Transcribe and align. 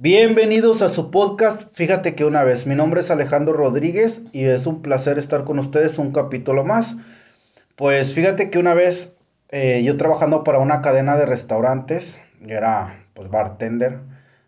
Bienvenidos 0.00 0.80
a 0.82 0.90
su 0.90 1.10
podcast. 1.10 1.74
Fíjate 1.74 2.14
que 2.14 2.24
una 2.24 2.44
vez, 2.44 2.68
mi 2.68 2.76
nombre 2.76 3.00
es 3.00 3.10
Alejandro 3.10 3.52
Rodríguez 3.52 4.26
y 4.30 4.44
es 4.44 4.68
un 4.68 4.80
placer 4.80 5.18
estar 5.18 5.42
con 5.42 5.58
ustedes 5.58 5.98
un 5.98 6.12
capítulo 6.12 6.64
más. 6.64 6.94
Pues 7.74 8.14
fíjate 8.14 8.48
que 8.48 8.60
una 8.60 8.74
vez 8.74 9.16
eh, 9.48 9.82
yo 9.84 9.96
trabajando 9.96 10.44
para 10.44 10.60
una 10.60 10.82
cadena 10.82 11.16
de 11.16 11.26
restaurantes, 11.26 12.20
yo 12.40 12.56
era 12.56 13.06
pues 13.12 13.28
bartender, 13.28 13.98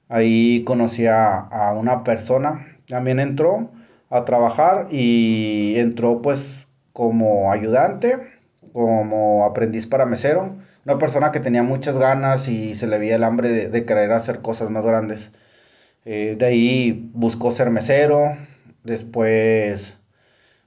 ahí 0.09 0.63
conocí 0.63 1.09
a, 1.09 1.39
a 1.39 1.73
una 1.73 2.05
persona, 2.05 2.79
también 2.87 3.19
entró 3.19 3.73
a 4.09 4.25
trabajar 4.25 4.87
y 4.93 5.75
entró 5.79 6.23
pues 6.23 6.69
como 6.93 7.51
ayudante, 7.51 8.19
como 8.73 9.45
aprendiz 9.45 9.89
para 9.89 10.07
mesero 10.07 10.55
una 10.85 10.99
persona 10.99 11.33
que 11.33 11.41
tenía 11.41 11.63
muchas 11.63 11.99
ganas 11.99 12.49
y 12.49 12.75
se 12.75 12.87
le 12.87 12.99
veía 12.99 13.17
el 13.17 13.25
hambre 13.25 13.69
de, 13.69 13.85
querer 13.85 14.13
hacer 14.13 14.41
cosas 14.41 14.71
más 14.71 14.85
grandes. 14.85 15.33
Eh, 16.05 16.37
de 16.39 16.47
ahí 16.47 17.11
buscó 17.15 17.53
ser 17.53 17.71
mesero, 17.71 18.37
después 18.85 19.99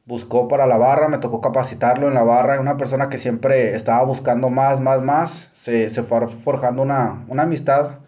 buscó 0.06 0.48
para 0.48 0.68
la 0.68 0.78
barra, 0.78 1.08
me 1.08 1.18
tocó 1.20 1.42
capacitarlo 1.42 2.08
en 2.08 2.14
la 2.14 2.24
barra, 2.24 2.60
una 2.60 2.78
persona 2.78 3.10
que 3.10 3.18
siempre 3.18 3.76
estaba 3.76 4.04
buscando 4.04 4.50
más, 4.50 4.80
más, 4.82 5.02
más, 5.02 5.52
se, 5.56 5.90
se 5.90 6.04
fue 6.04 6.28
forjando 6.28 6.82
una, 6.82 7.26
una 7.28 7.44
amistad 7.44 8.00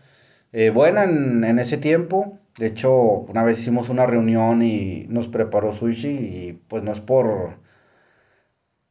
eh, 0.52 0.70
buena 0.72 1.04
en, 1.06 1.44
en, 1.44 1.60
ese 1.60 1.78
tiempo. 1.78 2.40
De 2.58 2.68
hecho, 2.68 2.94
una 2.94 3.44
vez 3.44 3.60
hicimos 3.60 3.90
una 3.90 4.06
reunión 4.06 4.62
y 4.62 5.06
nos 5.10 5.28
preparó 5.28 5.74
sushi 5.74 6.10
y 6.10 6.62
pues 6.68 6.84
no 6.84 6.94
es 6.94 7.02
por 7.02 7.65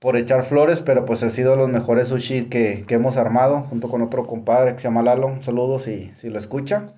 por 0.04 0.18
echar 0.18 0.44
flores, 0.44 0.82
pero 0.82 1.06
pues 1.06 1.22
ha 1.22 1.30
sido 1.30 1.56
los 1.56 1.70
mejores 1.70 2.08
sushi 2.08 2.50
que, 2.50 2.84
que 2.86 2.96
hemos 2.96 3.16
armado 3.16 3.62
junto 3.62 3.88
con 3.88 4.02
otro 4.02 4.27
compadre 4.27 4.74
que 4.74 4.80
se 4.80 4.84
llama 4.84 5.02
Lalo. 5.02 5.38
Saludos 5.40 5.84
si, 5.84 6.12
si 6.18 6.28
lo 6.28 6.38
escucha. 6.38 6.90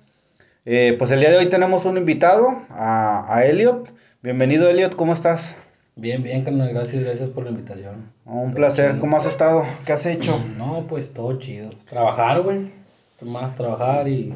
Eh, 0.65 0.93
pues 0.99 1.11
el 1.11 1.21
día 1.21 1.31
de 1.31 1.37
hoy 1.37 1.45
tenemos 1.45 1.85
un 1.85 1.95
invitado, 1.95 2.63
a, 2.69 3.33
a 3.33 3.45
Elliot. 3.45 3.87
Bienvenido 4.21 4.67
Elliot, 4.67 4.93
¿cómo 4.97 5.13
estás? 5.13 5.57
Bien, 5.95 6.21
bien, 6.21 6.43
carnal, 6.43 6.73
gracias, 6.73 7.05
gracias 7.05 7.29
por 7.29 7.45
la 7.45 7.51
invitación. 7.51 8.11
Un 8.25 8.53
placer, 8.53 8.89
chido. 8.89 8.99
¿cómo 8.99 9.15
has 9.15 9.25
estado? 9.25 9.63
¿Qué 9.85 9.93
has 9.93 10.05
hecho? 10.05 10.37
No, 10.57 10.85
pues 10.89 11.13
todo 11.13 11.39
chido. 11.39 11.69
Trabajar, 11.89 12.41
güey. 12.41 12.73
Más 13.21 13.55
trabajar 13.55 14.09
y 14.09 14.33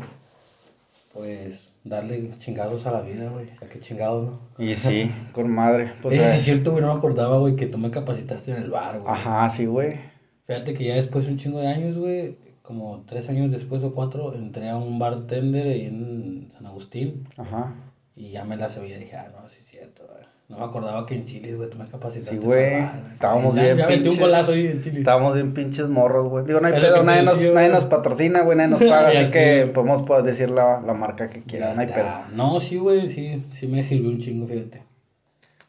pues 1.13 1.70
darle 1.83 2.31
chingados 2.37 2.85
a 2.85 2.91
la 2.91 3.01
vida, 3.01 3.29
güey. 3.29 3.49
¿A 3.61 3.65
qué 3.67 3.79
chingados, 3.79 4.25
no? 4.25 4.63
Y 4.63 4.75
sí, 4.75 5.11
con 5.31 5.49
madre. 5.49 5.93
Pues, 6.01 6.17
eh, 6.17 6.33
es 6.33 6.41
cierto, 6.41 6.71
güey, 6.71 6.83
no 6.83 6.91
me 6.91 6.97
acordaba, 6.97 7.37
güey, 7.37 7.55
que 7.55 7.67
tú 7.67 7.77
me 7.77 7.91
capacitaste 7.91 8.51
en 8.51 8.57
el 8.57 8.69
bar, 8.69 8.99
güey. 8.99 9.13
Ajá, 9.13 9.49
sí, 9.49 9.65
güey. 9.65 9.99
Fíjate 10.45 10.73
que 10.73 10.85
ya 10.85 10.95
después 10.95 11.25
de 11.25 11.31
un 11.31 11.37
chingo 11.37 11.59
de 11.59 11.67
años, 11.67 11.97
güey, 11.97 12.37
como 12.61 13.03
tres 13.05 13.29
años 13.29 13.51
después 13.51 13.83
o 13.83 13.93
cuatro, 13.93 14.33
entré 14.33 14.69
a 14.69 14.77
un 14.77 14.99
bartender 14.99 15.67
ahí 15.67 15.85
en 15.85 16.49
San 16.51 16.65
Agustín. 16.65 17.27
Ajá. 17.37 17.75
Y 18.15 18.31
ya 18.31 18.43
me 18.43 18.57
la 18.57 18.69
sabía, 18.69 18.97
dije, 18.97 19.15
ah, 19.15 19.31
no, 19.31 19.47
sí 19.49 19.59
es 19.59 19.65
cierto, 19.65 20.05
güey. 20.07 20.25
No 20.51 20.57
me 20.57 20.65
acordaba 20.65 21.05
que 21.05 21.15
en 21.15 21.25
Chile, 21.25 21.55
güey, 21.55 21.69
tú 21.69 21.77
me 21.77 21.87
capacitaste. 21.87 22.35
Sí, 22.35 22.45
güey. 22.45 22.83
Estábamos 23.13 23.55
ya, 23.55 23.63
bien 23.63 23.77
ya 23.77 23.87
metí 23.87 24.09
un 24.09 24.19
golazo 24.19 24.51
ahí 24.51 24.67
en 24.67 24.81
Chile. 24.81 24.99
Estábamos 24.99 25.33
bien 25.33 25.53
pinches 25.53 25.87
morros, 25.87 26.27
güey. 26.27 26.45
Digo, 26.45 26.59
no 26.59 26.67
hay 26.67 26.73
pedo, 26.73 27.03
nadie 27.03 27.23
nos, 27.23 27.41
nadie 27.51 27.69
nos 27.69 27.85
patrocina, 27.85 28.41
güey, 28.41 28.57
nadie 28.57 28.71
nos 28.71 28.81
paga, 28.83 29.07
así 29.17 29.31
que 29.31 29.71
podemos 29.73 30.03
pues, 30.03 30.25
decir 30.25 30.49
la, 30.49 30.81
la 30.81 30.93
marca 30.93 31.29
que 31.29 31.41
quieran, 31.41 31.75
no 31.75 31.81
hay 31.81 31.87
pedo. 31.87 32.09
No, 32.35 32.59
sí, 32.59 32.77
güey, 32.77 33.07
sí, 33.07 33.45
sí 33.51 33.67
me 33.67 33.81
sirvió 33.81 34.09
un 34.09 34.19
chingo, 34.19 34.45
fíjate. 34.45 34.83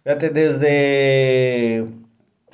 Fíjate, 0.03 0.31
desde 0.31 1.87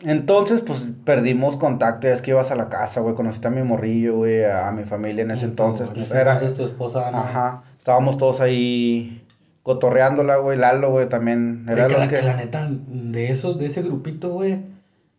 entonces, 0.02 0.60
pues 0.60 0.86
perdimos 1.04 1.56
contacto, 1.56 2.06
ya 2.06 2.12
es 2.12 2.22
que 2.22 2.30
ibas 2.32 2.50
a 2.50 2.56
la 2.56 2.68
casa, 2.68 3.00
güey, 3.00 3.14
conociste 3.14 3.48
a 3.48 3.50
mi 3.50 3.62
morrillo, 3.62 4.16
güey, 4.16 4.44
a 4.44 4.70
mi 4.70 4.84
familia 4.84 5.22
en 5.22 5.30
ese 5.30 5.46
En 5.46 5.56
tu- 5.56 5.62
entonces, 5.64 5.88
en 5.88 5.94
pues 5.94 6.10
era, 6.12 6.34
entonces 6.34 6.56
tu 6.56 6.64
esposa, 6.64 7.08
Ana. 7.08 7.20
ajá, 7.20 7.62
estábamos 7.78 8.16
todos 8.18 8.40
ahí 8.40 9.24
cotorreándola, 9.62 10.36
güey, 10.36 10.58
Lalo, 10.58 10.90
güey, 10.90 11.08
también, 11.08 11.66
era 11.68 11.86
que, 11.86 11.92
los 11.92 12.02
la, 12.02 12.08
que, 12.08 12.16
que 12.16 12.22
la 12.22 12.36
neta, 12.36 12.68
de 12.70 13.30
esos, 13.30 13.58
de 13.58 13.66
ese 13.66 13.82
grupito, 13.82 14.30
güey, 14.30 14.58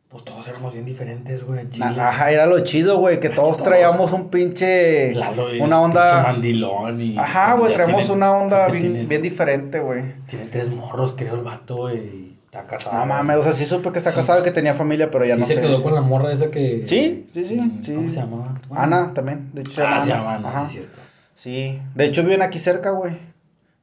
pues 0.10 0.24
todos 0.26 0.48
éramos 0.48 0.74
bien 0.74 0.86
diferentes, 0.86 1.44
güey, 1.44 1.68
ajá, 1.82 2.32
era 2.32 2.48
lo 2.48 2.60
chido, 2.62 2.98
güey, 2.98 3.20
que 3.20 3.30
todos 3.30 3.58
Todos. 3.58 3.64
traíamos 3.70 4.12
un 4.12 4.30
pinche, 4.30 5.14
Lalo 5.14 5.50
es 5.52 5.62
una 5.62 5.82
onda, 5.82 6.24
mandilón 6.24 7.00
y... 7.00 7.18
ajá, 7.18 7.50
pues, 7.52 7.60
güey, 7.60 7.74
traemos 7.76 8.10
una 8.10 8.32
onda 8.32 8.68
bien, 8.70 8.84
tiene- 8.94 9.06
bien 9.06 9.22
diferente, 9.22 9.80
güey. 9.80 10.04
Tiene 10.28 10.46
tres 10.46 10.72
morros, 10.72 11.14
creo, 11.16 11.36
el 11.36 11.42
vato, 11.44 11.76
güey, 11.76 11.98
y 11.98 12.40
está 12.44 12.64
casado. 12.66 12.98
No 12.98 13.06
mames, 13.06 13.38
o 13.38 13.44
sea, 13.44 13.52
sí 13.52 13.66
supe 13.66 13.92
que 13.92 14.00
está 14.00 14.10
Sí, 14.10 14.16
casado 14.18 14.42
y 14.42 14.44
que 14.44 14.50
tenía 14.52 14.74
familia, 14.74 15.12
pero 15.12 15.26
ya 15.26 15.36
sí 15.36 15.42
no 15.42 15.46
se 15.48 15.54
sé. 15.56 15.62
quedó 15.62 15.84
con 15.84 15.94
la 15.94 16.02
morra 16.02 16.34
esa 16.34 16.50
que... 16.50 16.86
Sí, 16.88 17.28
sí, 17.32 17.46
sí, 17.46 17.56
Mm, 17.58 17.84
sí. 17.84 17.94
¿Cómo 17.94 18.10
se 18.10 18.16
llamaba? 18.16 18.56
Bueno. 18.68 18.84
Ana 18.84 19.14
también, 19.14 19.52
de 19.54 19.62
hecho 19.62 19.72
se 19.74 19.82
Ah, 19.84 20.02
se 20.04 20.12
Ana. 20.12 20.22
llama 20.22 20.36
Ana, 20.38 20.50
Ajá. 20.50 20.68
sí, 20.68 20.74
cierto. 20.74 21.00
Sí, 21.36 21.80
de 21.94 22.06
hecho 22.06 22.24
viven 22.24 22.42
aquí 22.42 22.58
cerca, 22.58 22.90
güey. 22.90 23.29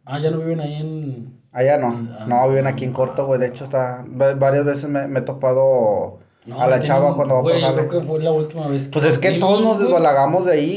Ah, 0.06 0.19
ya 0.19 0.31
no 0.31 0.39
viven 0.39 0.61
ahí 0.61 0.75
en... 0.75 1.41
Allá 1.53 1.78
no, 1.78 1.89
Ah, 2.19 2.25
no, 2.27 2.49
viven 2.49 2.67
aquí 2.67 2.84
en 2.84 2.93
corto, 2.93 3.27
güey. 3.27 3.41
De 3.41 3.47
hecho, 3.49 3.65
está, 3.65 4.05
va- 4.21 4.34
varias 4.34 4.65
veces 4.65 4.89
me, 4.89 5.06
me 5.09 5.21
he 5.21 5.22
topado 5.22 6.19
No, 6.44 6.61
a 6.61 6.67
la 6.69 6.83
chava 6.83 7.15
cuando 7.17 7.34
va 7.37 7.43
por 7.43 7.53
yo 7.55 7.61
jale. 7.61 7.87
creo 7.89 8.00
que 8.00 8.06
fue 8.06 8.22
la 8.22 8.31
última 8.31 8.69
vez 8.69 8.84
que 8.87 8.93
Pues 8.93 9.05
es 9.06 9.19
que 9.19 9.33
todos 9.33 9.62
nos 9.65 9.78
desbalagamos 9.81 10.45
de 10.47 10.53
ahí 10.53 10.71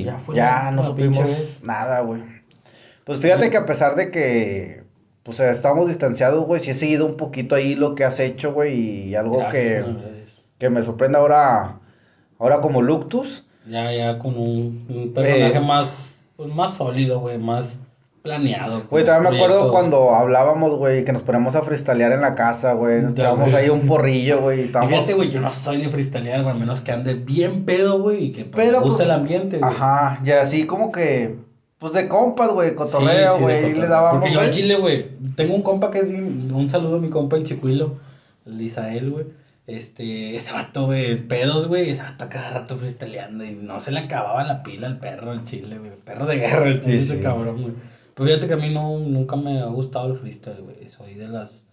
y 0.00 0.04
Ya 0.04 0.18
fue 0.18 0.36
ya 0.36 0.62
la 0.64 0.70
no 0.70 0.86
supimos 0.86 1.60
nada, 1.64 2.00
güey. 2.00 2.22
Pues 3.04 3.18
fíjate 3.18 3.50
que 3.50 3.56
a 3.56 3.66
pesar 3.66 3.96
de 3.96 4.12
que, 4.12 4.84
pues 5.24 5.40
estamos 5.40 5.88
distanciados, 5.88 6.46
güey, 6.46 6.60
sí 6.60 6.70
he 6.70 6.74
seguido 6.74 7.04
un 7.04 7.16
poquito 7.16 7.56
ahí 7.56 7.74
lo 7.74 7.96
que 7.96 8.04
has 8.04 8.20
hecho, 8.20 8.52
güey, 8.52 9.08
y 9.08 9.14
algo 9.16 9.38
Gracias, 9.38 9.84
que, 9.84 9.84
que 10.58 10.70
me 10.70 10.84
sorprende 10.84 11.18
ahora, 11.18 11.80
ahora 12.38 12.60
como 12.60 12.80
Luctus. 12.80 13.44
Ya, 13.68 13.92
ya 13.92 14.18
con 14.20 14.36
un, 14.38 14.86
un 14.88 15.12
personaje 15.12 15.56
Eh, 15.58 15.60
más, 15.60 16.14
pues, 16.36 16.54
más 16.54 16.74
sólido, 16.74 17.18
güey, 17.18 17.38
más 17.38 17.80
planeado. 18.22 18.84
Güey, 18.88 19.04
todavía 19.04 19.30
me 19.30 19.36
acuerdo 19.36 19.70
cuando 19.70 20.14
hablábamos, 20.14 20.78
güey, 20.78 21.04
que 21.04 21.12
nos 21.12 21.22
poníamos 21.22 21.54
a 21.56 21.62
freestylear 21.62 22.12
en 22.12 22.20
la 22.20 22.34
casa, 22.34 22.72
güey. 22.74 23.02
Nos 23.02 23.14
güey. 23.14 23.54
ahí 23.54 23.68
un 23.68 23.86
porrillo, 23.86 24.40
güey, 24.40 24.62
estábamos... 24.62 24.94
fíjate, 24.94 25.14
güey, 25.14 25.30
yo 25.30 25.40
no 25.40 25.50
soy 25.50 25.78
de 25.78 25.88
freestylear, 25.88 26.42
güey, 26.42 26.54
a 26.54 26.58
menos 26.58 26.82
que 26.82 26.92
ande 26.92 27.14
bien 27.14 27.64
pedo, 27.64 28.00
güey, 28.00 28.26
y 28.26 28.32
que 28.32 28.44
pues, 28.44 28.66
Pero, 28.66 28.80
guste 28.80 28.98
pues, 28.98 29.08
el 29.08 29.10
ambiente, 29.10 29.58
güey. 29.58 29.70
Ajá, 29.70 30.20
y 30.24 30.30
así 30.30 30.66
como 30.66 30.92
que, 30.92 31.36
pues 31.78 31.92
de 31.92 32.08
compas, 32.08 32.52
güey, 32.52 32.74
cotorreo, 32.76 33.32
Sí, 33.32 33.38
sí, 33.38 33.42
güey, 33.42 33.62
de 33.62 33.70
y 33.70 33.74
le 33.74 33.88
dábamos, 33.88 34.20
Porque 34.20 34.32
yo 34.32 34.40
al 34.40 34.46
güey. 34.46 34.56
chile, 34.56 34.76
güey, 34.76 35.06
tengo 35.34 35.54
un 35.54 35.62
compa 35.62 35.90
que 35.90 35.98
es, 35.98 36.10
un 36.12 36.68
saludo 36.70 36.96
a 36.96 37.00
mi 37.00 37.10
compa 37.10 37.36
el 37.36 37.44
chicuilo, 37.44 37.96
el 38.46 38.60
Isael, 38.60 39.10
güey. 39.10 39.26
Este, 39.66 40.34
ese 40.34 40.52
vato, 40.52 40.86
güey, 40.86 41.16
pedos, 41.28 41.68
güey, 41.68 41.90
ese 41.90 42.02
vato 42.02 42.28
cada 42.28 42.50
rato 42.50 42.76
freestyleando 42.76 43.44
y 43.44 43.52
no 43.54 43.78
se 43.80 43.92
le 43.92 44.00
acababa 44.00 44.42
la 44.44 44.62
pila 44.64 44.88
al 44.88 44.98
perro 44.98 45.30
al 45.30 45.44
chile, 45.44 45.78
güey. 45.78 45.92
Perro 46.04 46.26
de 46.26 46.36
guerra 46.38 46.66
el 46.66 46.80
chile, 46.80 46.98
Sí, 47.00 47.04
ese 47.04 47.16
sí. 47.16 47.22
cabrón, 47.22 47.62
güey. 47.62 47.74
Pero 48.14 48.28
fíjate 48.28 48.46
que 48.46 48.54
a 48.54 48.56
mí 48.56 48.72
no, 48.72 48.98
nunca 48.98 49.36
me 49.36 49.60
ha 49.60 49.66
gustado 49.66 50.12
el 50.12 50.18
freestyle, 50.18 50.60
güey. 50.62 50.88
Soy 50.88 51.14
de 51.14 51.28
las 51.28 51.64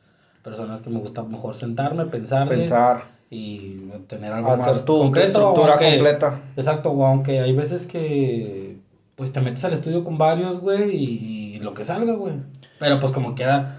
personas 0.43 0.81
que 0.81 0.89
me 0.89 0.99
gusta 0.99 1.23
mejor 1.23 1.55
sentarme, 1.55 2.05
pensarle 2.05 2.55
Pensar, 2.57 3.03
y 3.29 3.89
tener 4.07 4.31
algo 4.33 4.51
hacer 4.51 4.73
más 4.73 4.85
tu, 4.85 5.13
estructura 5.15 5.73
aunque- 5.73 5.89
completa. 5.91 6.39
Exacto, 6.55 6.91
o 6.91 7.05
aunque 7.05 7.41
hay 7.41 7.53
veces 7.55 7.87
que 7.87 8.77
pues 9.15 9.33
te 9.33 9.41
metes 9.41 9.65
al 9.65 9.73
estudio 9.73 10.05
con 10.05 10.17
varios, 10.17 10.61
güey, 10.61 10.95
y, 10.95 11.55
y 11.55 11.59
lo 11.59 11.73
que 11.73 11.83
salga, 11.83 12.13
güey. 12.13 12.35
Pero 12.79 13.01
pues 13.01 13.11
como 13.11 13.35
queda, 13.35 13.77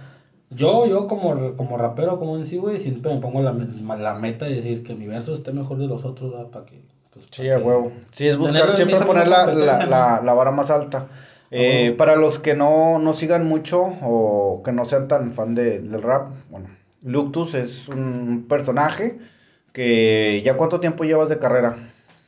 yo, 0.51 0.87
yo 0.87 1.09
como, 1.09 1.57
como 1.57 1.79
rapero, 1.79 2.19
como 2.19 2.37
en 2.37 2.45
sí, 2.45 2.59
güey, 2.59 2.79
siempre 2.79 3.15
me 3.15 3.21
pongo 3.23 3.41
la, 3.41 3.53
me- 3.55 3.97
la 3.99 4.15
meta 4.15 4.45
de 4.45 4.57
decir 4.57 4.83
que 4.85 4.95
mi 4.95 5.07
verso 5.07 5.33
esté 5.35 5.53
mejor 5.53 5.79
de 5.79 5.87
los 5.87 6.05
otros. 6.05 6.35
Para 6.51 6.67
que, 6.67 6.83
pues, 7.15 7.25
Sí, 7.31 7.49
a 7.49 7.57
que- 7.57 7.63
huevo. 7.63 7.91
Sí, 8.11 8.27
es 8.29 8.37
buscar 8.37 8.77
siempre 8.77 8.97
esa 8.99 9.07
poner 9.07 9.25
misma 9.25 9.39
la, 9.39 9.47
la, 9.47 9.53
competencia, 9.53 9.85
¿no? 9.87 9.91
la, 9.91 10.21
la 10.23 10.35
vara 10.35 10.51
más 10.51 10.71
alta. 10.71 11.07
Eh, 11.51 11.85
huevo. 11.87 11.97
para 11.97 12.17
los 12.17 12.39
que 12.39 12.55
no, 12.55 12.99
no 12.99 13.13
sigan 13.13 13.47
mucho 13.47 13.83
o 14.03 14.63
que 14.65 14.71
no 14.73 14.85
sean 14.85 15.09
tan 15.09 15.33
fan 15.33 15.55
de- 15.55 15.81
del 15.81 16.01
rap, 16.03 16.33
bueno, 16.49 16.69
Luctus 17.03 17.55
es 17.55 17.89
un 17.89 18.47
personaje 18.49 19.19
que 19.73 20.43
ya 20.45 20.57
cuánto 20.57 20.81
tiempo 20.81 21.05
llevas 21.05 21.29
de 21.29 21.39
carrera. 21.39 21.77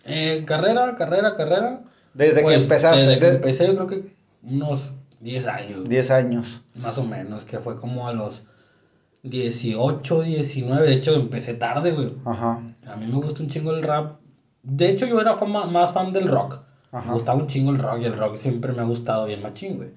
Eh, 0.04 0.44
carrera, 0.46 0.96
carrera, 0.96 1.36
carrera. 1.36 1.82
Desde 2.14 2.36
que 2.38 2.42
Pues, 2.44 2.62
empezaste, 2.62 3.00
Desde 3.00 3.20
que 3.20 3.28
empecé, 3.28 3.66
yo 3.68 3.74
creo 3.76 3.86
que 3.86 4.14
unos 4.42 4.92
10 5.20 5.46
años. 5.46 5.76
güey. 5.78 5.88
10 5.88 6.10
años. 6.10 6.62
Más 6.74 6.98
o 6.98 7.04
menos, 7.04 7.44
que 7.44 7.58
fue 7.58 7.78
como 7.78 8.08
a 8.08 8.12
los 8.12 8.44
18, 9.22 10.22
19. 10.22 10.86
De 10.88 10.94
hecho, 10.94 11.14
empecé 11.14 11.54
tarde, 11.54 11.92
güey. 11.92 12.12
Ajá. 12.24 12.60
A 12.86 12.96
mí 12.96 13.06
me 13.06 13.14
gusta 13.14 13.42
un 13.42 13.48
chingo 13.48 13.70
el 13.72 13.82
rap. 13.82 14.16
De 14.62 14.90
hecho, 14.90 15.06
yo 15.06 15.20
era 15.20 15.36
fama- 15.38 15.66
más 15.66 15.92
fan 15.92 16.12
del 16.12 16.28
rock. 16.28 16.60
Ajá. 16.92 17.06
Me 17.08 17.12
gustaba 17.14 17.38
un 17.38 17.46
chingo 17.48 17.70
el 17.72 17.78
rock 17.78 17.98
y 18.02 18.04
el 18.04 18.16
rock 18.16 18.36
siempre 18.36 18.72
me 18.72 18.82
ha 18.82 18.84
gustado 18.84 19.26
bien 19.26 19.42
machín, 19.42 19.76
güey. 19.78 19.88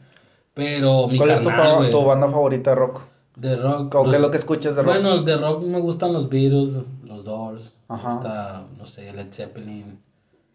Pero 0.54 1.08
mi 1.08 1.18
¿Cuál 1.18 1.32
es 1.32 1.42
tu, 1.42 1.50
carnal, 1.50 1.68
fa- 1.72 1.78
güey, 1.78 1.92
tu 1.92 2.04
banda 2.06 2.30
favorita 2.30 2.70
de 2.72 2.76
rock? 2.76 3.02
de 3.36 3.56
rock. 3.58 3.94
¿O 3.96 4.04
qué 4.04 4.06
pues, 4.06 4.16
es 4.16 4.22
lo 4.22 4.32
que 4.32 4.38
escuchas 4.38 4.76
de 4.78 4.82
rock? 4.84 4.94
Bueno, 4.94 5.24
de 5.24 5.38
rock 5.38 5.64
me 5.64 5.80
gustan 5.80 6.14
los 6.14 6.30
Beatles, 6.30 6.76
los 7.04 7.26
Doors. 7.26 7.74
Ajá. 7.90 8.10
Me 8.10 8.16
gusta, 8.16 8.64
no 8.78 8.86
sé, 8.86 9.14
Led 9.14 9.28
Zeppelin. 9.34 10.00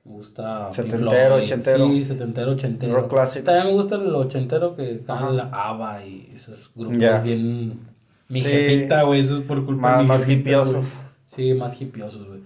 Me 0.05 0.13
gusta 0.13 0.73
Setentero, 0.73 1.11
Floyd, 1.11 1.43
ochentero. 1.43 1.87
Sí, 1.89 2.05
setentero, 2.07 2.53
ochentero. 2.53 2.95
Rock 2.97 3.11
clásico. 3.11 3.45
También 3.45 3.67
me 3.67 3.73
gusta 3.75 3.97
el 3.97 4.15
ochentero 4.15 4.75
que 4.75 5.03
Ajá. 5.07 5.19
cantan 5.19 5.37
la 5.37 5.51
ABBA 5.53 6.05
y 6.07 6.33
esos 6.35 6.73
grupos 6.75 6.99
Ya. 6.99 7.21
bien... 7.21 7.81
Mi 8.29 8.41
Sí. 8.43 8.49
jefita, 8.49 9.03
güey, 9.03 9.21
eso 9.21 9.37
es 9.39 9.43
por 9.43 9.67
culpa 9.67 9.83
Más- 9.83 9.97
de 9.99 10.03
mi 10.05 10.09
más 10.09 10.21
jefita, 10.25 10.41
hipiosos. 10.41 10.87
Sí, 11.27 11.53
más 11.53 11.83
hipiosos, 11.83 12.27
güey. 12.29 12.41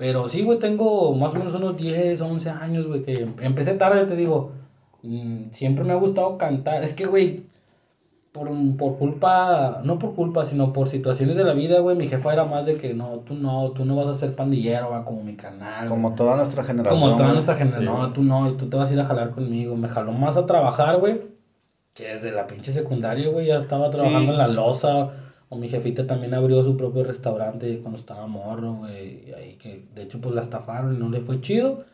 Pero 0.00 0.28
sí, 0.30 0.42
güey, 0.42 0.58
tengo 0.58 1.14
más 1.14 1.34
o 1.34 1.38
menos 1.38 1.54
unos 1.54 1.76
10, 1.76 2.20
11 2.22 2.48
años, 2.50 2.86
güey, 2.88 3.02
que 3.02 3.28
empecé 3.42 3.74
tarde, 3.74 4.06
te 4.06 4.16
digo. 4.16 4.52
mm, 5.02 5.50
siempre 5.52 5.84
me 5.84 5.92
ha 5.92 5.96
gustado 5.96 6.38
cantar. 6.38 6.82
Es 6.82 6.94
que, 6.94 7.04
güey, 7.06 7.44
por, 8.32 8.48
por 8.78 8.96
culpa, 8.96 9.80
no 9.84 9.98
por 9.98 10.14
culpa, 10.14 10.46
sino 10.46 10.72
por 10.72 10.88
situaciones 10.88 11.36
de 11.36 11.44
la 11.44 11.52
vida, 11.52 11.80
güey, 11.80 11.96
mi 11.96 12.06
jefa 12.08 12.32
era 12.32 12.44
más 12.46 12.64
de 12.64 12.76
que 12.76 12.94
no, 12.94 13.18
tú 13.18 13.34
no, 13.34 13.72
tú 13.72 13.84
no 13.84 13.94
vas 13.96 14.08
a 14.08 14.14
ser 14.14 14.34
pandillero, 14.34 14.90
va, 14.90 15.04
como 15.04 15.22
mi 15.22 15.34
canal. 15.36 15.88
güey. 15.88 15.90
Como 15.90 16.14
toda 16.14 16.36
nuestra 16.36 16.64
generación. 16.64 17.00
Como 17.00 17.16
toda 17.16 17.32
nuestra 17.34 17.56
generación, 17.56 17.84
Sí, 17.94 18.00
no, 18.02 18.12
tú 18.12 18.22
no, 18.22 18.50
tú 18.52 18.68
te 18.70 18.76
vas 18.78 18.90
a 18.90 18.94
ir 18.94 19.00
a 19.00 19.04
jalar 19.04 19.30
conmigo. 19.32 19.76
Me 19.76 19.88
jaló 19.88 20.12
más 20.12 20.36
a 20.38 20.46
trabajar, 20.46 20.98
güey, 20.98 21.20
que 21.92 22.04
desde 22.06 22.30
la 22.32 22.46
pinche 22.46 22.72
secundaria, 22.72 23.28
güey, 23.28 23.48
ya 23.48 23.58
estaba 23.58 23.90
trabajando 23.90 24.26
Sí. 24.26 24.30
en 24.32 24.38
la 24.38 24.48
loza. 24.48 25.10
O 25.52 25.56
mi 25.56 25.68
jefita 25.68 26.06
también 26.06 26.32
abrió 26.32 26.62
su 26.62 26.76
propio 26.76 27.02
restaurante 27.02 27.80
cuando 27.80 27.98
estaba 27.98 28.28
morro, 28.28 28.74
güey. 28.74 29.32
Ahí 29.36 29.56
que, 29.60 29.84
de 29.96 30.04
hecho, 30.04 30.20
pues 30.20 30.32
la 30.32 30.42
estafaron 30.42 30.94
y 30.94 30.98
no 30.98 31.10
le 31.10 31.20
fue 31.20 31.40
chido. 31.40 31.84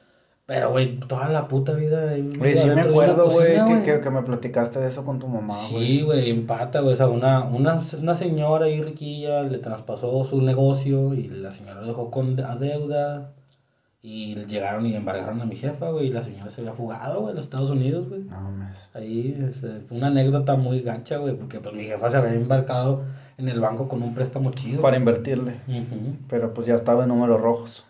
Pero, 0.45 0.73
güey, 0.73 1.01
toda 1.01 1.31
la 1.31 1.49
puta 1.49 1.73
vida. 1.73 2.13
Oye, 2.13 2.57
sí 2.57 2.69
me 2.69 2.83
acuerdo, 2.83 3.31
güey, 3.31 3.57
que, 3.65 3.83
que, 3.83 4.01
que 4.01 4.11
me 4.11 4.23
platicaste 4.23 4.79
de 4.79 4.89
eso 4.89 5.07
con 5.07 5.19
tu 5.19 5.27
mamá, 5.27 5.57
güey. 5.73 5.87
Sí, 5.87 6.03
güey, 6.03 6.31
empata, 6.31 6.81
güey. 6.81 6.93
O 6.93 6.97
sea, 6.99 7.09
una, 7.09 7.45
una, 7.45 7.83
una 7.99 8.15
señora 8.15 8.67
ahí 8.67 8.83
riquilla 8.83 9.43
le 9.43 9.57
traspasó 9.57 10.23
su 10.27 10.43
negocio 10.43 11.15
y 11.15 11.29
la 11.29 11.51
señora 11.51 11.81
lo 11.81 11.87
dejó 11.87 12.11
con 12.11 12.39
a 12.39 12.57
deuda. 12.57 13.33
Y 14.03 14.37
llegaron 14.45 14.85
y 14.85 14.95
embargaron 14.95 15.41
a 15.41 15.47
mi 15.47 15.57
jefa, 15.57 15.91
güey. 15.91 16.09
Y 16.09 16.13
la 16.13 16.23
señora 16.23 16.51
se 16.51 16.61
había 16.61 16.75
fugado, 16.75 17.23
güey, 17.23 17.33
a 17.33 17.37
los 17.37 17.45
Estados 17.47 17.71
Unidos, 17.71 18.09
güey. 18.09 18.21
No 18.21 18.39
mames. 18.39 18.91
Ahí 18.93 19.35
es 19.49 19.65
eh, 19.65 19.81
fue 19.89 19.97
una 19.97 20.09
anécdota 20.09 20.57
muy 20.57 20.83
gacha, 20.83 21.17
güey. 21.17 21.35
Porque 21.35 21.59
pues 21.59 21.75
mi 21.75 21.85
jefa 21.85 22.11
se 22.11 22.19
había 22.19 22.35
embarcado 22.35 23.03
en 23.39 23.49
el 23.49 23.61
banco 23.61 23.89
con 23.89 24.03
un 24.03 24.15
préstamo 24.15 24.51
chido. 24.51 24.81
Para 24.81 24.97
invertirle. 24.97 25.61
Ujú. 25.69 26.17
Pero 26.29 26.55
pues 26.55 26.67
ya 26.67 26.75
estaba 26.75 27.03
en 27.05 27.09
números 27.11 27.41
rojos. 27.41 27.85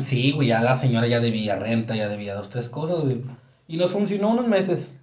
Sí, 0.00 0.32
güey, 0.32 0.48
ya 0.48 0.60
la 0.62 0.74
señora 0.76 1.06
ya 1.08 1.20
debía 1.20 1.56
renta, 1.56 1.96
ya 1.96 2.08
debía 2.08 2.34
dos, 2.34 2.48
tres 2.50 2.68
cosas, 2.68 3.00
güey. 3.02 3.22
Y 3.66 3.76
nos 3.76 3.90
funcionó 3.90 4.30
unos 4.30 4.46
meses. 4.46 4.94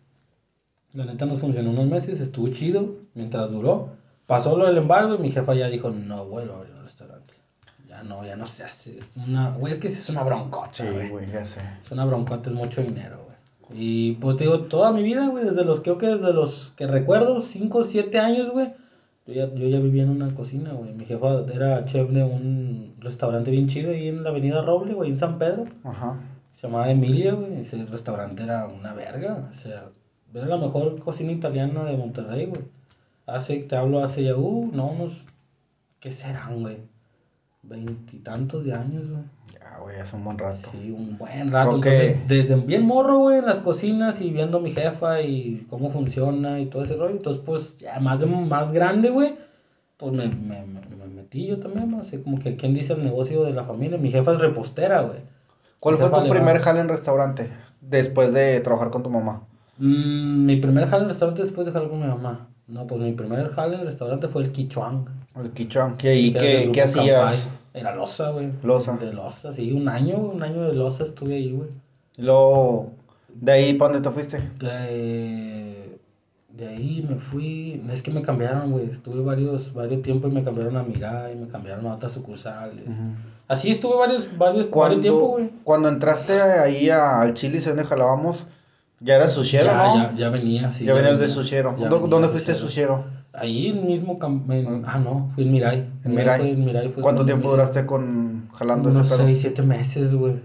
La 0.94 1.04
neta 1.06 1.26
nos 1.26 1.40
funcionó 1.40 1.72
unos 1.72 1.88
meses, 1.88 2.22
estuvo 2.22 2.48
chido 2.50 2.96
mientras 3.14 3.52
duró. 3.52 3.90
Pasó 4.28 4.58
lo 4.58 4.66
del 4.66 4.78
embargo 4.78 5.16
y 5.16 5.20
mi 5.20 5.32
jefa 5.32 5.54
ya 5.54 5.68
dijo, 5.70 5.90
no 5.92 6.26
vuelvo 6.26 6.54
a 6.54 6.58
abrir 6.60 6.74
un 6.74 6.84
restaurante. 6.84 7.34
Ya 7.88 8.02
no, 8.04 8.26
ya 8.26 8.36
no 8.38 8.48
se 8.48 8.64
hace. 8.64 8.98
Es 8.98 9.14
una, 9.28 9.52
güey, 9.52 9.74
es 9.74 9.80
que 9.80 9.90
es 9.90 10.10
una 10.10 10.24
broncota, 10.24 10.72
Sí, 10.74 10.86
güey. 11.10 11.30
ya 11.32 11.44
sé. 11.44 11.62
Es 11.84 11.92
una 11.92 12.06
broncota, 12.06 12.50
es 12.50 12.56
mucho 12.56 12.82
dinero, 12.82 13.18
güey. 13.26 13.36
Y 13.78 14.14
pues 14.14 14.38
te 14.38 14.46
digo, 14.46 14.62
toda 14.62 14.92
mi 14.94 15.04
vida, 15.04 15.28
güey, 15.28 15.44
desde 15.44 15.66
los, 15.66 15.82
creo 15.82 15.98
que 15.98 16.08
desde 16.08 16.32
los 16.34 16.72
que 16.78 16.88
recuerdo, 16.88 17.42
5 17.42 17.78
o 17.80 17.84
7 17.84 18.18
años, 18.20 18.52
güey. 18.52 18.74
Yo 19.26 19.34
ya, 19.34 19.54
yo 19.54 19.68
ya 19.68 19.80
vivía 19.80 20.04
en 20.04 20.10
una 20.10 20.34
cocina, 20.36 20.74
güey. 20.74 20.94
Mi 20.94 21.06
jefa 21.06 21.44
era 21.52 21.84
chef 21.86 22.10
de 22.12 22.24
un 22.24 22.96
restaurante 23.00 23.50
bien 23.50 23.68
chido 23.68 23.92
ahí 23.92 24.08
en 24.08 24.24
la 24.24 24.30
avenida 24.30 24.62
Roble, 24.62 24.94
güey, 24.94 25.10
en 25.10 25.18
San 25.18 25.40
Pedro. 25.40 25.66
Ajá. 25.84 26.20
Se 26.52 26.68
llamaba 26.68 26.92
Emilia, 26.92 27.34
güey. 27.34 27.62
Ese 27.62 27.84
restaurante 27.86 28.44
era 28.44 28.68
una 28.68 28.94
verga. 28.94 29.50
O 29.50 29.54
sea, 29.54 29.90
era 30.34 30.46
la 30.46 30.58
mejor 30.58 31.00
cocina 31.00 31.32
italiana 31.32 31.86
de 31.86 31.98
Monterrey, 31.98 32.46
güey. 32.46 32.62
Hace, 33.26 33.58
te 33.64 33.76
hablo 33.76 34.04
hace 34.04 34.24
ya, 34.24 34.36
uh, 34.36 34.70
no, 34.72 34.92
unos, 34.92 35.24
¿qué 36.00 36.12
serán, 36.12 36.62
güey? 36.62 36.78
Veintitantos 37.68 38.64
de 38.66 38.74
años, 38.74 39.10
güey. 39.10 39.24
Ya, 39.60 39.78
güey, 39.80 40.00
es 40.00 40.14
un 40.14 40.24
buen 40.24 40.38
rato. 40.38 40.70
Sí, 40.72 40.92
un 40.92 41.18
buen 41.18 41.52
rato. 41.52 41.82
Que- 41.82 41.90
Entonces, 41.90 42.28
desde 42.28 42.56
bien 42.56 42.86
morro, 42.86 43.20
güey, 43.20 43.40
en 43.40 43.46
las 43.46 43.60
cocinas 43.60 44.22
y 44.22 44.32
viendo 44.32 44.58
a 44.58 44.62
mi 44.62 44.72
jefa 44.74 45.22
y 45.22 45.66
cómo 45.70 45.90
funciona 45.90 46.60
y 46.60 46.68
todo 46.68 46.84
ese 46.84 46.96
rollo. 46.96 47.16
Entonces, 47.16 47.42
pues, 47.46 47.78
ya 47.78 48.00
más, 48.00 48.20
de, 48.20 48.26
más 48.28 48.72
grande, 48.72 49.10
güey, 49.10 49.36
pues 49.98 50.12
me, 50.14 50.28
me, 50.28 50.64
me- 50.66 50.82
me 50.96 51.08
metí 51.08 51.48
yo 51.48 51.60
también, 51.60 51.90
¿no? 51.92 52.02
Así 52.02 52.18
como 52.18 52.40
que, 52.40 52.56
¿quién 52.56 52.74
dice 52.74 52.94
el 52.94 53.04
negocio 53.04 53.44
de 53.44 53.54
la 53.54 53.64
familia? 53.64 53.98
Mi 53.98 54.12
jefa 54.12 54.34
es 54.34 54.40
repostera, 54.40 55.02
güey. 55.02 55.20
¿Cuál 55.80 55.96
Mi 55.96 56.02
fue 56.02 56.10
tu 56.24 56.30
primer 56.30 56.58
jale 56.60 56.80
en 56.82 56.90
restaurante? 56.90 57.50
Después 57.82 58.34
de 58.34 58.60
trabajar 58.62 58.90
con 58.92 59.04
tu 59.04 59.10
mamá. 59.10 59.42
Mm, 59.78 60.46
mi 60.46 60.56
primer 60.58 60.88
jale 60.90 61.04
en 61.04 61.10
restaurante 61.10 61.44
después 61.44 61.66
de 61.68 61.74
jalar 61.74 61.90
con 61.90 62.02
mi 62.02 62.08
mamá. 62.08 62.48
No, 62.68 62.88
pues 62.88 63.00
mi 63.02 63.12
primer 63.12 63.52
jale 63.54 63.76
en 63.76 63.86
restaurante 63.86 64.28
fue 64.28 64.44
el 64.44 64.52
Quichuang. 64.52 65.06
El 65.36 65.52
Quichuan. 65.52 65.96
¿Y 66.02 66.08
ahí 66.08 66.34
qué, 66.34 66.70
qué 66.74 66.82
hacías? 66.82 67.50
Era 67.74 67.94
losa, 67.96 68.32
güey. 68.32 68.50
Loza. 68.64 68.98
De 68.98 69.12
losa, 69.14 69.52
sí, 69.52 69.72
un 69.74 69.90
año, 69.90 70.18
un 70.18 70.42
año 70.42 70.64
de 70.64 70.74
losa 70.74 71.04
estuve 71.04 71.36
ahí, 71.36 71.52
güey. 71.52 71.70
Y 72.18 72.22
luego, 72.22 72.92
de 73.34 73.52
ahí, 73.52 73.74
¿para 73.74 73.94
dónde 73.94 74.10
te 74.10 74.14
fuiste? 74.14 74.38
De, 74.60 76.00
de 76.54 76.68
ahí 76.68 77.06
me 77.08 77.18
fui. 77.18 77.84
Es 77.92 78.02
que 78.02 78.12
me 78.12 78.22
cambiaron, 78.22 78.72
güey. 78.72 78.90
Estuve 78.90 79.22
varios, 79.22 79.74
varios 79.74 80.02
tiempos 80.02 80.32
y 80.32 80.36
me 80.36 80.44
cambiaron 80.44 80.78
a 80.78 80.84
Mirai, 80.84 81.36
me 81.36 81.48
cambiaron 81.50 81.86
a 81.88 81.96
otras 81.96 82.14
sucursales. 82.14 82.86
Así 83.50 83.72
estuve 83.72 83.98
varios, 83.98 84.38
varios, 84.38 84.72
varios 84.72 85.02
tiempos, 85.02 85.30
güey. 85.32 85.50
cuando 85.66 85.90
entraste 85.90 86.42
ahí 86.42 86.90
a- 86.90 87.22
al 87.22 87.34
Chile, 87.34 87.60
donde 87.60 87.84
jalábamos, 87.84 88.46
ya 89.00 89.16
eras 89.16 89.34
sushero, 89.34 89.66
ya, 89.68 89.76
¿no? 89.76 89.96
ya, 89.96 90.14
ya 90.16 90.30
venía, 90.30 90.72
sí. 90.72 90.86
ya 90.86 90.94
venías 90.94 91.20
de 91.20 91.28
sushero. 91.30 91.76
ya 91.78 91.88
¿Dó- 91.90 91.96
venía 92.02 92.10
¿Dónde 92.10 92.28
de 92.28 92.32
fuiste 92.32 92.54
sushero? 92.54 93.06
Ahí 93.34 93.68
en 93.68 93.86
mismo. 93.86 94.18
en- 94.50 94.84
ah, 94.88 94.98
no, 94.98 95.32
fui 95.36 95.44
en 95.44 95.52
Mirai. 95.52 95.90
En 96.06 96.16
Mirai. 96.16 96.40
fue- 96.40 96.50
en 96.52 96.66
Mirai 96.66 96.90
fue 96.90 97.04
¿Cuánto 97.04 97.26
tiempo 97.26 97.52
duraste 97.52 97.86
con 97.86 98.50
jalando 98.54 98.90
Unos 98.90 99.06
ese 99.06 99.16
pedo? 99.16 99.26
6, 99.28 99.40
7 99.42 99.62
meses, 99.62 100.16
güey. 100.16 100.36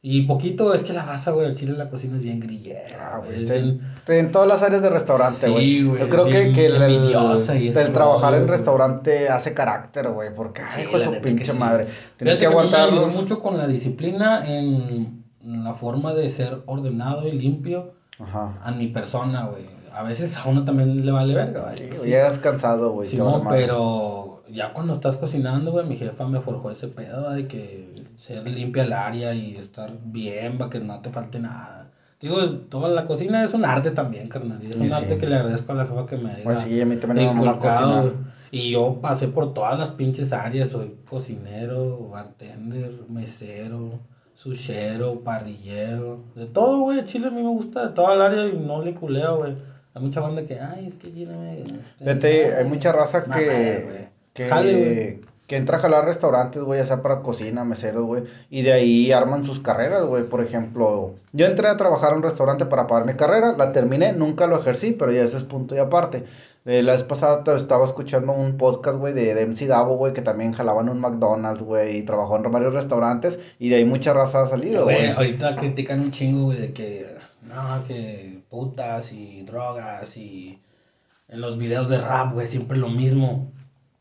Y 0.00 0.22
poquito, 0.26 0.74
es 0.74 0.84
que 0.84 0.92
la 0.92 1.04
raza, 1.04 1.32
güey, 1.32 1.46
el 1.48 1.56
chile 1.56 1.72
en 1.72 1.78
la 1.78 1.88
cocina 1.90 2.16
es 2.18 2.22
bien 2.22 2.38
grillera. 2.38 2.86
Ah, 3.00 3.18
güey, 3.18 3.32
güey, 3.32 3.46
sí, 3.46 3.52
bien- 3.52 3.80
En 4.06 4.30
todas 4.30 4.46
las 4.46 4.62
áreas 4.62 4.80
de 4.82 4.90
restaurante, 4.90 5.46
Sí, 5.46 5.50
güey. 5.52 5.82
güey, 5.82 6.00
Yo 6.02 6.08
creo 6.08 6.24
que, 6.26 6.52
que 6.52 6.66
el, 6.66 6.80
trabajar 7.92 8.34
en 8.34 8.40
güey. 8.42 8.50
restaurante 8.52 9.28
hace 9.28 9.54
carácter, 9.54 10.08
güey. 10.10 10.28
Porque, 10.32 10.62
Sí, 10.70 10.82
hijo 10.82 10.98
de 10.98 11.04
su 11.04 11.10
que 11.12 11.18
pinche 11.20 11.52
madre. 11.54 11.88
Tienes 12.16 12.38
que 12.38 12.46
a 12.46 12.48
mí 12.50 12.54
aguantar. 12.54 12.92
Me 12.92 12.98
ayudó 12.98 13.08
mucho 13.08 13.40
con 13.40 13.58
la 13.58 13.66
disciplina 13.66 14.44
en 14.46 15.17
la 15.48 15.74
forma 15.74 16.12
de 16.14 16.30
ser 16.30 16.62
ordenado 16.66 17.26
y 17.26 17.32
limpio 17.32 17.92
Ajá. 18.18 18.58
a 18.62 18.70
mi 18.72 18.88
persona, 18.88 19.46
güey. 19.46 19.64
A 19.92 20.02
veces 20.02 20.36
a 20.38 20.48
uno 20.48 20.64
también 20.64 21.04
le 21.04 21.10
vale 21.12 21.34
verga, 21.34 21.62
güey. 21.72 21.78
Sí, 21.90 21.96
sí. 22.02 22.06
llegas 22.10 22.38
cansado, 22.38 22.92
güey. 22.92 23.08
vale 23.18 23.44
madre. 23.44 23.60
pero 23.62 24.42
ya 24.48 24.72
cuando 24.72 24.94
estás 24.94 25.16
cocinando, 25.16 25.72
güey, 25.72 25.86
mi 25.86 25.96
jefa 25.96 26.26
me 26.28 26.40
forjó 26.40 26.70
ese 26.70 26.88
pedo 26.88 27.30
de 27.30 27.46
que 27.48 27.94
ser 28.16 28.46
limpia 28.48 28.84
el 28.84 28.92
área 28.92 29.34
y 29.34 29.56
estar 29.56 29.92
bien, 30.04 30.58
va 30.60 30.70
que 30.70 30.80
no 30.80 31.00
te 31.00 31.10
falte 31.10 31.38
nada. 31.40 31.90
Digo, 32.20 32.36
toda 32.68 32.88
la 32.88 33.06
cocina 33.06 33.44
es 33.44 33.54
un 33.54 33.64
arte 33.64 33.92
también, 33.92 34.28
carnal. 34.28 34.58
Y 34.62 34.70
es 34.70 34.76
Sí, 34.76 34.82
un 34.82 34.88
sí. 34.90 34.94
arte 34.94 35.18
que 35.18 35.26
le 35.26 35.36
agradezco 35.36 35.72
a 35.72 35.76
la 35.76 35.86
jefa 35.86 36.06
que 36.06 36.16
me 36.16 36.32
haya 36.32 36.44
Pues 36.44 36.60
sí, 36.60 36.80
a 36.80 36.84
mí 36.84 36.96
también 36.96 37.38
me 37.38 37.58
cocinar. 37.58 38.12
Y 38.50 38.70
yo 38.70 38.98
pasé 39.00 39.28
por 39.28 39.54
todas 39.54 39.78
las 39.78 39.92
pinches 39.92 40.32
áreas. 40.32 40.70
Soy 40.70 40.96
cocinero, 41.08 42.08
bartender, 42.08 42.92
mesero, 43.08 44.00
sushero, 44.38 45.20
parrillero. 45.20 46.20
De 46.36 46.46
todo, 46.46 46.78
güey. 46.80 47.04
Chile 47.04 47.26
a 47.26 47.30
mí 47.30 47.42
me 47.42 47.48
gusta 47.48 47.88
de 47.88 47.94
toda 47.94 48.14
el 48.14 48.22
área 48.22 48.46
y 48.46 48.56
no 48.56 48.82
le 48.82 48.94
culeo, 48.94 49.38
güey. 49.38 49.56
Hay 49.94 50.02
mucha 50.02 50.20
banda 50.20 50.46
que, 50.46 50.60
ay, 50.60 50.86
es 50.86 50.94
que 50.94 51.12
Chile 51.12 51.34
me... 51.36 51.60
este, 51.60 51.80
Fíjate, 51.98 52.54
hay 52.54 52.62
ay, 52.62 52.68
mucha 52.68 52.92
raza 52.92 53.24
que, 53.24 53.30
güey. 53.30 54.08
que, 54.32 54.44
Jale, 54.46 55.20
que 55.48 55.56
entra 55.56 55.78
a 55.78 55.80
jalar 55.80 56.04
restaurantes, 56.04 56.62
güey, 56.62 56.78
ya 56.78 56.86
sea 56.86 57.02
para 57.02 57.22
cocina, 57.22 57.64
meseros, 57.64 58.04
güey, 58.04 58.24
y 58.48 58.62
de 58.62 58.72
ahí 58.72 59.10
arman 59.10 59.42
sus 59.42 59.58
carreras, 59.58 60.04
güey. 60.04 60.22
Por 60.22 60.40
ejemplo, 60.44 61.14
yo 61.32 61.46
entré 61.46 61.68
a 61.68 61.76
trabajar 61.76 62.12
en 62.12 62.18
un 62.18 62.22
restaurante 62.22 62.66
para 62.66 62.86
pagar 62.86 63.06
mi 63.06 63.14
carrera, 63.14 63.56
la 63.56 63.72
terminé, 63.72 64.12
nunca 64.12 64.46
lo 64.46 64.60
ejercí, 64.60 64.92
pero 64.92 65.10
ya 65.10 65.22
ese 65.22 65.38
es 65.38 65.44
punto 65.44 65.74
y 65.74 65.78
aparte. 65.78 66.24
Eh, 66.68 66.82
la 66.82 66.92
vez 66.92 67.02
pasada 67.02 67.56
estaba 67.56 67.86
escuchando 67.86 68.30
un 68.32 68.58
podcast, 68.58 68.98
güey, 68.98 69.14
de, 69.14 69.34
de 69.34 69.46
MC 69.46 69.66
Davo, 69.66 69.96
güey, 69.96 70.12
que 70.12 70.20
también 70.20 70.52
jalaba 70.52 70.82
en 70.82 70.90
un 70.90 71.00
McDonald's, 71.00 71.62
güey, 71.62 71.96
y 71.96 72.02
trabajó 72.02 72.36
en 72.36 72.42
varios 72.52 72.74
restaurantes, 72.74 73.40
y 73.58 73.70
de 73.70 73.76
ahí 73.76 73.86
mucha 73.86 74.12
raza 74.12 74.42
ha 74.42 74.46
salido, 74.46 74.84
Güey, 74.84 75.06
ahorita 75.06 75.56
critican 75.56 76.00
un 76.00 76.12
chingo, 76.12 76.44
güey, 76.44 76.58
de 76.58 76.74
que, 76.74 77.16
no, 77.40 77.82
que 77.86 78.42
putas 78.50 79.14
y 79.14 79.40
drogas 79.44 80.14
y 80.18 80.60
en 81.28 81.40
los 81.40 81.56
videos 81.56 81.88
de 81.88 82.02
rap, 82.02 82.34
güey, 82.34 82.46
siempre 82.46 82.76
lo 82.76 82.90
mismo. 82.90 83.50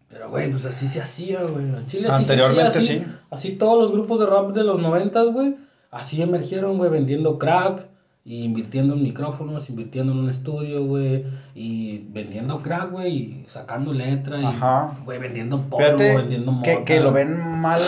Pero, 0.09 0.29
güey, 0.29 0.51
pues 0.51 0.65
así 0.65 0.89
se 0.89 0.99
hacía, 0.99 1.43
güey. 1.43 1.63
En 1.63 1.87
Chile 1.87 2.09
se 2.09 2.15
Anteriormente, 2.15 2.63
hacía, 2.63 2.81
así, 2.81 2.99
sí. 2.99 3.05
Así 3.31 3.51
todos 3.53 3.79
los 3.79 3.93
grupos 3.93 4.19
de 4.19 4.25
rap 4.25 4.51
de 4.51 4.65
los 4.65 4.81
noventas, 4.81 5.27
güey, 5.31 5.55
así 5.89 6.21
emergieron, 6.21 6.77
güey, 6.77 6.91
vendiendo 6.91 7.39
crack 7.39 7.87
y 8.27 8.43
invirtiendo 8.43 8.93
en 8.93 9.03
micrófonos, 9.03 9.69
invirtiendo 9.69 10.11
en 10.11 10.19
un 10.19 10.29
estudio, 10.29 10.83
güey, 10.85 11.23
y 11.55 11.99
vendiendo 12.09 12.61
crack, 12.61 12.91
güey, 12.91 13.15
y 13.15 13.45
sacando 13.47 13.93
letra 13.93 14.37
y, 14.41 14.43
Ajá. 14.45 14.97
güey, 15.05 15.17
vendiendo 15.17 15.61
polvo, 15.69 15.85
Fíjate 15.85 16.17
vendiendo 16.17 16.51
mota. 16.51 16.69
que, 16.69 16.83
que 16.83 16.99
lo 16.99 17.13
ven 17.13 17.39
mal, 17.61 17.79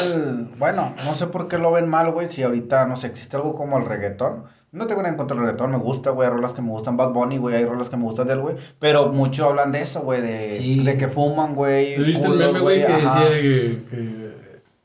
bueno, 0.58 0.94
no 1.04 1.14
sé 1.14 1.28
por 1.28 1.50
qué 1.50 1.58
lo 1.58 1.74
ven 1.74 1.90
mal, 1.90 2.10
güey, 2.12 2.30
si 2.30 2.42
ahorita, 2.42 2.88
no 2.88 2.96
sé, 2.96 3.08
existe 3.08 3.36
algo 3.36 3.54
como 3.54 3.78
el 3.78 3.86
reggaetón. 3.86 4.44
No 4.72 4.86
tengo 4.86 5.02
nada 5.02 5.12
en 5.12 5.18
contra 5.18 5.36
del 5.36 5.46
reggaetón, 5.46 5.72
me 5.72 5.78
gusta, 5.80 6.12
güey, 6.12 6.30
hay 6.30 6.34
rolas 6.36 6.54
que 6.54 6.62
me 6.62 6.70
gustan, 6.70 6.96
Bad 6.96 7.12
Bunny, 7.12 7.38
güey, 7.38 7.56
hay 7.56 7.66
rolas 7.66 7.90
que 7.90 7.98
me 7.98 8.04
gustan 8.04 8.28
de 8.28 8.34
él, 8.34 8.40
güey, 8.40 8.56
pero 8.80 9.12
mucho 9.12 9.46
hablan 9.48 9.72
de 9.74 9.82
eso, 9.82 10.04
güey, 10.04 10.22
de, 10.22 10.58
Sí. 10.58 10.84
de 10.86 10.96
que 10.98 11.08
fuman, 11.10 11.54
güey, 11.54 11.96
¿Tú 11.98 12.04
viste 12.04 12.28
el 12.28 12.36
meme, 12.38 12.60
güey, 12.62 12.80
que 12.86 12.94
decía 12.94 13.30
que, 13.42 13.80
que 13.90 14.19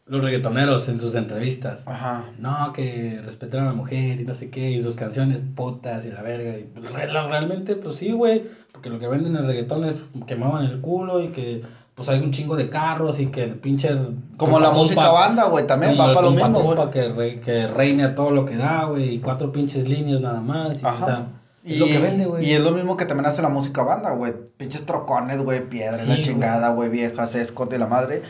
los 0.07 0.23
reggaetoneros 0.23 0.89
en 0.89 1.01
sus 1.01 1.15
entrevistas? 1.15 1.83
Ajá. 1.87 2.27
No, 2.39 2.73
que 2.73 3.21
respetan 3.25 3.61
a 3.63 3.67
la 3.67 3.73
mujer 3.73 4.21
y 4.21 4.25
no 4.25 4.35
sé 4.35 4.51
qué, 4.51 4.71
y 4.71 4.83
sus 4.83 4.97
canciones 4.97 5.39
putas 5.55 6.05
y 6.07 6.11
la 6.13 6.23
verga. 6.23 6.57
Y 6.59 6.69
realmente, 6.77 7.77
pues 7.77 7.97
sí, 7.97 8.13
güey, 8.13 8.43
porque 8.73 8.91
lo 8.91 8.99
que 8.99 9.09
venden 9.09 9.35
en 9.37 9.43
el 9.43 9.47
reggaetón 9.47 9.85
es 9.85 10.05
que 10.27 10.37
maman 10.37 10.65
el 10.65 10.81
culo 10.81 11.23
y 11.23 11.29
que 11.29 11.63
pues 11.95 12.09
hay 12.09 12.19
un 12.21 12.33
chingo 12.33 12.57
de 12.57 12.69
carros 12.69 13.21
y 13.21 13.27
que 13.27 13.45
el 13.45 13.55
pinche... 13.55 13.97
Como 14.37 14.59
la 14.59 14.73
música 14.73 15.11
banda, 15.13 15.45
güey, 15.45 15.65
también 15.67 15.93
va 15.99 16.13
para 16.13 16.23
lo 16.23 16.33
mismo, 16.33 16.61
güey. 16.61 16.91
que, 16.91 17.09
re- 17.09 17.41
que 17.41 17.69
reine 17.69 18.03
a 18.03 18.15
todo 18.17 18.33
lo 18.33 18.45
que 18.45 18.57
da, 18.57 18.87
güey, 18.87 19.15
y 19.15 19.19
cuatro 19.21 19.53
pinches 19.53 19.89
líneas 19.89 20.21
nada 20.21 20.41
más. 20.41 20.83
Y, 20.83 20.85
Ajá. 20.87 20.99
o 21.03 21.07
sea, 21.07 21.27
Es 21.63 21.79
lo 21.79 21.87
que 21.87 21.99
vende, 22.01 22.27
güey. 22.27 22.45
Y 22.45 22.53
es 22.53 22.65
lo 22.65 22.73
mismo 22.73 22.97
que 22.97 23.05
también 23.07 23.27
hace 23.27 23.43
la 23.43 23.49
música 23.49 23.85
banda, 23.85 24.11
güey. 24.11 24.33
Pinches 24.57 24.85
trocones, 24.87 25.39
güey, 25.39 25.69
piedra, 25.69 25.99
Sí, 25.99 26.09
la 26.09 26.17
chingada, 26.21 26.71
güey, 26.71 26.91
viejas, 26.91 27.37
escort 27.37 27.71
de 27.71 27.79
la 27.79 27.87
madre. 27.87 28.23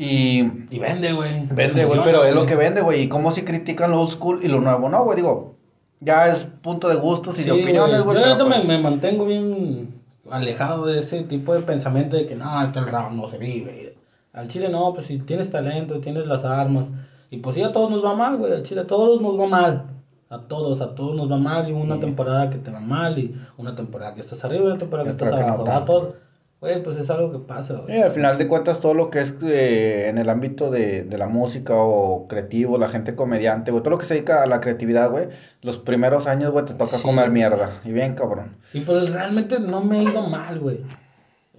Y 0.00 0.42
Y 0.70 0.78
vende, 0.78 1.12
güey. 1.12 1.44
vende, 1.50 1.84
güey, 1.84 2.00
pero 2.04 2.22
es 2.24 2.32
lo 2.34 2.46
que 2.46 2.54
vende, 2.54 2.82
güey. 2.82 3.02
Y 3.02 3.08
cómo 3.08 3.32
si 3.32 3.42
critican 3.42 3.90
lo 3.90 4.00
old 4.00 4.12
school 4.12 4.40
y 4.44 4.48
lo 4.48 4.60
nuevo, 4.60 4.88
no, 4.88 5.02
güey, 5.04 5.16
digo. 5.16 5.56
Ya 6.00 6.28
es 6.28 6.44
punto 6.44 6.88
de 6.88 6.94
gustos 6.94 7.36
y 7.40 7.42
Sí, 7.42 7.46
de 7.50 7.52
opiniones, 7.62 8.04
güey. 8.04 8.16
Yo 8.16 8.24
ahorita 8.24 8.44
pues- 8.46 8.64
me, 8.64 8.76
me 8.76 8.82
mantengo 8.82 9.26
bien 9.26 9.92
alejado 10.30 10.86
de 10.86 11.00
ese 11.00 11.24
tipo 11.24 11.52
de 11.52 11.62
pensamiento 11.62 12.16
de 12.16 12.28
que 12.28 12.36
no, 12.36 12.62
es 12.62 12.70
que 12.70 12.78
el 12.78 12.86
rap 12.86 13.10
no 13.10 13.26
se 13.28 13.38
vive. 13.38 13.96
Al 14.32 14.46
chile 14.46 14.68
no, 14.68 14.94
pues 14.94 15.06
si 15.08 15.18
tienes 15.18 15.50
talento, 15.50 15.98
tienes 15.98 16.26
las 16.28 16.44
armas. 16.44 16.86
Y 17.30 17.38
pues 17.38 17.56
sí, 17.56 17.62
a 17.64 17.72
todos 17.72 17.90
nos 17.90 18.04
va 18.04 18.14
mal, 18.14 18.36
güey. 18.36 18.52
Al 18.52 18.62
chile 18.62 18.82
a 18.82 18.86
todos 18.86 19.20
nos 19.20 19.36
va 19.36 19.46
mal. 19.46 19.84
A 20.30 20.38
todos, 20.42 20.80
a 20.80 20.94
todos 20.94 21.16
nos 21.16 21.28
va 21.28 21.38
mal. 21.38 21.68
Y 21.68 21.72
una 21.72 21.96
Sí. 21.96 22.02
temporada 22.02 22.48
que 22.50 22.58
te 22.58 22.70
va 22.70 22.78
mal. 22.78 23.18
Y 23.18 23.34
una 23.56 23.74
temporada 23.74 24.14
que 24.14 24.20
estás 24.20 24.44
arriba 24.44 24.62
y 24.62 24.66
una 24.68 24.78
temporada 24.78 25.04
que 25.06 25.10
estás 25.10 25.32
no 25.32 25.36
abajo. 25.38 25.68
A 25.68 25.84
todos. 25.84 26.14
Güey, 26.60 26.82
pues 26.82 26.96
es 26.96 27.08
algo 27.08 27.30
que 27.30 27.38
pasa, 27.38 27.74
güey. 27.74 27.94
Sí, 27.94 28.02
al 28.02 28.10
final 28.10 28.36
de 28.36 28.48
cuentas, 28.48 28.80
todo 28.80 28.92
lo 28.92 29.10
que 29.10 29.20
es 29.20 29.36
eh, 29.42 30.08
en 30.08 30.18
el 30.18 30.28
ámbito 30.28 30.70
de, 30.72 31.04
de 31.04 31.16
la 31.18 31.28
música 31.28 31.74
o 31.76 32.26
creativo, 32.26 32.78
la 32.78 32.88
gente 32.88 33.14
comediante, 33.14 33.70
güey, 33.70 33.82
todo 33.82 33.92
lo 33.92 33.98
que 33.98 34.06
se 34.06 34.14
dedica 34.14 34.42
a 34.42 34.46
la 34.46 34.60
creatividad, 34.60 35.08
güey, 35.10 35.28
los 35.62 35.78
primeros 35.78 36.26
años, 36.26 36.50
güey, 36.50 36.64
te 36.64 36.74
toca 36.74 36.96
Sí, 36.96 37.02
comer 37.04 37.30
mierda. 37.30 37.70
Y 37.84 37.92
bien, 37.92 38.16
cabrón. 38.16 38.56
Y 38.72 38.80
pues 38.80 39.12
realmente 39.12 39.60
no 39.60 39.82
me 39.82 40.00
he 40.00 40.02
ido 40.02 40.22
mal, 40.26 40.58
güey. 40.58 40.80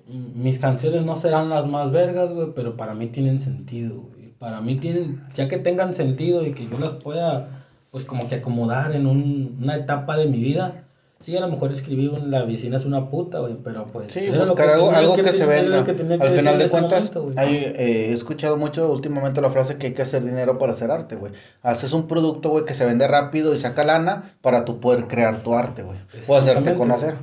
Mis 0.07 0.59
canciones 0.59 1.03
no 1.03 1.15
serán 1.15 1.49
las 1.49 1.65
más 1.67 1.91
vergas, 1.91 2.31
güey, 2.33 2.49
pero 2.55 2.75
para 2.75 2.93
mí 2.93 3.07
tienen 3.07 3.39
sentido, 3.39 4.01
güey. 4.01 4.33
Para 4.39 4.59
mí 4.59 4.75
tienen, 4.75 5.23
ya 5.33 5.47
que 5.47 5.59
tengan 5.59 5.93
sentido 5.93 6.45
y 6.45 6.51
que 6.53 6.65
yo 6.67 6.79
las 6.79 6.93
pueda, 6.93 7.65
pues 7.91 8.05
como 8.05 8.27
que 8.27 8.35
acomodar 8.35 8.93
en 8.95 9.05
un- 9.05 9.59
una 9.61 9.75
etapa 9.75 10.17
de 10.17 10.25
mi 10.27 10.39
vida. 10.39 10.85
Sí, 11.21 11.35
a 11.35 11.41
lo 11.41 11.49
mejor 11.49 11.73
escribí 11.73 12.09
en 12.15 12.31
la 12.31 12.45
vecina 12.45 12.77
es 12.77 12.85
una 12.85 13.09
puta, 13.09 13.39
güey, 13.39 13.57
pero 13.61 13.85
pues... 13.87 14.13
Sí, 14.13 14.27
era 14.27 14.45
buscar 14.45 14.69
algo, 14.69 14.89
algo 14.91 15.17
que, 15.17 15.33
se 15.33 15.45
venda. 15.45 15.83
que 15.83 15.91
Al 15.91 16.31
final 16.31 16.57
de 16.57 16.69
cuentas, 16.69 17.13
momento, 17.13 17.39
hay, 17.41 17.55
eh, 17.55 18.09
he 18.09 18.13
escuchado 18.13 18.55
mucho 18.55 18.89
últimamente 18.89 19.41
la 19.41 19.51
frase 19.51 19.77
que 19.77 19.87
hay 19.87 19.93
que 19.93 20.01
hacer 20.01 20.23
dinero 20.23 20.57
para 20.57 20.71
hacer 20.71 20.91
arte, 20.91 21.17
güey. 21.17 21.33
Haces 21.61 21.91
un 21.91 22.07
producto, 22.07 22.49
güey, 22.49 22.63
que 22.63 22.73
se 22.73 22.85
vende 22.85 23.05
rápido 23.05 23.53
y 23.53 23.57
saca 23.57 23.83
lana 23.83 24.35
para 24.41 24.63
tú 24.63 24.79
poder 24.79 25.07
crear 25.07 25.43
tu 25.43 25.53
arte, 25.55 25.83
güey. 25.83 25.97
O 26.25 26.37
hacerte 26.37 26.73
conocer. 26.75 27.15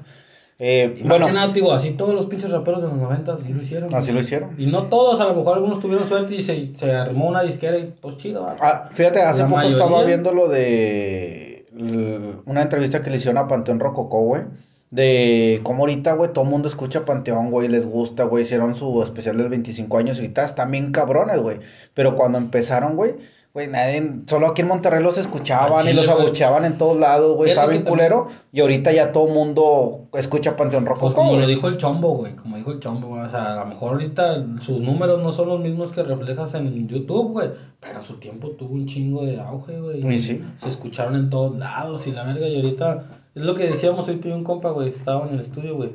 Eh, 0.59 0.99
Y 0.99 1.05
más 1.05 1.19
bueno, 1.19 1.27
que 1.27 1.33
nada, 1.33 1.53
digo, 1.53 1.73
así 1.73 1.93
todos 1.93 2.15
los 2.15 2.27
pinches 2.27 2.51
raperos 2.51 2.83
de 2.83 2.89
los 2.89 2.97
90 2.99 3.33
así 3.33 3.53
lo 3.53 3.63
hicieron. 3.63 3.95
así 3.95 4.13
lo 4.13 4.21
hicieron. 4.21 4.51
Y 4.59 4.67
no 4.67 4.85
todos, 4.85 5.21
a 5.21 5.25
lo 5.29 5.35
mejor 5.35 5.57
algunos 5.57 5.81
tuvieron 5.81 6.07
suerte 6.07 6.35
y 6.35 6.43
se, 6.43 6.75
se 6.77 6.93
armó 6.93 7.29
una 7.29 7.43
disquera 7.43 7.79
y 7.79 7.95
pues 7.99 8.19
chido. 8.19 8.47
Ah, 8.61 8.91
fíjate, 8.93 9.21
hace 9.23 9.45
poco 9.45 9.63
estaba 9.63 10.05
viendo 10.05 10.33
lo 10.33 10.49
de 10.49 11.46
una 11.77 12.63
entrevista 12.63 13.03
que 13.03 13.11
le 13.11 13.17
hicieron 13.17 13.39
a 13.39 13.49
Panteón 13.49 13.81
Rococó, 13.81 14.25
güey. 14.25 14.43
De 14.91 15.61
cómo 15.65 15.81
ahorita, 15.81 16.15
güey, 16.15 16.33
todo 16.33 16.45
el 16.45 16.51
mundo 16.51 16.69
escucha 16.69 17.05
Panteón, 17.05 17.51
güey, 17.51 17.69
les 17.69 17.85
gusta, 17.87 18.25
güey. 18.25 18.45
Hicieron 18.45 18.77
su 18.77 19.03
especial 19.03 19.37
del 19.37 19.49
25 19.49 19.99
años 19.99 20.17
y 20.17 20.21
ahorita 20.21 20.45
están 20.45 20.71
bien 20.71 20.93
cabrones, 20.93 21.39
güey. 21.39 21.59
Pero 21.95 22.15
cuando 22.17 22.39
empezaron, 22.39 22.97
güey, 22.97 23.17
güey, 23.57 23.69
nadie, 23.69 24.21
solo 24.27 24.49
aquí 24.49 24.61
en 24.61 24.69
Monterrey 24.69 25.03
los 25.03 25.17
escuchaban 25.17 25.89
y 25.89 25.95
los 25.95 26.07
abucheaban 26.11 26.67
en 26.67 26.77
todos 26.77 27.01
lados, 27.01 27.37
güey. 27.37 27.49
Estaba 27.49 27.69
bien 27.69 27.85
culero. 27.85 28.29
Y 28.53 28.61
ahorita 28.61 28.93
ya 28.93 29.13
todo 29.13 29.29
el 29.29 29.33
mundo 29.33 30.09
escucha 30.13 30.59
Panteón 30.59 30.85
Pues 30.85 30.99
Rococó, 31.01 31.15
como 31.15 31.41
lo 31.41 31.47
dijo 31.47 31.67
el 31.67 31.79
chombo, 31.79 32.17
güey, 32.17 32.37
como 32.37 32.59
dijo 32.59 32.73
el 32.73 32.81
chombo, 32.81 33.09
güey, 33.09 33.23
o 33.23 33.31
sea, 33.31 33.55
a 33.55 33.65
lo 33.65 33.65
mejor 33.65 33.93
ahorita 33.95 34.45
sus 34.61 34.83
números 34.83 35.23
no 35.23 35.33
son 35.33 35.49
los 35.49 35.61
mismos 35.61 35.91
que 35.93 36.03
reflejas 36.03 36.53
en 36.53 36.87
YouTube, 36.87 37.33
güey, 37.33 37.49
pero 37.81 38.01
en 38.01 38.05
su 38.05 38.19
tiempo 38.19 38.51
tuvo 38.51 38.75
un 38.75 38.85
chingo 38.85 39.25
de 39.25 39.41
auge, 39.41 39.81
güey. 39.81 40.07
Y 40.07 40.21
sí. 40.21 40.45
Se 40.59 40.69
escucharon 40.69 41.15
en 41.15 41.31
todos 41.31 41.57
lados 41.57 42.07
y 42.07 42.13
la 42.13 42.25
verga, 42.25 42.47
y 42.47 42.57
ahorita, 42.57 43.05
es 43.35 43.43
lo 43.43 43.55
que 43.55 43.71
decíamos, 43.71 44.07
hoy 44.07 44.17
tuve 44.17 44.35
un 44.35 44.45
compa, 44.45 44.69
güey, 44.69 44.91
estaba 44.91 45.27
en 45.27 45.37
el 45.37 45.41
estudio, 45.41 45.77
güey, 45.77 45.93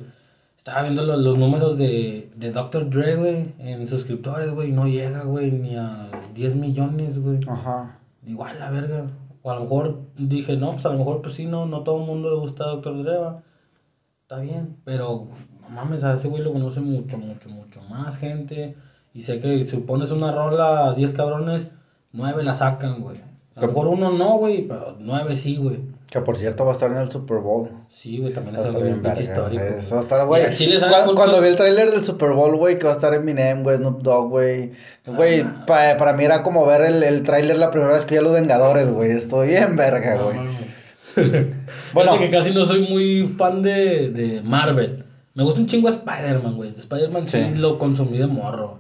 estaba 0.62 0.84
viendo 0.84 1.02
los, 1.04 1.18
los 1.18 1.40
números 1.40 1.76
de, 1.80 2.32
de 2.36 2.52
Dr. 2.52 2.88
Dre, 2.88 3.16
güey, 3.16 3.56
en 3.58 3.88
suscriptores, 3.88 4.52
güey, 4.54 4.72
no 4.72 4.88
llega, 4.88 5.24
güey, 5.24 5.50
ni 5.50 5.76
a 5.76 6.12
10 6.36 6.56
millones, 6.56 7.20
güey. 7.20 7.40
Ajá. 7.48 7.98
A 8.40 8.54
la 8.54 8.70
verga. 8.70 9.08
O 9.42 9.50
a 9.50 9.56
lo 9.56 9.62
mejor 9.62 10.02
dije, 10.16 10.58
no, 10.58 10.74
pues 10.74 10.86
a 10.86 10.90
lo 10.90 11.00
mejor, 11.00 11.24
pues 11.24 11.34
sí, 11.34 11.48
no, 11.48 11.66
no 11.66 11.82
todo 11.82 12.02
el 12.02 12.06
mundo 12.06 12.30
le 12.30 12.36
gusta 12.36 12.66
a 12.66 12.68
Dr. 12.76 13.04
Dre, 13.04 13.18
va. 13.18 13.44
Está 14.22 14.38
bien, 14.38 14.78
pero 14.84 15.30
no 15.62 15.70
mames, 15.70 16.04
a 16.04 16.14
ese 16.14 16.28
güey 16.28 16.44
lo 16.44 16.54
conoce 16.54 16.80
mucho, 16.80 17.18
mucho, 17.18 17.50
mucho 17.50 17.82
más 17.90 18.18
gente. 18.18 18.78
Y 19.16 19.24
sé 19.24 19.40
que 19.40 19.64
si 19.64 19.78
pones 19.78 20.12
una 20.12 20.32
rola 20.32 20.90
a 20.90 20.94
10 20.94 21.14
cabrones, 21.14 21.70
9 22.12 22.44
la 22.44 22.54
sacan, 22.54 23.02
güey. 23.02 23.18
A 23.56 23.62
lo 23.62 23.68
mejor 23.70 23.88
uno 23.88 24.12
no, 24.12 24.38
güey, 24.38 24.68
pero 24.68 24.96
9 25.00 25.36
sí, 25.36 25.58
güey. 25.58 25.80
Que 26.12 26.20
por 26.20 26.36
cierto 26.36 26.66
va 26.66 26.72
a 26.72 26.74
estar 26.74 26.92
en 26.92 26.98
el 26.98 27.10
Super 27.10 27.38
Bowl. 27.38 27.70
Sí, 27.88 28.20
güey, 28.20 28.34
también 28.34 28.58
Va 28.58 28.60
es 28.60 28.66
a 28.66 28.68
algo 28.68 28.80
estar 28.80 28.94
bien 29.00 29.02
pinche 29.02 29.24
histórico. 29.24 29.64
Eso 29.64 29.96
va 29.96 30.02
a 30.02 30.04
estar, 30.04 30.26
güey. 30.28 30.42
Y 30.42 30.46
al 30.46 30.56
chile, 30.56 30.80
¿sabes 30.80 30.94
Cuando, 30.98 31.16
cuando 31.16 31.42
vi 31.42 31.48
el 31.48 31.56
tráiler 31.56 31.90
del 31.90 32.04
Super 32.04 32.32
Bowl, 32.32 32.58
güey, 32.58 32.78
que 32.78 32.84
va 32.84 32.92
a 32.92 32.96
estar 32.96 33.14
Eminem, 33.14 33.64
güey, 33.64 33.78
Snoop 33.78 34.02
Dogg, 34.02 34.30
güey. 34.30 34.72
Güey, 35.06 35.40
Ah. 35.40 35.64
pa- 35.66 35.98
para 35.98 36.12
mí 36.12 36.26
era 36.26 36.44
como 36.44 36.66
ver 36.66 36.82
el, 36.82 37.02
el 37.02 37.24
tráiler 37.24 37.58
la 37.58 37.72
primera 37.72 37.94
vez 37.94 38.04
que 38.06 38.16
vi 38.16 38.20
a 38.20 38.24
Los 38.24 38.34
Vengadores, 38.34 38.92
güey. 38.92 39.12
Estoy 39.12 39.48
bien 39.48 39.78
verga, 39.78 40.16
No 40.18 40.24
güey. 40.26 40.36
mames. 40.38 40.56
Bueno. 41.94 42.12
Bueno, 42.12 42.20
que 42.20 42.30
casi 42.32 42.54
no 42.54 42.66
soy 42.66 42.88
muy 42.88 43.34
fan 43.38 43.62
de, 43.62 44.12
de 44.12 44.42
Marvel. 44.44 45.06
Me 45.34 45.44
gusta 45.44 45.62
un 45.62 45.68
chingo 45.68 45.88
Spider-Man, 45.90 46.56
güey. 46.58 46.74
Spider-Man 46.78 47.28
sí. 47.30 47.38
Sí. 47.42 47.56
lo 47.56 47.80
consumí 47.80 48.18
de 48.18 48.28
morro. 48.28 48.80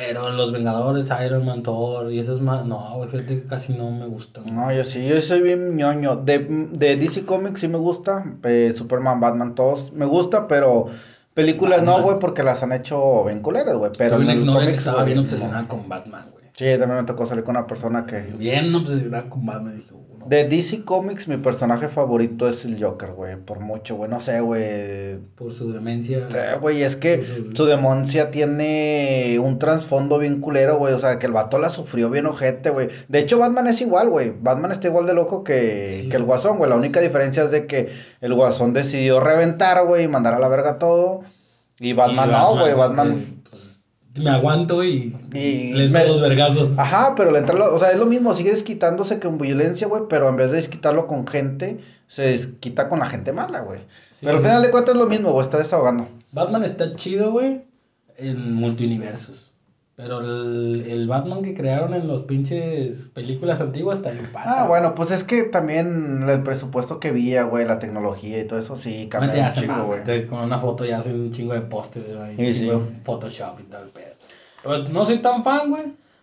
Pero 0.00 0.30
los 0.30 0.52
Vengadores, 0.52 1.08
Iron 1.26 1.44
Man, 1.44 1.64
Thor 1.64 2.12
y 2.12 2.20
esos 2.20 2.40
más. 2.40 2.64
No, 2.64 2.94
güey, 2.94 3.08
fíjate 3.10 3.40
que 3.40 3.46
casi 3.48 3.72
no 3.72 3.90
me 3.90 4.06
gustan. 4.06 4.44
No, 4.54 4.72
yo 4.72 4.84
sí, 4.84 5.04
yo 5.04 5.20
soy 5.20 5.40
bien 5.40 5.76
ñoño. 5.76 6.14
De, 6.14 6.38
de 6.38 6.96
DC 6.96 7.26
Comics 7.26 7.60
sí 7.60 7.66
me 7.66 7.78
gusta. 7.78 8.24
eh, 8.44 8.72
Superman, 8.76 9.18
Batman, 9.18 9.56
todos 9.56 9.92
me 9.92 10.06
gusta, 10.06 10.46
pero 10.46 10.86
películas 11.34 11.82
no, 11.82 12.00
güey, 12.00 12.20
porque 12.20 12.44
las 12.44 12.62
han 12.62 12.70
hecho 12.72 13.24
bien 13.24 13.40
culeras, 13.40 13.74
güey. 13.74 13.90
Pero 13.98 14.20
en 14.22 14.28
que 14.28 14.46
cómics, 14.46 14.78
estaba 14.78 15.02
bien 15.02 15.18
obsesionada 15.18 15.66
con 15.66 15.88
Batman, 15.88 16.26
güey. 16.30 16.44
Sí, 16.52 16.66
también 16.78 17.00
me 17.00 17.02
tocó 17.02 17.26
salir 17.26 17.42
con 17.42 17.56
una 17.56 17.66
persona 17.66 18.06
que... 18.06 18.20
Bien 18.38 18.72
obsesionada 18.72 19.28
con 19.28 19.44
Batman. 19.44 19.78
Dije. 19.78 19.97
De 20.28 20.44
DC 20.46 20.84
Comics, 20.84 21.26
mi 21.26 21.38
personaje 21.38 21.88
favorito 21.88 22.48
es 22.48 22.64
el 22.66 22.82
Joker, 22.82 23.12
güey. 23.12 23.36
Por 23.36 23.60
mucho, 23.60 23.96
güey. 23.96 24.10
No 24.10 24.20
sé, 24.20 24.40
güey. 24.42 25.16
Por 25.36 25.54
su 25.54 25.72
demencia. 25.72 26.28
Eh, 26.34 26.56
Güey, 26.60 26.82
es 26.82 26.96
que 26.96 27.24
su- 27.24 27.52
su 27.56 27.64
demoncia 27.64 28.30
tiene 28.30 29.38
un 29.42 29.58
trasfondo 29.58 30.18
bien 30.18 30.40
culero, 30.42 30.76
güey. 30.76 30.92
O 30.92 30.98
sea, 30.98 31.18
que 31.18 31.26
el 31.26 31.32
vato 31.32 31.58
la 31.58 31.70
sufrió 31.70 32.10
bien 32.10 32.26
ojete, 32.26 32.68
güey. 32.70 32.88
De 33.08 33.20
hecho, 33.20 33.38
Batman 33.38 33.68
es 33.68 33.80
igual, 33.80 34.10
güey. 34.10 34.30
Batman 34.38 34.72
está 34.72 34.88
igual 34.88 35.06
de 35.06 35.14
loco 35.14 35.44
que, 35.44 36.00
Sí, 36.02 36.08
que 36.10 36.16
el 36.16 36.22
sí. 36.22 36.26
Guasón, 36.26 36.58
güey. 36.58 36.68
La 36.68 36.76
única 36.76 37.00
diferencia 37.00 37.44
es 37.44 37.50
de 37.50 37.66
que 37.66 37.88
el 38.20 38.34
Guasón 38.34 38.74
decidió 38.74 39.20
reventar, 39.20 39.86
güey, 39.86 40.04
y 40.04 40.08
mandar 40.08 40.34
a 40.34 40.38
la 40.38 40.48
verga 40.48 40.78
todo. 40.78 41.22
Y 41.80 41.92
Batman 41.92 42.28
Y 42.28 42.32
no, 42.32 42.58
güey. 42.58 42.74
Batman... 42.74 43.37
me 44.20 44.30
aguanto 44.30 44.82
y, 44.84 45.16
Y 45.34 45.72
les 45.72 45.90
me- 45.90 46.00
doy 46.00 46.08
los 46.08 46.20
vergazos. 46.20 46.78
Ajá, 46.78 47.14
pero 47.16 47.30
le 47.30 47.38
entra 47.38 47.54
lo- 47.54 47.74
o 47.74 47.78
sea, 47.78 47.90
es 47.90 47.98
lo 47.98 48.06
mismo, 48.06 48.34
sigue 48.34 48.50
desquitándose 48.50 49.18
con 49.20 49.38
violencia, 49.38 49.86
güey, 49.88 50.02
pero 50.08 50.28
en 50.28 50.36
vez 50.36 50.50
de 50.50 50.56
desquitarlo 50.58 51.06
con 51.06 51.26
gente, 51.26 51.80
se 52.08 52.22
desquita 52.22 52.88
con 52.88 52.98
la 53.00 53.06
gente 53.06 53.32
mala, 53.32 53.60
güey. 53.60 53.80
Sí. 54.12 54.26
pero 54.26 54.38
al 54.38 54.42
final 54.42 54.62
de 54.62 54.70
cuentas 54.72 54.94
es 54.96 55.00
lo 55.00 55.06
mismo, 55.06 55.30
güey, 55.32 55.44
está 55.44 55.58
desahogando. 55.58 56.08
Batman 56.32 56.64
está 56.64 56.94
chido, 56.96 57.30
güey, 57.32 57.62
en 58.16 58.52
multiuniversos. 58.54 59.47
Pero 59.98 60.20
el, 60.20 60.84
el 60.88 61.08
Batman 61.08 61.42
que 61.42 61.54
crearon 61.54 61.92
en 61.92 62.06
los 62.06 62.22
pinches 62.22 63.08
películas 63.12 63.60
antiguas 63.60 63.98
está 63.98 64.12
bien 64.12 64.26
pata. 64.32 64.62
Ah, 64.62 64.68
bueno, 64.68 64.94
pues 64.94 65.10
es 65.10 65.24
que 65.24 65.42
también 65.42 66.24
el 66.28 66.44
presupuesto 66.44 67.00
que 67.00 67.08
había, 67.08 67.42
güey, 67.42 67.66
la 67.66 67.80
tecnología 67.80 68.38
y 68.40 68.46
todo 68.46 68.60
eso, 68.60 68.78
sí, 68.78 69.08
ya 69.10 69.18
un 69.18 69.50
chingo, 69.52 69.86
güey. 69.86 70.26
Con 70.28 70.38
una 70.38 70.60
foto 70.60 70.84
ya 70.84 71.00
hacen 71.00 71.20
un 71.20 71.32
chingo 71.32 71.52
de 71.54 71.62
pósters, 71.62 72.16
güey. 72.16 72.36
Sí, 72.36 72.46
Un 72.46 72.52
sí. 72.52 72.60
chingo 72.60 72.78
de 72.78 72.94
Photoshop 73.02 73.58
y 73.58 73.62
tal, 73.64 73.88
pedo. 73.88 74.14
Pero 74.62 74.88
no 74.88 75.04
soy 75.04 75.18
tan 75.18 75.42
fan, 75.42 75.68
güey. 75.68 75.82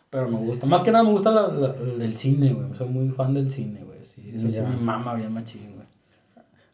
Pero 0.10 0.30
me 0.30 0.38
gusta. 0.38 0.66
Más 0.66 0.82
que 0.82 0.92
nada 0.94 1.04
me 1.04 1.12
gusta 1.12 1.32
la- 1.32 1.50
la- 1.50 1.76
el 2.02 2.16
cine, 2.18 2.54
güey. 2.54 2.68
Soy 2.78 2.88
muy 2.88 3.10
fan 3.10 3.34
del 3.34 3.52
cine, 3.52 3.82
güey. 3.84 4.00
Sí, 4.06 4.32
eso 4.34 4.50
sí 4.50 4.62
me 4.62 4.78
mama 4.78 5.16
bien 5.16 5.34
machín, 5.34 5.74
güey. 5.76 5.88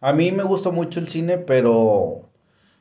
A 0.01 0.13
mí 0.13 0.31
me 0.31 0.43
gusta 0.43 0.70
mucho 0.70 1.00
el 1.00 1.08
cine, 1.08 1.39
pero, 1.39 2.29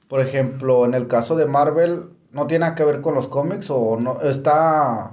por 0.09 0.21
ejemplo, 0.21 0.85
en 0.85 0.93
el 0.93 1.09
caso 1.09 1.37
de 1.37 1.47
Marvel, 1.47 2.03
no 2.33 2.47
tiene 2.47 2.61
nada 2.65 2.75
que 2.75 2.85
ver 2.85 3.01
con 3.01 3.15
los 3.15 3.29
cómics 3.29 3.69
o 3.71 3.97
no, 3.99 4.21
está 4.23 5.13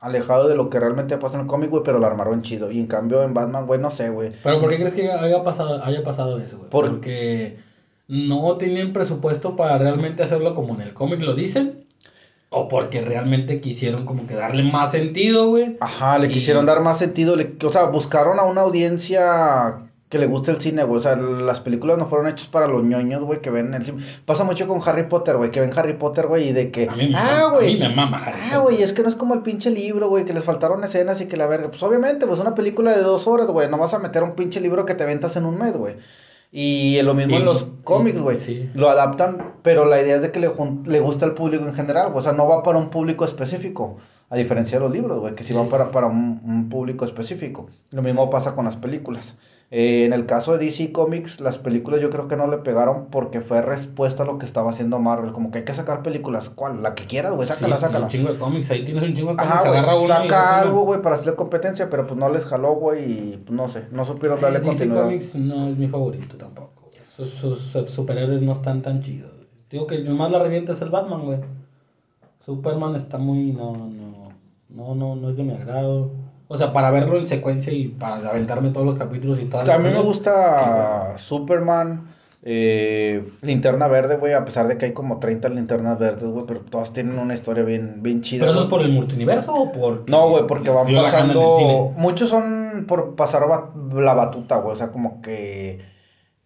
alejado 0.00 0.48
de 0.48 0.54
lo 0.54 0.70
que 0.70 0.78
realmente 0.78 1.16
pasa 1.18 1.36
en 1.36 1.42
el 1.42 1.46
cómic, 1.46 1.70
güey, 1.70 1.82
pero 1.84 1.98
lo 1.98 2.06
armaron 2.06 2.42
chido. 2.42 2.70
Y 2.70 2.78
en 2.78 2.86
cambio 2.86 3.22
en 3.24 3.34
Batman, 3.34 3.66
güey, 3.66 3.80
no 3.80 3.90
sé, 3.90 4.10
güey. 4.10 4.32
Pero 4.42 4.60
¿por 4.60 4.70
qué 4.70 4.76
crees 4.76 4.94
que 4.94 5.10
haya 5.10 5.42
pasado, 5.42 5.82
haya 5.82 6.04
pasado 6.04 6.38
eso, 6.38 6.58
güey? 6.58 6.70
Por- 6.70 6.88
Porque 6.90 7.58
no 8.06 8.56
tenían 8.56 8.92
presupuesto 8.92 9.56
para 9.56 9.76
realmente 9.78 10.22
hacerlo 10.22 10.54
como 10.54 10.74
en 10.74 10.82
el 10.82 10.94
cómic 10.94 11.20
lo 11.20 11.34
dicen. 11.34 11.84
O 12.50 12.66
porque 12.68 13.02
realmente 13.02 13.60
quisieron 13.60 14.06
como 14.06 14.26
que 14.26 14.34
darle 14.34 14.62
más 14.62 14.92
sentido, 14.92 15.48
güey. 15.50 15.76
Ajá, 15.80 16.18
le 16.18 16.28
Y- 16.28 16.32
quisieron 16.32 16.64
dar 16.64 16.80
más 16.80 16.98
sentido, 16.98 17.36
le- 17.36 17.56
o 17.62 17.70
sea, 17.72 17.86
buscaron 17.90 18.38
a 18.38 18.44
una 18.44 18.62
audiencia 18.62 19.87
que 20.08 20.18
le 20.18 20.26
guste 20.26 20.50
el 20.50 20.56
cine, 20.58 20.84
güey, 20.84 20.98
o 20.98 21.02
sea, 21.02 21.16
las 21.16 21.60
películas 21.60 21.98
no 21.98 22.06
fueron 22.06 22.28
hechas 22.28 22.46
para 22.46 22.66
los 22.66 22.82
ñoños, 22.82 23.22
güey, 23.24 23.42
que 23.42 23.50
ven 23.50 23.74
el 23.74 23.84
cine. 23.84 24.02
Pasa 24.24 24.42
mucho 24.44 24.66
con 24.66 24.80
Harry 24.86 25.02
Potter, 25.08 25.36
güey, 25.36 25.50
que 25.50 25.60
ven 25.60 25.70
Harry 25.76 25.92
Potter, 25.94 26.26
güey, 26.26 26.48
y 26.48 26.52
de 26.52 26.70
que, 26.70 26.88
A 26.88 26.96
mí, 26.96 27.08
me- 27.08 27.16
ah, 27.18 27.48
a 27.48 27.50
güey, 27.50 27.82
Ah, 27.82 28.58
güey, 28.62 28.82
es 28.82 28.92
que 28.94 29.02
no 29.02 29.08
es 29.10 29.16
como 29.16 29.34
el 29.34 29.42
pinche 29.42 29.70
libro, 29.70 30.08
güey, 30.08 30.24
que 30.24 30.32
les 30.32 30.44
faltaron 30.44 30.82
escenas 30.82 31.20
y 31.20 31.26
que 31.26 31.36
la 31.36 31.46
verga. 31.46 31.68
Pues 31.70 31.82
obviamente, 31.82 32.26
pues 32.26 32.40
una 32.40 32.54
película 32.54 32.96
de 32.96 33.02
dos 33.02 33.26
horas, 33.26 33.48
güey, 33.48 33.68
no 33.68 33.76
vas 33.76 33.92
a 33.92 33.98
meter 33.98 34.22
un 34.22 34.32
pinche 34.32 34.60
libro 34.60 34.86
que 34.86 34.94
te 34.94 35.04
ventas 35.04 35.36
en 35.36 35.44
un 35.44 35.58
mes, 35.58 35.76
güey. 35.76 35.96
Y 36.50 37.02
lo 37.02 37.12
mismo 37.12 37.34
Y- 37.34 37.36
en 37.40 37.44
los 37.44 37.66
cómics, 37.84 38.22
güey. 38.22 38.40
sí. 38.40 38.70
Lo 38.74 38.88
adaptan, 38.88 39.52
pero 39.62 39.84
la 39.84 40.00
idea 40.00 40.16
es 40.16 40.22
de 40.22 40.32
que 40.32 40.40
le, 40.40 40.50
le 40.86 41.00
gusta 41.00 41.26
al 41.26 41.34
público 41.34 41.66
en 41.66 41.74
general, 41.74 42.06
güey. 42.06 42.20
O 42.20 42.22
sea, 42.22 42.32
no 42.32 42.46
va 42.48 42.62
para 42.62 42.78
un 42.78 42.88
público 42.88 43.26
específico. 43.26 43.98
A 44.30 44.36
diferencia 44.36 44.78
de 44.78 44.84
los 44.84 44.92
libros, 44.92 45.18
güey, 45.20 45.34
que 45.34 45.42
sí, 45.42 45.48
Sí, 45.48 45.54
van 45.54 45.68
para, 45.68 45.90
para 45.90 46.06
un, 46.06 46.40
un 46.44 46.68
público 46.70 47.04
específico. 47.04 47.66
Lo 47.90 48.00
mismo 48.02 48.28
pasa 48.30 48.54
con 48.54 48.64
las 48.64 48.76
películas. 48.76 49.34
Eh, 49.70 50.06
en 50.06 50.14
el 50.14 50.24
caso 50.24 50.56
de 50.56 50.64
DC 50.64 50.92
Comics, 50.92 51.40
las 51.40 51.58
películas 51.58 52.00
yo 52.00 52.08
creo 52.08 52.26
que 52.26 52.36
no 52.36 52.46
le 52.46 52.56
pegaron 52.58 53.08
porque 53.10 53.42
fue 53.42 53.60
respuesta 53.60 54.22
a 54.22 54.26
lo 54.26 54.38
que 54.38 54.46
estaba 54.46 54.70
haciendo 54.70 54.98
Marvel. 54.98 55.32
Como 55.32 55.50
que 55.50 55.58
hay 55.58 55.64
que 55.64 55.74
sacar 55.74 56.02
películas. 56.02 56.48
¿Cuál? 56.48 56.82
La 56.82 56.94
que 56.94 57.04
quieras, 57.04 57.34
güey, 57.34 57.46
sácala, 57.46 57.76
Sí, 57.76 57.82
sácala. 57.82 58.06
Un 58.06 58.10
chingo 58.10 58.32
de 58.32 58.38
cómics, 58.38 58.70
ahí 58.70 58.84
tienes 58.84 59.02
un 59.02 59.14
chingo 59.14 59.32
de 59.32 59.36
cómics. 59.36 59.54
Ajá, 59.54 59.68
güey, 59.68 60.06
saca 60.06 60.60
algo, 60.60 60.82
güey, 60.82 61.02
para 61.02 61.16
hacerle 61.16 61.36
competencia, 61.36 61.90
pero 61.90 62.06
pues 62.06 62.18
no 62.18 62.30
les 62.30 62.46
jaló, 62.46 62.74
güey, 62.76 63.12
y 63.12 63.36
pues 63.44 63.54
no 63.54 63.68
sé, 63.68 63.84
no 63.90 64.06
supieron 64.06 64.40
darle 64.40 64.58
Eh, 64.58 64.62
DC 64.62 64.70
continuidad. 64.70 65.02
Comics 65.04 65.34
no 65.34 65.68
es 65.68 65.76
mi 65.76 65.88
favorito 65.88 66.36
tampoco. 66.36 66.90
Sus, 67.14 67.28
sus 67.30 67.60
superhéroes 67.90 68.40
no 68.40 68.52
están 68.52 68.80
tan 68.80 69.02
chidos. 69.02 69.32
Digo 69.70 69.86
que 69.86 69.96
el 69.96 70.08
más 70.14 70.30
la 70.30 70.38
revienta 70.38 70.72
es 70.72 70.80
el 70.80 70.88
Batman, 70.88 71.26
güey. 71.26 71.40
Superman 72.44 72.94
está 72.96 73.18
muy. 73.18 73.52
No, 73.52 73.72
no. 73.72 74.28
No, 74.70 74.94
no, 74.94 75.16
no 75.16 75.30
es 75.30 75.36
de 75.36 75.42
mi 75.42 75.52
agrado. 75.52 76.10
O 76.48 76.56
sea, 76.56 76.72
para 76.72 76.90
verlo 76.90 77.18
en 77.18 77.26
secuencia 77.26 77.72
y 77.72 77.88
para 77.88 78.16
aventarme 78.28 78.70
todos 78.70 78.86
los 78.86 78.96
capítulos 78.96 79.38
y 79.40 79.44
todas 79.44 79.66
las 79.66 79.76
A 79.76 79.78
mí 79.78 79.90
me 79.90 80.00
gusta 80.00 81.16
Superman, 81.18 82.08
eh, 82.42 83.22
Linterna 83.42 83.86
Verde, 83.86 84.16
güey, 84.16 84.32
a 84.32 84.44
pesar 84.46 84.66
de 84.66 84.78
que 84.78 84.86
hay 84.86 84.92
como 84.94 85.18
30 85.18 85.50
linternas 85.50 85.98
verdes, 85.98 86.24
güey, 86.30 86.46
pero 86.46 86.60
todas 86.60 86.92
tienen 86.94 87.18
una 87.18 87.34
historia 87.34 87.64
bien, 87.64 87.96
bien 88.02 88.22
chida. 88.22 88.40
¿Pero 88.40 88.52
eso 88.52 88.62
es 88.62 88.68
por 88.68 88.80
el 88.80 88.92
multiverso 88.92 89.54
o 89.54 89.72
por.? 89.72 90.08
No, 90.08 90.30
güey, 90.30 90.46
porque 90.46 90.70
van 90.70 90.86
pasando. 90.86 91.92
Muchos 91.98 92.30
son 92.30 92.86
por 92.88 93.14
pasar 93.14 93.42
la 93.94 94.14
batuta, 94.14 94.56
güey. 94.58 94.72
O 94.72 94.76
sea, 94.76 94.90
como 94.90 95.20
que. 95.20 95.80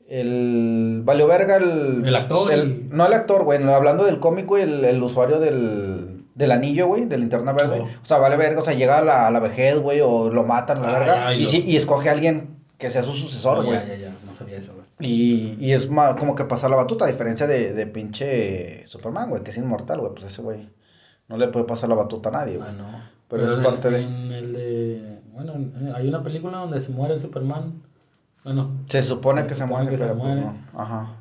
El. 0.08 1.02
Valió 1.04 1.26
verga 1.26 1.56
el. 1.56 2.04
El 2.04 2.16
actor 2.16 2.52
el- 2.52 2.68
y- 2.68 2.88
No 2.90 3.06
el 3.06 3.12
actor, 3.12 3.44
güey. 3.44 3.62
Hablando 3.62 4.04
del 4.04 4.18
cómic, 4.18 4.46
güey, 4.46 4.64
el, 4.64 4.84
el 4.84 5.02
usuario 5.02 5.38
del. 5.38 6.01
Del 6.34 6.50
anillo, 6.50 6.86
güey, 6.86 7.04
de 7.04 7.18
linterna 7.18 7.52
verde. 7.52 7.80
O 7.80 8.04
sea, 8.06 8.18
vale 8.18 8.36
verga. 8.36 8.62
O 8.62 8.64
sea, 8.64 8.72
llega 8.74 8.98
a 8.98 9.04
la, 9.04 9.26
a 9.26 9.30
la 9.30 9.38
vejez, 9.40 9.78
güey, 9.78 10.00
o 10.00 10.30
lo 10.30 10.44
matan 10.44 10.80
la 10.82 10.88
Ah, 10.88 10.98
verga. 10.98 11.14
ya, 11.14 11.34
y 11.34 11.40
y, 11.40 11.42
lo- 11.44 11.48
sí- 11.50 11.64
y 11.66 11.76
escoge 11.76 12.08
a 12.08 12.12
alguien 12.12 12.56
que 12.78 12.90
sea 12.90 13.02
su 13.02 13.12
sucesor, 13.12 13.58
Oh, 13.58 13.64
güey. 13.64 13.78
ya, 13.78 13.86
ya, 13.86 13.96
ya. 13.96 14.16
No 14.26 14.32
sabía 14.32 14.56
eso, 14.58 14.72
güey. 14.74 14.86
Y, 14.98 15.56
y 15.60 15.72
es 15.72 15.90
más 15.90 16.14
como 16.14 16.34
que 16.34 16.44
pasa 16.44 16.68
la 16.68 16.76
batuta, 16.76 17.04
a 17.04 17.08
diferencia 17.08 17.46
de, 17.46 17.72
de 17.74 17.86
pinche 17.86 18.86
Superman, 18.88 19.28
güey, 19.30 19.42
que 19.42 19.50
es 19.50 19.56
inmortal, 19.58 20.00
güey. 20.00 20.12
Pues 20.12 20.24
ese 20.24 20.40
güey 20.42 20.68
no 21.28 21.36
le 21.36 21.48
puede 21.48 21.66
pasar 21.66 21.88
la 21.90 21.96
batuta 21.96 22.30
a 22.30 22.32
nadie, 22.32 22.56
güey. 22.56 22.68
Ah, 22.68 22.72
no. 22.72 23.00
Pero 23.28 23.46
es 23.50 23.54
en- 23.58 23.62
parte 23.62 23.90
de- 23.90 24.00
En 24.02 24.32
el 24.32 24.52
de. 24.52 25.18
Bueno, 25.32 25.52
en- 25.54 25.92
hay 25.94 26.08
una 26.08 26.22
película 26.22 26.58
donde 26.58 26.80
se 26.80 26.90
muere 26.92 27.14
el 27.14 27.20
Superman. 27.20 27.82
Bueno. 28.44 28.70
Se 28.88 29.02
supone 29.02 29.42
Se 29.42 29.46
que 29.48 29.54
se 29.54 29.60
supone 29.62 29.82
muere, 29.84 29.90
que 29.90 29.98
se 29.98 30.04
pero 30.04 30.18
pues 30.18 30.26
muere. 30.34 30.40
no. 30.72 30.80
Ajá. 30.80 31.16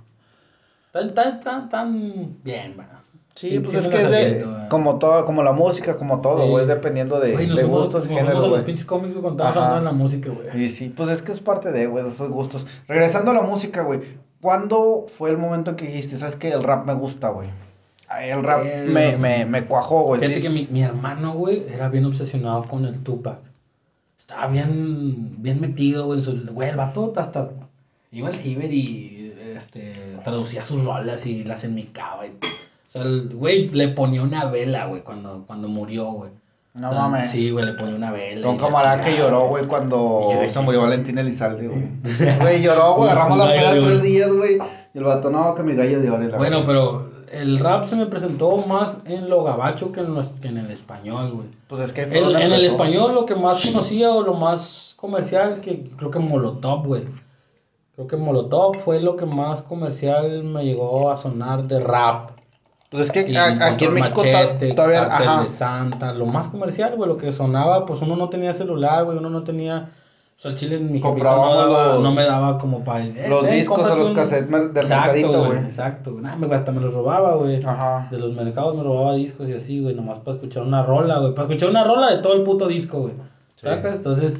Tan, 0.91 1.13
tan, 1.13 1.39
tan, 1.39 1.69
tan 1.69 2.37
bien, 2.43 2.75
bueno. 2.75 2.91
Sí, 3.35 3.59
pues 3.59 3.75
es 3.75 3.87
me 3.87 3.95
que 3.95 4.01
es 4.03 4.09
de, 4.11 4.43
güey. 4.43 4.69
como 4.69 4.99
todo, 4.99 5.25
como 5.25 5.41
la 5.41 5.53
música, 5.53 5.97
como 5.97 6.21
todo, 6.21 6.43
Sí. 6.43 6.49
güey, 6.49 6.63
es 6.63 6.67
dependiendo 6.67 7.19
de, 7.19 7.31
Güey, 7.31 7.47
nos 7.47 7.57
de 7.57 7.63
gustos 7.63 8.05
y 8.05 8.09
nos 8.09 8.17
fuimos 8.17 8.21
géneros, 8.21 8.37
a 8.37 8.41
los 8.41 8.49
güey. 8.49 8.65
pinches 8.65 8.85
cómics, 8.85 9.11
güey, 9.13 9.21
cuando 9.23 9.43
hablando 9.45 9.75
de 9.75 9.81
la 9.83 9.91
música, 9.93 10.29
güey. 10.29 10.63
Y 10.65 10.69
sí, 10.69 10.89
pues 10.95 11.09
es 11.09 11.21
que 11.21 11.31
es 11.31 11.39
parte 11.39 11.71
de, 11.71 11.87
güey, 11.87 12.05
esos 12.07 12.29
gustos. 12.29 12.67
Regresando 12.87 13.31
a 13.31 13.33
la 13.33 13.41
música, 13.43 13.83
güey, 13.83 14.01
¿cuándo 14.41 15.05
fue 15.07 15.29
el 15.29 15.37
momento 15.37 15.71
en 15.71 15.75
que 15.77 15.87
dijiste, 15.87 16.17
sabes 16.17 16.35
que 16.35 16.51
el 16.51 16.61
rap 16.63 16.85
me 16.85 16.93
gusta, 16.93 17.29
güey? 17.29 17.49
Ay, 18.09 18.29
El 18.31 18.43
rap 18.43 18.63
Eh, 18.65 18.87
me, 18.89 19.15
me, 19.17 19.45
me 19.45 19.63
cuajó, 19.63 20.03
güey. 20.03 20.19
Fíjate 20.21 20.41
que 20.41 20.49
mi, 20.49 20.67
mi 20.69 20.83
hermano, 20.83 21.33
güey, 21.33 21.65
era 21.73 21.87
bien 21.87 22.03
obsesionado 22.05 22.63
con 22.65 22.83
el 22.85 22.99
Tupac. 23.01 23.37
Estaba 24.19 24.47
bien, 24.47 25.41
bien 25.41 25.61
metido, 25.61 26.05
güey, 26.07 26.19
en 26.19 26.25
su... 26.25 26.45
Güey, 26.53 26.69
el 26.69 26.75
vato 26.75 27.13
hasta... 27.15 27.49
Iba 28.11 28.27
al 28.27 28.35
ciber 28.37 28.71
y, 28.73 29.33
este, 29.55 30.17
traducía 30.25 30.61
sus 30.63 30.83
rolas 30.83 31.25
y 31.25 31.45
las 31.45 31.63
enmicaba 31.63 32.27
y... 32.27 32.31
O 32.91 32.93
sea, 32.93 33.03
el 33.03 33.29
güey 33.33 33.69
le 33.69 33.87
ponía 33.87 34.21
una 34.21 34.45
vela, 34.45 34.85
güey, 34.87 35.01
cuando, 35.01 35.45
cuando 35.47 35.69
murió, 35.69 36.11
güey. 36.11 36.31
No 36.73 36.89
O 36.89 36.91
sea, 36.91 37.01
mames. 37.01 37.31
Sí, 37.31 37.49
güey, 37.49 37.65
le 37.65 37.73
ponía 37.73 37.95
una 37.95 38.11
vela. 38.11 38.49
Un 38.49 38.57
camarada 38.57 39.01
que 39.01 39.15
lloró, 39.17 39.47
güey, 39.47 39.65
cuando 39.65 40.29
yo 40.31 40.51
se 40.51 40.59
murió 40.59 40.81
Valentín 40.81 41.17
Elizalde, 41.17 41.67
güey. 41.67 41.83
Güey, 42.41 42.61
lloró, 42.61 42.95
güey, 42.95 43.09
agarramos 43.09 43.37
la 43.37 43.45
gallo 43.45 43.59
peda 43.59 43.85
tres 43.85 44.03
días, 44.03 44.33
güey. 44.33 44.57
Y 44.93 44.97
el 44.97 45.03
vato, 45.05 45.29
no, 45.29 45.55
que 45.55 45.63
mi 45.63 45.73
gallo 45.73 46.01
de 46.01 46.09
oro. 46.09 46.37
Bueno, 46.37 46.63
pero 46.65 47.09
el 47.31 47.59
rap 47.59 47.85
se 47.85 47.95
me 47.95 48.07
presentó 48.07 48.57
más 48.57 48.97
en 49.05 49.29
lo 49.29 49.43
gabacho 49.45 49.93
que 49.93 50.01
en, 50.01 50.13
los, 50.13 50.27
que 50.41 50.49
en 50.49 50.57
el 50.57 50.69
español, 50.69 51.31
güey. 51.31 51.47
Pues 51.67 51.81
es 51.83 51.93
que 51.93 52.07
fue 52.07 52.17
El- 52.19 52.35
en 52.35 52.51
el 52.51 52.65
español 52.65 53.13
lo 53.15 53.25
que 53.25 53.35
más 53.35 53.65
conocía 53.71 54.11
o 54.11 54.21
lo 54.21 54.33
más 54.33 54.95
comercial, 54.97 55.61
que 55.61 55.89
creo 55.97 56.11
que 56.11 56.19
Molotov, 56.19 56.85
güey. 56.87 57.03
Creo 57.95 58.07
que 58.07 58.17
Molotov 58.17 58.75
fue 58.77 58.99
lo 59.01 59.15
que 59.15 59.25
más 59.25 59.61
comercial 59.61 60.43
me 60.43 60.65
llegó 60.65 61.09
a 61.09 61.15
sonar 61.17 61.63
de 61.67 61.79
rap. 61.79 62.31
Pues 62.91 63.05
es 63.05 63.11
que 63.11 63.37
a- 63.37 63.67
aquí 63.67 63.85
en 63.85 63.93
México 63.93 64.21
Machete, 64.21 64.73
todavía, 64.73 65.03
ajá. 65.05 65.43
de 65.43 65.49
Santa, 65.49 66.13
lo 66.13 66.25
más 66.25 66.49
comercial, 66.49 66.93
güey, 66.97 67.09
lo 67.09 67.17
que 67.17 67.31
sonaba, 67.31 67.85
pues 67.85 68.01
uno 68.01 68.17
no 68.17 68.27
tenía 68.29 68.53
celular, 68.53 69.05
güey, 69.05 69.17
uno 69.17 69.29
no 69.29 69.43
tenía... 69.43 69.89
O 70.37 70.41
sea, 70.41 70.51
el 70.51 70.57
chile 70.57 70.75
en 70.75 70.91
mi 70.91 70.99
no, 70.99 71.07
Comprábamos 71.09 71.55
daba- 71.55 71.93
los- 71.93 72.03
no 72.03 72.11
me 72.11 72.23
daba 72.23 72.57
como 72.57 72.83
para... 72.83 73.05
los 73.29 73.49
discos 73.49 73.79
o 73.89 73.95
los 73.95 74.09
cassettes 74.11 74.49
del 74.73 74.87
mercadito, 74.87 75.45
güey. 75.45 75.59
Exacto. 75.59 76.17
Nah, 76.19 76.35
me- 76.35 76.53
hasta 76.53 76.71
me 76.73 76.81
los 76.81 76.93
robaba, 76.93 77.35
güey. 77.35 77.63
Ajá. 77.63 78.07
De 78.11 78.17
los 78.17 78.33
mercados 78.33 78.75
me 78.75 78.83
robaba 78.83 79.13
discos 79.13 79.47
y 79.47 79.53
así, 79.53 79.81
güey, 79.81 79.95
nomás 79.95 80.19
para 80.19 80.35
escuchar 80.35 80.63
una 80.63 80.83
rola, 80.83 81.19
güey. 81.19 81.33
Para 81.35 81.47
escuchar 81.47 81.69
una 81.69 81.83
rola 81.85 82.09
de 82.11 82.17
todo 82.23 82.33
el 82.33 82.41
puto 82.41 82.67
disco, 82.67 83.01
güey. 83.01 83.13
Sí. 83.55 83.67
Entonces, 83.67 84.37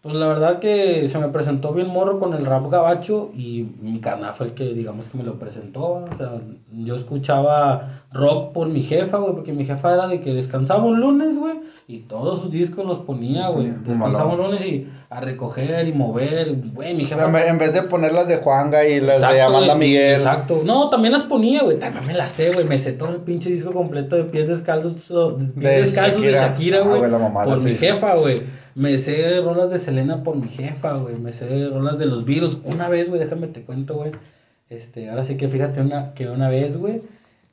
pues 0.00 0.14
la 0.14 0.28
verdad 0.28 0.60
que 0.60 1.08
se 1.08 1.18
me 1.18 1.28
presentó 1.28 1.72
bien 1.72 1.88
morro 1.88 2.20
con 2.20 2.32
el 2.34 2.46
rap 2.46 2.70
gabacho 2.70 3.30
y 3.34 3.66
mi 3.80 4.00
carnal 4.00 4.32
fue 4.34 4.46
el 4.46 4.54
que, 4.54 4.72
digamos, 4.72 5.08
que 5.08 5.18
me 5.18 5.24
lo 5.24 5.38
presentó. 5.38 5.82
O 5.82 6.16
sea, 6.16 6.40
yo 6.70 6.94
escuchaba 6.94 8.04
rock 8.12 8.52
por 8.52 8.68
mi 8.68 8.82
jefa, 8.82 9.18
güey, 9.18 9.34
porque 9.34 9.52
mi 9.52 9.64
jefa 9.64 9.94
era 9.94 10.06
de 10.06 10.20
que 10.20 10.34
descansaba 10.34 10.84
un 10.84 11.00
lunes, 11.00 11.36
güey, 11.36 11.60
y 11.90 12.00
todos 12.00 12.42
sus 12.42 12.50
discos 12.50 12.84
los 12.84 12.98
ponía, 12.98 13.46
Los 13.46 13.54
güey. 13.54 13.68
malón. 13.96 14.36
lunes 14.36 14.60
y 14.64 14.88
a 15.08 15.20
recoger 15.22 15.88
y 15.88 15.92
mover, 15.94 16.54
güey, 16.74 16.94
mi 16.94 17.06
jefa. 17.06 17.24
En 17.24 17.32
vez, 17.32 17.48
en 17.48 17.56
vez 17.58 17.72
de 17.72 17.82
poner 17.84 18.12
las 18.12 18.28
de 18.28 18.36
Juanga 18.36 18.86
y 18.86 19.00
las 19.00 19.22
de 19.22 19.40
Amanda 19.40 19.74
Miguel. 19.74 20.12
Exacto. 20.18 20.60
No, 20.66 20.90
también 20.90 21.14
las 21.14 21.24
ponía, 21.24 21.62
güey. 21.62 21.78
También 21.78 22.06
me 22.06 22.12
las 22.12 22.30
sé, 22.30 22.52
güey. 22.52 22.66
Me 22.68 22.78
sé 22.78 22.92
todo 22.92 23.08
el 23.08 23.22
pinche 23.22 23.48
disco 23.48 23.72
completo 23.72 24.16
de 24.16 24.24
pies 24.24 24.48
descalzos, 24.48 25.08
de 25.38 25.46
pies 25.46 25.54
De 25.64 25.82
descalzos 25.82 26.20
de 26.22 26.32
Shakira. 26.32 26.48
Shakira, 26.48 26.78
Ah, 26.82 26.98
güey. 26.98 27.10
mamada, 27.10 27.46
por 27.46 27.60
mi 27.62 27.74
jefa, 27.74 28.14
güey. 28.16 28.42
Me 28.74 28.98
sé 28.98 29.40
rolas 29.40 29.70
de 29.70 29.78
Selena 29.78 30.22
por 30.22 30.36
mi 30.36 30.48
jefa, 30.48 30.92
güey. 30.92 31.16
Me 31.16 31.32
sé 31.32 31.64
rolas 31.72 31.98
de 31.98 32.04
los 32.04 32.26
Beatles. 32.26 32.58
Una 32.64 32.90
vez, 32.90 33.08
güey, 33.08 33.18
déjame 33.18 33.46
te 33.46 33.62
cuento, 33.62 33.94
güey. 33.94 34.12
Este, 34.68 35.08
ahora 35.08 35.24
sí 35.24 35.38
que 35.38 35.48
fíjate 35.48 35.80
una, 35.80 36.12
que 36.12 36.28
una 36.28 36.50
vez, 36.50 36.76
güey, 36.76 37.00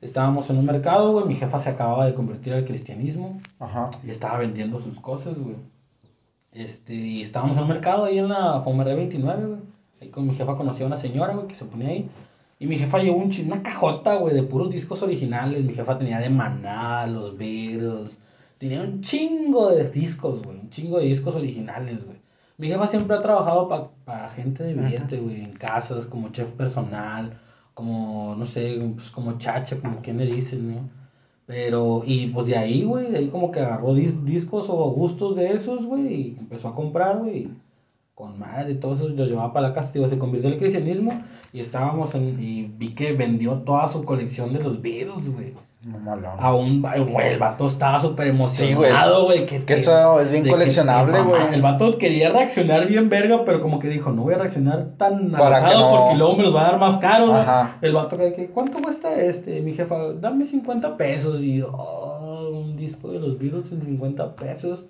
estábamos 0.00 0.48
en 0.50 0.58
un 0.58 0.66
mercado, 0.66 1.12
güey. 1.12 1.26
Mi 1.26 1.34
jefa 1.34 1.58
se 1.60 1.70
acababa 1.70 2.06
de 2.06 2.14
convertir 2.14 2.52
al 2.52 2.64
cristianismo 2.64 3.38
Ajá. 3.58 3.90
y 4.04 4.10
estaba 4.10 4.38
vendiendo 4.38 4.78
sus 4.80 5.00
cosas, 5.00 5.36
güey. 5.38 5.56
Este, 6.52 6.94
y 6.94 7.22
estábamos 7.22 7.56
en 7.56 7.64
un 7.64 7.68
mercado 7.68 8.04
ahí 8.06 8.18
en 8.18 8.28
la 8.28 8.62
Fomeré 8.62 8.94
29, 8.94 9.46
güey. 9.46 9.60
Ahí 10.00 10.08
con 10.08 10.26
mi 10.26 10.34
jefa 10.34 10.56
conocí 10.56 10.82
a 10.82 10.86
una 10.86 10.96
señora, 10.96 11.34
güey, 11.34 11.46
que 11.46 11.54
se 11.54 11.64
ponía 11.64 11.88
ahí. 11.88 12.08
Y 12.58 12.66
mi 12.66 12.78
jefa 12.78 12.98
llevó 12.98 13.18
un 13.18 13.30
una 13.44 13.62
cajota, 13.62 14.16
güey, 14.16 14.34
de 14.34 14.42
puros 14.42 14.70
discos 14.70 15.02
originales. 15.02 15.62
Mi 15.64 15.74
jefa 15.74 15.98
tenía 15.98 16.18
de 16.18 16.30
Maná, 16.30 17.06
los 17.06 17.36
Beatles. 17.36 18.18
Tenía 18.58 18.80
un 18.80 19.02
chingo 19.02 19.70
de 19.70 19.90
discos, 19.90 20.42
güey. 20.42 20.58
Un 20.58 20.70
chingo 20.70 20.98
de 20.98 21.06
discos 21.06 21.34
originales, 21.34 22.04
güey. 22.04 22.16
Mi 22.56 22.68
jefa 22.68 22.86
siempre 22.86 23.16
ha 23.16 23.20
trabajado 23.20 23.92
para 24.04 24.30
gente 24.30 24.64
de 24.64 24.72
billete, 24.72 25.18
güey. 25.18 25.42
En 25.42 25.52
casas, 25.52 26.06
como 26.06 26.30
chef 26.30 26.48
personal. 26.52 27.38
Como, 27.76 28.34
no 28.36 28.46
sé, 28.46 28.78
pues 28.96 29.10
como 29.10 29.38
chacha, 29.38 29.80
como 29.80 30.00
quien 30.02 30.18
le 30.18 30.26
dicen, 30.26 30.74
¿no? 30.74 30.90
Pero, 31.46 32.02
y 32.06 32.28
pues 32.30 32.46
de 32.48 32.56
ahí, 32.58 32.84
güey, 32.84 33.10
de 33.12 33.18
ahí 33.18 33.28
como 33.28 33.50
que 33.52 33.60
agarró 33.60 33.94
dis- 33.94 34.24
discos 34.24 34.68
o 34.70 34.90
gustos 34.90 35.36
de 35.36 35.52
esos, 35.52 35.86
güey, 35.86 36.14
y 36.14 36.36
empezó 36.38 36.68
a 36.68 36.74
comprar, 36.74 37.18
güey. 37.20 37.48
Con 38.14 38.38
madre, 38.38 38.74
todo 38.76 38.94
eso 38.94 39.08
lo 39.08 39.26
llevaba 39.26 39.52
para 39.52 39.68
la 39.68 39.74
casa, 39.74 39.92
digo, 39.92 40.08
se 40.08 40.18
convirtió 40.18 40.48
en 40.48 40.54
el 40.54 40.60
cristianismo 40.60 41.22
y 41.52 41.60
estábamos 41.60 42.14
en, 42.16 42.40
y 42.42 42.64
vi 42.64 42.94
que 42.94 43.12
vendió 43.12 43.60
toda 43.62 43.88
su 43.88 44.04
colección 44.04 44.52
de 44.54 44.60
los 44.62 44.82
Beatles, 44.82 45.30
güey. 45.32 45.54
No 45.86 46.56
un, 46.56 46.82
güey, 46.82 47.28
el 47.32 47.38
vato 47.38 47.68
estaba 47.68 48.00
súper 48.00 48.26
güey. 48.26 48.36
emocionado, 48.36 49.26
güey. 49.26 49.46
que, 49.46 49.64
Que 49.64 49.74
eso 49.74 50.20
es 50.20 50.32
bien 50.32 50.48
coleccionable, 50.48 51.20
güey. 51.22 51.54
El 51.54 51.62
vato 51.62 51.96
quería 51.96 52.30
reaccionar 52.30 52.88
bien 52.88 53.08
verga, 53.08 53.44
pero 53.44 53.62
como 53.62 53.78
que 53.78 53.88
dijo, 53.88 54.10
no 54.10 54.22
voy 54.22 54.34
a 54.34 54.38
reaccionar 54.38 54.94
tan 54.96 55.30
Para 55.30 55.64
que 55.64 55.74
no- 55.74 55.90
porque 55.90 56.16
luego 56.16 56.36
me 56.36 56.42
los 56.42 56.54
va 56.54 56.62
a 56.66 56.70
dar 56.72 56.80
más 56.80 56.98
caros. 56.98 57.28
¿no? 57.28 57.36
Ajá. 57.36 57.78
El 57.82 57.92
vato 57.94 58.18
que, 58.18 58.32
que, 58.32 58.48
¿cuánto 58.48 58.80
cuesta 58.82 59.14
este? 59.20 59.60
Mi 59.60 59.74
jefa, 59.74 60.12
dame 60.14 60.44
50 60.46 60.96
pesos. 60.96 61.40
Y 61.40 61.58
yo, 61.58 61.70
oh, 61.72 62.50
un 62.50 62.76
disco 62.76 63.12
de 63.12 63.20
los 63.20 63.38
Beatles 63.38 63.70
en 63.70 63.82
50 63.84 64.34
pesos. 64.34 64.86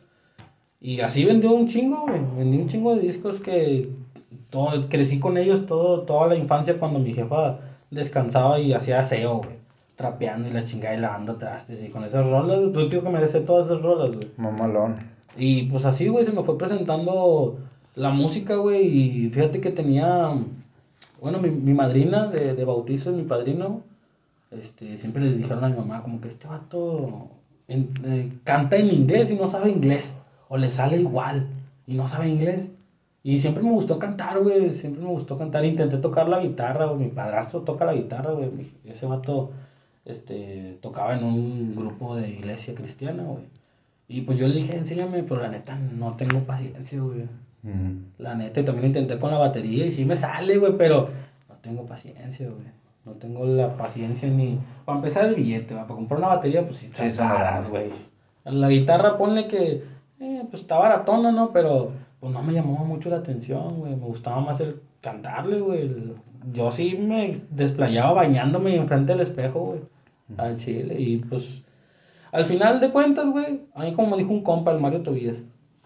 Y 0.81 1.01
así 1.01 1.25
vendió 1.27 1.51
un 1.53 1.67
chingo, 1.67 2.07
güey. 2.07 2.21
Vendí 2.39 2.57
un 2.57 2.69
chingo 2.69 2.95
de 2.95 3.03
discos 3.03 3.41
que 3.41 3.91
todo, 4.49 4.89
crecí 4.89 5.19
con 5.21 5.37
ellos 5.37 5.67
todo, 5.67 6.03
toda 6.03 6.27
la 6.29 6.37
infancia 6.37 6.79
cuando 6.79 6.99
mi 6.99 7.13
jefa 7.13 7.59
descansaba 7.91 8.59
y 8.61 8.73
hacía 8.73 9.01
aseo, 9.01 9.39
güey. 9.39 9.66
Trapeando 9.97 10.49
y 10.49 10.53
la 10.53 10.65
chingada 10.65 10.95
y 10.95 11.01
lavando 11.01 11.37
trastes. 11.37 11.83
Y 11.83 11.89
con 11.89 12.05
esas 12.05 12.29
rolas, 12.29 12.61
pues 12.73 12.89
tío 12.89 13.03
que 13.03 13.11
me 13.11 13.19
desee 13.21 13.41
todas 13.41 13.67
esas 13.67 13.83
rolas, 13.83 14.15
güey. 14.15 14.29
Mamalón. 14.37 14.97
Y 15.39 15.65
pues 15.65 15.85
así, 15.85 16.09
güey, 16.09 16.25
se 16.25 16.33
me 16.33 16.43
fue 16.45 16.57
presentando 16.59 17.59
la 17.95 18.11
música, 18.11 18.57
güey. 18.57 18.87
Y 18.87 19.31
fíjate 19.31 19.61
que 19.61 19.71
tenía. 19.71 20.31
bueno, 21.21 21.39
mi, 21.41 21.51
mi 21.51 21.73
madrina 21.75 22.27
de, 22.27 22.55
de 22.55 22.65
bautizo 22.65 23.11
mi 23.13 23.23
padrino, 23.23 23.81
este, 24.51 24.97
siempre 24.99 25.23
le 25.25 25.33
dijeron 25.33 25.65
a 25.65 25.69
mi 25.71 25.77
mamá 25.77 26.03
como 26.03 26.21
que 26.21 26.29
este 26.29 26.47
vato 26.47 27.29
en- 27.69 27.91
eh, 28.05 28.29
canta 28.45 28.77
en 28.77 28.91
inglés 28.93 29.31
y 29.31 29.35
no 29.37 29.47
sabe 29.49 29.71
inglés, 29.71 30.15
o 30.49 30.57
le 30.59 30.69
sale 30.71 30.99
igual 30.99 31.47
y 31.87 31.95
no 31.95 32.07
sabe 32.07 32.29
inglés. 32.29 32.69
Y 33.23 33.41
siempre 33.41 33.63
me 33.63 33.71
gustó 33.73 33.99
cantar, 33.99 34.39
güey, 34.41 34.73
siempre 34.73 35.03
me 35.03 35.09
gustó 35.09 35.37
cantar. 35.37 35.65
Intenté 35.65 35.97
tocar 35.97 36.29
la 36.29 36.41
guitarra, 36.41 36.87
güey, 36.87 37.07
mi 37.07 37.09
padrastro 37.09 37.63
toca 37.63 37.85
la 37.85 37.95
guitarra, 37.95 38.31
güey. 38.33 38.51
Ese 38.85 39.05
vato, 39.07 39.51
este, 40.07 40.79
tocaba 40.81 41.17
en 41.17 41.25
un 41.25 41.75
grupo 41.75 42.17
de 42.17 42.29
iglesia 42.31 42.75
cristiana, 42.75 43.25
güey. 43.25 43.45
Y 44.09 44.23
pues 44.23 44.39
yo 44.39 44.47
le 44.47 44.55
dije, 44.55 44.77
enséñame, 44.77 45.25
pero 45.25 45.43
la 45.43 45.49
neta 45.49 45.77
no 45.77 46.15
tengo 46.17 46.41
paciencia, 46.41 47.01
güey. 47.01 47.25
La 48.19 48.37
neta, 48.37 48.61
y 48.61 48.65
también 48.65 48.87
intenté 48.87 49.19
con 49.19 49.33
la 49.33 49.39
batería 49.39 49.87
y 49.87 49.91
sí 49.91 50.05
me 50.05 50.17
sale, 50.17 50.57
güey, 50.59 50.77
pero 50.79 51.11
no 51.49 51.57
tengo 51.57 51.85
paciencia, 51.85 52.49
güey. 52.49 52.69
No 53.05 53.13
tengo 53.13 53.45
la 53.45 53.77
paciencia 53.77 54.29
ni... 54.29 54.61
Para 54.85 54.99
empezar 54.99 55.25
el 55.27 55.35
billete, 55.35 55.75
güey, 55.75 55.87
para 55.87 55.97
comprar 55.97 56.19
una 56.19 56.29
batería, 56.29 56.65
pues 56.65 56.79
sí, 56.79 56.91
son 57.11 57.29
caras, 57.29 57.69
güey. 57.69 57.91
La 58.45 58.69
guitarra, 58.69 59.19
ponle 59.19 59.49
que, 59.49 59.83
eh, 60.21 60.43
pues 60.49 60.63
está 60.63 60.79
baratona, 60.79 61.33
¿no? 61.33 61.53
Pero, 61.53 61.91
pues 62.21 62.33
no 62.33 62.43
me 62.45 62.53
llamaba 62.53 62.85
mucho 62.85 63.11
la 63.11 63.17
atención, 63.17 63.81
güey. 63.81 63.97
Me 63.97 64.07
gustaba 64.07 64.41
más 64.41 64.61
el 64.61 64.81
cantarle, 65.01 65.61
güey. 65.61 66.15
Yo 66.53 66.71
sí 66.71 66.97
me 66.97 67.41
desplayaba 67.51 68.13
bañándome 68.13 68.77
enfrente 68.77 69.13
del 69.13 69.23
espejo, 69.23 69.61
güey. 69.61 69.81
Al 70.37 70.57
chile, 70.57 70.97
y 70.99 71.19
pues... 71.19 71.63
Al 72.33 72.45
final 72.45 72.81
de 72.81 72.91
cuentas, 72.91 73.27
güey, 73.31 73.63
a 73.75 73.85
mí 73.85 73.95
como 73.95 74.11
me 74.11 74.17
dijo 74.19 74.33
un 74.33 74.43
compa, 74.43 74.73
el 74.73 74.81
Mario 74.81 75.03
Tobías, 75.03 75.39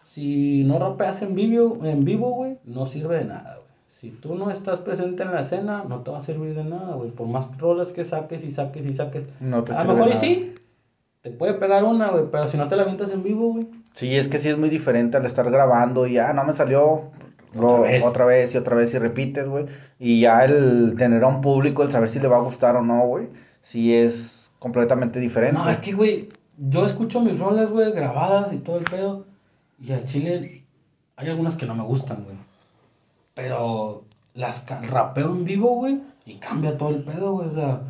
si 0.04 0.64
no 0.64 0.78
rapeas 0.78 1.22
en 1.22 1.34
vivo, 1.34 1.78
en 1.84 2.00
vivo, 2.00 2.30
güey, 2.32 2.58
no 2.64 2.86
sirve 2.86 3.18
de 3.18 3.24
nada, 3.26 3.56
güey. 3.56 3.70
Si 3.88 4.10
tú 4.10 4.34
no 4.34 4.50
estás 4.50 4.78
presente 4.80 5.22
en 5.22 5.32
la 5.32 5.42
escena, 5.42 5.84
no 5.86 6.00
te 6.00 6.10
va 6.10 6.18
a 6.18 6.22
servir 6.22 6.54
de 6.54 6.64
nada, 6.64 6.94
güey. 6.94 7.10
Por 7.10 7.26
más 7.28 7.56
rolas 7.58 7.90
que 7.90 8.04
saques 8.06 8.42
y 8.42 8.50
saques 8.50 8.84
y 8.86 8.94
saques. 8.94 9.24
No 9.40 9.62
te 9.62 9.74
a 9.74 9.84
lo 9.84 9.92
mejor 9.92 10.06
y 10.08 10.10
nada. 10.14 10.20
sí, 10.20 10.54
te 11.20 11.30
puede 11.30 11.52
pegar 11.54 11.84
una, 11.84 12.10
güey, 12.10 12.24
pero 12.32 12.48
si 12.48 12.56
no 12.56 12.66
te 12.66 12.76
la 12.76 12.82
avientas 12.82 13.12
en 13.12 13.22
vivo, 13.22 13.52
güey. 13.52 13.68
Sí, 13.92 14.16
es 14.16 14.28
que 14.28 14.38
sí 14.38 14.48
es 14.48 14.56
muy 14.56 14.70
diferente 14.70 15.18
al 15.18 15.26
estar 15.26 15.48
grabando 15.50 16.06
y 16.06 16.14
ya 16.14 16.32
no 16.32 16.44
me 16.44 16.54
salió 16.54 17.10
lo- 17.54 17.66
Otra 17.66 17.80
vez. 17.82 18.04
otra 18.04 18.24
vez 18.24 18.54
y 18.54 18.58
otra 18.58 18.74
vez 18.76 18.94
y 18.94 18.98
repites, 18.98 19.46
güey. 19.46 19.66
Y 19.98 20.20
ya 20.22 20.44
el 20.46 20.94
tener 20.96 21.22
a 21.22 21.28
un 21.28 21.42
público, 21.42 21.82
el 21.82 21.90
saber 21.92 22.08
si 22.08 22.20
le 22.20 22.28
va 22.28 22.38
a 22.38 22.42
gustar 22.42 22.74
o 22.76 22.82
no, 22.82 23.00
güey, 23.06 23.28
sí 23.62 23.94
es 23.94 24.52
completamente 24.58 25.20
diferente. 25.20 25.60
No, 25.60 25.68
es 25.68 25.78
que, 25.78 25.92
güey, 25.92 26.28
yo 26.58 26.84
escucho 26.86 27.20
mis 27.20 27.38
rolas, 27.38 27.70
güey, 27.70 27.92
grabadas 27.92 28.52
y 28.52 28.58
todo 28.58 28.78
el 28.78 28.84
pedo. 28.84 29.26
Y 29.82 29.92
al 29.92 30.04
chile 30.04 30.64
hay 31.16 31.28
algunas 31.28 31.56
que 31.56 31.66
no 31.66 31.74
me 31.74 31.84
gustan, 31.84 32.24
güey. 32.24 32.36
Pero 33.34 34.04
las 34.34 34.66
rapeo 34.68 35.30
en 35.30 35.44
vivo, 35.44 35.76
güey, 35.76 36.00
y 36.26 36.34
cambia 36.34 36.76
todo 36.76 36.90
el 36.90 37.02
pedo, 37.02 37.32
güey. 37.32 37.48
O 37.48 37.54
sea, 37.54 37.82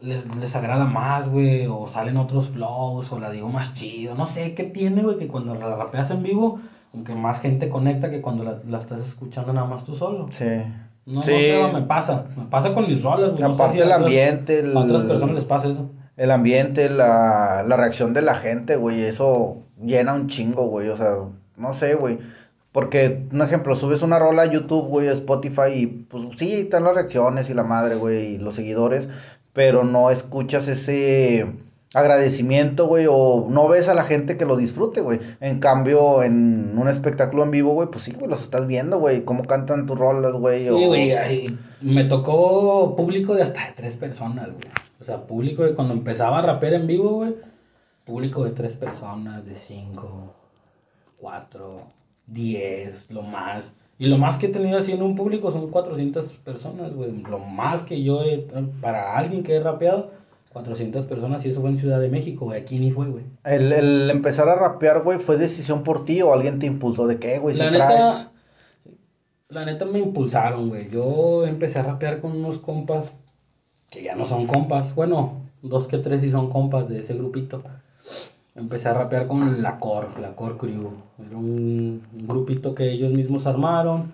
les, 0.00 0.34
les 0.36 0.54
agrada 0.56 0.84
más, 0.84 1.28
güey, 1.28 1.66
o 1.66 1.86
salen 1.86 2.16
otros 2.16 2.50
flows, 2.50 3.10
o 3.12 3.18
la 3.18 3.30
digo 3.30 3.48
más 3.48 3.74
chido. 3.74 4.14
No 4.14 4.26
sé 4.26 4.54
qué 4.54 4.64
tiene, 4.64 5.02
güey, 5.02 5.18
que 5.18 5.28
cuando 5.28 5.54
la 5.54 5.74
rapeas 5.76 6.10
en 6.10 6.22
vivo, 6.22 6.60
como 6.92 7.04
que 7.04 7.14
más 7.14 7.40
gente 7.40 7.68
conecta 7.68 8.10
que 8.10 8.20
cuando 8.20 8.44
la, 8.44 8.60
la 8.66 8.78
estás 8.78 9.06
escuchando 9.06 9.52
nada 9.52 9.66
más 9.66 9.84
tú 9.84 9.94
solo. 9.94 10.28
Sí. 10.32 10.44
No, 11.08 11.22
Sí. 11.22 11.30
no 11.60 11.66
sé, 11.68 11.72
me 11.72 11.82
pasa. 11.82 12.26
Me 12.36 12.44
pasa 12.44 12.74
con 12.74 12.86
mis 12.86 13.02
rolas, 13.02 13.30
güey. 13.32 13.42
No 13.42 13.48
sé 13.48 13.54
Aparte 13.54 13.72
si 13.74 13.80
a 13.80 13.84
el 13.84 13.90
otras- 13.92 14.02
ambiente, 14.04 14.58
el- 14.60 14.76
A 14.76 14.80
otras 14.80 15.04
personas 15.04 15.34
les 15.34 15.44
pasa 15.44 15.68
eso. 15.68 15.90
El 16.16 16.30
ambiente, 16.30 16.90
la, 16.90 17.64
la 17.66 17.76
reacción 17.76 18.12
de 18.12 18.22
la 18.22 18.34
gente, 18.34 18.76
güey, 18.76 19.02
eso 19.04 19.58
llena 19.80 20.14
un 20.14 20.26
chingo, 20.26 20.66
güey, 20.68 20.88
o 20.88 20.96
sea, 20.96 21.14
no 21.56 21.72
sé, 21.74 21.94
güey. 21.94 22.18
Porque, 22.72 23.26
un 23.32 23.40
ejemplo, 23.40 23.74
subes 23.74 24.02
una 24.02 24.18
rola 24.18 24.42
a 24.42 24.46
YouTube, 24.52 24.86
güey, 24.88 25.08
a 25.08 25.12
Spotify 25.12 25.70
y 25.74 25.86
pues 25.86 26.24
sí, 26.36 26.52
están 26.52 26.84
las 26.84 26.94
reacciones 26.96 27.48
y 27.50 27.54
la 27.54 27.62
madre, 27.64 27.94
güey, 27.94 28.34
y 28.34 28.38
los 28.38 28.54
seguidores, 28.56 29.08
pero 29.52 29.84
no 29.84 30.10
escuchas 30.10 30.68
ese 30.68 31.46
agradecimiento, 31.94 32.86
güey, 32.86 33.06
o 33.10 33.46
no 33.48 33.66
ves 33.68 33.88
a 33.88 33.94
la 33.94 34.04
gente 34.04 34.36
que 34.36 34.44
lo 34.44 34.56
disfrute, 34.56 35.00
güey. 35.00 35.18
En 35.40 35.58
cambio, 35.60 36.22
en 36.22 36.76
un 36.78 36.88
espectáculo 36.88 37.44
en 37.44 37.50
vivo, 37.50 37.72
güey, 37.72 37.88
pues 37.90 38.04
sí, 38.04 38.12
güey, 38.12 38.28
los 38.30 38.42
estás 38.42 38.66
viendo, 38.66 38.98
güey, 38.98 39.24
cómo 39.24 39.44
cantan 39.44 39.86
tus 39.86 39.98
rolas, 39.98 40.34
güey. 40.34 40.64
Sí, 40.64 40.68
o- 40.70 40.86
güey, 40.86 41.12
ay, 41.12 41.58
me 41.80 42.04
tocó 42.04 42.94
público 42.96 43.34
de 43.34 43.42
hasta 43.42 43.66
de 43.66 43.72
tres 43.72 43.96
personas, 43.96 44.48
güey. 44.48 44.64
O 45.00 45.04
sea, 45.04 45.26
público 45.26 45.62
de 45.64 45.74
cuando 45.74 45.94
empezaba 45.94 46.40
a 46.40 46.42
rapear 46.42 46.74
en 46.74 46.86
vivo, 46.86 47.10
güey. 47.10 47.36
Público 48.04 48.44
de 48.44 48.50
tres 48.50 48.74
personas, 48.74 49.44
de 49.46 49.54
cinco, 49.56 50.34
cuatro, 51.20 51.86
diez, 52.26 53.10
lo 53.10 53.22
más. 53.22 53.72
Y 53.98 54.06
lo 54.06 54.18
más 54.18 54.36
que 54.36 54.46
he 54.46 54.50
tenido 54.50 54.78
así 54.78 54.92
en 54.92 55.02
un 55.02 55.16
público 55.16 55.50
son 55.50 55.70
400 55.70 56.26
personas, 56.44 56.94
güey. 56.94 57.10
Lo 57.22 57.38
más 57.40 57.82
que 57.82 58.02
yo 58.02 58.22
he, 58.22 58.46
para 58.80 59.16
alguien 59.16 59.42
que 59.42 59.56
he 59.56 59.60
rapeado, 59.60 60.10
400 60.52 61.06
personas 61.06 61.44
y 61.44 61.50
eso 61.50 61.60
fue 61.60 61.70
en 61.70 61.78
Ciudad 61.78 62.00
de 62.00 62.08
México, 62.08 62.46
güey. 62.46 62.60
Aquí 62.60 62.78
ni 62.78 62.90
fue, 62.90 63.06
güey. 63.06 63.24
El, 63.44 63.72
el 63.72 64.10
empezar 64.10 64.48
a 64.48 64.56
rapear, 64.56 65.02
güey, 65.02 65.18
¿fue 65.18 65.36
decisión 65.36 65.82
por 65.82 66.04
ti 66.04 66.22
o 66.22 66.32
alguien 66.32 66.58
te 66.58 66.66
impulsó 66.66 67.06
de 67.06 67.18
qué, 67.18 67.38
güey? 67.38 67.54
Si 67.54 67.62
La 67.62 67.70
neta, 67.70 67.86
traes... 67.86 68.28
La 69.48 69.64
neta 69.64 69.84
me 69.84 69.98
impulsaron, 69.98 70.68
güey. 70.68 70.90
Yo 70.90 71.46
empecé 71.46 71.78
a 71.78 71.82
rapear 71.82 72.20
con 72.20 72.32
unos 72.32 72.58
compas 72.58 73.12
que 73.90 74.02
ya 74.02 74.14
no 74.14 74.26
son 74.26 74.46
compas. 74.46 74.94
Bueno, 74.94 75.42
dos 75.62 75.86
que 75.86 75.98
tres 75.98 76.20
sí 76.20 76.30
son 76.30 76.50
compas 76.50 76.88
de 76.88 77.00
ese 77.00 77.14
grupito. 77.14 77.62
Empecé 78.54 78.88
a 78.88 78.94
rapear 78.94 79.26
con 79.28 79.62
la 79.62 79.78
Cor, 79.78 80.18
la 80.20 80.34
Cor 80.34 80.58
Crew. 80.58 80.92
Era 81.18 81.36
un, 81.36 82.02
un 82.12 82.26
grupito 82.26 82.74
que 82.74 82.90
ellos 82.90 83.12
mismos 83.12 83.46
armaron, 83.46 84.12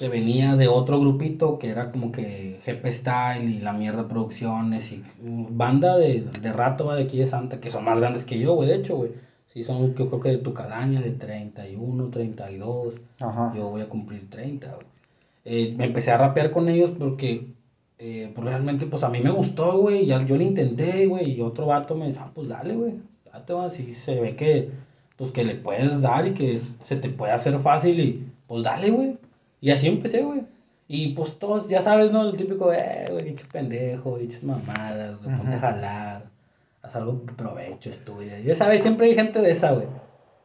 que 0.00 0.08
venía 0.08 0.56
de 0.56 0.66
otro 0.66 0.98
grupito 0.98 1.58
que 1.58 1.68
era 1.68 1.92
como 1.92 2.10
que 2.10 2.58
GP 2.64 2.86
Style 2.90 3.50
y 3.50 3.58
La 3.58 3.74
Mierda 3.74 4.08
Producciones 4.08 4.92
y 4.92 5.04
mm, 5.20 5.58
banda 5.58 5.98
de, 5.98 6.22
de 6.40 6.52
rato 6.54 6.90
de 6.94 7.02
aquí 7.02 7.18
de 7.18 7.26
Santa, 7.26 7.60
que 7.60 7.68
son 7.68 7.84
más 7.84 8.00
grandes 8.00 8.24
que 8.24 8.38
yo, 8.38 8.54
güey, 8.54 8.70
de 8.70 8.76
hecho, 8.76 8.96
güey. 8.96 9.10
Sí, 9.52 9.62
son 9.62 9.94
yo 9.94 10.08
creo 10.08 10.20
que 10.20 10.30
de 10.30 10.38
tu 10.38 10.54
calaña, 10.54 11.02
de 11.02 11.10
31, 11.10 12.08
32. 12.08 12.94
Ajá. 13.20 13.52
Yo 13.54 13.68
voy 13.68 13.82
a 13.82 13.90
cumplir 13.90 14.30
30, 14.30 14.68
güey. 14.68 14.86
Eh, 15.44 15.74
me 15.76 15.84
empecé 15.84 16.12
a 16.12 16.16
rapear 16.16 16.50
con 16.50 16.70
ellos 16.70 16.92
porque 16.98 17.48
eh, 17.98 18.32
pues 18.34 18.42
realmente 18.46 18.86
pues 18.86 19.02
a 19.02 19.10
mí 19.10 19.20
me 19.20 19.30
gustó, 19.30 19.76
güey. 19.76 20.06
Ya 20.06 20.24
yo 20.24 20.36
lo 20.38 20.42
intenté, 20.42 21.04
güey. 21.08 21.32
Y 21.32 21.42
otro 21.42 21.66
vato 21.66 21.94
me 21.94 22.06
dice, 22.06 22.20
ah, 22.22 22.30
pues 22.34 22.48
dale, 22.48 22.74
güey. 22.74 22.94
Date, 23.30 23.52
va. 23.52 23.68
Si 23.68 23.92
se 23.92 24.18
ve 24.18 24.34
que 24.34 24.70
pues 25.18 25.30
que 25.30 25.44
le 25.44 25.56
puedes 25.56 26.00
dar 26.00 26.26
y 26.26 26.32
que 26.32 26.54
es- 26.54 26.74
se 26.82 26.96
te 26.96 27.10
puede 27.10 27.32
hacer 27.32 27.58
fácil 27.58 28.00
y 28.00 28.24
pues 28.46 28.62
dale, 28.62 28.90
güey. 28.90 29.18
Y 29.60 29.70
así 29.70 29.88
empecé, 29.88 30.22
güey. 30.22 30.42
Y 30.88 31.08
pues 31.08 31.38
todos, 31.38 31.68
ya 31.68 31.80
sabes, 31.82 32.10
¿no? 32.10 32.28
El 32.28 32.36
típico, 32.36 32.72
eh, 32.72 33.06
güey, 33.10 33.24
dicho 33.24 33.46
pendejo, 33.52 34.18
dichas 34.18 34.42
mamadas, 34.42 35.22
güey, 35.22 35.36
ponte 35.36 35.54
a 35.54 35.60
jalar. 35.60 36.30
Haz 36.82 36.96
algo 36.96 37.22
de 37.24 37.32
provecho, 37.32 37.90
estudia. 37.90 38.40
Ya 38.40 38.56
sabes, 38.56 38.82
siempre 38.82 39.06
hay 39.06 39.14
gente 39.14 39.40
de 39.40 39.50
esa, 39.52 39.72
güey. 39.72 39.86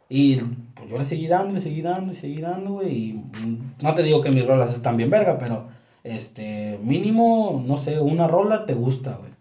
Y 0.08 0.36
pues 0.75 0.91
yo 0.91 0.99
le 0.99 1.06
seguí 1.06 1.28
dando, 1.28 1.54
le 1.54 1.62
seguí 1.62 1.82
dando, 1.82 2.13
le 2.13 2.19
seguí 2.19 2.41
dando, 2.41 2.73
güey. 2.73 2.93
Y 2.93 3.13
mm, 3.13 3.75
no 3.82 3.95
te 3.95 4.04
digo 4.04 4.21
que 4.21 4.30
mis 4.32 4.45
rolas 4.45 4.75
están 4.75 4.97
bien 4.97 5.10
verga, 5.10 5.38
pero 5.39 5.67
este, 6.04 6.80
mínimo, 6.84 7.63
no 7.65 7.78
sé, 7.78 7.99
una 7.99 8.28
rola 8.28 8.65
te 8.65 8.75
gusta, 8.75 9.17
güey. 9.17 9.32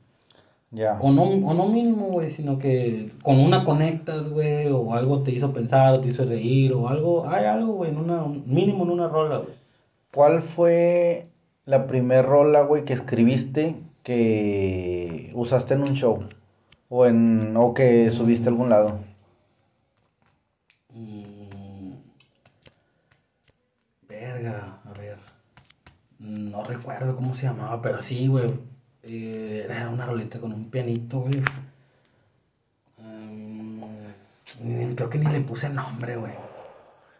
Ya. 0.71 0.99
O 1.01 1.13
no, 1.13 1.25
o 1.25 1.55
no 1.55 1.69
mínimo, 1.69 2.07
güey, 2.07 2.31
sino 2.31 2.59
que 2.59 3.13
con 3.23 3.39
una 3.39 3.65
conectas, 3.65 4.31
güey, 4.31 4.69
o 4.69 4.95
algo 4.95 5.23
te 5.23 5.33
hizo 5.33 5.53
pensar, 5.53 5.95
o 5.95 6.01
te 6.01 6.09
hizo 6.09 6.25
reír, 6.25 6.73
o 6.73 6.89
algo, 6.89 7.29
hay 7.29 7.45
algo, 7.45 7.75
güey, 7.75 7.91
en 7.91 7.99
una, 7.99 8.25
mínimo 8.47 8.85
en 8.85 8.91
una 8.91 9.09
rola, 9.09 9.39
güey. 9.39 9.64
¿Cuál 10.15 10.45
fue 10.45 11.27
la 11.65 11.89
primer 11.89 12.25
rola, 12.25 12.63
güey, 12.63 12.85
que 12.85 12.93
escribiste 12.93 13.83
que 14.05 15.33
usaste 15.35 15.75
en 15.75 15.83
un 15.83 15.95
show? 15.95 16.25
O 16.89 17.05
en 17.07 17.57
o 17.57 17.75
que 17.75 18.13
subiste 18.13 18.49
a 18.49 18.53
algún 18.53 18.71
lado. 18.71 19.01
Mm, 20.91 21.95
verga, 24.09 24.79
a 24.85 24.93
ver. 24.93 25.19
No 26.21 26.63
recuerdo 26.63 27.17
cómo 27.17 27.35
se 27.35 27.47
llamaba, 27.47 27.83
pero 27.83 28.01
sí, 28.01 28.29
güey. 28.29 28.53
Eh, 29.03 29.63
era 29.65 29.91
una 29.91 30.07
rolita 30.07 30.39
con 30.39 30.53
un 30.53 30.71
pianito, 30.71 31.23
güey. 31.23 31.43
Mm, 32.99 34.95
creo 34.95 35.11
que 35.11 35.19
ni 35.19 35.27
le 35.27 35.41
puse 35.41 35.69
nombre, 35.71 36.17
güey. 36.17 36.54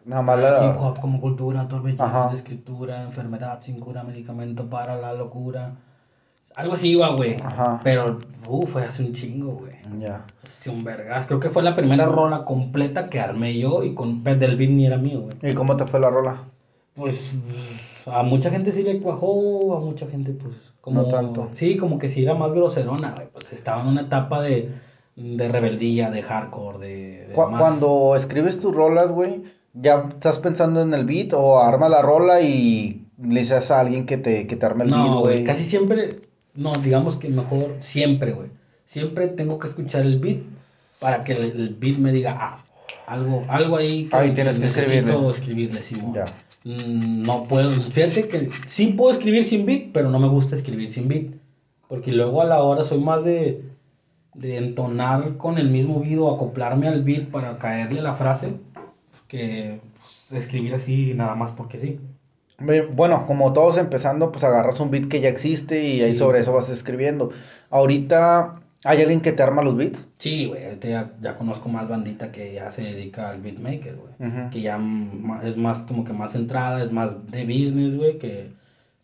Nada 0.05 0.21
más 0.21 0.37
Hip 0.37 0.43
la... 0.75 0.79
hop 0.79 0.99
como 0.99 1.19
cultura, 1.19 1.67
torbellino 1.67 2.29
de 2.29 2.37
escritura, 2.37 3.03
enfermedad 3.03 3.59
sin 3.61 3.79
cura, 3.79 4.03
medicamento 4.03 4.69
para 4.69 4.95
la 4.95 5.13
locura. 5.13 5.73
Algo 6.55 6.75
así 6.75 6.91
iba, 6.91 7.09
güey. 7.09 7.35
Ajá. 7.43 7.81
Pero, 7.83 8.19
uh, 8.47 8.65
fue 8.65 8.83
hace 8.85 9.03
un 9.03 9.11
chingo, 9.13 9.55
güey. 9.55 9.73
Ya. 9.99 10.23
Hace 10.43 10.69
un 10.69 10.83
vergas. 10.83 11.27
Creo 11.27 11.39
que 11.39 11.49
fue 11.49 11.63
la 11.63 11.75
primera 11.75 12.05
rola 12.05 12.45
completa 12.45 13.09
que 13.09 13.19
armé 13.19 13.57
yo 13.57 13.83
y 13.83 13.93
con 13.93 14.23
Pet 14.23 14.39
del 14.39 14.55
Beat 14.55 14.69
ni 14.71 14.85
era 14.85 14.97
mío, 14.97 15.21
güey. 15.21 15.51
¿Y 15.51 15.53
cómo 15.53 15.75
te 15.75 15.85
fue 15.85 15.99
la 15.99 16.09
rola? 16.09 16.37
Pues, 16.93 17.33
pues, 17.49 18.07
a 18.07 18.23
mucha 18.23 18.49
gente 18.51 18.71
sí 18.71 18.83
le 18.83 19.01
cuajó, 19.01 19.75
a 19.75 19.81
mucha 19.81 20.07
gente 20.07 20.31
pues 20.31 20.55
como... 20.79 21.01
No 21.01 21.07
tanto. 21.09 21.49
Sí, 21.53 21.75
como 21.75 21.99
que 21.99 22.07
sí 22.07 22.23
era 22.23 22.35
más 22.35 22.53
groserona, 22.53 23.11
güey. 23.15 23.27
Pues 23.33 23.51
estaba 23.51 23.81
en 23.81 23.87
una 23.87 24.01
etapa 24.01 24.39
de, 24.41 24.71
de 25.17 25.49
rebeldía, 25.49 26.09
de 26.09 26.21
hardcore, 26.21 26.77
de... 26.79 27.27
de 27.27 27.33
Cu- 27.33 27.47
más- 27.49 27.59
Cuando 27.59 28.15
escribes 28.15 28.59
tus 28.59 28.73
rolas, 28.73 29.11
güey, 29.11 29.41
¿ya 29.75 30.05
estás 30.09 30.39
pensando 30.39 30.81
en 30.81 30.93
el 30.93 31.05
beat 31.05 31.33
o 31.33 31.59
armas 31.59 31.89
la 31.91 32.01
rola 32.01 32.41
y 32.41 33.05
le 33.21 33.39
dices 33.41 33.71
a 33.71 33.79
alguien 33.81 34.05
que 34.05 34.17
te, 34.17 34.47
que 34.47 34.55
te 34.55 34.65
arme 34.65 34.85
el 34.85 34.91
beat, 34.91 35.05
No, 35.05 35.19
güey, 35.21 35.35
güey. 35.35 35.43
casi 35.45 35.63
siempre, 35.63 36.09
no, 36.55 36.73
digamos 36.75 37.17
que 37.17 37.29
mejor 37.29 37.75
siempre, 37.79 38.31
güey. 38.33 38.49
Siempre 38.85 39.27
tengo 39.29 39.59
que 39.59 39.67
escuchar 39.67 40.01
el 40.05 40.19
beat 40.19 40.39
para 40.99 41.23
que 41.23 41.33
el, 41.33 41.59
el 41.59 41.75
beat 41.75 41.97
me 41.97 42.11
diga, 42.11 42.35
ah, 42.39 42.57
algo, 43.07 43.43
algo 43.49 43.77
ahí 43.77 44.09
Ahí 44.11 44.31
tienes 44.31 44.57
que 44.57 44.65
necesito 44.65 45.29
escribirle, 45.29 45.81
Simón. 45.83 46.13
Ya. 46.15 46.25
Mm, 46.63 47.21
No 47.23 47.43
puedo, 47.43 47.69
fíjate 47.69 48.27
que 48.27 48.49
sí 48.67 48.87
puedo 48.97 49.11
escribir 49.11 49.45
sin 49.45 49.65
beat, 49.65 49.91
pero 49.93 50.09
no 50.09 50.19
me 50.19 50.27
gusta 50.27 50.55
escribir 50.55 50.89
sin 50.91 51.07
beat. 51.07 51.27
Porque 51.87 52.11
luego 52.11 52.41
a 52.41 52.45
la 52.45 52.61
hora 52.63 52.83
soy 52.83 52.99
más 52.99 53.23
de, 53.23 53.63
de 54.33 54.57
entonar 54.57 55.37
con 55.37 55.57
el 55.57 55.69
mismo 55.69 55.99
beat 55.99 56.17
o 56.19 56.33
acoplarme 56.33 56.87
al 56.87 57.03
beat 57.03 57.29
para 57.29 57.57
caerle 57.59 58.01
la 58.01 58.13
frase 58.15 58.53
que 59.35 59.81
pues, 59.97 60.31
escribir 60.31 60.73
así 60.75 61.13
nada 61.13 61.35
más 61.35 61.51
porque 61.51 61.79
sí. 61.79 61.99
Bueno, 62.93 63.25
como 63.25 63.51
todos 63.51 63.77
empezando, 63.77 64.31
pues 64.31 64.45
agarras 64.45 64.79
un 64.79 64.89
beat 64.89 65.09
que 65.09 65.19
ya 65.19 65.27
existe 65.27 65.83
y 65.83 66.01
ahí 66.01 66.17
sobre 66.17 66.39
eso 66.39 66.53
vas 66.53 66.69
escribiendo. 66.69 67.31
Ahorita, 67.69 68.61
¿hay 68.85 69.01
alguien 69.01 69.19
que 69.19 69.33
te 69.33 69.43
arma 69.43 69.61
los 69.61 69.75
beats? 69.75 70.05
Sí, 70.19 70.45
güey, 70.45 70.63
ahorita 70.63 70.87
ya, 70.87 71.13
ya 71.19 71.35
conozco 71.35 71.67
más 71.67 71.89
bandita 71.89 72.31
que 72.31 72.53
ya 72.53 72.71
se 72.71 72.83
dedica 72.83 73.29
al 73.29 73.41
beatmaker, 73.41 73.97
güey. 73.97 74.49
Que 74.51 74.61
ya 74.61 74.79
es 75.43 75.57
más 75.57 75.79
como 75.79 76.05
que 76.05 76.13
más 76.13 76.31
centrada, 76.31 76.81
es 76.81 76.93
más 76.93 77.29
de 77.29 77.43
business, 77.43 77.97
güey, 77.97 78.17
que, 78.19 78.51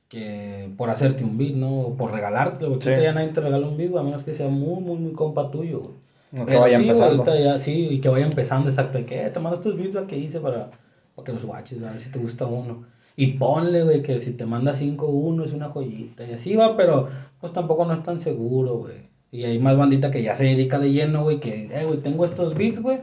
que 0.08 0.72
por 0.78 0.90
hacerte 0.90 1.26
un 1.26 1.38
beat, 1.38 1.56
¿no? 1.56 1.82
O 1.82 1.98
por 1.98 2.14
regalártelo, 2.14 2.70
güey. 2.70 2.82
Sí. 2.82 3.04
Ya 3.04 3.12
nadie 3.12 3.34
te 3.34 3.42
regala 3.42 3.68
un 3.68 3.76
beat, 3.76 3.92
güey, 3.92 4.02
a 4.02 4.06
menos 4.06 4.24
que 4.24 4.34
sea 4.34 4.48
muy, 4.48 4.82
muy, 4.82 4.98
muy 4.98 5.12
compa 5.12 5.52
tuyo, 5.52 5.82
güey. 5.82 6.01
Que 6.34 6.56
vaya 6.56 6.80
sí, 6.80 6.88
empezando. 6.88 7.36
ya, 7.38 7.60
sí, 7.60 7.88
y 7.92 8.00
que 8.00 8.08
vaya 8.10 8.26
empezando, 8.26 8.70
exacto. 8.70 8.98
de 8.98 9.06
que, 9.06 9.26
eh, 9.26 9.30
te 9.30 9.40
mando 9.40 9.58
estos 9.58 9.76
beats, 9.76 9.94
güey, 9.94 10.08
que 10.08 10.18
hice 10.18 10.40
para, 10.40 10.72
para 11.16 11.26
que 11.26 11.34
los 11.34 11.44
watches, 11.44 11.84
a 11.84 11.92
ver 11.92 12.02
si 12.02 12.10
te 12.10 12.20
gusta 12.20 12.46
uno. 12.46 12.86
Y 13.18 13.34
ponle, 13.34 13.84
güey, 13.84 14.02
que 14.02 14.20
si 14.20 14.32
te 14.32 14.46
manda 14.46 14.74
5-1 14.74 15.46
es 15.46 15.54
una 15.54 15.70
joyita. 15.70 16.26
Y 16.26 16.34
así 16.34 16.56
va, 16.56 16.78
pero 16.78 17.10
pues 17.42 17.52
tampoco 17.52 17.86
no 17.86 17.94
es 17.94 18.04
tan 18.04 18.22
seguro, 18.22 18.78
güey. 18.78 19.10
Y 19.32 19.44
hay 19.44 19.60
más 19.60 19.78
bandita 19.78 20.12
que 20.12 20.24
ya 20.24 20.36
se 20.36 20.46
dedica 20.46 20.80
de 20.80 20.92
lleno, 20.92 21.24
güey, 21.24 21.40
que, 21.40 21.66
eh, 21.66 21.86
güey, 21.86 22.00
tengo 22.00 22.24
estos 22.26 22.56
beats, 22.56 22.82
güey, 22.82 23.00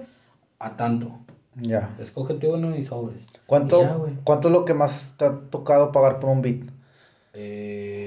a 0.59 0.77
tanto. 0.77 1.19
Ya. 1.57 1.95
Escógete 2.01 2.49
uno 2.49 2.77
y 2.77 2.85
sobres. 2.85 3.21
¿Cuánto, 3.47 3.81
Y 3.81 3.85
ya. 3.85 3.99
¿Cuánto 4.25 4.49
es 4.49 4.55
lo 4.55 4.65
que 4.65 4.75
más 4.75 5.15
te 5.19 5.27
ha 5.27 5.39
tocado 5.51 5.93
pagar 5.93 6.21
por 6.21 6.31
un 6.31 6.41
beat? 6.43 6.63
Eh, 7.35 7.98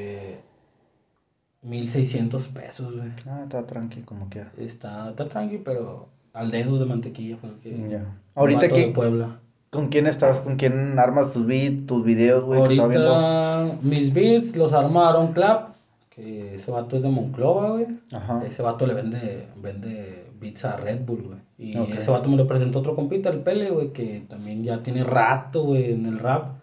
1600 1.64 2.48
pesos, 2.48 2.96
güey. 2.96 3.10
Ah, 3.28 3.42
está 3.44 3.66
tranqui, 3.66 4.02
como 4.02 4.30
quiera. 4.30 4.52
Está, 4.58 5.10
está 5.12 5.28
tranqui, 5.28 5.60
pero 5.60 6.08
al 6.34 6.50
dedos 6.52 6.80
de 6.80 6.86
mantequilla 6.86 7.38
fue 7.38 7.50
el 7.50 7.56
que. 7.58 7.90
Ya. 7.90 8.06
Ahorita 8.36 8.66
aquí, 8.66 8.86
Puebla. 8.88 9.40
¿con 9.72 9.88
quién 9.88 10.06
estás? 10.06 10.42
¿Con 10.42 10.58
quién 10.58 11.00
armas 11.00 11.34
tus 11.34 11.46
beats, 11.46 11.88
tus 11.88 12.04
videos, 12.04 12.44
güey? 12.44 12.62
que 12.68 12.74
estaba 12.74 12.90
viendo? 12.90 13.16
Ahorita 13.16 13.78
mis 13.82 14.14
beats 14.14 14.56
los 14.56 14.74
armaron 14.74 15.34
Clap, 15.34 15.72
que 16.14 16.56
ese 16.56 16.70
vato 16.72 16.98
es 16.98 17.04
de 17.04 17.10
Monclova, 17.10 17.72
güey. 17.72 17.88
Ajá. 18.12 18.46
Ese 18.46 18.62
vato 18.62 18.86
le 18.86 18.94
vende, 18.94 19.48
vende 19.62 20.26
beats 20.40 20.66
a 20.66 20.76
Red 20.78 21.06
Bull, 21.06 21.24
güey. 21.24 21.40
Y 21.58 21.78
Ok. 21.78 21.90
ese 21.90 22.12
vato 22.12 22.30
me 22.30 22.38
lo 22.38 22.48
presentó 22.48 22.80
otro 22.80 22.96
compita, 22.96 23.30
el 23.30 23.40
Pele, 23.40 23.70
güey, 23.70 23.94
que 23.94 24.24
también 24.28 24.64
ya 24.64 24.84
tiene 24.84 25.04
rato, 25.04 25.64
güey, 25.64 25.94
en 25.94 26.06
el 26.06 26.20
rap. 26.20 26.56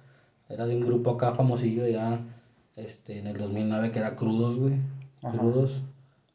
Era 0.48 0.66
de 0.66 0.76
un 0.76 0.84
grupo 0.84 1.12
acá 1.12 1.32
famosillo 1.32 1.86
ya, 1.86 2.18
este, 2.78 3.18
en 3.18 3.26
el 3.26 3.36
2009 3.36 3.90
que 3.90 3.98
era 3.98 4.16
Crudos, 4.16 4.56
güey. 4.56 4.74
Crudos. 5.20 5.82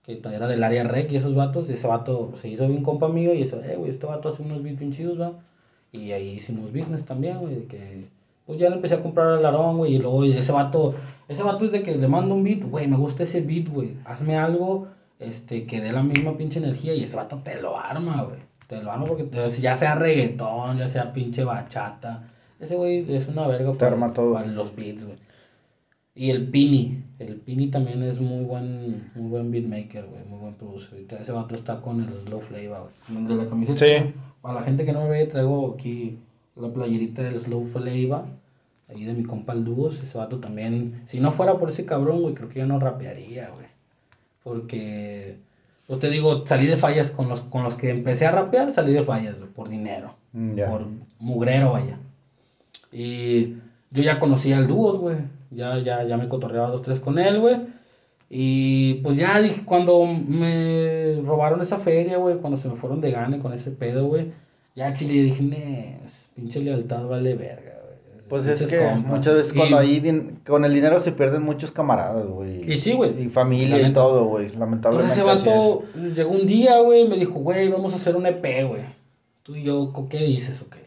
Que 0.06 0.19
era 0.34 0.47
del 0.47 0.63
área 0.63 0.84
rec 0.84 1.12
y 1.12 1.15
esos 1.17 1.34
vatos. 1.34 1.69
Y 1.69 1.73
ese 1.73 1.88
vato 1.88 2.34
se 2.36 2.49
hizo 2.49 2.67
bien 2.67 2.84
compa 2.84 3.08
mío 3.08 3.34
y 3.34 3.41
ese, 3.43 3.56
eh, 3.71 3.75
güey, 3.77 3.91
este 3.91 4.06
vato 4.06 4.29
hace 4.29 4.43
unos 4.43 4.62
beats 4.62 4.79
bien 4.79 4.91
chidos, 4.91 5.19
va. 5.19 5.32
Y 5.91 6.12
ahí 6.12 6.29
hicimos 6.32 6.71
business 6.73 7.06
también, 7.06 7.39
güey, 7.39 7.67
que... 7.67 8.06
Pues 8.45 8.60
ya 8.60 8.67
le 8.69 8.75
empecé 8.75 8.95
a 8.95 9.01
comprar 9.01 9.27
al 9.27 9.41
Larón, 9.43 9.77
güey, 9.77 9.95
y 9.95 9.99
luego 9.99 10.25
ese 10.25 10.51
vato, 10.51 10.93
ese 11.29 11.43
vato 11.43 11.63
es 11.63 11.71
de 11.71 11.82
que 11.82 11.95
le 11.95 12.08
mando 12.10 12.36
un 12.36 12.43
beat, 12.43 12.62
güey, 12.63 12.88
me 12.89 12.97
gusta 12.97 13.23
ese 13.23 13.39
beat, 13.39 13.69
güey, 13.69 13.93
hazme 14.03 14.36
algo, 14.38 14.88
este, 15.17 15.65
que 15.65 15.79
dé 15.79 15.93
la 15.93 16.03
misma 16.03 16.36
pinche 16.36 16.60
energía, 16.60 16.93
y 16.93 17.06
ese 17.06 17.15
vato 17.15 17.38
te 17.38 17.62
lo 17.62 17.77
arma, 17.79 18.23
güey, 18.23 18.39
te 18.67 18.84
lo 18.84 18.91
arma 18.91 19.06
porque 19.06 19.23
te- 19.23 19.47
ya 19.62 19.77
sea 19.77 19.95
reggaetón, 19.95 20.77
ya 20.77 20.89
sea 20.89 21.13
pinche 21.13 21.45
bachata, 21.45 22.23
ese 22.60 22.75
güey 22.75 23.06
es 23.15 23.29
una 23.29 23.47
verga 23.47 23.71
Te 23.77 23.86
arma 23.86 24.12
todo. 24.12 24.34
para 24.34 24.47
los 24.47 24.75
beats, 24.75 25.06
güey. 25.06 25.17
Y 26.15 26.30
el 26.30 26.47
Pini, 26.47 27.04
el 27.17 27.38
Pini 27.38 27.67
también 27.67 28.04
es 28.04 28.19
muy 28.19 28.43
buen, 28.43 29.10
muy 29.15 29.30
buen 29.30 29.49
beatmaker, 29.52 30.06
güey, 30.06 30.23
muy 30.26 30.39
buen 30.39 30.54
producer. 30.54 30.93
Ahorita 30.93 31.17
Ese 31.17 31.32
vato 31.32 31.56
está 31.56 31.82
con 31.82 32.02
el 32.02 32.10
Slow 32.21 32.41
Flavor, 32.41 32.91
güey. 33.10 33.26
De 33.26 33.36
la 33.36 33.49
camiseta. 33.49 33.80
Sí. 33.80 34.13
Para 34.41 34.60
la 34.60 34.63
gente 34.63 34.86
que 34.86 34.93
no 34.93 35.04
me 35.04 35.10
ve, 35.10 35.26
traigo 35.26 35.73
aquí 35.73 36.19
la 36.56 36.71
playerita 36.71 37.23
del 37.23 37.39
Slow 37.39 37.65
Flavor, 37.67 38.26
ahí 38.89 39.06
de 39.06 39.13
mi 39.13 39.23
compa 39.23 39.54
el 39.54 39.65
Dúos. 39.65 39.99
Ese 40.04 40.17
vato 40.17 40.39
también, 40.39 41.02
si 41.08 41.19
no 41.19 41.32
fuera 41.32 41.58
por 41.58 41.69
ese 41.69 41.86
cabrón, 41.86 42.21
güey, 42.21 42.36
creo 42.36 42.49
que 42.49 42.60
ya 42.60 42.67
no 42.67 42.80
rapearía, 42.80 43.49
güey. 43.49 43.65
Porque, 44.43 45.38
pues 45.88 45.99
te 45.99 46.12
digo, 46.12 46.45
salí 46.45 46.67
de 46.67 46.78
fallas 46.78 47.10
con 47.10 47.28
los, 47.28 47.41
con 47.41 47.63
los 47.63 47.73
que 47.73 47.89
empecé 47.89 48.28
a 48.28 48.32
rapear, 48.32 48.71
salí 48.71 48.93
de 48.93 49.04
fallas, 49.04 49.39
güey, 49.39 49.49
por 49.49 49.67
dinero. 49.67 50.13
Mm. 50.34 50.60
Por 50.69 50.86
mugrero, 51.19 51.71
vaya. 51.71 51.97
Y 52.91 53.56
yo 53.93 54.03
ya 54.03 54.19
conocía 54.19 54.58
al 54.58 54.67
dúos, 54.67 54.97
güey. 54.99 55.17
Ya, 55.51 55.77
ya, 55.79 56.03
ya 56.03 56.17
me 56.17 56.27
cotorreaba 56.27 56.69
dos, 56.69 56.82
tres 56.82 56.99
con 56.99 57.19
él, 57.19 57.39
güey. 57.39 57.58
Y 58.29 58.95
pues 59.03 59.17
ya 59.17 59.39
dije, 59.41 59.62
cuando 59.63 60.06
me 60.06 61.21
robaron 61.23 61.62
esa 61.62 61.77
feria, 61.77 62.17
güey, 62.17 62.38
cuando 62.38 62.58
se 62.58 62.67
me 62.67 62.75
fueron 62.75 62.99
de 63.01 63.12
gane 63.12 63.38
con 63.39 63.53
ese 63.53 63.69
pedo, 63.71 64.08
güey, 64.08 64.32
ya 64.75 64.91
chile 64.93 65.13
dije, 65.23 65.43
"Nes, 65.43 66.32
pinche 66.36 66.60
lealtad 66.62 67.06
vale 67.06 67.36
verga, 67.36 67.73
güey. 67.84 68.27
Pues 68.27 68.47
es 68.47 68.63
que 68.67 68.79
compas". 68.79 69.12
muchas 69.13 69.36
veces 69.36 69.53
Y- 69.53 69.58
cuando 69.60 69.82
din- 69.82 70.39
con 70.43 70.65
el 70.65 70.73
dinero 70.73 70.99
se 70.99 71.12
pierden 71.12 71.43
muchos 71.43 71.69
camaradas, 71.71 72.25
güey. 72.25 72.71
Y 72.73 72.77
sí, 72.79 72.93
güey. 72.93 73.21
Y 73.25 73.29
familia 73.29 73.88
y 73.88 73.93
todo, 73.93 74.25
güey. 74.25 74.49
Lamentablemente. 74.58 75.13
Entonces 75.13 75.41
ese 75.43 75.49
así 75.49 75.60
vato 75.60 75.84
llegó 76.15 76.32
un 76.32 76.47
día, 76.47 76.79
güey, 76.79 77.08
me 77.08 77.17
dijo, 77.17 77.34
güey, 77.34 77.69
vamos 77.69 77.93
a 77.93 77.97
hacer 77.97 78.15
un 78.15 78.25
EP, 78.25 78.63
güey. 78.63 78.82
Tú 79.43 79.56
y 79.56 79.62
yo, 79.63 79.91
¿co- 79.93 80.10
¿qué 80.10 80.17
dices 80.23 80.60
o 80.63 80.69
qué? 80.71 80.82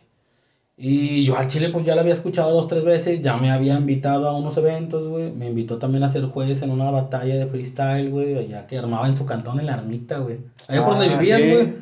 Y 0.79 1.25
yo 1.25 1.39
al 1.39 1.49
chile 1.49 1.71
pues 1.71 1.87
ya 1.87 1.95
lo 1.95 2.03
había 2.03 2.13
escuchado 2.13 2.53
dos, 2.53 2.69
tres 2.69 2.85
veces, 2.85 3.23
ya 3.23 3.39
me 3.39 3.51
había 3.51 3.75
invitado 3.79 4.29
a 4.29 4.37
unos 4.37 4.57
eventos, 4.59 5.09
güey. 5.09 5.33
Me 5.33 5.47
invitó 5.49 5.79
también 5.79 6.05
a 6.05 6.11
ser 6.11 6.25
juez 6.27 6.61
en 6.61 6.71
una 6.71 6.91
batalla 6.91 7.35
de 7.37 7.47
freestyle, 7.47 8.11
güey, 8.11 8.37
allá 8.37 8.67
que 8.67 8.77
armaba 8.77 9.09
en 9.09 9.17
su 9.17 9.25
cantón 9.25 9.59
en 9.59 9.67
la 9.67 9.75
ermita, 9.75 10.19
güey. 10.19 10.39
Allá 10.69 10.85
por 10.85 10.99
donde 10.99 11.15
Ah, 11.15 11.19
vivías, 11.19 11.41
sí. 11.41 11.51
güey. 11.51 11.75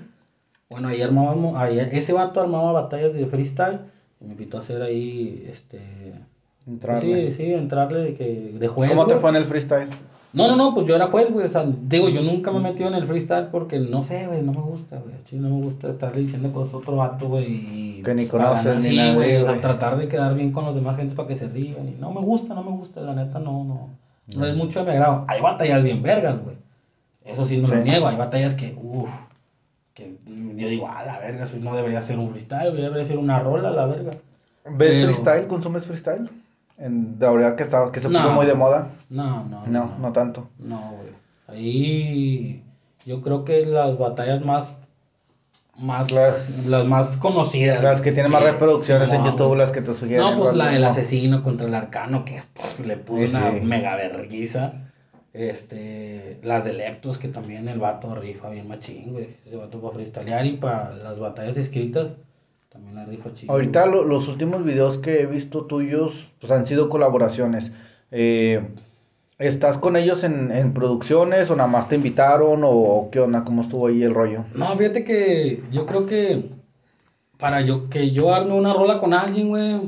Bueno, 0.70 0.88
ahí 0.88 1.02
armábamos, 1.02 1.56
ahí, 1.60 1.78
ese 1.92 2.12
vato 2.12 2.40
armaba 2.40 2.70
batallas 2.72 3.12
de 3.14 3.26
freestyle. 3.26 3.80
Y 4.20 4.26
me 4.26 4.32
invitó 4.32 4.58
a 4.58 4.60
hacer 4.60 4.80
ahí, 4.82 5.44
este... 5.50 5.80
Entrarle. 6.66 7.32
Sí, 7.32 7.34
sí, 7.36 7.52
entrarle 7.52 7.98
de, 8.00 8.14
que, 8.14 8.54
de 8.58 8.68
juez, 8.68 8.90
¿Cómo 8.90 9.06
te 9.06 9.16
fue 9.16 9.28
en 9.30 9.36
el 9.36 9.44
freestyle? 9.44 9.88
No, 10.34 10.48
no, 10.48 10.56
no, 10.56 10.74
pues 10.74 10.86
yo 10.88 10.96
era 10.96 11.06
juez, 11.06 11.32
güey. 11.32 11.46
O 11.46 11.48
sea, 11.48 11.64
digo, 11.64 12.08
yo 12.08 12.20
nunca 12.20 12.50
me 12.50 12.58
he 12.58 12.60
metido 12.72 12.88
en 12.88 12.94
el 12.96 13.06
freestyle 13.06 13.46
porque 13.52 13.78
no 13.78 14.02
sé, 14.02 14.26
güey, 14.26 14.42
no 14.42 14.52
me 14.52 14.60
gusta, 14.60 14.96
güey. 14.98 15.14
Sí, 15.24 15.36
no 15.36 15.48
me 15.48 15.62
gusta 15.62 15.88
estarle 15.88 16.22
diciendo 16.22 16.52
cosas 16.52 16.74
a 16.74 16.76
otro 16.78 16.96
vato, 16.96 17.28
güey. 17.28 17.44
y 17.98 18.02
Que 18.04 18.14
ni 18.14 18.26
conoces 18.26 18.82
ni 18.82 18.90
sí, 18.90 18.96
nadie, 18.96 19.14
güey. 19.14 19.36
O 19.36 19.44
sea, 19.44 19.60
tratar 19.60 19.96
de 19.96 20.08
quedar 20.08 20.34
bien 20.34 20.50
con 20.50 20.64
los 20.64 20.74
demás 20.74 20.96
gente 20.96 21.14
para 21.14 21.28
que 21.28 21.36
se 21.36 21.48
rían. 21.48 21.88
Y 21.88 21.96
no 22.00 22.10
me 22.12 22.20
gusta, 22.20 22.52
no 22.54 22.64
me 22.64 22.72
gusta, 22.72 23.00
la 23.00 23.14
neta, 23.14 23.38
no, 23.38 23.64
no. 23.64 23.90
No 24.34 24.44
es 24.46 24.56
mucho 24.56 24.80
de 24.80 24.86
mi 24.86 24.90
agrado. 24.92 25.24
Hay 25.28 25.40
batallas 25.40 25.84
bien 25.84 26.02
vergas, 26.02 26.42
güey. 26.42 26.56
Eso 27.24 27.46
sí 27.46 27.58
no 27.58 27.68
lo 27.68 27.76
niego. 27.76 28.08
Hay 28.08 28.16
batallas 28.16 28.54
que, 28.54 28.76
uff, 28.82 29.08
que 29.94 30.16
yo 30.56 30.68
digo, 30.68 30.88
a 30.88 31.04
la 31.04 31.20
verga, 31.20 31.44
eso 31.44 31.58
no 31.60 31.76
debería 31.76 32.02
ser 32.02 32.18
un 32.18 32.30
freestyle, 32.30 32.70
güey, 32.70 32.82
debería 32.82 33.04
ser 33.06 33.18
una 33.18 33.38
rola, 33.38 33.70
la 33.70 33.86
verga. 33.86 34.10
¿Ves 34.64 34.90
Pero- 34.90 35.04
freestyle? 35.04 35.46
¿Consumes 35.46 35.84
freestyle? 35.86 36.28
En, 36.76 37.18
de 37.18 37.26
ahora 37.26 37.54
que, 37.56 37.62
estaba, 37.62 37.92
que 37.92 38.00
se 38.00 38.08
No. 38.10 38.18
puso 38.20 38.32
muy 38.32 38.46
de 38.46 38.54
moda. 38.54 38.90
No, 39.10 39.44
no, 39.44 39.66
No, 39.66 39.96
no 39.98 40.12
tanto. 40.12 40.48
No, 40.58 40.92
güey. 40.96 41.14
Ahí 41.46 42.62
yo 43.06 43.22
creo 43.22 43.44
que 43.44 43.64
las 43.66 43.98
batallas 43.98 44.44
más 44.44 44.76
más 45.76 46.12
Las- 46.12 46.66
las, 46.66 46.84
más 46.86 47.16
conocidas. 47.16 47.82
Las 47.82 48.00
que 48.00 48.12
tienen 48.12 48.30
más 48.30 48.42
reproducciones 48.44 49.12
en 49.12 49.24
YouTube, 49.24 49.48
güey. 49.48 49.58
las 49.58 49.72
que 49.72 49.82
te 49.82 49.92
sugieren. 49.92 50.24
No, 50.24 50.38
pues 50.40 50.54
la 50.54 50.68
del 50.68 50.84
asesino 50.84 51.42
contra 51.42 51.66
el 51.66 51.74
arcano 51.74 52.24
que 52.24 52.42
puf, 52.52 52.80
le 52.86 52.96
puso 52.96 53.26
Sí, 53.26 53.34
una 53.36 53.50
sí. 53.52 53.60
mega 53.60 53.96
verguiza. 53.96 54.74
Este, 55.32 56.38
las 56.44 56.64
de 56.64 56.74
Leptos 56.74 57.18
que 57.18 57.26
también 57.26 57.68
el 57.68 57.80
vato 57.80 58.14
rifa 58.14 58.50
bien 58.50 58.68
machín, 58.68 59.12
güey. 59.12 59.36
Ese 59.44 59.56
vato 59.56 59.80
para 59.80 59.94
freestylear 59.94 60.46
y 60.46 60.52
para 60.58 60.94
las 60.94 61.18
batallas 61.18 61.56
escritas 61.56 62.12
también 62.74 62.96
la 62.96 63.04
rifa 63.04 63.32
chido. 63.32 63.52
Ahorita 63.52 63.86
lo- 63.86 64.02
los 64.04 64.26
últimos 64.28 64.64
videos 64.64 64.98
que 64.98 65.20
he 65.20 65.26
visto 65.26 65.64
tuyos 65.64 66.28
pues 66.40 66.50
han 66.50 66.66
sido 66.66 66.88
colaboraciones. 66.88 67.70
Eh, 68.10 68.60
¿Estás 69.38 69.78
con 69.78 69.96
ellos 69.96 70.24
en, 70.24 70.50
en 70.50 70.74
producciones 70.74 71.50
o 71.50 71.56
nada 71.56 71.68
más 71.68 71.88
te 71.88 71.94
invitaron 71.94 72.62
o 72.64 73.08
qué 73.12 73.20
onda? 73.20 73.44
¿Cómo 73.44 73.62
estuvo 73.62 73.86
ahí 73.86 74.02
el 74.02 74.12
rollo? 74.12 74.44
No, 74.54 74.76
fíjate 74.76 75.04
que 75.04 75.62
yo 75.72 75.86
creo 75.86 76.06
que 76.06 76.50
para 77.38 77.60
yo 77.62 77.88
que 77.88 78.10
yo 78.10 78.34
arme 78.34 78.54
una 78.54 78.72
rola 78.74 78.98
con 79.00 79.14
alguien, 79.14 79.48
güey, 79.50 79.80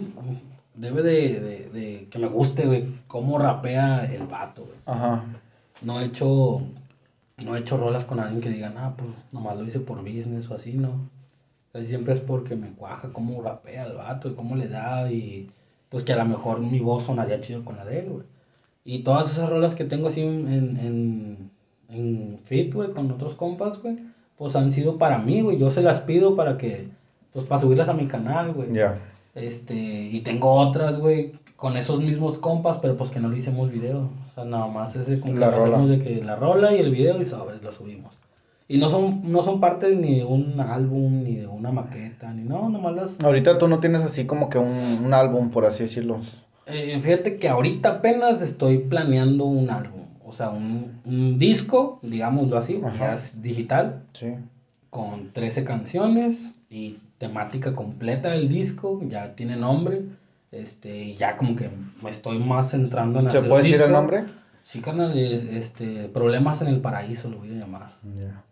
debe 0.75 1.03
de, 1.03 1.41
de- 1.41 1.71
de 1.73 2.09
que 2.09 2.19
me 2.21 2.29
guste, 2.29 2.67
güey, 2.67 2.85
cómo 3.09 3.39
rapea 3.39 4.05
el 4.13 4.27
vato, 4.27 4.63
güey. 4.63 4.79
Ajá. 4.87 5.25
No 5.83 6.01
he 6.01 6.05
hecho 6.05 6.63
no 7.45 7.55
he 7.57 7.61
hecho 7.61 7.77
rolas 7.79 8.05
con 8.05 8.19
alguien 8.21 8.41
que 8.41 8.49
digan, 8.51 8.75
ah, 8.79 8.95
pues 8.97 9.11
nomás 9.33 9.57
lo 9.57 9.65
hice 9.65 9.81
por 9.81 9.99
business 10.03 10.49
o 10.51 10.55
así, 10.55 10.73
no. 10.75 11.09
Casi 11.77 11.89
siempre 11.89 12.15
es 12.15 12.21
porque 12.21 12.57
me 12.57 12.71
cuaja 12.71 13.11
cómo 13.13 13.43
rapea 13.43 13.85
el 13.85 13.97
vato 13.97 14.31
y 14.31 14.33
cómo 14.33 14.57
le 14.57 14.67
da 14.67 15.13
y, 15.13 15.51
pues 15.91 16.05
que 16.05 16.15
a 16.15 16.17
lo 16.17 16.25
mejor 16.25 16.61
mi 16.61 16.81
voz 16.81 17.05
sonaría 17.05 17.43
chido 17.43 17.67
con 17.67 17.77
la 17.77 17.85
de 17.85 17.99
él, 17.99 18.09
güey. 18.09 18.25
Y 18.83 19.01
todas 19.01 19.31
esas 19.31 19.51
rolas 19.51 19.75
que 19.75 19.85
tengo 19.85 20.09
así 20.09 20.23
en, 20.23 20.49
en, 20.49 21.51
en 21.91 22.39
fit, 22.47 22.73
güey, 22.73 22.93
con 22.93 23.11
otros 23.11 23.35
compas, 23.35 23.83
güey, 23.83 23.99
pues 24.39 24.57
han 24.57 24.73
sido 24.73 24.97
para 24.97 25.19
mí, 25.19 25.43
güey. 25.43 25.59
Yo 25.59 25.71
se 25.71 25.83
las 25.83 26.01
pido 26.01 26.35
para 26.35 26.57
que, 26.57 26.89
pues 27.35 27.45
para 27.45 27.61
subirlas 27.61 27.91
a 27.91 27.93
mi 27.93 28.07
canal, 28.07 28.55
güey. 28.55 28.73
Ya. 28.73 28.99
Este, 29.35 29.75
y 29.75 30.21
tengo 30.21 30.53
otras, 30.55 30.99
güey, 30.99 31.33
con 31.57 31.77
esos 31.77 32.01
mismos 32.01 32.39
compas, 32.39 32.79
pero 32.79 32.97
pues 32.97 33.11
que 33.11 33.21
no 33.21 33.29
le 33.29 33.37
hicimos 33.37 33.71
video. 33.71 34.09
O 34.31 34.35
sea, 34.35 34.47
nada 34.47 34.67
más 34.69 34.97
ese 34.97 35.21
que 35.21 35.29
La 35.35 35.51
lo 35.51 35.59
rola. 35.59 35.77
hacemos 35.77 35.91
de 35.91 36.03
que 36.03 36.25
la 36.25 36.37
rola 36.37 36.75
y 36.75 36.79
el 36.79 36.91
video 36.91 37.21
y 37.21 37.27
sobre, 37.27 37.61
lo 37.61 37.71
subimos. 37.71 38.15
Y 38.69 38.79
no 38.79 38.89
son, 38.89 39.31
no 39.31 39.43
son 39.43 39.61
parte 39.61 39.95
ni 39.95 40.17
de 40.17 40.25
un 40.25 40.59
álbum, 40.61 41.23
ni 41.23 41.37
de 41.37 41.47
una 41.47 41.71
maqueta, 41.71 42.33
ni 42.33 42.43
no, 42.43 42.69
nomás 42.69 42.95
las... 42.97 43.21
Ahorita 43.21 43.59
tú 43.59 43.69
no 43.69 43.79
tienes 43.79 44.03
así 44.03 44.25
como 44.27 44.51
que 44.51 44.59
un, 44.59 45.01
un 45.05 45.15
álbum, 45.15 45.51
por 45.51 45.65
así 45.67 45.85
decirlo. 45.85 46.21
Eh, 46.67 46.99
fíjate 47.03 47.37
que 47.37 47.49
ahorita 47.49 47.89
apenas 47.91 48.43
estoy 48.43 48.79
planeando 48.79 49.45
un 49.45 49.71
álbum. 49.71 50.03
O 50.25 50.33
sea, 50.33 50.51
un, 50.51 51.01
un 51.05 51.39
disco, 51.39 52.01
digámoslo 52.03 52.59
así, 52.59 52.81
ya 52.99 53.15
es 53.15 53.41
digital, 53.41 54.03
Sí. 54.13 54.35
con 54.91 55.31
13 55.33 55.63
canciones 55.65 56.49
y 56.69 56.99
temática 57.19 57.75
completa 57.77 58.31
del 58.31 58.49
disco, 58.49 59.01
ya 59.09 59.37
tiene 59.37 59.55
nombre. 59.57 60.03
Este, 60.51 61.05
y 61.05 61.15
ya 61.15 61.37
como 61.37 61.55
que 61.55 61.71
me 62.03 62.11
estoy 62.11 62.39
más 62.41 62.71
centrando 62.73 63.21
en 63.21 63.31
¿Se 63.31 63.39
hacer 63.39 63.49
puede 63.49 63.63
decir 63.63 63.81
el 63.81 63.93
nombre? 63.93 64.25
Sí, 64.65 64.81
carnal, 64.81 65.17
es- 65.17 65.45
este, 65.45 66.09
Problemas 66.09 66.61
en 66.63 66.69
el 66.69 66.81
Paraíso 66.81 67.31
lo 67.31 67.39
voy 67.39 67.51
a 67.51 67.61
llamar. 67.61 67.93
Ya. 68.19 68.43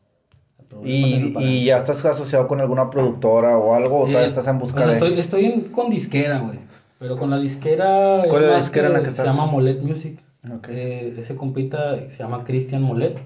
¿Y, 0.82 1.34
y 1.38 1.64
ya 1.64 1.76
estás 1.78 2.04
asociado 2.04 2.46
con 2.46 2.60
alguna 2.60 2.90
productora 2.90 3.56
o 3.58 3.74
algo? 3.74 3.98
¿O 4.00 4.06
todavía 4.06 4.22
Eh, 4.22 4.26
estás 4.26 4.48
en 4.48 4.58
busca 4.58 4.86
de...? 4.86 4.94
Estoy, 4.94 5.18
estoy 5.18 5.44
en- 5.46 5.60
con 5.70 5.90
disquera, 5.90 6.38
güey. 6.40 6.58
Pero 6.98 7.16
con 7.16 7.30
la 7.30 7.38
disquera. 7.38 8.22
¿Cuál 8.28 8.44
es 8.44 8.50
la 8.50 8.56
disquera 8.56 8.86
en 8.88 8.92
la 8.94 8.98
que 9.00 9.06
Se 9.06 9.10
estás? 9.10 9.26
llama 9.26 9.46
Molet 9.46 9.80
Music. 9.82 10.22
Ok. 10.50 10.68
Eh, 10.70 11.14
ese 11.18 11.34
compita 11.36 11.96
se 12.10 12.18
llama 12.18 12.44
Christian 12.44 12.82
Molet. 12.82 13.18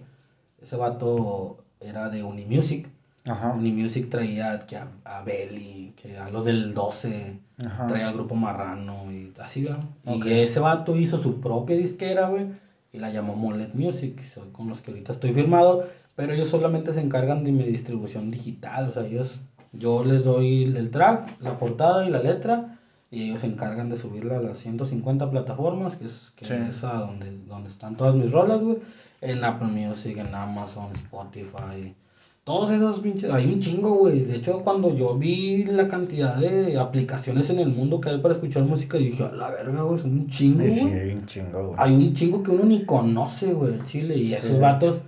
Ese 0.60 0.76
vato 0.76 1.58
era 1.80 2.08
de 2.08 2.22
Unimusic. 2.22 2.88
Ajá. 3.26 3.52
Unimusic 3.52 4.08
traía 4.08 4.58
que 4.60 4.76
a, 4.76 4.88
a 5.04 5.22
Belly, 5.22 5.92
que 6.00 6.16
a 6.18 6.30
los 6.30 6.44
del 6.44 6.74
12, 6.74 7.38
Ajá. 7.64 7.86
traía 7.86 8.08
al 8.08 8.14
grupo 8.14 8.34
Marrano 8.34 9.12
y 9.12 9.32
así, 9.40 9.62
¿no? 9.62 9.78
Ok. 10.06 10.24
Y 10.26 10.32
ese 10.32 10.60
vato 10.60 10.96
hizo 10.96 11.18
su 11.18 11.38
propia 11.40 11.76
disquera, 11.76 12.26
güey, 12.28 12.46
y 12.92 12.98
la 12.98 13.10
llamó 13.10 13.34
Molet 13.36 13.74
Music, 13.74 14.22
soy 14.22 14.48
con 14.50 14.68
los 14.68 14.80
que 14.80 14.92
ahorita 14.92 15.12
estoy 15.12 15.32
firmado, 15.34 15.84
pero 16.18 16.32
ellos 16.32 16.48
solamente 16.48 16.92
se 16.92 17.00
encargan 17.00 17.44
de 17.44 17.52
mi 17.52 17.62
distribución 17.62 18.32
digital, 18.32 18.88
o 18.88 18.90
sea, 18.90 19.06
ellos, 19.06 19.40
yo 19.72 20.02
les 20.02 20.24
doy 20.24 20.64
el 20.64 20.90
track, 20.90 21.40
la 21.40 21.56
portada 21.60 22.08
y 22.08 22.10
la 22.10 22.20
letra, 22.20 22.76
y 23.08 23.22
ellos 23.22 23.42
se 23.42 23.46
encargan 23.46 23.88
de 23.88 23.96
subirla 23.96 24.38
a 24.38 24.42
las 24.42 24.58
150 24.58 25.30
plataformas, 25.30 25.94
que 25.94 26.06
es, 26.06 26.32
que 26.34 26.44
Sí. 26.44 26.54
es 26.54 26.82
a 26.82 26.94
donde, 26.94 27.30
donde 27.46 27.68
están 27.68 27.96
todas 27.96 28.16
mis 28.16 28.32
rolas, 28.32 28.60
güey, 28.60 28.78
en 29.20 29.44
Apple 29.44 29.68
Music, 29.68 30.18
en 30.18 30.34
Amazon, 30.34 30.90
Spotify, 30.92 31.94
todos 32.42 32.72
esos 32.72 32.98
pinches, 32.98 33.30
hay 33.30 33.46
un 33.46 33.60
chingo, 33.60 33.94
güey. 33.94 34.24
De 34.24 34.38
hecho, 34.38 34.64
cuando 34.64 34.92
yo 34.96 35.14
vi 35.16 35.66
la 35.66 35.86
cantidad 35.86 36.34
de 36.34 36.78
aplicaciones 36.78 37.48
en 37.50 37.60
el 37.60 37.68
mundo 37.68 38.00
que 38.00 38.10
hay 38.10 38.18
para 38.18 38.34
escuchar 38.34 38.64
música, 38.64 38.98
dije, 38.98 39.22
a 39.22 39.30
la 39.30 39.50
verga, 39.50 39.82
güey, 39.82 40.00
son 40.00 40.12
un 40.14 40.26
chingo, 40.28 40.64
Sí, 40.64 40.70
sí, 40.72 40.80
hay 40.88 41.12
un 41.12 41.26
chingo, 41.26 41.66
güey. 41.68 41.74
Hay 41.78 41.94
un 41.94 42.12
chingo 42.12 42.42
que 42.42 42.50
uno 42.50 42.64
ni 42.64 42.84
conoce, 42.84 43.52
güey, 43.52 43.74
Chile. 43.84 44.16
Y 44.16 44.34
esos 44.34 44.58
vatos, 44.58 45.00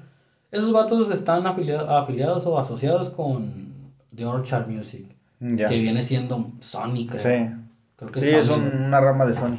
esos 0.52 0.72
vatos 0.72 1.10
están 1.12 1.46
afilia- 1.46 1.86
afiliados 2.00 2.46
o 2.46 2.58
asociados 2.58 3.10
con 3.10 3.72
The 4.14 4.26
Orchard 4.26 4.68
Music. 4.68 5.06
Ya. 5.40 5.68
Que 5.68 5.78
viene 5.78 6.02
siendo 6.02 6.50
Sony, 6.60 7.06
creo. 7.08 7.20
Sí. 7.48 7.54
Creo 7.96 8.10
que 8.12 8.20
Sí, 8.20 8.26
es 8.26 8.34
es 8.34 8.46
Sony, 8.46 8.54
un- 8.56 8.70
güey. 8.70 8.84
una 8.86 9.00
rama 9.00 9.26
de 9.26 9.34
Sony. 9.34 9.58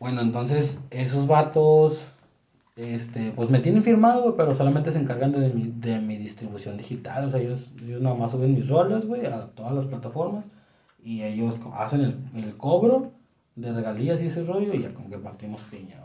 Bueno, 0.00 0.20
entonces, 0.22 0.80
esos 0.90 1.26
vatos, 1.26 2.08
este, 2.76 3.30
pues 3.36 3.48
me 3.50 3.60
tienen 3.60 3.84
firmado, 3.84 4.22
güey, 4.22 4.34
pero 4.36 4.54
solamente 4.54 4.90
se 4.90 4.98
encargan 4.98 5.32
de 5.32 5.50
mi, 5.50 5.72
de 5.76 6.00
mi 6.00 6.16
distribución 6.16 6.76
digital. 6.76 7.26
O 7.26 7.30
sea, 7.30 7.40
ellos, 7.40 7.70
ellos 7.84 8.00
nada 8.02 8.16
más 8.16 8.32
suben 8.32 8.54
mis 8.54 8.68
rolas, 8.68 9.06
güey, 9.06 9.24
a 9.26 9.46
todas 9.54 9.72
las 9.74 9.84
plataformas. 9.84 10.44
Y 11.02 11.22
ellos 11.22 11.60
hacen 11.76 12.00
el, 12.34 12.44
el 12.44 12.56
cobro 12.56 13.12
de 13.56 13.72
regalías 13.72 14.20
y 14.22 14.26
ese 14.26 14.42
rollo 14.44 14.74
y 14.74 14.82
ya 14.82 14.92
como 14.94 15.08
que 15.10 15.18
partimos 15.18 15.60
piña. 15.70 15.96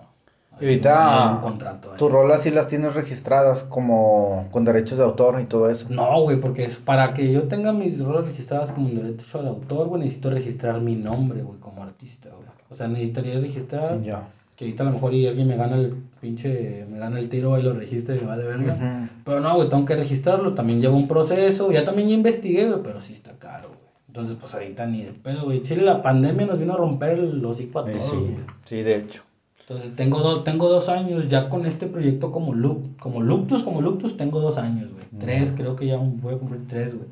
Y 0.62 0.66
ahorita 0.66 1.32
un 1.36 1.42
contrato 1.42 1.92
ahí. 1.92 1.98
tus 1.98 2.12
rolas 2.12 2.44
sí 2.44 2.52
las 2.52 2.68
tienes 2.68 2.96
registradas 2.96 3.64
como 3.64 4.48
con 4.52 4.66
derechos 4.66 4.98
de 4.98 5.04
autor 5.04 5.40
y 5.42 5.46
todo 5.46 5.70
eso. 5.70 5.88
No, 5.90 6.22
güey, 6.22 6.40
porque 6.40 6.66
es 6.66 6.78
para 6.78 7.14
que 7.14 7.32
yo 7.32 7.44
tenga 7.44 7.72
mis 7.74 8.04
rolas 8.04 8.26
registradas 8.28 8.72
como 8.72 8.88
un 8.88 8.96
derecho 8.96 9.40
al 9.40 9.48
autor, 9.48 9.88
güey, 9.88 10.02
necesito 10.04 10.30
registrar 10.30 10.82
mi 10.82 10.96
nombre, 10.96 11.42
güey, 11.42 11.60
como 11.60 11.84
artista, 11.84 12.30
güey. 12.30 12.48
O 12.70 12.76
sea, 12.76 12.88
necesitaría 12.88 13.40
registrar 13.40 14.02
Ya. 14.02 14.28
Que 14.56 14.66
ahorita 14.66 14.84
a 14.84 14.88
lo 14.88 14.92
mejor 14.92 15.14
y 15.14 15.26
alguien 15.26 15.48
me 15.48 15.56
gana 15.56 15.78
el 15.78 15.96
pinche, 16.20 16.86
me 16.92 17.00
gana 17.00 17.18
el 17.18 17.30
tiro 17.30 17.58
y 17.58 17.64
lo 17.64 17.74
registra 17.74 18.14
y 18.16 18.20
me 18.20 18.26
va 18.26 18.36
de 18.36 18.44
verga. 18.46 19.10
Pero 19.24 19.40
no, 19.40 19.56
güey, 19.56 19.70
tengo 19.70 19.86
que 19.86 19.96
registrarlo. 19.96 20.54
También 20.54 20.82
lleva 20.82 20.96
un 20.96 21.08
proceso. 21.08 21.72
Ya 21.72 21.86
también 21.86 22.10
ya 22.10 22.16
investigué, 22.16 22.68
güey, 22.68 22.84
pero 22.84 23.00
sí 23.00 23.14
está 23.14 23.32
caro, 23.40 23.70
güey. 23.70 23.80
Entonces, 24.08 24.36
pues 24.38 24.54
ahorita 24.54 24.86
ni 24.86 25.04
de 25.04 25.14
pedo, 25.14 25.46
güey. 25.46 25.62
Chile, 25.62 25.84
la 25.84 26.04
pandemia 26.04 26.46
nos 26.46 26.60
vino 26.60 26.74
a 26.74 26.78
romper 26.78 27.20
el 27.20 27.46
hocico 27.46 27.80
a 27.80 27.90
Eh, 27.90 27.94
todos, 27.96 28.10
sí, 28.10 28.18
güey. 28.18 28.36
sí, 28.66 28.82
de 28.84 28.98
hecho. 28.98 29.24
Entonces, 29.70 29.96
tengo, 29.96 30.22
dos 30.22 30.44
tengo 30.44 30.68
dos 30.68 30.90
años 30.90 31.28
ya 31.28 31.48
con 31.48 31.68
este 31.68 31.86
proyecto 31.86 32.32
como 32.32 32.56
Loop, 32.56 32.98
como 33.00 33.22
Luctus, 33.22 33.62
como 33.62 33.82
Luctus, 33.82 34.18
tengo 34.18 34.40
dos 34.40 34.58
años, 34.58 34.92
güey. 34.92 35.06
Tres, 35.20 35.54
creo 35.56 35.76
que 35.76 35.86
ya 35.86 35.98
voy 35.98 36.34
a 36.34 36.38
cumplir 36.40 36.68
tres, 36.68 36.96
güey. 36.96 37.08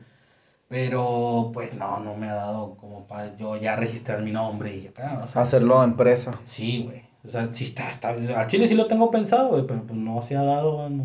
Pero, 0.68 1.52
pues 1.54 1.76
no, 1.76 2.00
no 2.00 2.16
me 2.16 2.28
ha 2.28 2.34
dado 2.34 2.76
como 2.78 3.06
para 3.06 3.38
yo 3.38 3.58
ya 3.58 3.76
registrar 3.76 4.24
mi 4.24 4.32
nombre 4.32 4.76
y 4.76 4.88
acá, 4.88 5.22
o 5.24 5.28
sea, 5.28 5.44
Hacerlo 5.44 5.84
empresa. 5.84 6.32
Sí, 6.46 6.82
güey. 6.84 7.04
O 7.24 7.30
sea, 7.30 7.48
sí 7.54 7.64
está, 7.64 7.92
está. 7.92 8.10
Al 8.10 8.48
Chile 8.48 8.68
sí 8.68 8.74
lo 8.74 8.88
tengo 8.88 9.12
pensado, 9.12 9.50
güey, 9.50 9.68
pero 9.68 9.84
pues 9.84 10.00
no 10.00 10.20
se 10.24 10.36
ha 10.36 10.42
dado, 10.42 10.78
güey. 10.78 11.00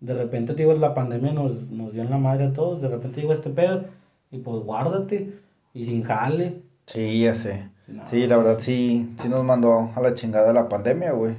De 0.00 0.14
repente, 0.14 0.54
te 0.54 0.62
digo, 0.62 0.72
la 0.78 0.94
pandemia 0.94 1.32
nos, 1.32 1.60
nos 1.70 1.92
dio 1.92 2.02
en 2.02 2.10
la 2.10 2.18
madre 2.18 2.46
a 2.46 2.52
todos. 2.54 2.80
De 2.80 2.88
repente 2.88 3.20
llegó 3.20 3.34
este 3.34 3.50
pedo 3.50 3.84
y 4.30 4.38
pues 4.38 4.64
guárdate. 4.64 5.40
Y 5.74 5.84
sin 5.84 6.04
jale. 6.04 6.62
Sí, 6.86 7.20
ya 7.20 7.34
sé. 7.34 7.68
No, 7.88 8.02
sí, 8.10 8.26
la 8.26 8.36
verdad 8.38 8.58
sí, 8.60 9.14
sí 9.20 9.28
nos 9.28 9.44
mandó 9.44 9.90
a 9.94 10.00
la 10.00 10.14
chingada 10.14 10.52
la 10.52 10.68
pandemia, 10.68 11.12
güey. 11.12 11.36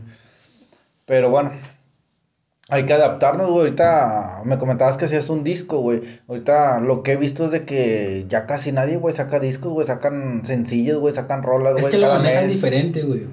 Pero 1.05 1.29
bueno, 1.29 1.51
hay 2.69 2.85
que 2.85 2.93
adaptarnos, 2.93 3.47
güey. 3.49 3.65
Ahorita 3.65 4.41
me 4.45 4.57
comentabas 4.57 4.97
que 4.97 5.05
hacías 5.05 5.29
un 5.29 5.43
disco, 5.43 5.79
güey. 5.79 6.01
Ahorita 6.27 6.79
lo 6.79 7.03
que 7.03 7.13
he 7.13 7.17
visto 7.17 7.45
es 7.45 7.51
de 7.51 7.65
que 7.65 8.25
ya 8.29 8.45
casi 8.45 8.71
nadie, 8.71 8.97
güey, 8.97 9.13
saca 9.15 9.39
discos, 9.39 9.71
güey. 9.73 9.87
Sacan 9.87 10.45
sencillos, 10.45 10.99
güey, 10.99 11.13
sacan 11.13 11.43
rolas, 11.43 11.73
Es 11.75 11.81
güey, 11.81 11.91
que 11.91 11.97
lo 11.97 12.07
cada 12.07 12.19
manejan 12.19 12.45
mes. 12.45 12.53
diferente, 12.55 13.03
güey. 13.03 13.27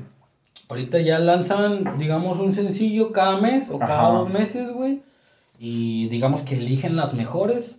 Ahorita 0.68 0.98
ya 1.00 1.18
lanzan, 1.18 1.98
digamos, 1.98 2.38
un 2.40 2.52
sencillo 2.52 3.12
cada 3.12 3.38
mes 3.40 3.70
o 3.70 3.78
cada 3.78 4.08
Ajá. 4.08 4.12
dos 4.18 4.30
meses, 4.30 4.72
güey. 4.72 5.02
Y 5.58 6.08
digamos 6.08 6.42
que 6.42 6.56
eligen 6.56 6.96
las 6.96 7.14
mejores. 7.14 7.76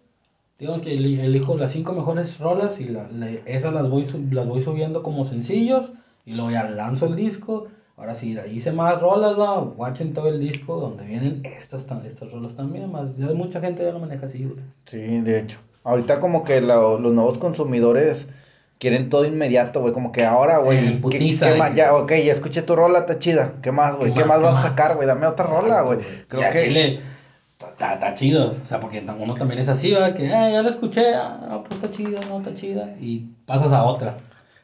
Digamos 0.57 0.81
que 0.81 0.93
eli- 0.93 1.19
elijo 1.19 1.57
las 1.57 1.73
cinco 1.73 1.93
mejores 1.93 2.39
rolas 2.39 2.79
y 2.79 2.85
la- 2.85 3.09
la- 3.11 3.29
esas 3.29 3.73
las 3.73 3.89
voy, 3.89 4.05
las 4.31 4.47
voy 4.47 4.61
subiendo 4.61 5.03
como 5.03 5.25
sencillos. 5.25 5.91
Y 6.25 6.33
luego 6.33 6.51
ya 6.51 6.63
lanzo 6.69 7.07
el 7.07 7.15
disco. 7.15 7.67
Ahora 7.97 8.15
sí, 8.15 8.37
hice 8.51 8.71
más 8.71 8.99
rolas, 8.99 9.37
¿no? 9.37 9.73
Watchen 9.77 10.13
todo 10.13 10.27
el 10.29 10.39
disco 10.39 10.77
donde 10.79 11.05
vienen 11.05 11.41
estas, 11.45 11.85
estas 12.05 12.31
rolas 12.31 12.55
también. 12.55 12.91
Más, 12.91 13.15
ya 13.17 13.27
mucha 13.27 13.59
gente 13.61 13.83
ya 13.83 13.91
lo 13.91 13.99
maneja 13.99 14.25
así, 14.25 14.45
güey. 14.45 14.59
Sí, 14.85 14.97
de 14.97 15.39
hecho. 15.39 15.59
Ahorita 15.83 16.19
como 16.19 16.43
que 16.43 16.61
lo- 16.61 16.99
los 16.99 17.13
nuevos 17.13 17.37
consumidores 17.37 18.27
quieren 18.79 19.09
todo 19.09 19.25
inmediato, 19.25 19.81
güey. 19.81 19.93
Como 19.93 20.11
que 20.11 20.25
ahora, 20.25 20.57
güey. 20.59 21.01
¿qué- 21.09 21.19
qué 21.19 21.55
más? 21.57 21.75
Ya, 21.75 21.93
ok, 21.95 22.11
ya 22.11 22.31
escuché 22.33 22.61
tu 22.63 22.75
rola, 22.75 22.99
está 22.99 23.19
chida. 23.19 23.55
¿Qué 23.61 23.71
más, 23.71 23.95
güey? 23.97 24.13
¿Qué 24.13 24.21
¿Qué, 24.21 24.25
más? 24.25 24.39
más 24.41 24.49
¿Qué 24.49 24.55
vas 24.55 24.65
a 24.65 24.69
sacar, 24.69 24.95
güey? 24.95 25.07
Dame 25.07 25.27
otra 25.27 25.45
rola, 25.45 25.81
güey. 25.81 25.99
Creo 26.27 26.43
a 26.43 26.49
que... 26.49 26.63
Chile 26.63 27.01
está, 27.71 28.13
chido. 28.13 28.55
O 28.63 28.67
sea, 28.67 28.79
porque 28.79 29.03
uno 29.19 29.35
también 29.35 29.59
es 29.61 29.69
así, 29.69 29.91
¿verdad? 29.91 30.15
Que 30.15 30.33
ah, 30.33 30.49
ya 30.49 30.61
lo 30.61 30.69
escuché, 30.69 31.13
ah, 31.15 31.45
no, 31.49 31.63
pues 31.63 31.75
está 31.83 31.91
chida, 31.91 32.19
no 32.29 32.39
está 32.39 32.53
chida. 32.53 32.95
Y 32.99 33.27
pasas 33.45 33.71
a 33.71 33.83
otra. 33.83 34.15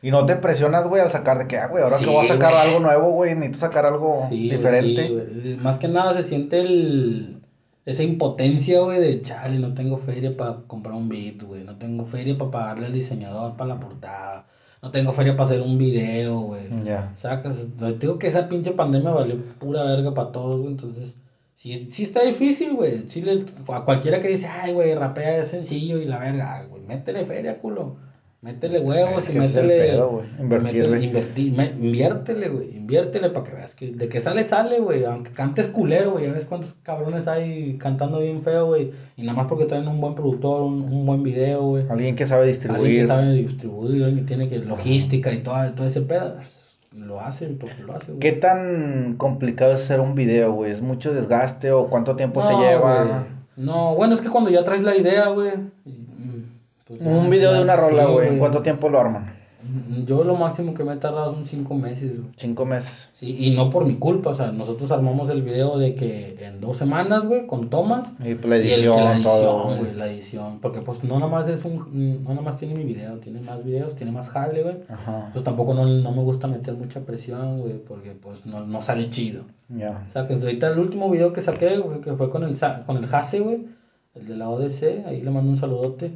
Y 0.02 0.10
no 0.10 0.26
te 0.26 0.36
presionas, 0.38 0.88
güey, 0.88 1.02
al 1.02 1.10
sacar 1.12 1.38
de 1.38 1.48
que, 1.48 1.58
ah, 1.58 1.68
güey, 1.68 1.84
ahora 1.84 1.98
Sí, 1.98 2.06
que 2.06 2.12
voy 2.12 2.26
a 2.26 2.28
sacar 2.28 2.54
güey. 2.54 2.68
algo 2.68 2.80
nuevo, 2.80 3.12
güey, 3.12 3.36
necesito 3.36 3.60
sacar 3.60 3.86
algo 3.86 4.26
Sí, 4.30 4.48
güey, 4.48 4.58
diferente. 4.58 5.08
sí. 5.44 5.58
Más 5.62 5.78
que 5.78 5.88
nada 5.88 6.16
se 6.16 6.24
siente 6.24 6.60
el, 6.62 7.42
esa 7.86 8.02
impotencia, 8.04 8.80
güey, 8.82 9.00
de 9.00 9.22
chale, 9.22 9.60
no 9.60 9.74
tengo 9.76 9.98
feria 9.98 10.36
para 10.36 10.58
comprar 10.68 10.96
un 10.96 11.08
beat, 11.08 11.44
güey. 11.44 11.64
No 11.64 11.78
tengo 11.78 12.06
feria 12.06 12.36
para 12.38 12.50
pagarle 12.52 12.88
al 12.88 12.94
diseñador 12.94 13.56
para 13.58 13.76
la 13.76 13.80
portada. 13.80 14.48
No 14.82 14.90
tengo 14.90 15.12
feria 15.12 15.34
para 15.38 15.50
hacer 15.50 15.62
un 15.62 15.78
video, 15.78 16.40
güey. 16.40 16.64
Ya. 16.84 17.12
Sacas, 17.16 17.68
te 17.78 17.94
digo 17.94 18.18
que 18.18 18.26
esa 18.26 18.50
pinche 18.50 18.72
pandemia 18.72 19.12
valió 19.12 19.38
pura 19.60 19.84
verga 19.84 20.16
para 20.16 20.32
todos, 20.32 20.62
güey. 20.62 20.72
Entonces, 20.72 21.18
sí, 21.62 21.88
sí 21.92 22.04
está 22.04 22.24
difícil, 22.24 22.74
güey. 22.74 23.08
Chile, 23.08 23.46
a 23.68 23.86
cualquiera 23.86 24.20
que 24.20 24.30
dice, 24.30 24.48
ay, 24.48 24.74
güey, 24.74 24.96
rapea 24.96 25.38
es 25.38 25.50
sencillo 25.50 26.00
y 26.02 26.06
la 26.06 26.20
verga, 26.20 26.56
ay, 26.58 26.68
güey, 26.68 26.84
métele 26.84 27.26
feria, 27.26 27.60
culo. 27.60 27.98
Métele 28.44 28.80
huevos 28.80 29.30
y 29.30 29.38
métele. 29.38 29.78
pedo, 29.78 30.24
invertirle. 30.40 30.98
métele- 30.98 31.12
inverti- 31.12 31.52
me- 31.56 31.86
inviértele, 31.88 32.50
güey. 32.50 32.76
Inviértele 32.76 33.30
para 33.30 33.46
que 33.48 33.56
veas 33.56 33.76
que 33.76 33.92
de 33.92 34.10
que 34.10 34.20
sale, 34.20 34.44
sale, 34.44 34.80
güey. 34.80 35.04
Aunque 35.06 35.30
cantes 35.30 35.68
culero, 35.68 36.14
güey. 36.14 36.26
Ya 36.26 36.34
ves 36.34 36.46
cuántos 36.46 36.74
cabrones 36.82 37.28
hay 37.28 37.78
cantando 37.78 38.20
bien 38.20 38.42
feo, 38.42 38.66
güey. 38.66 38.94
Y 39.16 39.22
nada 39.22 39.38
más 39.38 39.46
porque 39.48 39.66
traen 39.66 39.88
un 39.88 40.02
buen 40.02 40.16
productor, 40.16 40.64
un, 40.64 40.82
un 40.82 41.06
buen 41.06 41.22
video, 41.22 41.62
güey. 41.62 41.86
Alguien 41.88 42.16
que 42.16 42.26
sabe 42.26 42.46
Alguien 42.46 42.60
distribuir. 42.60 43.02
que 43.02 43.06
sabe 43.06 43.32
distribuir, 43.34 44.04
alguien 44.06 44.26
que 44.26 44.28
tiene 44.28 44.50
que 44.50 44.58
logística 44.58 45.32
y 45.32 45.38
todo, 45.38 45.58
todo 45.76 45.86
ese 45.86 46.02
pedo. 46.02 46.38
Lo 46.96 47.22
hacen 47.22 47.58
porque 47.58 47.84
lo 47.84 47.96
hacen. 47.96 48.20
¿Qué 48.20 48.32
tan 48.34 49.16
complicado 49.18 49.74
es 49.74 49.82
hacer 49.82 50.00
un 50.00 50.16
video, 50.16 50.52
güey? 50.52 50.72
¿Es 50.72 50.82
mucho 50.82 51.14
desgaste 51.14 51.72
o 51.72 51.88
cuánto 51.90 52.16
tiempo 52.16 52.42
se 52.42 52.52
No, 52.52 52.62
lleva? 52.62 53.04
güey. 53.04 53.20
No, 53.58 53.96
bueno, 53.96 54.14
es 54.16 54.22
que 54.22 54.30
cuando 54.30 54.50
ya 54.50 54.64
traes 54.64 54.82
la 54.84 54.96
idea, 54.96 55.28
güey. 55.30 55.52
mm, 55.86 56.44
pues 56.88 57.00
Un 57.02 57.30
video 57.30 57.54
de 57.54 57.64
una 57.64 57.76
sí, 57.76 57.82
rola, 57.82 58.06
güey. 58.06 58.28
¿En 58.30 58.40
cuánto 58.40 58.62
tiempo 58.62 58.90
lo 58.90 59.00
arman? 59.00 59.34
Yo 60.06 60.24
lo 60.24 60.36
máximo 60.36 60.74
que 60.74 60.84
me 60.84 60.94
he 60.94 60.98
tardado 60.98 61.34
son 61.36 61.46
cinco 61.46 61.76
meses, 61.76 62.18
güey. 62.20 62.32
Cinco 62.36 62.66
meses. 62.66 63.10
Sí, 63.14 63.36
y 63.40 63.52
no 63.56 63.70
por 63.70 63.86
mi 63.86 63.96
culpa, 63.96 64.32
o 64.32 64.36
sea, 64.36 64.52
nosotros 64.52 64.92
armamos 64.92 65.30
el 65.30 65.42
video 65.44 65.78
de 65.78 65.96
que 65.96 66.38
en 66.46 66.60
dos 66.62 66.78
semanas, 66.78 67.26
güey, 67.26 67.46
con 67.48 67.70
tomas. 67.70 68.14
Y 68.20 68.34
la 68.36 68.58
y 68.58 68.62
el- 68.62 68.66
edición, 68.68 68.98
la 68.98 69.14
edición, 69.14 69.24
todo, 69.24 69.76
güey, 69.78 69.94
la 69.94 70.08
edición. 70.12 70.60
Porque 70.60 70.82
pues 70.82 71.04
no 71.04 71.20
nada 71.20 71.32
más 71.32 71.48
es 71.48 71.64
un, 71.66 72.24
no 72.24 72.30
nada 72.32 72.42
más 72.42 72.58
tiene 72.58 72.74
mi 72.74 72.84
video, 72.84 73.18
tiene 73.18 73.42
más 73.42 73.64
videos, 73.64 73.96
tiene 73.96 74.12
más 74.12 74.30
jale, 74.30 74.64
güey. 74.64 74.76
Ajá. 74.90 75.30
Pues 75.34 75.44
tampoco 75.44 75.74
no, 75.74 75.86
no 75.86 76.12
me 76.12 76.24
gusta 76.24 76.48
meter 76.48 76.74
mucha 76.74 77.02
presión, 77.02 77.60
güey, 77.62 77.78
porque 77.78 78.12
pues 78.12 78.46
no, 78.46 78.66
no 78.66 78.82
sale 78.82 79.10
chido. 79.10 79.44
Ya. 79.70 80.04
O 80.08 80.12
sea, 80.12 80.28
que 80.28 80.34
ahorita 80.34 80.70
el 80.72 80.80
último 80.80 81.10
video 81.10 81.34
que 81.34 81.42
saqué, 81.42 81.78
güey, 81.78 82.02
que 82.02 82.14
fue 82.14 82.30
con 82.30 82.44
el, 82.44 82.56
con 82.86 82.98
el 82.98 83.08
Jase, 83.08 83.40
güey, 83.42 83.68
el 84.16 84.28
de 84.28 84.36
la 84.36 84.50
ODC, 84.50 85.06
ahí 85.08 85.22
le 85.22 85.30
mando 85.32 85.52
un 85.52 85.58
saludote. 85.58 86.12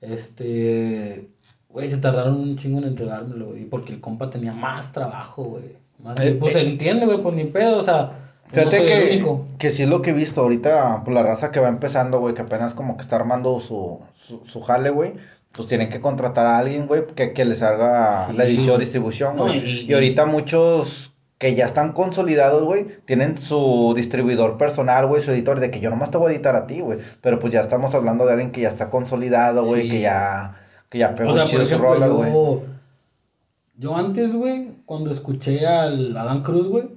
Este, 0.00 1.28
güey, 1.76 1.88
se 1.90 1.98
tardaron 1.98 2.36
un 2.40 2.56
chingo 2.56 2.78
en 2.78 2.84
entregármelo, 2.84 3.48
güey, 3.48 3.64
porque 3.66 3.92
el 3.92 4.00
compa 4.00 4.30
tenía 4.30 4.52
más 4.54 4.92
trabajo, 4.92 5.44
güey. 5.44 5.76
Más, 6.02 6.18
Eh, 6.20 6.36
pues 6.40 6.54
eh. 6.56 6.60
se 6.60 6.66
entiende, 6.66 7.04
güey, 7.06 7.18
pues 7.22 7.34
ni 7.34 7.44
pedo, 7.44 7.78
o 7.78 7.82
sea, 7.82 8.12
no 8.46 8.50
Fíjate 8.52 8.78
el 8.78 8.86
que, 8.86 9.14
único. 9.14 9.46
que 9.58 9.70
sí 9.70 9.82
es 9.82 9.88
lo 9.90 10.00
que 10.02 10.10
he 10.10 10.14
visto 10.14 10.40
ahorita, 10.40 11.02
pues 11.04 11.14
la 11.14 11.22
raza 11.22 11.50
que 11.52 11.60
va 11.60 11.68
empezando, 11.68 12.18
güey, 12.20 12.34
que 12.34 12.42
apenas 12.42 12.72
como 12.74 12.96
que 12.96 13.02
está 13.02 13.16
armando 13.16 13.60
su, 13.60 14.00
su, 14.14 14.40
su 14.46 14.60
jale, 14.62 14.88
güey, 14.90 15.14
pues 15.52 15.68
tienen 15.68 15.88
que 15.90 16.00
contratar 16.00 16.46
a 16.46 16.58
alguien, 16.58 16.86
güey, 16.86 17.04
que, 17.14 17.32
que 17.32 17.44
les 17.44 17.62
haga 17.62 18.26
Sí, 18.26 18.32
la 18.34 18.44
edición, 18.44 18.68
güey. 18.68 18.80
distribución, 18.80 19.36
No, 19.36 19.44
güey. 19.44 19.58
y- 19.58 19.90
y, 19.90 19.94
ahorita 19.94 20.26
muchos 20.26 21.12
que 21.38 21.54
ya 21.54 21.66
están 21.66 21.92
consolidados, 21.92 22.62
güey, 22.62 22.86
tienen 23.04 23.36
su 23.36 23.92
distribuidor 23.94 24.56
personal, 24.56 25.06
güey, 25.06 25.20
su 25.20 25.30
editor, 25.32 25.60
de 25.60 25.70
que 25.70 25.80
yo 25.80 25.90
nomás 25.90 26.10
te 26.10 26.16
voy 26.16 26.32
a 26.32 26.34
editar 26.34 26.56
a 26.56 26.66
ti, 26.66 26.80
güey, 26.80 26.98
pero 27.20 27.38
pues 27.38 27.52
ya 27.52 27.60
estamos 27.60 27.94
hablando 27.94 28.24
de 28.24 28.32
alguien 28.32 28.52
que 28.52 28.62
ya 28.62 28.68
está 28.68 28.88
consolidado, 28.88 29.64
güey, 29.64 29.82
Sí. 29.82 29.90
que 29.90 30.00
ya, 30.00 30.54
que 30.88 30.98
ya 30.98 31.14
pegó 31.14 31.30
O 31.30 31.34
sea, 31.34 31.46
su 31.46 31.60
ejemplo, 31.60 32.14
güey. 32.16 32.32
yo, 32.32 32.62
yo 33.78 33.96
antes, 33.96 34.34
güey, 34.34 34.68
cuando 34.84 35.10
escuché 35.10 35.66
al 35.66 36.16
Adán 36.16 36.42
Cruz, 36.42 36.68
güey, 36.68 36.88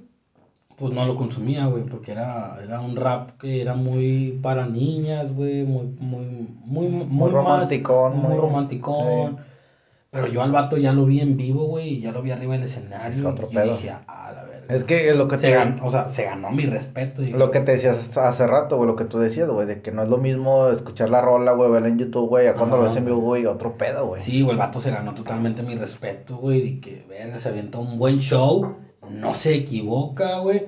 pues 0.76 0.92
no 0.92 1.04
lo 1.04 1.16
consumía, 1.16 1.66
güey, 1.66 1.82
porque 1.84 2.12
era, 2.12 2.56
era 2.62 2.80
un 2.80 2.96
rap 2.96 3.32
que 3.38 3.60
era 3.60 3.74
muy 3.74 4.38
para 4.42 4.66
niñas, 4.66 5.32
güey, 5.34 5.64
muy, 5.64 5.86
muy, 6.00 6.24
muy, 6.64 6.86
muy, 6.88 7.06
más- 7.06 7.32
romanticón, 7.32 8.16
muy, 8.16 8.28
muy- 8.30 8.38
romanticón. 8.38 9.36
sí. 9.36 9.42
Pero 10.12 10.26
yo 10.26 10.42
al 10.42 10.50
vato 10.50 10.76
ya 10.76 10.92
lo 10.92 11.04
vi 11.06 11.20
en 11.20 11.36
vivo, 11.36 11.66
güey, 11.66 11.90
y 11.94 12.00
ya 12.00 12.10
lo 12.10 12.20
vi 12.22 12.32
arriba 12.32 12.54
del 12.54 12.64
escenario. 12.64 13.10
Es 13.10 13.24
otro 13.24 13.46
y 13.48 13.54
pedo. 13.54 13.74
dije, 13.74 13.90
ah. 14.08 14.39
Es 14.70 14.84
que 14.84 15.08
es 15.08 15.16
lo 15.16 15.28
que 15.28 15.36
se 15.36 15.48
te 15.48 15.50
ganó, 15.52 15.86
o 15.86 15.90
sea, 15.90 16.08
se 16.10 16.24
ganó 16.24 16.50
mi 16.50 16.64
respeto. 16.66 17.22
y- 17.22 17.28
Lo 17.28 17.50
que 17.50 17.60
te 17.60 17.72
decías 17.72 18.16
hace 18.16 18.46
rato, 18.46 18.76
güey, 18.76 18.86
lo 18.86 18.96
que 18.96 19.04
tú 19.04 19.18
decías, 19.18 19.48
güey, 19.48 19.66
de 19.66 19.80
que 19.82 19.90
no 19.92 20.02
es 20.02 20.08
lo 20.08 20.18
mismo 20.18 20.68
escuchar 20.68 21.10
la 21.10 21.20
rola, 21.20 21.52
güey, 21.52 21.70
verla 21.70 21.88
en 21.88 21.98
YouTube, 21.98 22.28
güey, 22.28 22.46
a 22.46 22.54
cuando 22.54 22.76
lo 22.76 22.84
ves 22.84 22.96
en 22.96 23.04
vivo, 23.04 23.18
güey. 23.18 23.42
güey, 23.42 23.54
otro 23.54 23.76
pedo, 23.76 24.06
güey. 24.06 24.22
Sí, 24.22 24.42
güey, 24.42 24.52
el 24.52 24.58
vato 24.58 24.80
se 24.80 24.90
ganó 24.90 25.14
totalmente 25.14 25.62
mi 25.62 25.74
respeto, 25.76 26.36
güey, 26.36 26.60
y 26.66 26.80
que, 26.80 27.04
verga, 27.08 27.38
se 27.38 27.48
avienta 27.48 27.78
un 27.78 27.98
buen 27.98 28.18
show, 28.20 28.76
no 29.10 29.34
se 29.34 29.54
equivoca, 29.54 30.38
güey, 30.38 30.66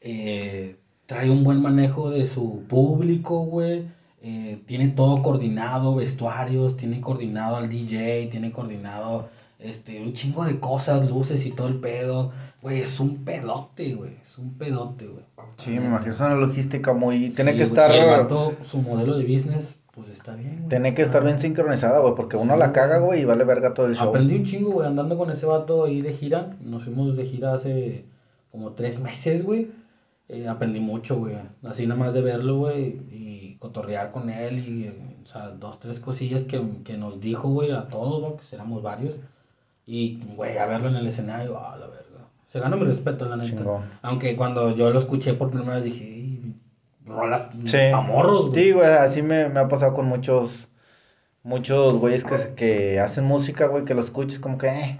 eh, 0.00 0.76
trae 1.06 1.30
un 1.30 1.44
buen 1.44 1.60
manejo 1.62 2.10
de 2.10 2.26
su 2.26 2.62
público, 2.68 3.40
güey, 3.44 3.86
eh, 4.22 4.62
tiene 4.66 4.88
todo 4.88 5.22
coordinado, 5.22 5.94
vestuarios, 5.94 6.76
tiene 6.76 7.00
coordinado 7.00 7.56
al 7.56 7.68
DJ, 7.68 8.28
tiene 8.30 8.52
coordinado, 8.52 9.28
este, 9.58 10.00
un 10.02 10.12
chingo 10.12 10.44
de 10.44 10.58
cosas, 10.60 11.08
luces 11.08 11.44
y 11.46 11.50
todo 11.50 11.68
el 11.68 11.76
pedo, 11.80 12.32
güey, 12.64 12.80
es 12.80 12.98
un 13.00 13.24
pedote, 13.24 13.94
güey, 13.94 14.16
es 14.22 14.38
un 14.38 14.54
pedote, 14.58 15.06
güey. 15.06 15.24
Sí, 15.56 15.70
me 15.70 15.86
imagino, 15.86 16.12
es 16.14 16.20
una 16.20 16.34
logística 16.34 16.92
muy... 16.94 17.30
Tiene 17.30 17.52
Sí, 17.52 17.58
que 17.58 17.64
güey, 17.66 17.80
estar... 17.80 17.90
y 17.94 17.98
el 17.98 18.06
vato, 18.06 18.56
su 18.64 18.80
modelo 18.82 19.16
de 19.18 19.24
business, 19.24 19.76
pues 19.92 20.08
está 20.08 20.34
bien, 20.34 20.68
güey. 20.68 20.68
Tiene 20.68 20.94
que 20.94 21.02
estar 21.02 21.22
bien 21.24 21.38
sincronizada, 21.38 22.00
güey, 22.00 22.14
porque 22.14 22.36
uno 22.36 22.54
Sí, 22.54 22.58
la 22.58 22.72
caga, 22.72 22.98
güey. 22.98 23.06
güey, 23.06 23.20
y 23.22 23.24
vale 23.24 23.44
verga 23.44 23.74
todo 23.74 23.86
el 23.86 23.96
show. 23.96 24.08
Aprendí 24.08 24.34
un 24.36 24.44
chingo, 24.44 24.70
güey, 24.72 24.86
andando 24.88 25.16
con 25.18 25.30
ese 25.30 25.46
vato 25.46 25.84
ahí 25.84 26.02
de 26.02 26.12
gira. 26.12 26.56
Nos 26.60 26.84
fuimos 26.84 27.16
de 27.16 27.26
gira 27.26 27.54
hace 27.54 28.06
como 28.50 28.72
tres 28.72 29.00
meses, 29.00 29.44
güey. 29.44 29.70
Eh, 30.28 30.48
aprendí 30.48 30.80
mucho, 30.80 31.18
güey. 31.18 31.36
Así 31.64 31.86
nada 31.86 32.00
más 32.00 32.14
de 32.14 32.22
verlo, 32.22 32.58
güey, 32.58 33.00
y 33.10 33.56
cotorrear 33.58 34.10
con 34.10 34.30
él 34.30 34.58
y, 34.58 34.88
o 35.22 35.26
sea, 35.26 35.50
dos, 35.50 35.78
tres 35.80 36.00
cosillas 36.00 36.44
que, 36.44 36.62
que 36.84 36.96
nos 36.96 37.20
dijo, 37.20 37.48
güey, 37.50 37.72
a 37.72 37.88
todos, 37.88 38.22
¿no? 38.22 38.36
que 38.36 38.42
éramos 38.56 38.82
varios. 38.82 39.16
Y, 39.86 40.20
güey, 40.36 40.58
a 40.58 40.66
verlo 40.66 40.88
en 40.88 40.96
el 40.96 41.06
escenario, 41.06 41.58
ah, 41.58 41.76
la 41.78 41.86
verga. 41.88 42.03
Se 42.54 42.60
ganó 42.60 42.76
mi 42.76 42.84
respeto, 42.84 43.24
la 43.28 43.34
neta. 43.36 43.64
Aunque 44.02 44.36
cuando 44.36 44.76
yo 44.76 44.88
lo 44.90 45.00
escuché 45.00 45.34
por 45.34 45.50
primera 45.50 45.74
vez 45.74 45.82
dije, 45.82 46.04
"Ey, 46.04 46.54
rolas 47.04 47.48
Sí. 47.64 47.78
pa' 47.90 48.00
morros, 48.00 48.50
güey. 48.50 48.62
Sí, 48.66 48.70
güey, 48.70 48.86
así 48.92 49.22
me, 49.22 49.48
me 49.48 49.58
ha 49.58 49.66
pasado 49.66 49.92
con 49.92 50.06
muchos... 50.06 50.68
Muchos 51.42 51.96
güeyes 51.96 52.22
que, 52.22 52.54
que 52.54 53.00
hacen 53.00 53.24
música, 53.24 53.66
güey, 53.66 53.84
que 53.84 53.94
lo 53.94 54.02
escuches 54.02 54.38
como 54.38 54.56
que... 54.56 54.68
eh. 54.68 54.98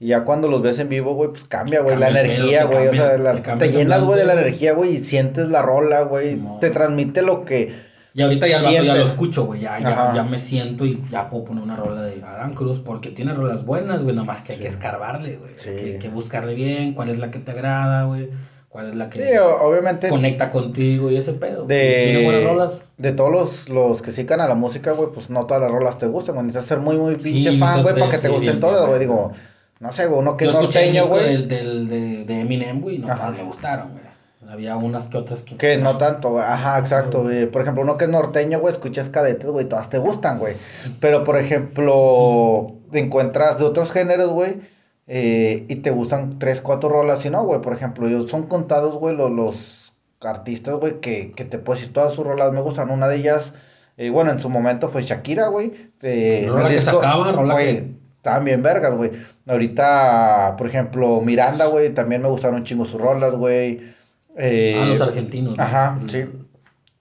Y 0.00 0.08
ya 0.08 0.24
cuando 0.24 0.48
los 0.48 0.62
ves 0.62 0.80
en 0.80 0.88
vivo, 0.88 1.14
güey, 1.14 1.30
pues 1.30 1.44
cambia, 1.44 1.80
güey, 1.80 1.96
la 1.96 2.08
energía, 2.10 2.64
güey. 2.64 2.88
O 2.88 2.92
sea, 2.92 3.16
la- 3.18 3.40
te 3.40 3.70
llenas, 3.70 4.04
güey, 4.04 4.18
de 4.18 4.26
la 4.26 4.32
energía, 4.32 4.74
güey, 4.74 4.94
y 4.94 4.98
sientes 4.98 5.48
la 5.48 5.62
rola, 5.62 6.02
güey. 6.02 6.40
Te 6.60 6.70
transmite 6.70 7.22
lo 7.22 7.44
que... 7.44 7.85
Y 8.16 8.22
ahorita 8.22 8.46
ya 8.48 8.56
el 8.56 8.62
vato 8.62 8.72
ya 8.74 8.80
Sientes. 8.80 8.98
lo 8.98 9.04
escucho, 9.04 9.44
güey. 9.44 9.60
Ya, 9.60 9.78
ya, 9.78 10.12
ya 10.14 10.22
me 10.22 10.38
siento 10.38 10.86
y 10.86 11.02
ya 11.10 11.28
puedo 11.28 11.44
poner 11.44 11.62
una 11.64 11.76
rola 11.76 12.02
de 12.02 12.22
Adam 12.24 12.54
Cruz 12.54 12.80
porque 12.80 13.10
tiene 13.10 13.34
rolas 13.34 13.64
buenas, 13.66 14.02
güey. 14.02 14.14
Nada 14.16 14.26
más 14.26 14.40
que 14.40 14.54
hay 14.54 14.58
que 14.58 14.68
escarbarle, 14.68 15.36
güey. 15.36 15.52
Sí. 15.58 15.68
Hay 15.68 15.76
que, 15.76 15.98
que 15.98 16.08
buscarle 16.08 16.54
bien 16.54 16.94
cuál 16.94 17.10
es 17.10 17.18
la 17.18 17.30
que 17.30 17.38
te 17.38 17.50
agrada, 17.50 18.04
güey. 18.04 18.30
Cuál 18.70 18.88
es 18.90 18.96
la 18.96 19.08
que 19.10 19.18
Sí, 19.22 19.36
obviamente... 19.38 20.08
conecta 20.08 20.50
contigo 20.50 21.10
y 21.10 21.16
ese 21.16 21.32
pedo. 21.34 21.64
güey. 21.64 21.68
Tiene 22.04 22.24
buenas 22.24 22.40
De, 22.42 22.46
rolas. 22.48 22.80
de 22.98 23.12
todos 23.12 23.30
los, 23.32 23.68
los 23.68 24.00
que 24.02 24.12
sican 24.12 24.40
a 24.40 24.46
la 24.48 24.54
música, 24.54 24.92
güey, 24.92 25.10
pues 25.14 25.28
no 25.30 25.44
todas 25.46 25.62
las 25.62 25.70
rolas 25.70 25.98
te 25.98 26.06
gustan, 26.06 26.34
güey. 26.36 26.46
Necesitas 26.46 26.68
ser 26.68 26.78
muy, 26.78 26.96
muy 26.96 27.16
pinche 27.16 27.52
fan, 27.58 27.82
güey, 27.82 27.94
para 27.98 28.10
que 28.10 28.18
te 28.18 28.28
gusten 28.28 28.60
todas, 28.60 28.86
güey. 28.86 28.98
Digo, 29.00 29.32
no 29.80 29.92
sé, 29.92 30.06
güey, 30.06 30.20
uno 30.20 30.36
que 30.38 30.46
es 30.46 30.52
norteño, 30.54 31.04
güey. 31.06 31.24
del, 31.24 31.48
del, 31.48 31.88
de, 31.88 32.24
de 32.24 32.40
Eminem, 32.40 32.80
güey, 32.80 32.96
no 32.98 33.06
todas 33.14 33.32
me 33.36 33.42
gustaron, 33.44 33.92
güey. 33.92 34.05
Había 34.48 34.76
unas 34.76 35.08
que 35.08 35.16
otras 35.18 35.42
que... 35.42 35.56
Que 35.56 35.76
no 35.76 35.98
tanto, 35.98 36.30
güey. 36.30 36.44
Ajá, 36.44 36.78
exacto, 36.78 37.22
güey. 37.22 37.46
Por 37.46 37.62
ejemplo, 37.62 37.82
uno 37.82 37.96
que 37.96 38.04
es 38.04 38.10
norteño, 38.10 38.60
güey, 38.60 38.72
escuchas 38.72 39.08
cadetes, 39.08 39.46
güey, 39.50 39.66
todas 39.68 39.90
te 39.90 39.98
gustan, 39.98 40.38
güey. 40.38 40.54
Pero, 41.00 41.24
por 41.24 41.36
ejemplo, 41.36 42.66
te 42.90 42.98
encuentras 43.00 43.58
de 43.58 43.64
otros 43.64 43.90
géneros, 43.92 44.30
güey, 44.30 44.60
eh, 45.06 45.64
y 45.68 45.76
te 45.76 45.90
gustan 45.90 46.38
tres, 46.38 46.60
cuatro 46.60 46.88
rolas, 46.88 47.24
y 47.26 47.30
no, 47.30 47.44
güey. 47.44 47.60
Por 47.60 47.72
ejemplo, 47.74 48.08
yo, 48.08 48.26
son 48.28 48.44
contados, 48.46 48.94
güey, 48.96 49.16
los, 49.16 49.30
los 49.30 49.92
artistas, 50.22 50.74
güey, 50.76 51.00
que, 51.00 51.32
que 51.32 51.44
te 51.44 51.58
puedo 51.58 51.78
decir 51.78 51.92
todas 51.92 52.14
sus 52.14 52.26
rolas 52.26 52.52
me 52.52 52.60
gustan. 52.60 52.90
Una 52.90 53.08
de 53.08 53.16
ellas, 53.16 53.54
eh, 53.96 54.10
bueno, 54.10 54.30
en 54.30 54.40
su 54.40 54.48
momento 54.48 54.88
fue 54.88 55.02
Shakira, 55.02 55.48
güey. 55.48 55.72
Eh, 56.02 56.46
Rola 56.48 56.68
que 56.68 56.78
sacaba, 56.80 57.32
rola 57.32 57.54
güey, 57.54 57.76
que- 57.76 57.96
Estaban 58.16 58.44
bien 58.44 58.60
vergas, 58.60 58.92
güey. 58.96 59.12
Ahorita, 59.46 60.56
por 60.58 60.66
ejemplo, 60.66 61.20
Miranda, 61.20 61.66
güey, 61.66 61.90
también 61.94 62.22
me 62.22 62.28
gustaron 62.28 62.56
un 62.56 62.64
chingo 62.64 62.84
sus 62.84 63.00
rolas, 63.00 63.32
güey. 63.34 63.94
Eh, 64.36 64.78
Ah, 64.80 64.86
los 64.86 65.00
argentinos, 65.00 65.54
güey. 65.56 65.66
Ajá, 65.66 65.98
sí. 66.08 66.24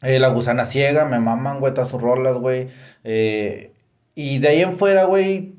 Eh, 0.02 0.20
la 0.20 0.30
gusana 0.30 0.66
ciega, 0.66 1.06
me 1.06 1.20
maman, 1.20 1.60
güey, 1.60 1.74
todas 1.74 1.90
sus 1.90 2.02
rolas, 2.02 2.36
güey. 2.38 2.68
Eh, 3.04 3.72
y 4.14 4.40
de 4.40 4.48
ahí 4.48 4.62
en 4.62 4.74
fuera, 4.74 5.06
güey, 5.06 5.56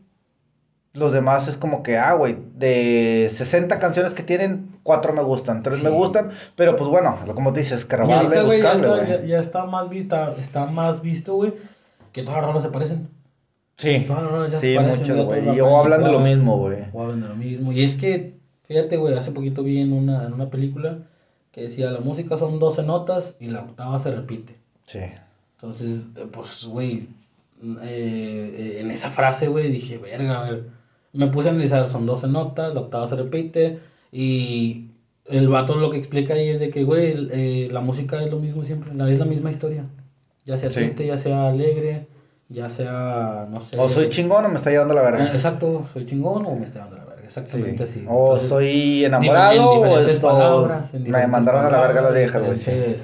los 0.95 1.13
demás 1.13 1.49
es 1.49 1.57
como 1.59 1.83
que, 1.83 1.99
ah, 1.99 2.15
güey, 2.15 2.37
de 2.55 3.29
60 3.31 3.79
canciones 3.79 4.15
que 4.15 4.23
tienen, 4.23 4.71
cuatro 4.83 5.13
me 5.13 5.23
gustan, 5.23 5.63
tres 5.63 5.83
me 5.83 5.91
Sí. 5.91 5.95
gustan, 5.97 6.31
pero 6.55 6.77
pues 6.77 6.89
bueno, 6.89 7.19
como 7.35 7.53
te 7.53 7.61
dices, 7.61 7.87
grabarle, 7.87 8.15
ahorita, 8.39 8.43
güey, 8.45 8.63
ya, 8.63 8.73
buscarle, 8.75 9.09
ya, 9.09 9.27
ya 9.27 9.39
está 9.41 9.67
más 9.67 9.91
vista, 9.91 10.33
está 10.39 10.67
más 10.67 11.03
visto, 11.03 11.35
güey, 11.35 11.53
que 12.13 12.23
todas 12.23 12.39
las 12.39 12.47
rolas 12.47 12.63
se 12.63 12.71
parecen. 12.71 13.09
Sí, 13.77 14.05
Todas 14.07 14.23
las 14.23 14.33
rolas 14.33 14.53
ya 14.53 14.59
sí, 14.61 14.69
se 14.69 14.77
parecen, 14.77 15.01
mucho, 15.01 15.15
todos 15.15 15.27
güey. 15.27 15.57
Y 15.57 15.61
o 15.61 15.77
hablan 15.77 16.03
de 16.05 16.13
lo 16.13 16.21
mismo, 16.21 16.57
güey. 16.57 16.79
O 16.95 17.03
hablan 17.03 17.21
de 17.21 17.29
lo 17.29 17.37
mismo. 17.37 17.73
Y 17.73 17.83
es 17.85 17.97
que, 17.97 18.39
fíjate, 18.67 18.97
güey, 18.97 19.13
hace 19.19 19.33
poquito 19.33 19.63
vi 19.63 19.81
en 19.83 19.93
una, 19.93 20.25
en 20.25 20.33
una 20.33 20.49
película 20.49 21.01
que 21.57 21.63
decía, 21.63 21.91
la 21.91 22.01
música 22.01 22.37
son 22.37 22.59
12 22.59 22.83
notas 22.83 23.35
y 23.41 23.47
la 23.47 23.63
octava 23.63 23.99
se 23.99 24.15
repite. 24.15 24.59
Sí. 24.85 24.99
Entonces, 25.55 26.07
pues, 26.31 26.67
güey, 26.67 27.09
eh, 27.83 28.55
eh, 28.55 28.77
en 28.81 28.91
esa 28.91 29.09
frase, 29.11 29.49
güey, 29.49 29.71
dije, 29.71 29.97
verga, 29.97 30.41
a 30.47 30.51
ver. 30.51 30.65
Me 31.15 31.29
puse 31.29 31.49
a 31.49 31.53
analizar, 31.53 31.89
son 31.89 32.05
12 32.05 32.29
notas, 32.29 32.75
la 32.75 32.81
octava 32.81 33.09
se 33.09 33.17
repite. 33.17 33.79
Y 34.13 34.91
el 35.25 35.49
vato 35.49 35.77
lo 35.77 35.91
que 35.91 35.97
explica 35.97 36.35
ahí 36.35 36.51
es 36.51 36.61
de 36.61 36.69
que, 36.69 36.85
güey, 36.85 37.27
eh, 37.33 37.69
la 37.73 37.81
música 37.81 38.23
es 38.23 38.31
lo 38.31 38.39
mismo 38.39 38.63
siempre, 38.63 38.91
es 39.11 39.19
la 39.19 39.25
misma 39.25 39.49
historia. 39.51 39.87
Ya 40.45 40.59
sea 40.59 40.71
Sí. 40.71 40.77
triste, 40.81 41.07
ya 41.07 41.17
sea 41.17 41.49
alegre, 41.49 42.07
ya 42.51 42.69
sea, 42.69 43.49
no 43.51 43.61
sé. 43.63 43.79
O 43.79 43.89
soy 43.89 44.11
chingón 44.11 44.45
o 44.45 44.51
me 44.51 44.57
está 44.57 44.71
llevando 44.71 44.93
la 44.93 45.01
verga. 45.03 45.33
exacto, 45.33 45.87
soy 45.91 46.05
chingón 46.05 46.45
o 46.45 46.55
me 46.55 46.67
está 46.67 46.81
dando 46.81 46.97
la 46.97 47.05
verga. 47.05 47.06
Sí. 47.29 47.39
Exactamente 47.41 47.83
así. 47.85 48.05
O 48.09 48.25
Entonces, 48.27 48.49
soy 48.49 49.05
enamorado 49.05 49.85
en 49.85 49.91
o 49.91 49.99
esto. 49.99 50.27
palabras, 50.29 50.95
en 50.95 51.03
me 51.11 51.27
mandaron 51.27 51.65
a 51.67 51.71
la 51.71 51.81
verga 51.81 51.95
palabras, 52.03 52.15
viejas, 52.15 52.43
güey. 52.43 52.97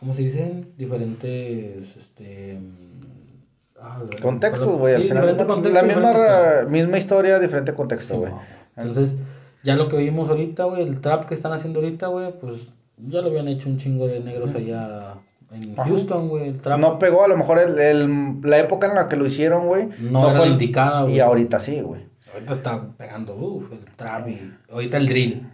¿Cómo 0.00 0.12
se 0.12 0.22
dicen? 0.22 0.72
Diferentes, 0.76 1.96
este... 1.96 2.58
mm, 2.60 3.78
ah, 3.80 4.02
la 4.10 4.20
Contextos, 4.20 4.78
güey, 4.78 4.94
al 4.94 5.02
final. 5.02 5.24
cuentas, 5.24 5.46
contexto, 5.46 5.80
la 5.80 5.86
misma, 5.94 6.10
historia. 6.12 6.64
misma 6.68 6.98
historia, 6.98 7.38
diferente 7.38 7.74
contexto, 7.74 8.18
güey. 8.18 8.32
Entonces, 8.76 9.16
Ya 9.62 9.74
lo 9.74 9.88
que 9.88 9.96
vimos 9.96 10.28
ahorita, 10.28 10.64
güey, 10.64 10.82
el 10.82 11.00
trap 11.00 11.26
que 11.26 11.34
están 11.34 11.52
haciendo 11.52 11.80
ahorita, 11.80 12.06
güey, 12.08 12.32
pues 12.38 12.68
ya 12.98 13.20
lo 13.20 13.28
habían 13.28 13.48
hecho 13.48 13.68
un 13.68 13.78
chingo 13.78 14.06
de 14.06 14.20
negros 14.20 14.54
allá 14.54 15.14
en 15.52 15.72
Ajá. 15.78 15.88
Houston, 15.88 16.28
güey, 16.28 16.48
el 16.50 16.60
trap. 16.60 16.78
No 16.78 16.98
pegó, 16.98 17.24
a 17.24 17.28
lo 17.28 17.36
mejor 17.36 17.58
el, 17.58 17.78
el- 17.78 18.36
la 18.42 18.58
época 18.58 18.86
en 18.88 18.94
la 18.94 19.08
que 19.08 19.16
lo 19.16 19.26
hicieron, 19.26 19.66
güey. 19.66 19.88
No 19.98 20.28
era 20.30 20.38
la 20.40 20.44
el- 20.44 20.52
indicada, 20.52 21.02
güey. 21.02 21.14
Y 21.16 21.20
ahorita 21.20 21.58
sí, 21.58 21.80
güey. 21.80 22.02
Ahorita 22.36 22.52
está 22.54 22.88
pegando, 22.96 23.34
uff, 23.34 23.72
el 23.72 23.78
trap 23.96 24.28
y 24.28 24.52
ahorita 24.70 24.96
el 24.98 25.08
drill. 25.08 25.46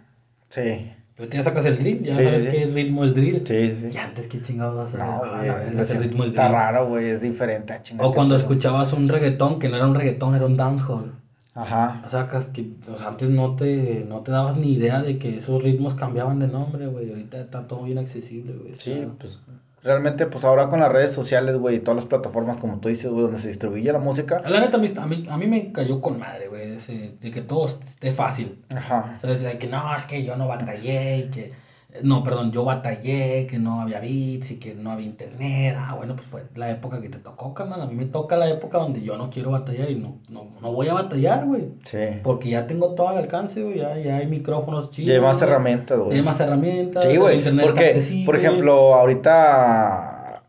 Sí. 0.49 0.91
Ahorita 1.17 1.37
ya 1.37 1.43
sacas 1.43 1.65
el 1.65 1.77
drill, 1.77 2.03
ya 2.03 2.15
Sí, 2.15 2.23
sabes 2.23 2.43
sí. 2.43 2.49
qué 2.51 2.65
ritmo 2.67 3.05
es 3.05 3.13
drill. 3.15 3.43
Sí, 3.47 3.71
sí. 3.71 3.89
Y 3.93 3.97
antes 3.97 4.27
qué 4.27 4.41
chingados 4.41 4.75
vas 4.75 4.95
a 4.95 5.05
No. 5.05 5.21
Ah, 5.23 5.35
güey, 5.37 5.47
la 5.47 5.55
verga, 5.55 5.81
ese 5.81 5.93
es- 5.93 5.99
ritmo 6.01 6.23
es 6.23 6.29
está 6.29 6.43
drill. 6.43 6.55
raro, 6.55 6.87
güey, 6.87 7.05
es 7.09 7.21
diferente. 7.21 7.73
ah, 7.73 7.81
chinga, 7.81 8.05
O 8.05 8.13
cuando 8.13 8.35
escuchabas 8.35 8.93
un 8.93 9.07
reggaetón 9.09 9.59
que 9.59 9.69
no 9.69 9.77
era 9.77 9.87
un 9.87 9.95
reggaetón, 9.95 10.35
era 10.35 10.45
un 10.45 10.57
dancehall. 10.57 11.13
Ajá. 11.55 12.01
O 12.05 12.09
sea, 12.09 12.27
que, 12.51 12.71
o 12.91 12.97
sea, 12.97 13.09
antes 13.09 13.29
no 13.29 13.55
te, 13.55 14.05
no 14.09 14.21
te 14.21 14.31
dabas 14.31 14.57
ni 14.57 14.73
idea 14.73 15.03
de 15.03 15.19
que 15.19 15.37
esos 15.37 15.63
ritmos 15.63 15.93
cambiaban 15.93 16.39
de 16.39 16.47
nombre, 16.47 16.87
güey. 16.87 17.09
Ahorita 17.11 17.39
está 17.41 17.67
todo 17.67 17.83
bien 17.83 17.99
accesible, 17.99 18.53
güey. 18.53 18.73
Sí, 18.75 19.05
pues 19.19 19.39
realmente, 19.83 20.25
pues 20.25 20.43
ahora 20.45 20.69
con 20.69 20.79
las 20.79 20.91
redes 20.91 21.13
sociales, 21.13 21.57
güey, 21.57 21.77
y 21.77 21.79
todas 21.79 21.97
las 21.97 22.05
plataformas, 22.05 22.57
como 22.57 22.79
tú 22.79 22.89
dices, 22.89 23.11
güey, 23.11 23.23
donde 23.23 23.39
se 23.39 23.49
distribuye 23.49 23.91
la 23.91 23.99
música. 23.99 24.41
La 24.47 24.59
neta, 24.59 24.77
a 24.77 24.79
mí, 24.79 25.25
a 25.29 25.37
mí, 25.37 25.47
me 25.47 25.71
cayó 25.71 26.01
con 26.01 26.19
madre, 26.19 26.47
güey, 26.47 26.77
de 26.77 27.31
que 27.31 27.41
todo 27.41 27.67
esté 27.67 28.11
fácil. 28.11 28.63
Ajá. 28.75 29.19
O 29.21 29.35
sea, 29.35 29.49
de 29.49 29.57
que 29.57 29.67
no, 29.67 29.95
es 29.97 30.05
que 30.05 30.23
yo 30.23 30.35
no 30.35 30.47
batallé 30.47 31.17
y 31.17 31.23
que... 31.29 31.62
No, 32.01 32.23
perdón, 32.23 32.51
yo 32.51 32.65
batallé, 32.65 33.45
que 33.45 33.59
no 33.59 33.81
había 33.81 33.99
beats 33.99 34.51
y 34.51 34.59
que 34.59 34.73
no 34.73 34.91
había 34.91 35.05
internet. 35.05 35.75
Ah, 35.77 35.93
bueno, 35.95 36.15
pues 36.15 36.27
fue 36.27 36.43
la 36.55 36.71
época 36.71 36.99
que 36.99 37.09
te 37.09 37.19
tocó, 37.19 37.53
carnal. 37.53 37.81
A 37.81 37.85
mí 37.85 37.93
me 37.93 38.05
toca 38.05 38.35
la 38.35 38.49
época 38.49 38.79
donde 38.79 39.01
yo 39.01 39.17
no 39.17 39.29
quiero 39.29 39.51
batallar 39.51 39.91
y 39.91 39.95
no, 39.95 40.19
no, 40.29 40.47
no 40.59 40.71
voy 40.71 40.87
a 40.87 40.93
batallar, 40.93 41.45
güey. 41.45 41.69
Sí. 41.83 41.99
Porque 42.23 42.49
ya 42.49 42.65
tengo 42.65 42.95
todo 42.95 43.09
al 43.09 43.17
alcance, 43.17 43.61
güey. 43.61 43.77
Ya, 43.77 43.97
ya 43.99 44.17
hay 44.17 44.27
micrófonos 44.27 44.89
chidos. 44.89 45.09
Y 45.09 45.11
hay 45.13 45.21
más 45.21 45.41
herramientas, 45.41 45.99
güey. 45.99 46.13
Y 46.13 46.19
hay 46.19 46.25
más 46.25 46.39
herramientas. 46.39 47.05
Sí, 47.05 47.17
güey. 47.17 47.37
internet 47.37 47.65
está 47.65 47.73
Porque, 47.73 47.89
accesible. 47.89 48.25
por 48.25 48.35
ejemplo, 48.37 48.95
ahorita 48.95 50.43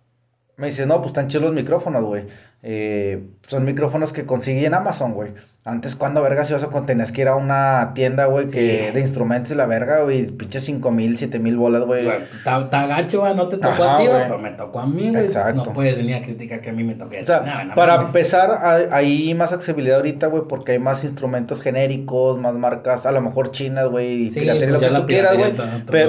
me 0.56 0.68
dice, 0.68 0.86
no, 0.86 0.96
pues 0.96 1.08
están 1.08 1.26
chidos 1.26 1.44
los 1.44 1.54
micrófonos, 1.54 2.02
güey. 2.02 2.24
Eh, 2.62 3.28
son 3.46 3.64
micrófonos 3.64 4.12
que 4.12 4.24
conseguí 4.24 4.64
en 4.64 4.74
Amazon, 4.74 5.12
güey. 5.12 5.32
Antes, 5.66 5.96
cuando 5.96 6.20
vergas 6.20 6.50
ibas 6.50 6.62
a 6.62 6.66
con- 6.66 6.84
tenías 6.84 7.10
que 7.10 7.22
ir 7.22 7.28
a 7.28 7.36
una 7.36 7.92
tienda, 7.94 8.26
güey, 8.26 8.48
que 8.48 8.88
Sí. 8.88 8.92
de 8.92 9.00
instrumentos 9.00 9.50
y 9.50 9.54
la 9.54 9.64
verga, 9.64 10.02
güey, 10.02 10.26
pinche 10.26 10.60
cinco 10.60 10.90
mil, 10.90 11.16
siete 11.16 11.38
mil 11.38 11.56
bolas, 11.56 11.84
güey. 11.84 12.04
Güey, 12.04 12.18
Está 12.36 12.60
está 12.60 12.86
gacho, 12.86 13.20
güey, 13.20 13.34
no 13.34 13.48
te 13.48 13.56
tocó 13.56 13.82
Ajá, 13.82 13.94
a 13.94 13.98
ti, 13.98 14.06
güey, 14.06 14.22
pero 14.24 14.38
me 14.38 14.50
tocó 14.50 14.80
a 14.80 14.86
mí, 14.86 15.08
güey. 15.10 15.24
Exacto. 15.24 15.64
No 15.64 15.72
puedes 15.72 15.96
venir 15.96 16.16
a 16.16 16.20
criticar 16.22 16.60
que 16.60 16.68
a 16.68 16.72
mí 16.74 16.84
me 16.84 16.96
toque. 16.96 17.22
O 17.22 17.26
sea, 17.26 17.40
Nah, 17.40 17.64
no 17.64 17.74
para 17.74 17.94
empezar, 17.94 18.58
hay, 18.62 18.84
hay 18.90 19.32
más 19.34 19.54
accesibilidad 19.54 19.96
ahorita, 19.96 20.26
güey, 20.26 20.42
porque 20.46 20.72
hay 20.72 20.78
más 20.80 21.02
instrumentos 21.02 21.62
genéricos, 21.62 22.38
más 22.38 22.52
marcas, 22.52 23.06
a 23.06 23.12
lo 23.12 23.22
mejor 23.22 23.50
chinas, 23.50 23.88
güey, 23.88 24.24
y 24.24 24.30
Sí, 24.30 24.40
piratería, 24.40 24.78
pues 24.78 24.90
lo 24.92 24.96
que 24.98 25.00
tú 25.00 25.06
quieras, 25.06 25.38
güey. 25.38 25.54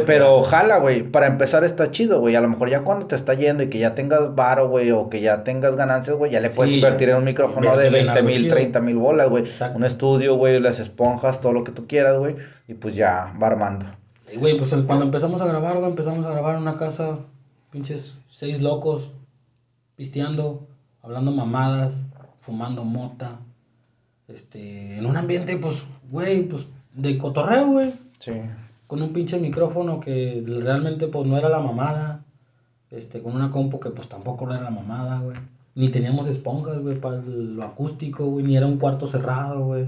Pero, 0.06 0.39
muy 0.39 0.49
jala, 0.49 0.80
güey, 0.80 1.03
para 1.03 1.28
empezar 1.28 1.64
está 1.64 1.91
chido, 1.91 2.20
güey. 2.20 2.36
A 2.36 2.41
lo 2.41 2.49
mejor 2.49 2.70
ya 2.70 2.82
cuando 2.82 3.06
te 3.06 3.16
está 3.16 3.34
yendo 3.36 3.64
y 3.64 3.70
que 3.70 3.80
ya 3.80 3.95
tengas 3.95 4.36
varo, 4.36 4.68
güey, 4.68 4.91
o 4.91 5.10
que 5.10 5.22
ya 5.22 5.45
tengas 5.45 5.78
ganancias, 5.78 6.18
güey, 6.18 6.30
ya 6.30 6.41
le 6.41 6.49
puedes 6.49 6.72
Sí, 6.72 6.80
invertir 6.80 7.08
en 7.08 7.16
un 7.16 7.24
micrófono 7.24 7.78
de 7.78 7.88
Invertirle 7.88 7.99
en 7.99 8.06
20 8.08 8.20
algo 8.20 8.30
mil, 8.30 8.41
chido. 8.43 8.56
30 8.56 8.82
mil 8.82 8.95
bolas, 8.97 9.30
güey. 9.30 9.45
Exacto. 9.48 9.78
Un 9.78 9.84
estudio, 9.86 10.36
güey, 10.36 10.60
las 10.60 10.80
esponjas, 10.80 11.41
todo 11.41 11.54
lo 11.54 11.64
que 11.64 11.72
tú 11.72 11.88
quieras, 11.88 12.18
güey, 12.18 12.36
y 12.68 12.74
pues 12.74 12.96
ya 12.96 13.34
va 13.41 13.48
armando. 13.48 13.86
Sí, 14.26 14.38
güey, 14.38 14.58
pues 14.58 14.74
cuando 14.88 15.06
empezamos 15.06 15.41
a 15.41 15.46
grabar, 15.48 15.78
güey, 15.78 15.89
empezamos 15.89 16.26
a 16.26 16.32
grabar 16.32 16.56
en 16.56 16.62
una 16.64 16.78
casa, 16.78 17.20
pinches 17.72 18.16
seis 18.30 18.62
locos, 18.62 19.12
pisteando, 19.96 20.68
hablando 21.02 21.32
mamadas, 21.32 21.96
fumando 22.39 22.84
mota, 22.84 23.39
este, 24.28 24.98
en 24.98 25.06
un 25.06 25.18
ambiente, 25.18 25.58
pues, 25.58 25.86
güey, 26.10 26.43
pues, 26.43 26.68
de 26.93 27.18
cotorreo, 27.18 27.68
güey, 27.68 27.93
Sí. 28.20 28.32
con 28.88 29.02
un 29.02 29.14
pinche 29.14 29.38
micrófono 29.39 30.00
que 30.00 30.43
realmente, 30.46 31.08
pues, 31.08 31.26
no 31.28 31.38
era 31.38 31.50
la 31.50 31.60
mamada, 31.60 32.24
este, 32.91 33.22
con 33.22 33.36
una 33.36 33.52
compu 33.52 33.80
que, 33.80 33.89
pues, 33.91 34.08
tampoco 34.10 34.50
era 34.50 34.62
la 34.62 34.70
mamada, 34.72 35.20
güey, 35.20 35.38
ni 35.76 35.89
teníamos 35.89 36.28
esponjas, 36.28 36.80
güey, 36.80 36.95
para 36.99 37.17
lo 37.17 37.63
acústico, 37.63 38.26
güey, 38.26 38.45
ni 38.45 38.57
era 38.57 38.65
un 38.65 38.78
cuarto 38.80 39.07
cerrado, 39.07 39.65
güey. 39.65 39.86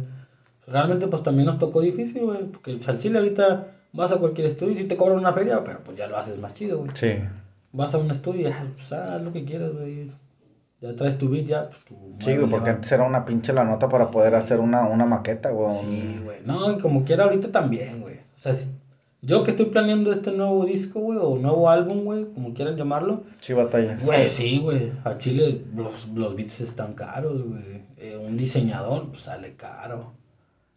Realmente, 0.67 1.07
pues, 1.07 1.23
también 1.23 1.45
nos 1.45 1.57
tocó 1.59 1.81
difícil, 1.81 2.25
güey, 2.25 2.43
porque 2.45 2.75
pues, 2.75 2.89
al 2.89 2.97
chile 2.99 3.19
ahorita 3.19 3.67
vas 3.93 4.11
a 4.11 4.17
cualquier 4.19 4.47
estudio 4.47 4.73
y 4.73 4.77
si 4.77 4.83
te 4.83 4.97
cobran 4.97 5.17
una 5.19 5.31
feria, 5.33 5.63
pero 5.63 5.79
pues 5.83 5.97
ya 5.97 6.07
lo 6.07 6.17
haces 6.17 6.37
más 6.39 6.53
chido, 6.53 6.79
güey. 6.79 6.91
Sí. 6.93 7.13
Vas 7.71 7.93
a 7.95 7.99
un 7.99 8.11
estudio 8.11 8.41
y 8.41 8.43
ya, 8.51 8.67
pues, 8.75 8.91
haz 8.91 9.21
lo 9.21 9.31
que 9.31 9.45
quieras, 9.45 9.71
güey. 9.73 10.11
Ya 10.81 10.95
traes 10.95 11.17
tu 11.17 11.29
beat, 11.29 11.45
ya, 11.45 11.69
pues, 11.69 11.85
tu 11.85 11.95
Sí, 12.19 12.35
güey, 12.35 12.49
porque 12.49 12.69
antes 12.69 12.91
era 12.91 13.03
una 13.03 13.25
pinche 13.25 13.53
la 13.53 13.63
nota 13.63 13.87
para 13.89 14.11
poder 14.11 14.35
hacer 14.35 14.59
una, 14.59 14.85
una 14.87 15.05
maqueta, 15.05 15.49
güey. 15.51 15.79
Sí, 15.79 16.19
güey. 16.23 16.37
No, 16.45 16.71
y 16.73 16.79
como 16.79 17.03
quiera 17.05 17.23
ahorita 17.23 17.51
también, 17.51 18.01
güey. 18.01 18.15
O 18.17 18.39
sea, 18.39 18.53
si- 18.53 18.71
yo 19.21 19.43
que 19.43 19.51
estoy 19.51 19.67
planeando 19.67 20.11
este 20.13 20.31
nuevo 20.31 20.65
disco, 20.65 20.99
güey, 20.99 21.17
o 21.21 21.35
nuevo 21.37 21.69
álbum, 21.69 22.03
güey, 22.03 22.25
como 22.33 22.53
quieran 22.53 22.75
llamarlo. 22.77 23.23
Sí, 23.41 23.53
batallas. 23.53 24.03
Güey, 24.03 24.29
sí, 24.29 24.59
güey. 24.59 24.91
A 25.03 25.17
Chile 25.17 25.61
los, 25.75 26.07
los 26.09 26.35
beats 26.35 26.61
están 26.61 26.93
caros, 26.93 27.43
güey. 27.43 27.81
Eh, 27.97 28.15
un 28.23 28.37
diseñador 28.37 29.09
pues, 29.09 29.21
sale 29.23 29.55
caro. 29.55 30.13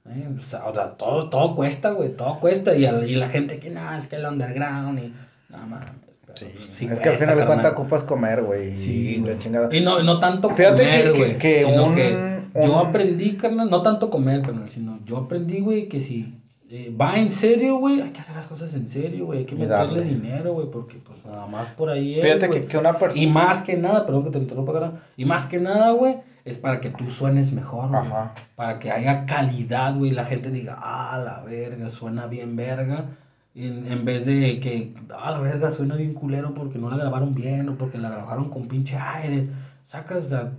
Eh, 0.09 0.27
o 0.39 0.43
sea, 0.43 0.65
o 0.67 0.75
sea, 0.75 0.93
todo, 0.93 1.29
todo 1.29 1.55
cuesta, 1.55 1.91
güey. 1.91 2.11
Todo 2.17 2.39
cuesta. 2.39 2.75
Y, 2.75 2.85
y 2.87 3.15
la 3.17 3.29
gente 3.29 3.61
que, 3.61 3.71
no, 3.71 3.95
es 3.97 4.09
que 4.09 4.17
el 4.17 4.25
underground 4.25 4.99
y... 4.99 5.13
No, 5.51 5.59
mames. 5.67 5.91
pero, 6.25 6.37
Sí, 6.39 6.47
pues, 6.55 6.65
sí 6.73 6.89
es 6.91 7.01
que 7.01 7.09
al 7.11 7.19
final 7.19 7.37
de 7.39 7.45
cuentas 7.47 7.73
ocupas 7.73 8.03
comer, 8.05 8.43
güey. 8.43 8.77
Sí, 8.77 9.17
y 9.17 9.21
la 9.21 9.39
chingada. 9.39 9.69
Y 9.77 9.81
no, 9.83 10.03
no 10.03 10.19
tanto 10.19 10.49
Fíjate 10.51 10.83
comer, 10.85 11.13
que- 11.13 11.13
que- 11.13 11.19
güey. 11.19 11.39
que 11.39 11.65
un- 11.81 11.95
que 11.95 12.67
yo 12.67 12.79
aprendí, 12.79 13.37
carnal, 13.37 13.69
no 13.69 13.83
tanto 13.83 14.09
comer, 14.11 14.41
carnal, 14.43 14.69
sino 14.71 14.99
yo 15.05 15.19
aprendí, 15.19 15.61
güey, 15.61 15.89
que 15.89 16.01
si 16.01 16.35
eh, 16.73 16.95
va 16.99 17.19
en 17.19 17.33
serio, 17.33 17.79
güey, 17.79 18.01
hay 18.01 18.11
que 18.11 18.21
hacer 18.21 18.37
las 18.37 18.47
cosas 18.47 18.73
en 18.75 18.89
serio, 18.89 19.27
güey. 19.27 19.41
Hay 19.41 19.45
que 19.45 19.57
Y 19.57 19.59
meterle 19.59 20.03
dinero, 20.03 20.53
güey, 20.53 20.71
porque 20.71 20.99
pues 20.99 21.19
nada 21.25 21.49
más 21.49 21.67
por 21.75 21.91
ahí 21.91 22.15
es, 22.15 22.23
Fíjate 22.23 22.49
que, 22.49 22.67
que 22.67 22.79
una 22.79 22.97
persona. 22.97 23.21
Y 23.21 23.27
más 23.27 23.63
que 23.63 23.77
nada, 23.77 24.07
perdón 24.07 24.23
que 24.23 24.31
te 24.31 24.39
interrumpa, 24.39 24.73
carnal. 24.73 25.03
Y 25.17 25.25
más 25.25 25.47
que 25.47 25.59
nada, 25.59 25.91
güey, 25.91 26.19
es 26.45 26.59
para 26.59 26.81
que 26.81 26.91
tú 26.91 27.11
suenes 27.11 27.53
mejor, 27.53 27.89
güey. 27.89 28.01
Ajá. 28.01 28.35
Para 28.55 28.79
que 28.79 28.93
haya 28.93 29.27
calidad, 29.27 29.97
güey. 29.97 30.13
La 30.13 30.25
gente 30.25 30.53
diga, 30.53 30.79
ah, 30.81 31.21
la 31.25 31.43
verga, 31.43 31.89
suena 31.91 32.29
bien 32.29 32.55
verga. 32.55 33.17
En, 33.57 33.91
en 33.91 34.05
vez 34.05 34.27
de 34.27 34.61
que, 34.61 34.95
ah, 35.13 35.33
la 35.33 35.41
verga, 35.41 35.73
suena 35.73 35.97
bien 35.97 36.15
culero 36.15 36.55
porque 36.55 36.79
no 36.79 36.89
la 36.89 36.99
grabaron 36.99 37.35
bien 37.35 37.69
o 37.69 37.77
porque 37.77 37.99
la 37.99 38.11
grabaron 38.11 38.49
con 38.49 38.69
pinche 38.69 38.97
aire. 38.97 39.49
Sacas, 39.87 40.29
sea, 40.29 40.53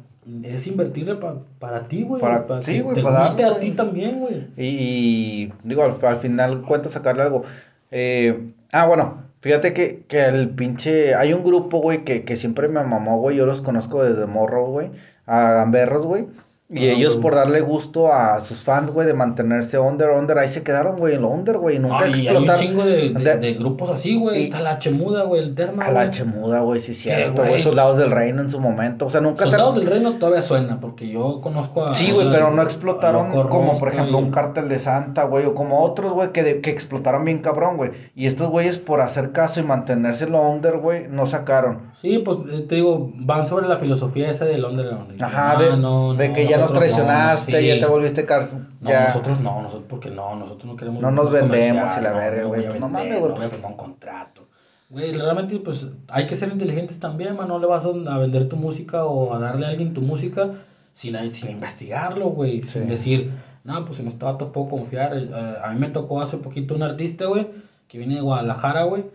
es 0.43 0.67
invertirle 0.67 1.15
pa- 1.15 1.39
para 1.59 1.87
ti, 1.87 2.03
güey. 2.03 2.21
Para- 2.21 2.45
Para, 2.47 2.61
sí, 2.61 2.73
que 2.75 2.81
güey, 2.81 2.95
te 2.95 3.01
para 3.03 3.19
guste 3.21 3.43
a 3.43 3.59
ti 3.59 3.71
también, 3.71 4.19
güey. 4.19 4.47
Y, 4.57 4.65
y, 4.65 5.53
digo, 5.63 5.83
al, 5.83 5.95
al 6.05 6.17
final 6.17 6.61
cuenta 6.61 6.89
sacarle 6.89 7.23
algo. 7.23 7.43
Eh, 7.91 8.51
ah, 8.71 8.85
bueno, 8.87 9.23
fíjate 9.41 9.73
que, 9.73 10.03
que 10.07 10.25
el 10.25 10.49
pinche. 10.49 11.15
Hay 11.15 11.33
un 11.33 11.43
grupo, 11.43 11.79
güey, 11.81 12.03
que, 12.03 12.23
que 12.23 12.35
siempre 12.35 12.67
me 12.67 12.83
mamó, 12.83 13.19
güey. 13.19 13.35
Yo 13.37 13.45
los 13.45 13.61
conozco 13.61 14.03
desde 14.03 14.25
morro, 14.27 14.67
güey. 14.67 14.91
A 15.25 15.53
Gamberros, 15.53 16.05
güey. 16.05 16.27
Y 16.73 16.87
Ah, 16.87 16.93
ellos 16.93 17.15
güey. 17.15 17.21
por 17.23 17.35
darle 17.35 17.59
gusto 17.59 18.13
a 18.13 18.39
sus 18.39 18.59
fans, 18.63 18.91
güey, 18.91 19.05
de 19.05 19.13
mantenerse 19.13 19.77
under, 19.77 20.11
under, 20.11 20.39
ahí 20.39 20.47
se 20.47 20.63
quedaron, 20.63 20.95
güey, 20.95 21.15
en 21.15 21.21
lo 21.23 21.29
under, 21.29 21.57
güey. 21.57 21.79
Nunca 21.79 21.97
Ay, 21.99 22.13
hay 22.13 22.19
un 22.21 22.27
explotar. 22.27 22.59
chingo 22.59 22.85
de, 22.85 23.09
de- 23.09 23.37
de- 23.39 23.53
grupos 23.55 23.89
así, 23.89 24.15
güey. 24.17 24.43
Está 24.43 24.61
la 24.61 24.79
Chemuda, 24.79 25.23
güey, 25.25 25.41
el 25.43 25.53
Terma, 25.53 25.85
A 25.85 25.91
la 25.91 26.05
güey. 26.05 26.11
chemuda, 26.11 26.61
güey, 26.61 26.79
sí, 26.79 26.95
cierto, 26.95 27.43
güey? 27.43 27.61
Soldados 27.61 27.97
del 27.97 28.09
reino 28.11 28.41
en 28.41 28.49
su 28.49 28.59
momento. 28.61 29.07
O 29.07 29.09
sea, 29.09 29.19
nunca 29.19 29.43
Soldados 29.43 29.75
del 29.75 29.85
Reino 29.85 30.17
todavía 30.17 30.41
suena, 30.41 30.79
porque 30.79 31.09
yo 31.09 31.41
conozco 31.41 31.87
a. 31.87 31.93
Sí, 31.93 32.11
güey, 32.13 32.29
pero 32.31 32.51
no 32.51 32.61
explotaron 32.61 33.31
como, 33.49 33.77
por 33.77 33.89
ejemplo, 33.89 34.19
y- 34.19 34.23
un 34.23 34.31
cártel 34.31 34.69
de 34.69 34.79
Santa, 34.79 35.25
güey, 35.25 35.45
o 35.45 35.53
como 35.53 35.81
otros, 35.83 36.13
güey, 36.13 36.31
que, 36.31 36.41
de- 36.41 36.61
que 36.61 36.69
explotaron 36.69 37.25
bien 37.25 37.39
cabrón, 37.39 37.75
güey. 37.75 37.91
Y 38.15 38.27
estos 38.27 38.49
güeyes, 38.49 38.77
por 38.77 39.01
hacer 39.01 39.33
caso 39.33 39.59
y 39.59 39.63
mantenerse 39.63 40.23
en 40.23 40.31
lo 40.31 40.41
under, 40.49 40.77
güey, 40.77 41.07
no 41.09 41.25
sacaron. 41.25 41.91
Sí, 42.01 42.19
pues 42.23 42.37
eh, 42.49 42.65
te 42.67 42.75
digo, 42.75 43.11
van 43.15 43.45
sobre 43.45 43.67
la 43.67 43.77
filosofía 43.77 44.31
esa 44.31 44.45
del 44.45 44.61
que, 44.61 45.23
Ajá, 45.23 45.51
ah, 45.51 45.61
de, 45.61 45.75
no, 45.77 46.13
de 46.13 46.29
no, 46.29 46.33
que 46.35 46.47
ya 46.47 46.60
nos 46.61 46.73
traicionaste, 46.73 47.51
no, 47.51 47.57
sí. 47.57 47.67
ya 47.67 47.79
te 47.79 47.85
volviste 47.85 48.25
cárcel. 48.25 48.67
No, 48.79 48.89
ya. 48.89 49.07
nosotros 49.07 49.39
no, 49.39 49.61
nosotros 49.61 49.85
porque 49.89 50.09
no, 50.09 50.35
nosotros 50.35 50.65
no 50.65 50.75
queremos. 50.75 51.01
No 51.01 51.11
nos 51.11 51.31
vendemos 51.31 51.97
y 51.97 52.01
la 52.01 52.11
no, 52.11 52.17
verga, 52.17 52.43
güey, 52.43 52.79
no 52.79 52.89
mames, 52.89 53.19
güey, 53.19 53.29
no 53.29 53.35
voy 53.35 53.35
a 53.35 53.35
pues. 53.35 53.51
firmar 53.51 53.71
un 53.71 53.77
contrato. 53.77 54.47
Güey, 54.89 55.13
realmente, 55.13 55.57
pues 55.59 55.87
hay 56.09 56.27
que 56.27 56.35
ser 56.35 56.49
inteligentes 56.49 56.99
también, 56.99 57.37
man. 57.37 57.47
No 57.47 57.59
le 57.59 57.67
vas 57.67 57.85
a, 57.85 58.17
vender 58.17 58.49
tu 58.49 58.57
música 58.57 59.05
o 59.05 59.33
a 59.33 59.39
darle 59.39 59.65
a 59.65 59.69
alguien 59.69 59.93
tu 59.93 60.01
música 60.01 60.51
sin, 60.91 61.33
sin 61.33 61.51
investigarlo, 61.51 62.27
güey. 62.29 62.61
Sin 62.63 62.89
decir, 62.89 63.31
no, 63.63 63.85
pues 63.85 64.01
en 64.01 64.07
este 64.07 64.25
vato 64.25 64.51
puedo 64.51 64.69
confiar. 64.69 65.17
Eh, 65.17 65.29
a 65.63 65.71
mí 65.71 65.79
me 65.79 65.87
tocó 65.87 66.21
hace 66.21 66.37
poquito 66.37 66.75
un 66.75 66.83
artista, 66.83 67.25
güey, 67.25 67.47
que 67.87 67.99
viene 67.99 68.15
de 68.15 68.21
Guadalajara, 68.21 68.83
güey. 68.83 69.05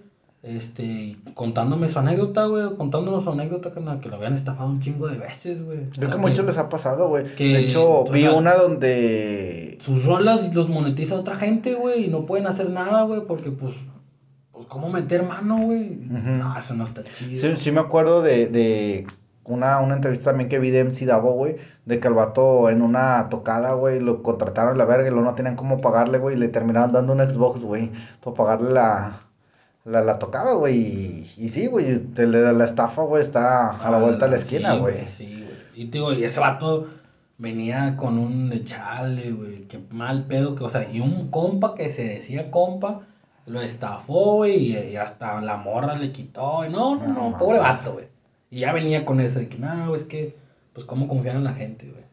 Este, 0.47 1.17
contándome 1.35 1.89
su 1.89 1.99
anécdota, 1.99 2.47
güey, 2.47 2.77
contándonos 2.77 3.25
su 3.25 3.31
anécdota, 3.33 3.73
carnal, 3.73 3.99
que 3.99 4.09
lo 4.09 4.15
habían 4.15 4.33
estafado 4.35 4.69
un 4.69 4.79
chingo 4.79 5.09
de 5.09 5.19
veces, 5.19 5.61
güey. 5.65 5.79
O 5.79 5.91
Creo 5.91 6.09
sea, 6.09 6.11
que 6.11 6.19
muchos 6.19 6.45
les 6.47 6.57
ha 6.57 6.69
pasado, 6.69 7.09
güey. 7.09 7.25
De 7.37 7.59
hecho, 7.59 8.05
vi 8.13 8.21
sea- 8.21 8.33
una 8.35 8.55
donde. 8.55 9.77
sus 9.81 10.05
rolas 10.05 10.55
los 10.55 10.69
monetiza 10.69 11.17
otra 11.17 11.35
gente, 11.35 11.75
güey, 11.75 12.05
y 12.05 12.09
no 12.09 12.27
pueden 12.27 12.47
hacer 12.47 12.71
nada, 12.71 13.03
güey, 13.03 13.23
porque 13.27 13.51
pues, 13.51 13.75
pues, 14.53 14.67
¿cómo 14.69 14.89
meter 14.89 15.25
mano, 15.25 15.59
güey? 15.59 15.97
No, 16.09 16.57
eso 16.57 16.75
no 16.77 16.85
está 16.85 17.03
chido. 17.03 17.41
Sí, 17.41 17.57
sí 17.57 17.73
me 17.73 17.81
acuerdo 17.81 18.23
de, 18.23 18.47
de 18.47 19.07
una, 19.43 19.81
una 19.81 19.97
entrevista 19.97 20.31
también 20.31 20.49
que 20.49 20.61
vi 20.61 20.71
de 20.71 20.85
MC 20.85 21.07
Davo, 21.07 21.33
güey, 21.33 21.57
de 21.87 21.99
que 21.99 22.07
el 22.07 22.15
vato 22.15 22.71
en 22.71 22.83
una 22.83 23.29
tocada, 23.31 23.73
güey, 23.73 23.99
lo 23.99 24.23
contrataron 24.23 24.75
a 24.75 24.79
la 24.79 24.85
verga 24.85 25.09
y 25.09 25.11
luego 25.11 25.25
no 25.25 25.35
tenían 25.35 25.57
cómo 25.57 25.81
pagarle, 25.81 26.19
güey, 26.19 26.37
y 26.37 26.39
le 26.39 26.47
terminaron 26.47 26.93
dando 26.93 27.13
un 27.15 27.19
Xbox, 27.29 27.63
güey, 27.63 27.91
para 28.23 28.35
pagarle 28.37 28.73
la, 28.73 29.23
la, 29.87 30.03
la 30.03 30.19
tocada, 30.19 30.55
güey, 30.55 30.77
y, 30.77 31.33
y 31.39 31.49
sí, 31.49 31.67
güey, 31.69 31.99
te 32.01 32.27
le- 32.27 32.53
la 32.53 32.65
estafa, 32.65 33.03
güey, 33.03 33.23
está 33.23 33.71
a 33.71 33.91
la 33.91 33.99
vuelta 33.99 34.27
de 34.27 34.33
la 34.33 34.37
esquina, 34.39 34.75
Sí, 34.75 34.79
güey. 34.81 35.07
Sí, 35.09 35.45
güey. 35.45 35.57
Y 35.75 35.87
te 35.87 35.99
digo, 35.99 36.13
y 36.13 36.25
ese 36.25 36.41
vato 36.41 36.89
venía 37.39 37.97
con 37.97 38.19
un 38.19 38.65
chale, 38.65 39.31
güey. 39.33 39.69
Qué 39.69 39.79
mal 39.91 40.25
pedo 40.27 40.55
que, 40.57 40.65
o 40.65 40.71
sea, 40.71 40.91
y 40.91 41.01
un 41.01 41.31
compa 41.31 41.75
que 41.75 41.91
se 41.91 42.05
decía 42.05 42.51
compa, 42.51 43.03
lo 43.47 43.61
estafó, 43.61 44.37
güey, 44.37 44.57
y, 44.73 44.79
y 44.93 44.97
hasta 44.97 45.41
la 45.41 45.57
morra 45.57 45.95
le 45.97 46.11
quitó. 46.13 46.65
y 46.67 46.71
no, 46.71 46.97
no, 46.97 47.07
No 47.07 47.31
no, 47.31 47.39
pobre 47.39 47.59
vato, 47.61 47.93
güey. 47.95 48.07
Y 48.51 48.61
ya 48.61 48.73
venía 48.73 49.05
con 49.05 49.21
eso 49.21 49.39
de 49.39 49.49
que, 49.49 49.59
no, 49.59 49.95
es 49.95 50.05
que, 50.07 50.37
pues, 50.73 50.85
cómo 50.87 51.07
confiar 51.09 51.37
en 51.37 51.45
la 51.45 51.53
gente, 51.55 51.89
güey. 51.91 52.06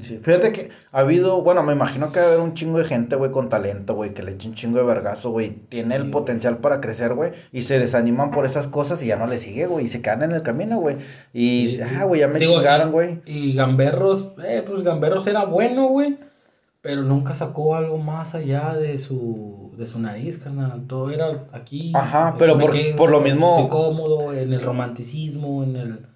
Sí, 0.00 0.18
fíjate 0.22 0.52
que 0.52 0.68
ha 0.92 1.00
habido, 1.00 1.40
bueno, 1.42 1.62
me 1.62 1.72
imagino 1.72 2.12
que 2.12 2.20
va 2.20 2.26
a 2.26 2.28
haber 2.28 2.40
un 2.40 2.52
chingo 2.52 2.76
de 2.78 2.84
gente, 2.84 3.16
güey, 3.16 3.30
con 3.30 3.48
talento, 3.48 3.94
güey, 3.94 4.12
que 4.12 4.22
le 4.22 4.32
eche 4.32 4.46
un 4.48 4.54
chingo 4.54 4.76
de 4.78 4.84
vergazo, 4.84 5.30
güey, 5.30 5.50
tiene 5.70 5.94
Sí, 5.94 5.96
el 5.96 6.02
güey. 6.02 6.10
potencial 6.12 6.58
para 6.58 6.82
crecer, 6.82 7.14
güey, 7.14 7.32
y 7.50 7.62
se 7.62 7.78
desaniman 7.78 8.30
por 8.30 8.44
esas 8.44 8.66
cosas 8.66 9.02
y 9.02 9.06
ya 9.06 9.16
no 9.16 9.26
le 9.26 9.38
sigue, 9.38 9.64
güey, 9.66 9.86
y 9.86 9.88
se 9.88 10.02
quedan 10.02 10.22
en 10.22 10.32
el 10.32 10.42
camino, 10.42 10.78
güey, 10.78 10.96
y, 11.32 11.70
Sí, 11.76 11.80
ah, 11.80 12.04
güey, 12.04 12.20
ya 12.20 12.28
me 12.28 12.38
Digo, 12.38 12.56
chingaron, 12.56 12.92
güey. 12.92 13.22
Y 13.24 13.54
Gamberros, 13.54 14.32
eh, 14.44 14.62
pues 14.66 14.82
Gamberros 14.82 15.26
era 15.26 15.46
bueno, 15.46 15.88
güey. 15.88 16.18
Pero 16.82 17.02
nunca 17.02 17.34
sacó 17.34 17.74
algo 17.74 17.98
más 17.98 18.34
allá 18.34 18.74
de 18.74 18.98
su, 18.98 19.70
de 19.76 19.86
su 19.86 19.98
nariz, 19.98 20.38
carnal. 20.38 20.86
Todo 20.86 21.10
era 21.10 21.44
aquí. 21.52 21.92
Ajá, 21.94 22.36
pero 22.38 22.58
por- 22.58 22.72
quedé- 22.72 22.94
por 22.96 23.10
lo 23.10 23.20
mismo- 23.20 23.56
Estoy 23.58 23.70
cómodo 23.70 24.32
en 24.32 24.52
el 24.54 24.62
romanticismo, 24.62 25.62
en 25.62 25.76
el, 25.76 26.06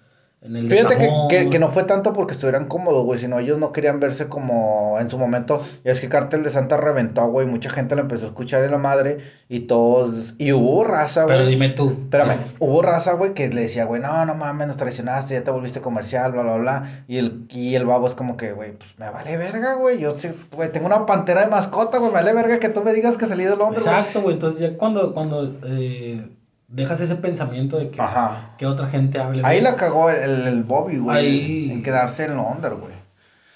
en 0.45 0.55
el 0.55 0.69
Fíjate 0.69 0.95
que, 0.95 1.03
desamor. 1.03 1.27
que, 1.29 1.49
que 1.49 1.59
no 1.59 1.69
fue 1.69 1.83
tanto 1.83 2.13
porque 2.13 2.33
estuvieran 2.33 2.67
cómodos, 2.67 3.03
güey, 3.05 3.19
sino 3.19 3.39
ellos 3.39 3.57
no 3.59 3.71
querían 3.71 3.99
verse 3.99 4.27
como 4.27 4.97
en 4.99 5.09
su 5.09 5.17
momento. 5.17 5.63
Y 5.83 5.89
es 5.89 5.99
que 6.01 6.09
Cartel 6.09 6.43
de 6.43 6.49
Santa 6.49 6.77
reventó, 6.77 7.27
güey, 7.27 7.47
mucha 7.47 7.69
gente 7.69 7.95
lo 7.95 8.01
empezó 8.01 8.25
a 8.25 8.29
escuchar 8.29 8.63
en 8.63 8.71
la 8.71 8.77
madre 8.77 9.17
y 9.49 9.61
todos. 9.61 10.33
Y 10.37 10.53
hubo 10.53 10.83
raza, 10.83 11.23
güey. 11.23 11.37
Pero 11.37 11.49
dime 11.49 11.69
tú. 11.69 11.97
Espérame, 12.03 12.37
hubo 12.59 12.81
raza, 12.81 13.13
güey, 13.13 13.33
que 13.33 13.49
le 13.49 13.61
decía, 13.61 13.85
güey, 13.85 14.01
no, 14.01 14.25
no 14.25 14.35
mames, 14.35 14.67
nos 14.67 14.77
traicionaste, 14.77 15.33
ya 15.33 15.43
te 15.43 15.51
volviste 15.51 15.81
comercial, 15.81 16.31
bla, 16.31 16.43
bla, 16.43 16.57
bla. 16.57 17.03
Y 17.07 17.17
el, 17.17 17.47
y 17.49 17.75
el 17.75 17.85
babo 17.85 18.07
es 18.07 18.15
como 18.15 18.37
que, 18.37 18.51
güey, 18.53 18.73
pues 18.73 18.97
me 18.97 19.09
vale 19.09 19.37
verga, 19.37 19.75
güey. 19.75 19.99
Yo 19.99 20.15
sí, 20.17 20.29
güey, 20.55 20.71
tengo 20.71 20.85
una 20.87 21.05
pantera 21.05 21.41
de 21.43 21.51
mascota, 21.51 21.97
güey, 21.97 22.11
me 22.11 22.15
vale 22.15 22.33
verga 22.33 22.59
que 22.59 22.69
tú 22.69 22.81
me 22.83 22.93
digas 22.93 23.17
que 23.17 23.25
salí 23.25 23.43
de 23.43 23.55
Londres, 23.55 23.83
güey. 23.83 23.95
Exacto, 23.95 24.21
güey. 24.21 24.35
Entonces 24.35 24.59
ya 24.59 24.77
cuando, 24.77 25.13
cuando 25.13 25.53
eh, 25.65 26.27
dejas 26.67 26.99
ese 27.01 27.15
pensamiento 27.15 27.77
de 27.77 27.89
que, 27.89 28.01
Ajá. 28.01 28.55
que 28.57 28.65
otra 28.65 28.87
gente 28.87 29.19
hable. 29.19 29.41
Ahí 29.45 29.59
güey. 29.59 29.71
la 29.71 29.77
cagó 29.77 30.09
el, 30.09 30.47
el 30.47 30.63
Bobby, 30.63 30.97
güey, 30.97 31.17
Ahí- 31.17 31.71
en 31.71 31.83
quedarse 31.83 32.25
en 32.25 32.35
Londres, 32.37 32.73
güey. 32.79 32.93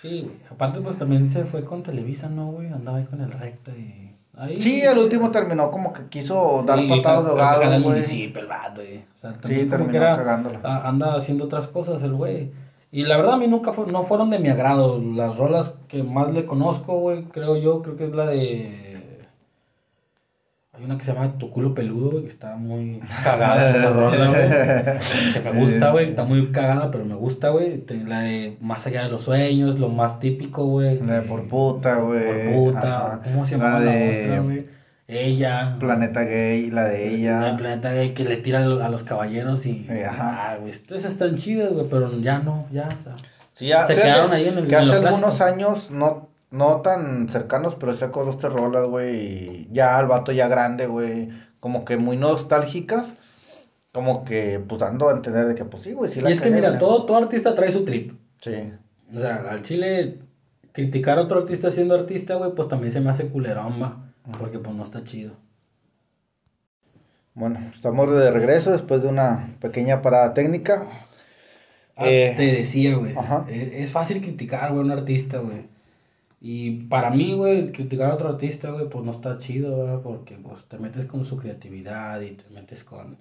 Sí, 0.01 0.21
güey. 0.21 0.35
Aparte, 0.51 0.79
pues 0.81 0.97
también 0.97 1.29
se 1.29 1.43
fue 1.45 1.63
con 1.65 1.83
Televisa, 1.83 2.29
¿no, 2.29 2.51
güey? 2.51 2.67
Andaba 2.67 2.97
ahí 2.97 3.05
con 3.05 3.21
el 3.21 3.31
recta 3.31 3.71
y. 3.71 4.05
Ahí, 4.37 4.61
Sí, 4.61 4.85
al 4.85 4.97
último 4.97 5.31
terminó 5.31 5.69
como 5.69 5.91
que 5.91 6.03
quiso 6.07 6.63
dar 6.65 6.79
Sí, 6.79 6.87
patadas 6.87 7.25
de 7.25 7.29
ahogado, 7.31 7.61
el 7.63 7.69
güey. 7.83 7.95
municipio, 7.95 8.39
el 8.41 8.47
vato, 8.47 8.75
güey. 8.81 8.99
O 8.99 9.03
sea, 9.17 9.31
como 9.33 9.41
terminó 9.69 9.93
era, 9.97 10.15
cagándola. 10.15 10.59
a- 10.63 10.87
anda 10.87 11.15
haciendo 11.15 11.43
otras 11.45 11.67
cosas 11.67 12.01
el 12.03 12.13
güey. 12.13 12.51
Y 12.91 13.03
la 13.03 13.17
verdad 13.17 13.33
a 13.33 13.37
mí 13.37 13.47
nunca 13.47 13.73
fue, 13.73 13.85
no 13.87 14.03
fueron 14.05 14.29
de 14.29 14.39
mi 14.39 14.47
agrado. 14.47 14.99
Las 14.99 15.35
rolas 15.35 15.75
que 15.89 16.03
más 16.03 16.31
le 16.33 16.45
conozco, 16.45 16.99
güey, 16.99 17.23
creo 17.25 17.57
yo, 17.57 17.81
creo 17.83 17.97
que 17.97 18.05
es 18.05 18.11
la 18.13 18.27
de... 18.27 18.88
Hay 20.79 20.85
una 20.85 20.97
que 20.97 21.03
se 21.03 21.13
llama 21.13 21.37
Tu 21.37 21.49
culo 21.51 21.73
peludo, 21.73 22.11
güey, 22.11 22.23
que 22.23 22.29
está 22.29 22.55
muy 22.55 23.01
cagada 23.23 23.69
esa 23.71 23.89
rola, 23.91 24.27
güey. 24.29 25.33
Que 25.43 25.51
me 25.51 25.59
gusta, 25.59 25.91
güey, 25.91 26.09
está 26.09 26.23
muy 26.23 26.51
cagada, 26.53 26.89
pero 26.89 27.03
me 27.05 27.15
gusta, 27.15 27.49
güey. 27.49 27.83
La 28.07 28.21
de 28.21 28.55
Más 28.61 28.87
allá 28.87 29.03
de 29.03 29.09
los 29.09 29.23
sueños, 29.23 29.77
lo 29.79 29.89
más 29.89 30.19
típico, 30.21 30.65
güey. 30.65 30.99
La 31.01 31.15
de 31.15 31.21
Por 31.23 31.47
puta, 31.49 31.95
güey. 31.95 32.23
Por 32.53 32.53
puta. 32.73 33.07
Ajá. 33.07 33.21
¿Cómo 33.25 33.43
se 33.43 33.57
La 33.57 33.63
llamaba 33.65 33.79
la, 33.85 33.91
de 33.91 34.23
otra, 34.25 34.39
güey? 34.39 34.65
Ella. 35.11 35.75
Planeta 35.79 36.23
Gay, 36.23 36.69
la 36.71 36.83
de 36.85 37.07
El 37.07 37.15
ella. 37.15 37.57
planeta 37.57 37.91
gay 37.91 38.11
que 38.13 38.23
le 38.25 38.37
tira 38.37 38.59
a 38.59 38.65
lo- 38.67 38.83
a 38.83 38.89
los 38.89 39.03
caballeros 39.03 39.65
y. 39.65 39.87
Ajá. 40.07 40.51
Ah, 40.53 40.57
güey. 40.59 40.71
Esas 40.71 41.05
están 41.05 41.35
chidas, 41.35 41.73
güey, 41.73 41.87
pero 41.89 42.17
ya 42.21 42.39
no, 42.39 42.65
ya. 42.71 42.87
o 42.87 43.03
sea. 43.03 43.15
Sí, 43.53 43.67
ya, 43.67 43.85
Se 43.85 43.95
fíjate 43.95 44.13
quedaron 44.13 44.33
ahí 44.33 44.47
en 44.47 44.57
el- 44.59 44.67
que 44.67 44.75
en 44.75 44.81
hace 44.81 44.95
algunos 44.95 45.41
años, 45.41 45.91
no, 45.91 46.28
no 46.51 46.81
tan 46.81 47.29
cercanos, 47.29 47.75
pero 47.75 47.93
sacó 47.93 48.25
dos 48.25 48.37
tres 48.37 48.53
rolas, 48.53 48.87
güey, 48.87 49.67
ya 49.71 49.99
el 49.99 50.07
vato 50.07 50.31
ya 50.31 50.47
grande, 50.47 50.87
güey, 50.87 51.29
como 51.59 51.85
que 51.85 51.97
muy 51.97 52.17
nostálgicas, 52.17 53.15
como 53.91 54.23
que, 54.23 54.59
pues, 54.67 54.79
dando 54.79 55.09
a 55.09 55.13
entender 55.13 55.47
de 55.47 55.55
que, 55.55 55.65
pues, 55.65 55.83
sí, 55.83 55.93
güey, 55.93 56.11
sí 56.11 56.21
la 56.21 56.29
y 56.29 56.33
es 56.33 56.41
que 56.41 56.51
mira, 56.51 56.77
todo, 56.79 57.05
todo 57.05 57.17
artista 57.17 57.55
trae 57.55 57.71
su 57.71 57.85
trip. 57.85 58.13
Sí. 58.41 58.71
O 59.15 59.19
sea, 59.19 59.35
al 59.49 59.61
chile, 59.63 60.19
criticar 60.71 61.17
a 61.19 61.23
otro 61.23 61.39
artista 61.39 61.71
siendo 61.71 61.95
artista, 61.95 62.35
güey, 62.35 62.53
pues 62.55 62.67
también 62.67 62.93
se 62.93 63.01
me 63.01 63.09
hace 63.09 63.29
culerón, 63.29 63.81
va. 63.81 64.13
Porque 64.39 64.59
pues 64.59 64.75
no 64.75 64.83
está 64.83 65.03
chido. 65.03 65.33
Bueno, 67.33 67.59
estamos 67.73 68.11
de 68.11 68.31
regreso 68.31 68.71
después 68.71 69.01
de 69.01 69.07
una 69.07 69.55
pequeña 69.61 70.01
parada 70.01 70.33
técnica. 70.33 70.87
Ah, 71.95 72.05
Eh, 72.07 72.33
te 72.35 72.43
decía, 72.43 72.95
güey. 72.95 73.13
ajá. 73.15 73.45
Es, 73.49 73.73
es 73.73 73.91
fácil 73.91 74.21
criticar, 74.21 74.69
güey, 74.71 74.81
a 74.81 74.85
un 74.85 74.91
artista, 74.91 75.37
güey. 75.39 75.67
Y 76.41 76.83
para 76.83 77.09
mí, 77.09 77.33
güey, 77.33 77.71
criticar 77.73 78.11
a 78.11 78.13
otro 78.15 78.29
artista, 78.29 78.71
güey, 78.71 78.87
pues 78.89 79.03
no 79.03 79.11
está 79.11 79.37
chido, 79.39 79.75
güey, 79.75 80.01
porque 80.01 80.35
pues 80.35 80.63
te 80.65 80.77
metes 80.77 81.05
con 81.05 81.25
su 81.25 81.37
creatividad 81.37 82.21
y 82.21 82.31
te 82.31 82.49
metes 82.53 82.85
con, 82.85 83.17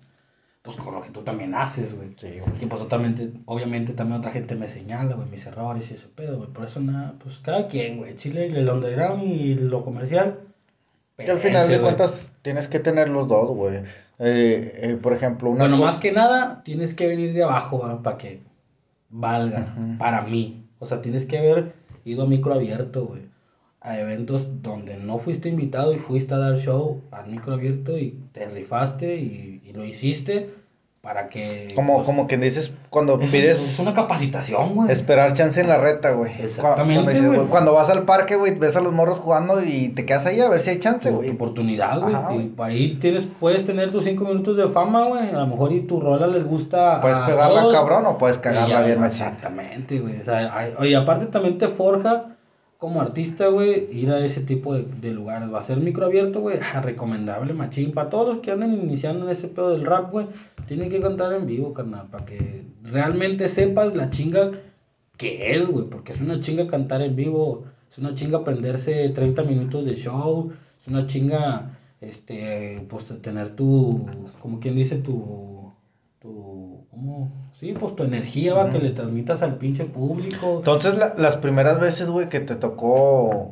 pues 0.63 0.77
con 0.77 0.95
lo 0.95 1.03
que 1.03 1.11
tú 1.11 1.23
también 1.23 1.55
haces, 1.55 1.97
güey. 1.97 2.11
Sí, 2.17 2.39
güey. 2.39 2.53
Y 2.63 2.67
pues 2.67 2.81
totalmente, 2.81 3.31
obviamente 3.47 3.93
también 3.93 4.21
otra 4.21 4.31
gente 4.31 4.55
me 4.55 4.69
señala, 4.69 5.17
güey, 5.17 5.29
mis 5.29 5.45
errores 5.47 5.91
y 5.91 5.95
ese 5.95 6.07
pedo, 6.09 6.37
güey. 6.39 6.51
Por 6.51 6.65
eso 6.65 6.81
nada, 6.81 7.15
pues 7.23 7.39
cada 7.39 7.67
quien, 7.67 7.99
güey. 7.99 8.15
Chile, 8.15 8.47
el 8.47 8.69
underground 8.71 9.25
y 9.25 9.55
lo 9.55 9.85
comercial. 9.85 10.39
Que 11.17 11.29
al 11.33 11.39
final 11.41 11.69
de 11.69 11.81
cuentas 11.81 12.31
tienes 12.43 12.69
que 12.69 12.79
tener 12.79 13.09
los 13.09 13.27
dos, 13.27 13.49
güey. 13.49 13.79
Eh, 14.21 14.81
eh, 14.83 14.99
por 15.03 15.13
ejemplo, 15.13 15.51
una 15.51 15.61
Bueno, 15.65 15.79
cosa- 15.79 15.91
más 15.93 16.01
que 16.01 16.13
nada, 16.13 16.63
tienes 16.65 16.95
que 16.95 17.09
venir 17.09 17.33
de 17.33 17.43
abajo 17.43 18.01
para 18.05 18.17
que 18.17 18.43
valga 19.11 19.75
para 19.99 20.23
mí. 20.23 20.65
O 20.79 20.87
sea, 20.87 21.03
tienes 21.03 21.25
que 21.27 21.39
haber 21.39 21.73
ido 22.05 22.23
a 22.25 22.27
micro 22.27 22.55
abierto. 22.55 23.17
A 23.81 23.99
eventos 23.99 24.63
donde 24.63 24.97
no 24.97 25.19
fuiste 25.19 25.49
invitado 25.49 25.93
y 25.93 25.99
fuiste 25.99 26.35
a 26.35 26.39
dar 26.39 26.59
show 26.59 27.03
al 27.13 27.31
micro 27.31 27.55
abierto 27.55 27.97
y 27.97 28.19
te 28.33 28.49
rifaste 28.49 29.17
y 29.17 29.73
lo 29.73 29.85
hiciste 29.85 30.58
para 31.01 31.29
que... 31.29 31.73
Como, 31.77 31.95
pues, 31.95 32.07
como 32.07 32.27
quien 32.27 32.41
dices, 32.41 32.73
cuando 32.91 33.21
es, 33.21 33.31
pides 33.31 33.61
es 33.61 33.79
una 33.79 33.95
capacitación, 33.95 34.75
güey. 34.75 34.91
esperar 34.91 35.33
chance 35.33 35.61
en 35.61 35.69
la 35.69 35.79
reta, 35.79 36.11
güey. 36.11 36.33
Exactamente, 36.43 36.95
Cuando, 36.95 37.11
dices, 37.13 37.27
güey. 37.27 37.37
güey, 37.39 37.49
cuando 37.51 37.73
vas 37.73 37.89
al 37.89 38.03
parque, 38.03 38.35
güey, 38.37 38.59
ves 38.59 38.77
a 38.77 38.81
los 38.81 38.93
morros 38.93 39.19
jugando 39.19 39.63
y 39.63 39.91
te 39.91 40.05
quedas 40.05 40.27
ahí 40.27 40.41
a 40.41 40.49
ver 40.49 40.61
si 40.61 40.71
hay 40.71 40.79
chance, 40.81 41.11
güey. 41.11 41.29
tu 41.31 41.35
oportunidad, 41.37 42.01
güey. 42.01 42.51
Ahí 42.59 42.99
tienes, 43.01 43.25
puedes 43.39 43.65
tener 43.65 43.93
tus 43.93 44.05
cinco 44.05 44.25
minutos 44.25 44.57
de 44.57 44.69
fama, 44.71 45.05
güey. 45.05 45.29
A 45.31 45.39
lo 45.39 45.47
mejor 45.47 45.73
y 45.73 45.83
tu 45.83 46.01
rola 46.01 46.27
les 46.27 46.45
gusta. 46.45 47.01
Puedes 47.01 47.19
a 47.19 47.27
pegarla 47.27 47.61
todos. 47.61 47.75
cabrón 47.75 48.07
o 48.07 48.19
puedes 48.19 48.39
cagarla 48.39 48.81
ya, 48.81 48.87
bien, 48.87 49.01
machín. 49.01 49.23
Exactamente, 49.27 50.01
güey. 50.01 50.21
O 50.21 50.25
sea, 50.25 50.53
hay- 50.57 50.75
oye, 50.79 50.97
aparte 50.97 51.27
también 51.27 51.59
te 51.59 51.69
forja 51.69 52.37
como 52.79 53.01
artista, 53.01 53.49
güey, 53.49 53.89
ir 53.91 54.11
a 54.11 54.25
ese 54.25 54.43
tipo 54.43 54.75
de, 54.75 55.11
lugares. 55.11 55.53
Va 55.53 55.59
a 55.59 55.65
ser 55.65 55.79
micro 55.79 56.07
abierto, 56.07 56.41
güey. 56.41 56.59
recomendable, 56.83 57.53
machín. 57.53 57.93
Para 57.93 58.09
todos 58.09 58.35
los 58.35 58.37
que 58.39 58.53
anden 58.53 58.73
iniciando 58.73 59.27
en 59.27 59.33
ese 59.33 59.49
pedo 59.49 59.71
del 59.71 59.85
rap, 59.85 60.13
güey, 60.13 60.29
tienen 60.67 60.89
que 60.89 61.01
cantar 61.01 61.33
en 61.33 61.47
vivo, 61.47 61.75
carnal. 61.75 62.09
Para 62.09 62.25
que 62.25 62.67
realmente 62.85 63.49
sepas 63.49 63.95
la 63.97 64.11
chinga 64.11 64.53
que 65.17 65.57
es, 65.57 65.67
güey. 65.69 65.87
Porque 65.91 66.13
es 66.13 66.21
una 66.21 66.41
chinga 66.41 66.69
cantar 66.69 67.03
en 67.03 67.17
vivo. 67.17 67.65
Es 67.91 67.99
una 67.99 68.15
chinga 68.15 68.39
aprenderse 68.39 69.09
30 69.09 69.43
minutos 69.43 69.85
de 69.85 69.97
show. 69.97 70.53
Es 70.81 70.87
una 70.87 71.07
chinga, 71.09 71.79
este, 72.01 72.87
pues 72.89 73.07
tener 73.21 73.57
tu, 73.57 74.07
como 74.41 74.61
quien 74.61 74.77
dice, 74.77 74.99
tu, 74.99 75.73
tu, 76.21 76.87
¿cómo? 76.91 77.33
Sí, 77.59 77.73
pues 77.79 77.97
tu 77.97 78.05
energía, 78.05 78.55
va, 78.55 78.71
que 78.71 78.79
le 78.79 78.91
transmitas 78.91 79.43
al 79.43 79.57
pinche 79.57 79.85
público. 79.85 80.59
Entonces, 80.59 80.97
la- 80.97 81.15
las 81.19 81.37
primeras 81.39 81.81
veces, 81.81 82.09
güey, 82.09 82.29
que 82.29 82.39
te 82.41 82.55
tocó 82.55 83.51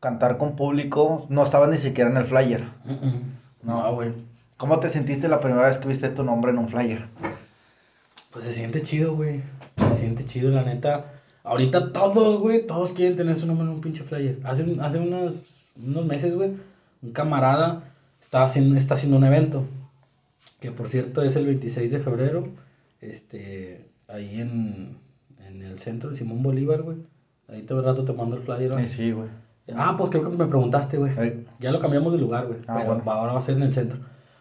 cantar 0.00 0.36
con 0.36 0.54
público, 0.54 1.26
no 1.30 1.42
estabas 1.44 1.70
ni 1.70 1.78
siquiera 1.78 2.10
en 2.10 2.18
el 2.18 2.24
flyer. 2.26 2.64
No, 3.62 3.94
güey. 3.94 4.12
¿Cómo 4.58 4.80
te 4.80 4.90
sentiste 4.90 5.28
la 5.28 5.40
primera 5.40 5.62
vez 5.66 5.78
que 5.78 5.88
viste 5.88 6.08
tu 6.10 6.24
nombre 6.24 6.50
en 6.50 6.58
un 6.58 6.68
flyer? 6.68 7.08
Pues 8.32 8.44
se 8.44 8.52
siente 8.52 8.82
chido, 8.82 9.14
güey. 9.16 9.40
Se 9.78 9.94
siente 9.94 10.24
chido, 10.26 10.50
la 10.50 10.62
neta. 10.64 11.12
Ahorita 11.42 11.92
todos, 11.92 12.40
güey, 12.40 12.66
todos 12.66 12.92
quieren 12.92 13.16
tener 13.16 13.38
su 13.38 13.46
nombre 13.46 13.66
en 13.66 13.72
un 13.72 13.80
pinche 13.80 14.04
flyer. 14.04 14.40
Hace, 14.44 14.76
hace 14.80 14.98
unos, 14.98 15.32
unos 15.82 16.04
meses, 16.04 16.34
güey, 16.34 16.50
un 17.02 17.12
camarada 17.12 17.84
está 18.20 18.44
haciendo, 18.44 18.76
está 18.76 18.94
haciendo 18.94 19.16
un 19.16 19.24
evento. 19.24 19.64
Que 20.60 20.70
por 20.70 20.88
cierto 20.90 21.22
es 21.22 21.34
el 21.36 21.46
26 21.46 21.90
de 21.90 22.00
febrero. 22.00 22.48
Este, 23.00 23.90
ahí 24.08 24.40
en, 24.40 24.98
en 25.46 25.62
el 25.62 25.78
centro 25.78 26.10
de 26.10 26.16
Simón 26.16 26.42
Bolívar, 26.42 26.82
güey. 26.82 26.98
Ahí 27.48 27.62
todo 27.62 27.80
el 27.80 27.84
rato 27.84 28.04
te 28.04 28.12
mando 28.12 28.36
el 28.36 28.42
flyer. 28.42 28.72
¿va? 28.72 28.86
sí, 28.86 29.12
güey. 29.12 29.28
Ah, 29.74 29.94
pues 29.98 30.10
creo 30.10 30.30
que 30.30 30.36
me 30.36 30.46
preguntaste, 30.46 30.96
güey. 30.96 31.12
Sí. 31.14 31.44
Ya 31.60 31.72
lo 31.72 31.80
cambiamos 31.80 32.12
de 32.12 32.18
lugar, 32.18 32.46
güey. 32.46 32.58
Ah, 32.66 32.76
pero 32.78 32.94
bueno. 32.96 33.10
ahora 33.12 33.32
va 33.34 33.38
a 33.38 33.42
ser 33.42 33.56
en 33.56 33.64
el 33.64 33.74
centro. 33.74 33.98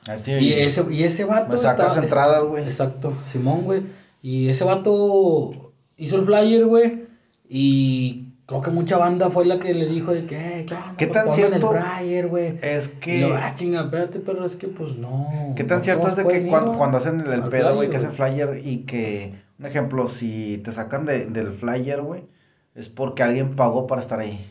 Así, 0.08 0.32
Y 0.32 0.54
ese, 0.54 0.86
y 0.94 1.04
ese 1.04 1.26
vato. 1.26 1.52
Me 1.54 1.58
sacas 1.60 1.90
está- 1.90 2.04
entradas, 2.04 2.44
güey. 2.46 2.64
Exacto, 2.64 3.14
Simón, 3.30 3.64
güey. 3.66 3.84
Y 4.22 4.48
ese 4.50 4.64
vato 4.64 5.74
hizo 5.98 6.20
el 6.20 6.26
flyer, 6.26 6.66
güey. 6.66 7.08
Y 7.50 8.27
creo 8.48 8.62
que 8.62 8.72
mucha 8.72 8.98
banda 8.98 9.30
fue 9.30 9.46
la 9.46 9.60
que 9.60 9.74
le 9.74 9.88
dijo 9.88 10.14
de 10.14 10.26
que, 10.26 10.62
eh, 10.62 10.66
¿qué 10.66 10.74
onda? 10.74 10.96
¿Qué 10.98 11.08
Pues 11.08 11.26
tan 11.26 11.34
cierto 11.34 11.76
el 11.76 11.84
flyer, 11.84 12.28
güey. 12.28 12.58
Es 12.62 12.88
que... 12.88 13.22
lo, 13.22 13.36
ah, 13.36 13.54
chinga, 13.54 13.82
espérate, 13.82 14.20
pero 14.22 14.46
es 14.46 14.56
que 14.56 14.70
pues 14.70 14.96
no. 14.96 15.54
¿Qué 15.56 15.66
tan 15.66 15.80
no 15.80 15.84
cierto 15.84 16.08
es 16.08 16.16
de 16.16 16.26
que 16.26 16.48
cuando, 16.48 16.72
cuando 16.72 16.98
hacen 16.98 17.20
el, 17.20 17.44
pedo, 17.50 17.76
güey, 17.76 17.90
que 17.90 17.98
hacen 17.98 18.14
flyer 18.14 18.62
y 18.66 18.86
que, 18.86 19.34
un 19.60 19.66
ejemplo, 19.66 20.08
si 20.08 20.60
te 20.60 20.72
sacan 20.72 21.06
de- 21.06 21.26
del 21.28 21.52
flyer, 21.52 22.02
güey, 22.02 22.24
es 22.74 22.88
porque 22.88 23.22
alguien 23.22 23.56
pagó 23.56 23.86
para 23.86 24.02
estar 24.02 24.20
ahí. 24.20 24.50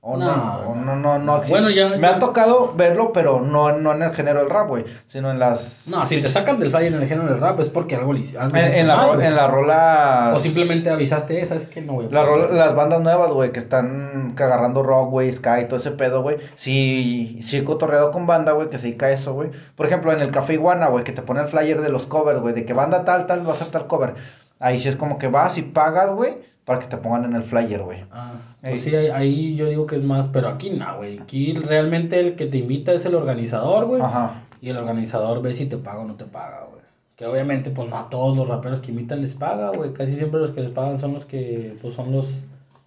O 0.00 0.16
no, 0.16 0.26
No, 0.26 0.74
no, 0.76 0.96
no, 0.96 1.18
no. 1.18 1.42
Bueno, 1.48 1.70
ya- 1.70 1.96
Me 1.98 2.06
ha 2.06 2.18
tocado 2.20 2.72
verlo, 2.76 3.12
pero 3.12 3.40
no, 3.40 3.72
no 3.72 3.92
en 3.92 4.02
el 4.02 4.12
género 4.14 4.38
del 4.40 4.48
rap, 4.48 4.68
güey, 4.68 4.84
sino 5.08 5.30
en 5.30 5.40
las... 5.40 5.88
No, 5.88 6.06
si 6.06 6.22
te 6.22 6.28
sacan 6.28 6.60
del 6.60 6.70
flyer 6.70 6.94
en 6.94 7.02
el 7.02 7.08
género 7.08 7.28
del 7.32 7.40
rap 7.40 7.58
es 7.58 7.68
porque 7.68 7.96
algo 7.96 8.12
le 8.12 8.20
algo 8.38 8.56
En, 8.56 8.86
la, 8.86 8.96
mal, 8.96 9.20
en 9.20 9.34
la 9.34 9.48
rola... 9.48 10.32
O 10.36 10.38
simplemente 10.38 10.88
avisaste 10.90 11.42
esa, 11.42 11.56
es 11.56 11.66
que 11.66 11.82
no, 11.82 11.94
güey. 11.94 12.08
La 12.10 12.24
rola- 12.24 12.48
las 12.52 12.76
bandas 12.76 13.00
nuevas, 13.00 13.30
güey, 13.30 13.50
que 13.50 13.58
están 13.58 14.34
que 14.36 14.42
agarrando 14.44 14.84
rock, 14.84 15.10
güey, 15.10 15.32
sky, 15.32 15.64
todo 15.68 15.80
ese 15.80 15.90
pedo, 15.90 16.22
güey. 16.22 16.36
Sí, 16.54 17.40
sí 17.42 17.62
cotorreado 17.64 18.12
con 18.12 18.26
banda, 18.26 18.52
güey, 18.52 18.70
que 18.70 18.78
se 18.78 18.86
dedica 18.86 19.06
a 19.06 19.10
eso, 19.10 19.34
güey. 19.34 19.50
Por 19.74 19.86
ejemplo, 19.86 20.12
en 20.12 20.20
el 20.20 20.30
Café 20.30 20.54
Iguana, 20.54 20.86
güey, 20.86 21.02
que 21.02 21.12
te 21.12 21.22
pone 21.22 21.40
el 21.40 21.48
flyer 21.48 21.80
de 21.80 21.88
los 21.88 22.06
covers, 22.06 22.40
güey, 22.40 22.54
de 22.54 22.64
que 22.64 22.72
banda 22.72 23.04
tal, 23.04 23.26
tal, 23.26 23.46
va 23.46 23.52
a 23.52 23.56
ser 23.56 23.68
tal 23.68 23.88
cover. 23.88 24.14
Ahí 24.60 24.78
sí 24.78 24.88
es 24.88 24.96
como 24.96 25.18
que 25.18 25.26
vas 25.28 25.58
y 25.58 25.62
pagas, 25.62 26.10
güey, 26.14 26.36
para 26.68 26.80
que 26.80 26.86
te 26.86 26.98
pongan 26.98 27.24
en 27.24 27.34
el 27.34 27.42
flyer, 27.44 27.82
güey. 27.82 28.04
Ah, 28.12 28.34
pues 28.60 28.82
sí, 28.82 28.94
ahí, 28.94 29.06
ahí 29.06 29.56
yo 29.56 29.70
digo 29.70 29.86
que 29.86 29.96
es 29.96 30.02
más, 30.02 30.28
pero 30.28 30.50
aquí 30.50 30.68
no, 30.68 30.98
güey. 30.98 31.18
Aquí 31.18 31.54
realmente 31.54 32.20
el 32.20 32.36
que 32.36 32.44
te 32.44 32.58
invita 32.58 32.92
es 32.92 33.06
el 33.06 33.14
organizador, 33.14 33.86
güey. 33.86 34.02
Ajá. 34.02 34.42
Y 34.60 34.68
el 34.68 34.76
organizador 34.76 35.40
ve 35.40 35.54
si 35.54 35.64
te 35.64 35.78
paga 35.78 36.00
o 36.00 36.04
no 36.04 36.16
te 36.16 36.26
paga, 36.26 36.66
güey. 36.68 36.82
Que 37.16 37.24
obviamente, 37.24 37.70
pues 37.70 37.88
no 37.88 37.96
a 37.96 38.10
todos 38.10 38.36
los 38.36 38.46
raperos 38.46 38.80
que 38.80 38.90
invitan 38.90 39.22
les 39.22 39.32
paga, 39.32 39.70
güey. 39.70 39.94
Casi 39.94 40.14
siempre 40.14 40.40
los 40.40 40.50
que 40.50 40.60
les 40.60 40.70
pagan 40.70 41.00
son 41.00 41.14
los 41.14 41.24
que, 41.24 41.74
pues 41.80 41.94
son 41.94 42.12
los, 42.12 42.34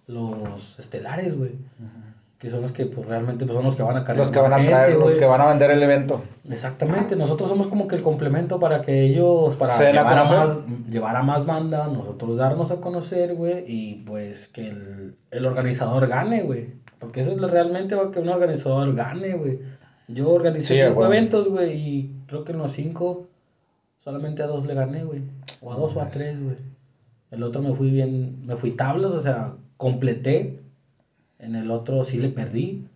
los 0.06 0.78
estelares, 0.78 1.36
güey. 1.36 1.50
Que 2.42 2.50
son 2.50 2.60
los 2.60 2.72
que, 2.72 2.86
pues 2.86 3.06
realmente, 3.06 3.44
pues 3.44 3.54
son 3.54 3.64
los 3.64 3.76
que 3.76 3.84
van 3.84 3.96
a 3.96 4.00
cargar 4.02 4.16
Los 4.16 4.32
que 4.32 4.40
más 4.40 4.50
van 4.50 4.60
a 4.60 4.64
gente, 4.64 4.98
los 4.98 5.12
que 5.12 5.26
van 5.26 5.40
a 5.42 5.46
vender 5.46 5.70
el 5.70 5.80
evento. 5.80 6.22
Exactamente, 6.50 7.14
nosotros 7.14 7.48
somos 7.48 7.68
como 7.68 7.86
que 7.86 7.94
el 7.94 8.02
complemento 8.02 8.58
para 8.58 8.82
que 8.82 9.04
ellos, 9.04 9.54
para 9.54 9.78
¿Se 9.78 9.84
den 9.84 9.98
a 9.98 10.00
llevar 10.00 10.18
a, 10.18 10.24
más, 10.24 10.64
llevar 10.90 11.16
a 11.16 11.22
más 11.22 11.46
banda, 11.46 11.86
nosotros 11.86 12.36
darnos 12.36 12.72
a 12.72 12.80
conocer, 12.80 13.36
güey, 13.36 13.64
y 13.68 14.02
pues 14.04 14.48
que 14.48 14.70
el, 14.70 15.14
el 15.30 15.46
organizador 15.46 16.08
gane, 16.08 16.42
güey. 16.42 16.70
Porque 16.98 17.20
eso 17.20 17.30
es 17.30 17.38
lo- 17.38 17.46
realmente 17.46 17.96
que 18.12 18.18
un 18.18 18.28
organizador 18.28 18.92
gane, 18.96 19.34
güey. 19.34 19.60
Yo 20.08 20.40
Sí, 20.62 20.80
a 20.80 20.88
cinco 20.88 21.06
eventos, 21.06 21.48
güey, 21.48 21.72
y 21.76 22.16
creo 22.26 22.42
que 22.42 22.50
en 22.50 22.58
los 22.58 22.72
cinco 22.72 23.28
solamente 24.00 24.42
a 24.42 24.48
dos 24.48 24.66
le 24.66 24.74
gané, 24.74 25.04
güey. 25.04 25.22
O 25.60 25.72
a 25.72 25.76
dos 25.76 25.94
o 25.94 26.00
a 26.00 26.08
tres, 26.08 26.42
güey. 26.42 26.56
El 27.30 27.44
otro 27.44 27.62
me 27.62 27.72
fui 27.72 27.92
bien, 27.92 28.44
me 28.44 28.56
fui 28.56 28.72
tablas, 28.72 29.12
o 29.12 29.20
sea, 29.20 29.54
completé. 29.76 30.58
En 31.42 31.56
el 31.56 31.70
otro 31.70 32.04
sí 32.04 32.18
le 32.18 32.30
perdí. 32.30 32.86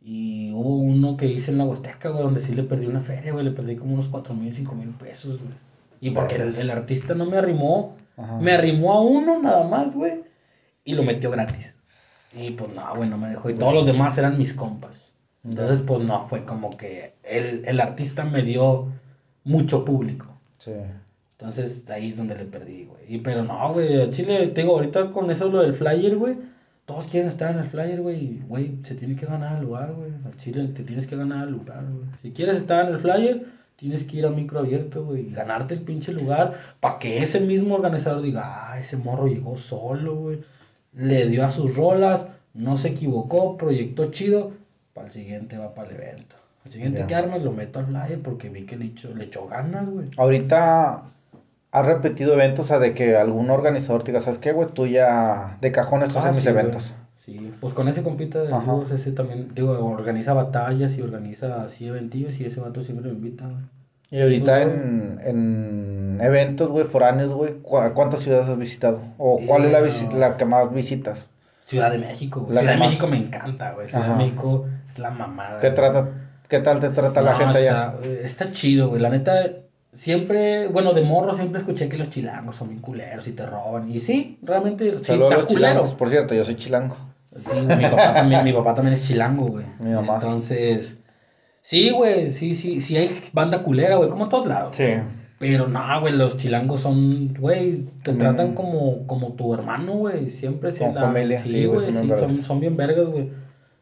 Y 0.00 0.50
hubo 0.52 0.76
uno 0.76 1.16
que 1.16 1.26
hice 1.26 1.50
en 1.50 1.58
la 1.58 1.64
Huasteca, 1.64 2.08
güey, 2.08 2.24
donde 2.24 2.40
sí 2.40 2.54
le 2.54 2.62
perdí 2.62 2.86
una 2.86 3.00
feria, 3.00 3.32
güey. 3.32 3.44
Le 3.44 3.50
perdí 3.50 3.76
como 3.76 3.94
unos 3.94 4.08
4 4.08 4.34
mil, 4.34 4.54
5 4.54 4.74
mil 4.74 4.88
pesos, 4.90 5.38
güey. 5.38 5.54
Y 6.00 6.10
porque 6.10 6.36
el, 6.36 6.54
el 6.56 6.70
artista 6.70 7.14
no 7.14 7.26
me 7.26 7.36
arrimó. 7.36 7.96
Ajá. 8.16 8.38
Me 8.38 8.52
arrimó 8.52 8.94
a 8.94 9.00
uno 9.02 9.40
nada 9.40 9.68
más, 9.68 9.94
güey. 9.94 10.22
Y 10.84 10.94
lo 10.94 11.02
metió 11.02 11.30
gratis. 11.30 12.32
Y 12.36 12.52
pues 12.52 12.74
no, 12.74 12.96
güey, 12.96 13.08
no 13.08 13.18
me 13.18 13.28
dejó. 13.28 13.50
Y 13.50 13.54
todos 13.54 13.74
los 13.74 13.86
demás 13.86 14.16
eran 14.18 14.38
mis 14.38 14.54
compas. 14.54 15.12
Entonces, 15.44 15.82
pues 15.82 16.00
no, 16.00 16.26
fue 16.28 16.44
como 16.44 16.76
que 16.76 17.14
el, 17.22 17.64
el 17.66 17.80
artista 17.80 18.24
me 18.24 18.42
dio 18.42 18.88
mucho 19.44 19.84
público. 19.84 20.26
Sí. 20.58 20.72
Entonces, 21.32 21.88
ahí 21.90 22.10
es 22.10 22.16
donde 22.16 22.36
le 22.36 22.44
perdí, 22.44 22.84
güey. 22.84 23.02
Y, 23.08 23.18
pero 23.18 23.42
no, 23.42 23.72
güey, 23.72 24.08
Chile, 24.10 24.48
te 24.48 24.60
digo, 24.60 24.74
ahorita 24.74 25.10
con 25.10 25.30
eso 25.30 25.48
lo 25.48 25.62
del 25.62 25.74
flyer, 25.74 26.16
güey. 26.16 26.36
Todos 26.84 27.06
quieren 27.06 27.28
estar 27.28 27.52
en 27.52 27.60
el 27.60 27.66
flyer, 27.66 28.00
güey. 28.02 28.16
y, 28.24 28.40
Güey, 28.46 28.78
se 28.82 28.94
tiene 28.94 29.14
que 29.16 29.26
ganar 29.26 29.58
el 29.58 29.64
lugar, 29.64 29.92
güey. 29.94 30.10
Al 30.24 30.36
Chile 30.36 30.66
te 30.68 30.82
tienes 30.82 31.06
que 31.06 31.16
ganar 31.16 31.46
el 31.46 31.54
lugar, 31.54 31.84
güey. 31.86 32.06
Si 32.22 32.32
quieres 32.32 32.56
estar 32.56 32.86
en 32.88 32.94
el 32.94 33.00
flyer, 33.00 33.46
tienes 33.76 34.04
que 34.04 34.18
ir 34.18 34.26
a 34.26 34.30
micro 34.30 34.58
abierto, 34.58 35.04
güey. 35.04 35.28
Y 35.28 35.32
ganarte 35.32 35.74
el 35.74 35.82
pinche 35.82 36.12
lugar. 36.12 36.58
Para 36.80 36.98
que 36.98 37.22
ese 37.22 37.40
mismo 37.40 37.76
organizador 37.76 38.22
diga, 38.22 38.70
ah, 38.72 38.78
ese 38.80 38.96
morro 38.96 39.26
llegó 39.28 39.56
solo, 39.56 40.16
güey. 40.16 40.40
Le 40.94 41.26
dio 41.28 41.44
a 41.46 41.50
sus 41.50 41.74
rolas, 41.76 42.26
no 42.52 42.76
se 42.76 42.88
equivocó, 42.88 43.56
proyectó 43.56 44.10
chido. 44.10 44.52
Para 44.92 45.06
el 45.06 45.12
siguiente 45.12 45.56
va 45.56 45.74
para 45.74 45.88
el 45.90 45.96
evento. 45.96 46.36
El 46.64 46.70
siguiente 46.72 46.98
Ya. 47.00 47.06
que 47.06 47.14
arme 47.14 47.38
lo 47.40 47.52
meto 47.52 47.78
al 47.78 47.86
flyer 47.86 48.20
porque 48.20 48.48
vi 48.48 48.66
que 48.66 48.76
le 48.76 48.86
echó, 48.86 49.14
le 49.14 49.24
echó 49.24 49.46
ganas, 49.48 49.88
güey. 49.88 50.08
Ahorita 50.16 51.04
has 51.72 51.86
repetido 51.86 52.34
eventos, 52.34 52.66
o 52.66 52.68
sea, 52.68 52.78
de 52.78 52.94
que 52.94 53.16
algún 53.16 53.50
organizador 53.50 54.02
te 54.04 54.12
diga, 54.12 54.20
¿sabes 54.22 54.38
qué, 54.38 54.52
güey? 54.52 54.68
Tú 54.68 54.86
ya 54.86 55.56
de 55.60 55.72
cajón 55.72 56.02
estás 56.02 56.24
Ah, 56.24 56.28
en 56.28 56.34
mis 56.36 56.44
sí, 56.44 56.50
güey. 56.50 56.60
eventos. 56.60 56.94
Sí, 57.24 57.52
pues 57.60 57.72
con 57.74 57.88
ese 57.88 58.02
compita 58.02 58.40
de. 58.42 58.50
Lugos, 58.50 58.90
ese 58.90 59.12
también, 59.12 59.52
digo, 59.54 59.72
organiza 59.86 60.32
batallas 60.34 60.96
y 60.98 61.02
organiza 61.02 61.62
así 61.64 61.86
eventillos 61.88 62.38
y 62.40 62.44
ese 62.44 62.60
vato 62.60 62.82
siempre 62.82 63.08
me 63.10 63.14
invita, 63.16 63.44
güey. 63.44 63.62
Y 64.10 64.20
ahorita 64.20 64.52
Pues, 64.62 64.74
en, 64.74 65.20
en 65.24 66.18
eventos, 66.20 66.68
güey, 66.68 66.84
foráneos, 66.84 67.32
güey, 67.32 67.54
¿cu- 67.62 67.78
¿cuántas 67.94 68.20
ciudades 68.20 68.48
has 68.48 68.58
visitado? 68.58 69.00
¿O 69.18 69.40
cuál 69.46 69.64
es 69.64 69.72
la, 70.12 70.18
la 70.18 70.36
que 70.36 70.44
más 70.44 70.70
visitas? 70.74 71.18
Ciudad 71.64 71.90
de 71.90 71.98
México, 71.98 72.40
güey. 72.40 72.58
Ciudad 72.58 72.72
de 72.72 72.78
más- 72.78 72.88
México 72.88 73.06
me 73.06 73.16
encanta, 73.16 73.72
güey. 73.72 73.88
Ciudad 73.88 74.04
Ajá. 74.04 74.12
de 74.18 74.18
México 74.24 74.66
es 74.92 74.98
la 74.98 75.10
mamada. 75.12 75.60
¿Qué, 75.60 75.68
güey. 75.68 75.74
trata, 75.76 76.08
¿Qué 76.48 76.58
tal 76.58 76.80
te 76.80 76.90
trata 76.90 77.22
la 77.22 77.34
gente 77.36 77.58
allá? 77.58 77.94
Está 78.22 78.52
chido, 78.52 78.88
güey. 78.90 79.00
La 79.00 79.08
neta, 79.08 79.32
siempre, 79.92 80.68
bueno, 80.68 80.92
de 80.94 81.02
morro 81.02 81.34
siempre 81.34 81.60
escuché 81.60 81.88
que 81.88 81.98
los 81.98 82.10
chilangos 82.10 82.56
son 82.56 82.68
bien 82.68 82.80
culeros 82.80 83.26
y 83.28 83.32
te 83.32 83.44
roban. 83.46 83.90
Y 83.90 84.00
sí, 84.00 84.38
realmente, 84.42 84.98
sí, 84.98 85.04
Saludos 85.04 85.32
a 85.32 85.34
está 85.34 85.42
los 85.42 85.46
culero. 85.52 85.68
chilangos. 85.72 85.94
Por 85.94 86.10
cierto, 86.10 86.34
yo 86.34 86.44
soy 86.44 86.54
chilango. 86.56 86.96
Sí, 87.36 87.60
güey, 87.64 87.76
mi 87.78 87.84
papá 87.84 88.14
también, 88.14 88.44
mi 88.44 88.52
papá 88.52 88.74
también 88.74 88.94
es 88.94 89.06
chilango, 89.06 89.46
güey. 89.46 89.64
Mi 89.80 89.90
mamá. 89.90 90.14
Entonces, 90.14 90.98
sí, 91.60 91.90
güey, 91.90 92.30
sí, 92.32 92.54
sí, 92.54 92.80
sí 92.80 92.96
hay 92.96 93.10
banda 93.32 93.62
culera, 93.62 93.96
güey, 93.96 94.10
como 94.10 94.24
en 94.24 94.30
todos 94.30 94.46
lados. 94.46 94.76
Sí. 94.76 94.86
Pero 95.38 95.66
no, 95.66 96.00
güey, 96.00 96.12
los 96.14 96.36
chilangos 96.36 96.80
son, 96.82 97.34
güey, 97.34 97.82
te 98.02 98.12
También- 98.12 98.36
tratan 98.36 98.54
como, 98.54 99.06
como 99.08 99.32
tu 99.32 99.52
hermano, 99.54 99.94
güey. 99.94 100.30
Siempre 100.30 100.72
Como 100.72 100.94
la- 100.94 101.00
familia, 101.00 101.42
sí, 101.42 101.64
güey, 101.64 101.92
son 101.92 102.02
sí, 102.02 102.08
son, 102.20 102.42
son 102.42 102.60
bien 102.60 102.76
vergas, 102.76 103.06
güey. 103.06 103.30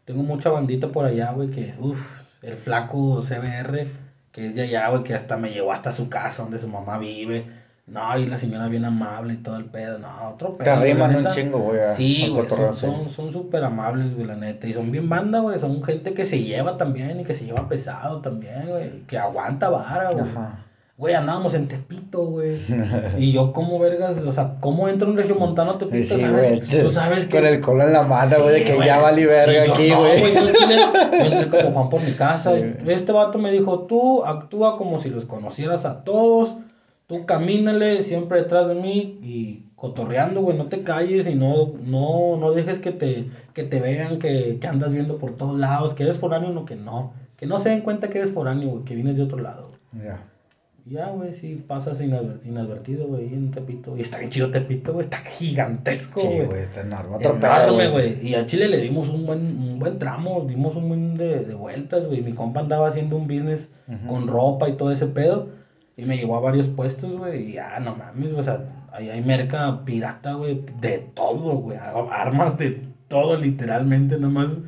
Tengo 0.07 0.23
mucha 0.23 0.49
bandita 0.51 0.89
por 0.89 1.05
allá, 1.05 1.33
güey, 1.33 1.51
que, 1.51 1.75
uff, 1.79 2.23
el 2.43 2.55
flaco 2.57 3.21
CBR, 3.21 3.87
que 4.33 4.47
es 4.47 4.55
de 4.55 4.63
allá, 4.63 4.89
güey, 4.89 5.03
que 5.03 5.15
hasta 5.15 5.37
me 5.37 5.51
llevó 5.51 5.73
hasta 5.73 5.93
su 5.93 6.09
casa 6.09 6.43
donde 6.43 6.59
su 6.59 6.69
mamá 6.69 6.99
vive. 6.99 7.47
No, 7.87 8.17
y 8.17 8.27
la 8.27 8.39
señora 8.39 8.69
bien 8.69 8.85
amable 8.85 9.35
y 9.35 9.39
todo 9.39 9.57
el 9.57 9.65
pedo. 9.65 9.99
No, 9.99 10.09
otro 10.29 10.57
pedo. 10.57 10.65
Te 10.65 10.71
arriman 10.71 11.17
un 11.17 11.27
chingo, 11.33 11.59
güey, 11.59 11.81
Sí, 11.93 12.29
güey, 12.33 12.49
son 12.49 13.33
súper 13.33 13.65
amables, 13.65 14.15
güey, 14.15 14.29
la 14.29 14.37
neta. 14.37 14.69
Y 14.69 14.73
son 14.73 14.93
bien 14.93 15.09
banda, 15.09 15.41
güey. 15.41 15.59
Son 15.59 15.83
gente 15.83 16.15
que 16.15 16.25
se 16.25 16.41
lleva 16.41 16.77
también 16.77 17.19
y 17.19 17.25
que 17.25 17.35
se 17.35 17.47
lleva 17.47 17.69
pesado 17.69 18.21
también, 18.21 18.69
güey. 18.69 19.01
Que 19.07 19.19
aguanta 19.19 19.71
vara, 19.71 20.13
güey. 20.13 20.29
Ajá. 20.29 20.67
Güey, 21.01 21.15
andábamos 21.15 21.55
en 21.55 21.67
Tepito, 21.67 22.27
güey. 22.27 22.59
Y 23.19 23.33
yo, 23.33 23.55
como 23.55 23.79
vergas, 23.79 24.19
o 24.19 24.33
sea, 24.33 24.57
¿cómo 24.61 24.87
entra 24.87 25.09
un 25.09 25.17
regiomontano 25.17 25.71
a 25.71 25.79
Tepito? 25.79 26.15
Sí, 26.15 26.21
¿Sabes? 26.21 26.69
Tú 26.69 26.91
sabes 26.91 27.27
que. 27.27 27.39
Con 27.39 27.47
el 27.47 27.61
colo 27.63 27.85
en 27.85 27.95
la 27.95 28.03
mano, 28.03 28.37
güey, 28.43 28.57
Sí, 28.57 28.61
de 28.61 28.67
que 28.67 28.75
güey. 28.75 28.87
ya 28.87 28.99
vali 28.99 29.25
verga 29.25 29.65
yo, 29.65 29.73
aquí, 29.73 29.89
no, 29.89 30.01
güey. 30.01 30.35
Yo, 30.35 30.53
Chile, 30.53 30.77
yo 31.21 31.25
entré 31.41 31.63
como 31.63 31.73
Juan 31.73 31.89
por 31.89 32.03
mi 32.03 32.13
casa. 32.13 32.55
Sí. 32.55 32.63
Este 32.87 33.13
vato 33.13 33.39
me 33.39 33.51
dijo, 33.51 33.87
tú 33.87 34.27
actúa 34.27 34.77
como 34.77 35.01
si 35.01 35.09
los 35.09 35.25
conocieras 35.25 35.87
a 35.87 36.05
todos. 36.05 36.57
Tú 37.07 37.25
camínale 37.25 38.03
siempre 38.03 38.43
detrás 38.43 38.69
de 38.69 38.75
mí 38.75 39.19
y 39.23 39.71
cotorreando, 39.77 40.43
güey. 40.43 40.59
No 40.59 40.67
te 40.67 40.83
calles 40.83 41.27
y 41.27 41.35
no, 41.35 41.73
no, 41.83 42.37
no 42.37 42.53
dejes 42.53 42.79
que 42.79 42.93
te, 42.93 43.31
que 43.55 43.63
te 43.63 43.81
vean 43.81 44.19
que, 44.19 44.59
que 44.61 44.67
andas 44.67 44.93
viendo 44.93 45.17
por 45.17 45.35
todos 45.35 45.59
lados. 45.59 45.95
Que 45.95 46.03
eres 46.03 46.19
foráneo, 46.19 46.51
no 46.51 46.67
que 46.67 46.77
no. 46.77 47.15
Que 47.39 47.47
no 47.47 47.59
se 47.59 47.71
den 47.71 47.81
cuenta 47.81 48.11
que 48.11 48.19
eres 48.19 48.33
foráneo, 48.35 48.69
güey. 48.69 48.85
Que 48.85 48.95
vienes 48.95 49.17
de 49.17 49.23
otro 49.23 49.39
lado. 49.39 49.71
Ya. 49.95 50.27
Ya, 50.91 51.09
güey, 51.11 51.33
sí, 51.35 51.65
pasas 51.69 52.01
inadver- 52.03 52.41
inadvertido, 52.45 53.07
güey, 53.07 53.33
en 53.33 53.53
Tepito. 53.53 53.97
Y 53.97 54.01
está 54.01 54.19
bien 54.19 54.29
chido 54.31 54.51
Tepito, 54.51 54.93
güey, 54.93 55.05
está 55.05 55.19
gigantesco, 55.19 56.21
Sí, 56.21 56.27
güey. 56.27 56.47
güey, 56.47 56.63
está 56.63 56.81
enorme. 56.81 57.19
Enorme, 57.25 57.89
güey. 57.91 58.15
güey. 58.15 58.29
Y 58.29 58.35
a 58.35 58.45
Chile 58.45 58.67
le 58.69 58.79
dimos 58.79 59.09
un 59.09 59.25
buen, 59.25 59.39
un 59.41 59.79
buen 59.79 60.01
tramo, 60.01 60.45
dimos 60.49 60.75
un 60.75 60.89
buen 60.89 61.17
de, 61.17 61.45
de 61.45 61.55
vueltas, 61.55 62.09
güey. 62.09 62.23
Mi 62.23 62.33
compa 62.33 62.59
andaba 62.61 62.89
haciendo 62.89 63.17
un 63.17 63.29
business 63.29 63.69
con 64.09 64.27
ropa 64.27 64.69
y 64.69 64.73
todo 64.73 64.91
ese 64.91 65.07
pedo. 65.07 65.51
Y 65.97 66.07
me 66.07 66.17
llevó 66.17 66.37
a 66.37 66.41
varios 66.41 66.67
puestos, 66.67 67.17
güey. 67.17 67.51
Y 67.51 67.53
ya, 67.53 67.79
no 67.79 67.95
mames, 67.95 68.31
güey. 68.33 68.41
O 68.41 68.45
sea, 68.45 68.87
ahí 68.93 69.11
hay 69.11 69.23
merca 69.23 69.85
pirata, 69.85 70.33
güey. 70.33 70.65
De 70.81 70.99
todo, 71.15 71.57
güey. 71.59 71.79
Armas 72.11 72.59
de 72.59 72.83
todo, 73.07 73.39
literalmente, 73.39 74.19
nomás. 74.19 74.63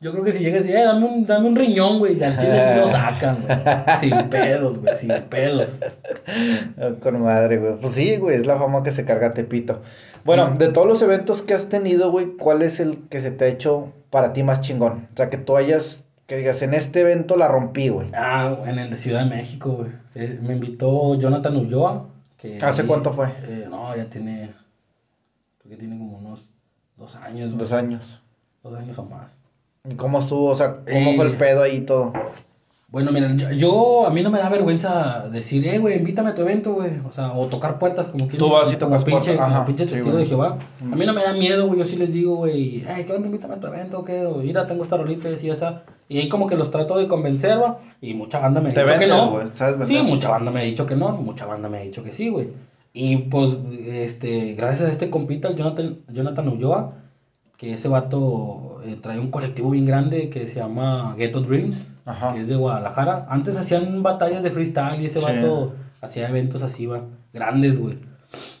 Yo 0.00 0.12
creo 0.12 0.22
que 0.24 0.32
si 0.32 0.40
llegas 0.44 0.66
y, 0.66 0.72
eh, 0.72 0.84
dame 0.84 1.06
un, 1.06 1.24
dame 1.26 1.48
un 1.48 1.56
riñón, 1.56 1.98
güey. 1.98 2.18
Y 2.18 2.22
al 2.22 2.36
chile 2.38 2.60
sí 2.62 2.78
lo 2.80 2.86
sacan, 2.90 3.38
güey. 3.42 3.58
Sin 3.98 4.28
pedos, 4.28 4.78
güey, 4.80 4.94
sin 4.96 5.08
pedos. 5.30 5.78
Ah, 6.78 6.90
Con 7.00 7.22
madre, 7.22 7.58
güey. 7.58 7.80
Pues 7.80 7.94
sí, 7.94 8.16
güey, 8.18 8.36
es 8.36 8.46
la 8.46 8.56
fama 8.58 8.82
que 8.82 8.92
se 8.92 9.04
carga 9.06 9.32
Tepito. 9.32 9.80
Bueno, 10.24 10.50
de 10.50 10.68
todos 10.68 10.86
los 10.86 11.00
eventos 11.02 11.40
que 11.42 11.54
has 11.54 11.68
tenido, 11.68 12.10
güey, 12.10 12.36
¿cuál 12.36 12.60
es 12.62 12.78
el 12.80 13.08
que 13.08 13.20
se 13.20 13.30
te 13.30 13.46
ha 13.46 13.48
hecho 13.48 13.92
para 14.10 14.32
ti 14.34 14.42
más 14.42 14.60
chingón? 14.60 15.08
O 15.14 15.16
sea, 15.16 15.30
que 15.30 15.38
tú 15.38 15.56
hayas, 15.56 16.08
que 16.26 16.36
digas, 16.36 16.60
en 16.60 16.74
este 16.74 17.00
evento 17.00 17.36
la 17.36 17.48
rompí, 17.48 17.88
güey. 17.88 18.08
Ah, 18.14 18.54
en 18.66 18.78
el 18.78 18.90
de 18.90 18.96
Ciudad 18.98 19.24
de 19.24 19.30
México, 19.30 19.70
güey. 19.70 19.90
Eh, 20.14 20.38
me 20.42 20.54
invitó 20.54 21.14
Jonathan 21.18 21.56
Ulloa, 21.56 22.08
que 22.36 22.58
¿Hace 22.60 22.82
ahí- 22.82 22.86
cuánto 22.86 23.14
fue? 23.14 23.28
eh, 23.44 23.66
no, 23.70 23.96
ya 23.96 24.04
tiene, 24.10 24.52
creo 25.62 25.70
que 25.70 25.76
tiene 25.76 25.96
como 25.96 26.18
unos 26.18 26.44
dos 26.98 27.16
años, 27.16 27.48
güey. 27.48 27.58
Dos 27.60 27.72
años. 27.72 28.20
Dos 28.62 28.78
años 28.78 28.98
o 28.98 29.04
más. 29.04 29.32
¿Y 29.90 29.94
cómo 29.94 30.20
estuvo? 30.20 30.46
O 30.50 30.56
sea, 30.56 30.76
¿cómo 30.90 31.12
fue 31.14 31.26
el 31.26 31.32
Eh. 31.32 31.36
pedo 31.38 31.62
ahí 31.62 31.76
y 31.76 31.80
todo? 31.80 32.12
Bueno, 32.88 33.10
mira, 33.12 33.34
yo, 33.36 33.50
yo- 33.52 34.06
a 34.06 34.10
mí 34.10 34.22
no 34.22 34.30
me 34.30 34.38
da 34.38 34.48
vergüenza 34.48 35.28
decir, 35.30 35.66
eh, 35.66 35.78
güey, 35.78 35.96
invítame 35.98 36.30
a 36.30 36.34
tu 36.34 36.42
evento, 36.42 36.72
güey. 36.74 36.92
O 37.06 37.12
sea, 37.12 37.32
o 37.32 37.46
tocar 37.46 37.78
puertas 37.78 38.06
como 38.06 38.26
quien 38.28 38.38
Tú 38.38 38.48
vas 38.48 38.72
y 38.72 38.76
como 38.76 38.86
tocas 38.90 39.04
pinche, 39.04 39.20
puertas, 39.34 39.44
como 39.44 39.56
ajá, 39.56 39.66
pinche 39.66 39.84
sí, 39.84 39.90
testigo 39.90 40.12
güey. 40.12 40.22
de 40.22 40.28
Jehová. 40.28 40.58
A 40.92 40.96
mí 40.96 41.04
no 41.04 41.12
me 41.12 41.22
da 41.22 41.32
miedo, 41.34 41.66
güey. 41.66 41.80
Yo 41.80 41.84
sí 41.84 41.96
les 41.96 42.12
digo, 42.12 42.36
güey, 42.36 42.84
eh, 42.88 43.04
¿qué 43.06 43.12
onda? 43.12 43.26
Invítame 43.26 43.54
a 43.54 43.60
tu 43.60 43.66
evento, 43.66 44.04
¿qué? 44.04 44.24
O 44.24 44.36
mira, 44.36 44.66
tengo 44.66 44.84
esta 44.84 44.96
rolita 44.96 45.28
y 45.30 45.50
esa. 45.50 45.82
Y 46.08 46.18
ahí 46.18 46.28
como 46.28 46.46
que 46.46 46.54
los 46.56 46.70
trato 46.70 46.96
de 46.96 47.08
convencer, 47.08 47.60
va. 47.60 47.80
Y 48.00 48.14
mucha 48.14 48.38
banda 48.38 48.60
me 48.60 48.70
ha 48.70 48.72
Te 48.72 48.80
dicho 48.80 48.92
que 48.92 48.98
vendes, 49.00 49.16
no. 49.18 49.30
güey, 49.32 49.46
sabes 49.56 49.88
Sí, 49.88 50.02
mucha 50.04 50.30
banda 50.30 50.50
me 50.52 50.60
ha 50.60 50.64
dicho 50.64 50.86
que 50.86 50.94
no, 50.94 51.10
mucha 51.10 51.44
banda 51.44 51.68
me 51.68 51.78
ha 51.78 51.82
dicho 51.82 52.04
que 52.04 52.12
sí, 52.12 52.28
güey. 52.28 52.48
Y 52.94 53.16
pues, 53.16 53.58
este, 53.84 54.54
gracias 54.54 54.88
a 54.88 54.92
este 54.92 55.10
compita, 55.10 55.48
el 55.48 55.56
Jonathan, 55.56 55.98
Jonathan 56.08 56.48
Ulloa, 56.48 56.92
que 57.56 57.74
ese 57.74 57.88
vato 57.88 58.80
eh, 58.84 58.96
trae 59.00 59.18
un 59.18 59.30
colectivo 59.30 59.70
bien 59.70 59.86
grande 59.86 60.28
que 60.30 60.46
se 60.48 60.60
llama 60.60 61.14
Ghetto 61.16 61.40
Dreams, 61.40 61.88
Ajá. 62.04 62.34
que 62.34 62.40
es 62.40 62.48
de 62.48 62.56
Guadalajara. 62.56 63.26
Antes 63.30 63.56
hacían 63.56 64.02
batallas 64.02 64.42
de 64.42 64.50
freestyle 64.50 65.00
y 65.00 65.06
ese 65.06 65.20
Sí. 65.20 65.24
vato 65.24 65.72
hacía 66.02 66.28
eventos 66.28 66.62
así, 66.62 66.86
va, 66.86 67.02
grandes, 67.32 67.80
güey. 67.80 67.98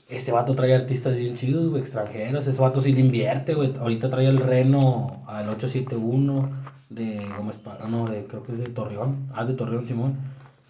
Ese 0.08 0.32
vato 0.32 0.54
trae 0.54 0.74
artistas 0.74 1.16
bien 1.16 1.34
chidos, 1.34 1.68
güey, 1.68 1.82
extranjeros. 1.82 2.46
Ese 2.46 2.60
vato 2.60 2.80
sí 2.80 2.92
le 2.94 3.00
invierte, 3.00 3.54
güey. 3.54 3.74
Ahorita 3.78 4.08
trae 4.08 4.26
el 4.28 4.38
Reno 4.38 5.22
al 5.26 5.48
871 5.48 6.48
de 6.88 7.20
Gómez 7.36 7.60
no, 7.88 8.06
de, 8.06 8.24
creo 8.26 8.42
que 8.44 8.52
es 8.52 8.58
de 8.58 8.66
Torreón. 8.66 9.28
Ah, 9.34 9.44
de 9.44 9.54
Torreón, 9.54 9.86
Simón. 9.86 10.14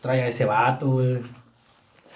Trae 0.01 0.22
a 0.22 0.29
ese 0.29 0.47
vato, 0.47 0.91
güey. 0.93 1.18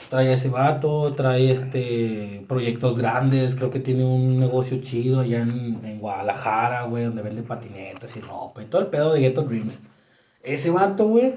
Trae 0.09 0.33
ese 0.33 0.49
vato, 0.49 1.13
trae 1.15 1.51
este 1.53 2.45
proyectos 2.49 2.97
grandes, 2.99 3.55
creo 3.55 3.71
que 3.71 3.79
tiene 3.81 4.05
un 4.05 4.39
negocio 4.41 4.81
chido 4.81 5.21
allá 5.21 5.43
en, 5.43 5.81
en 5.85 5.99
Guadalajara, 6.01 6.83
güey, 6.85 7.05
donde 7.05 7.23
vende 7.23 7.43
patinetas 7.43 8.17
y 8.17 8.21
ropa 8.21 8.63
y 8.63 8.67
todo 8.67 8.81
el 8.81 8.89
pedo 8.89 9.13
de 9.13 9.21
Ghetto 9.21 9.43
Dreams. 9.43 9.81
Ese 10.43 10.71
vato, 10.71 11.07
güey, 11.07 11.35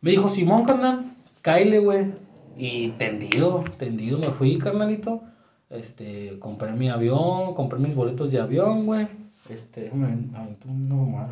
me 0.00 0.10
dijo, 0.12 0.28
Simón, 0.28 0.64
carnal, 0.64 1.04
cáile, 1.42 1.80
güey. 1.80 2.12
Y 2.56 2.90
tendido, 2.90 3.64
tendido 3.78 4.18
me 4.18 4.26
fui, 4.26 4.56
carnalito. 4.58 5.22
Este, 5.68 6.38
compré 6.38 6.72
mi 6.72 6.88
avión, 6.88 7.54
compré 7.54 7.78
mis 7.80 7.94
boletos 7.94 8.30
de 8.30 8.40
avión, 8.40 8.84
güey. 8.86 9.08
Este, 9.50 9.82
déjame 9.82 10.06
aventar 10.34 10.70
una 10.70 10.94
mamada. 10.94 11.30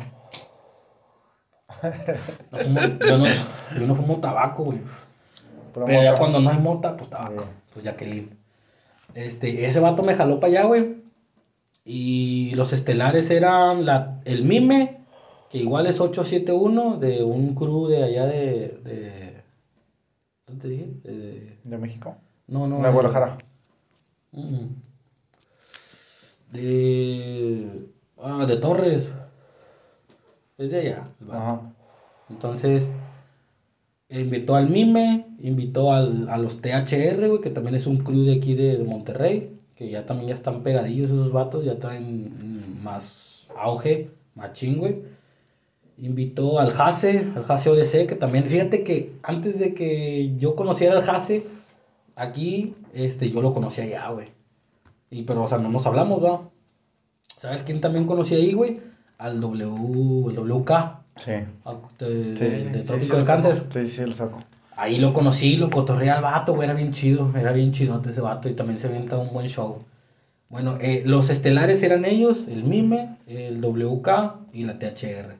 No 2.51 2.57
fumo- 2.59 2.99
yo, 3.07 3.17
no, 3.17 3.25
yo 3.79 3.87
no 3.87 3.95
fumo 3.95 4.19
tabaco, 4.19 4.65
güey. 4.65 4.79
Pero 5.73 5.87
ya 6.03 6.15
cuando 6.15 6.39
no 6.39 6.49
hay 6.49 6.57
mota, 6.59 6.95
pues 6.95 7.09
tabaco. 7.09 7.41
Sí. 7.41 7.47
Pues 7.73 7.85
Jacqueline. 7.85 8.37
Este, 9.15 9.65
ese 9.65 9.79
vato 9.79 10.03
me 10.03 10.15
jaló 10.15 10.39
para 10.39 10.51
allá, 10.53 10.63
güey. 10.65 11.03
Y 11.85 12.51
los 12.55 12.71
estelares 12.73 13.29
eran 13.31 13.85
la, 13.85 14.21
el 14.25 14.43
Mime, 14.45 15.01
que 15.49 15.57
igual 15.57 15.87
es 15.87 15.99
871, 15.99 16.97
de 16.97 17.23
un 17.23 17.55
crew 17.55 17.87
de 17.87 18.03
allá 18.03 18.25
de. 18.25 18.79
de 18.83 19.43
¿Dónde 20.47 20.61
te 20.61 20.67
dije? 20.69 20.87
De- 21.03 21.57
¿De 21.63 21.77
México? 21.77 22.15
no, 22.47 22.67
no. 22.67 22.77
de 22.81 22.89
Guadalajara. 22.91 23.37
De. 26.51 27.87
Ah, 28.21 28.45
de 28.45 28.57
Torres. 28.57 29.11
Es 30.57 30.71
de 30.71 30.79
allá. 30.79 31.07
el 31.19 31.25
vato. 31.27 31.39
Ajá. 31.41 31.61
Entonces, 32.29 32.87
invitó 34.21 34.55
al 34.55 34.69
Mime, 34.69 35.25
invitó 35.41 35.91
al, 35.91 36.29
a 36.29 36.37
los 36.37 36.61
THR, 36.61 37.27
güey, 37.27 37.41
que 37.41 37.49
también 37.49 37.75
es 37.75 37.87
un 37.87 37.97
crew 37.97 38.23
de 38.23 38.35
aquí 38.35 38.53
de, 38.53 38.83
Monterrey, 38.85 39.57
que 39.75 39.89
ya 39.89 40.05
también 40.05 40.29
ya 40.29 40.35
están 40.35 40.61
pegadillos 40.61 41.09
esos 41.09 41.31
vatos, 41.31 41.65
ya 41.65 41.79
traen 41.79 42.31
más 42.83 43.47
auge, 43.57 44.09
machín, 44.35 44.77
güey. 44.77 45.01
Invitó 45.97 46.59
al 46.59 46.71
Jase, 46.71 47.31
al 47.35 47.43
Jase 47.43 47.69
ODC, 47.69 48.07
que 48.07 48.15
también, 48.15 48.45
fíjate 48.45 48.83
que 48.83 49.13
antes 49.23 49.59
de 49.59 49.73
que 49.73 50.35
yo 50.37 50.55
conociera 50.55 50.95
al 50.95 51.03
Jase, 51.03 51.45
aquí, 52.15 52.75
este, 52.93 53.29
yo 53.29 53.41
lo 53.41 53.53
conocí 53.53 53.81
allá, 53.81 54.09
güey. 54.09 54.27
Y, 55.09 55.23
pero, 55.23 55.43
o 55.43 55.47
sea, 55.47 55.59
no 55.59 55.69
nos 55.69 55.85
hablamos, 55.85 56.23
va. 56.23 56.49
¿Sabes 57.27 57.63
quién 57.63 57.81
también 57.81 58.05
conocí 58.05 58.35
ahí, 58.35 58.53
güey? 58.53 58.79
Al 59.17 59.39
W, 59.39 60.29
el 60.29 60.39
WK. 60.39 61.02
Sí. 61.15 61.31
De, 61.31 62.35
Sí, 62.37 62.43
de- 62.43 62.69
de 62.69 62.79
sí, 62.79 62.85
trópico 62.85 63.13
sí, 63.15 63.19
de 63.21 63.25
cáncer. 63.25 63.63
Sí, 63.71 63.87
sí, 63.87 64.01
lo 64.05 64.11
saco. 64.11 64.39
Ahí 64.75 64.97
lo 64.97 65.13
conocí, 65.13 65.55
lo 65.57 65.69
cotorreé 65.69 66.09
al 66.09 66.23
vato, 66.23 66.55
güey, 66.55 66.67
era 66.67 66.73
bien 66.75 66.91
chido, 66.91 67.31
era 67.37 67.51
bien 67.51 67.71
chidote 67.71 68.09
ese 68.09 68.21
vato 68.21 68.49
y 68.49 68.53
también 68.53 68.79
se 68.79 68.87
avienta 68.87 69.17
un 69.17 69.31
buen 69.31 69.47
show. 69.47 69.79
Bueno, 70.49 70.77
eh, 70.81 71.03
los 71.05 71.29
estelares 71.29 71.83
eran 71.83 72.05
ellos, 72.05 72.47
el 72.47 72.63
Mime, 72.63 73.17
el 73.27 73.61
WK 73.61 74.39
y 74.51 74.63
la 74.63 74.79
THR. 74.79 75.35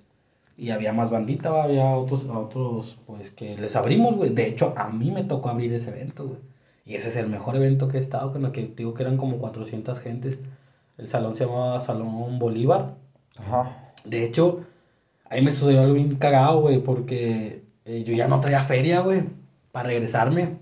Y 0.56 0.70
había 0.70 0.94
más 0.94 1.10
bandita, 1.10 1.50
va, 1.50 1.64
había 1.64 1.84
otros, 1.84 2.26
otros, 2.26 2.98
pues, 3.08 3.32
que 3.32 3.58
les 3.58 3.76
abrimos, 3.76 4.16
güey. 4.16 4.30
De 4.30 4.48
hecho, 4.48 4.74
a 4.78 4.90
mí 4.90 5.10
me 5.12 5.24
tocó 5.24 5.50
abrir 5.50 5.74
ese 5.74 5.90
evento, 5.90 6.28
güey. 6.28 6.40
Y 6.86 6.96
ese 6.96 7.10
es 7.10 7.16
el 7.16 7.28
mejor 7.28 7.56
evento 7.56 7.88
que 7.88 7.98
he 7.98 8.02
estado, 8.02 8.32
con 8.32 8.46
el 8.46 8.52
que 8.52 8.72
digo 8.76 8.94
que 8.94 9.02
eran 9.02 9.18
como 9.18 9.38
400 9.38 10.00
gentes. 10.00 10.38
El 11.00 11.08
salón 11.10 11.36
se 11.36 11.46
llamaba 11.46 11.82
Salón 11.82 12.38
Bolívar. 12.38 12.94
Ajá. 13.40 13.94
De 14.06 14.24
hecho, 14.24 14.62
ahí 15.34 15.42
me 15.42 15.52
sucedió 15.52 15.82
algo 15.82 15.96
bien 15.96 16.16
cagado, 16.16 16.62
güey, 16.62 16.80
porque 16.80 17.64
eh, 17.86 18.04
yo 18.06 18.14
ya 18.14 18.28
no 18.28 18.40
traía 18.40 18.64
feria, 18.64 19.02
güey, 19.02 19.24
para 19.72 19.90
regresarme 19.90 20.60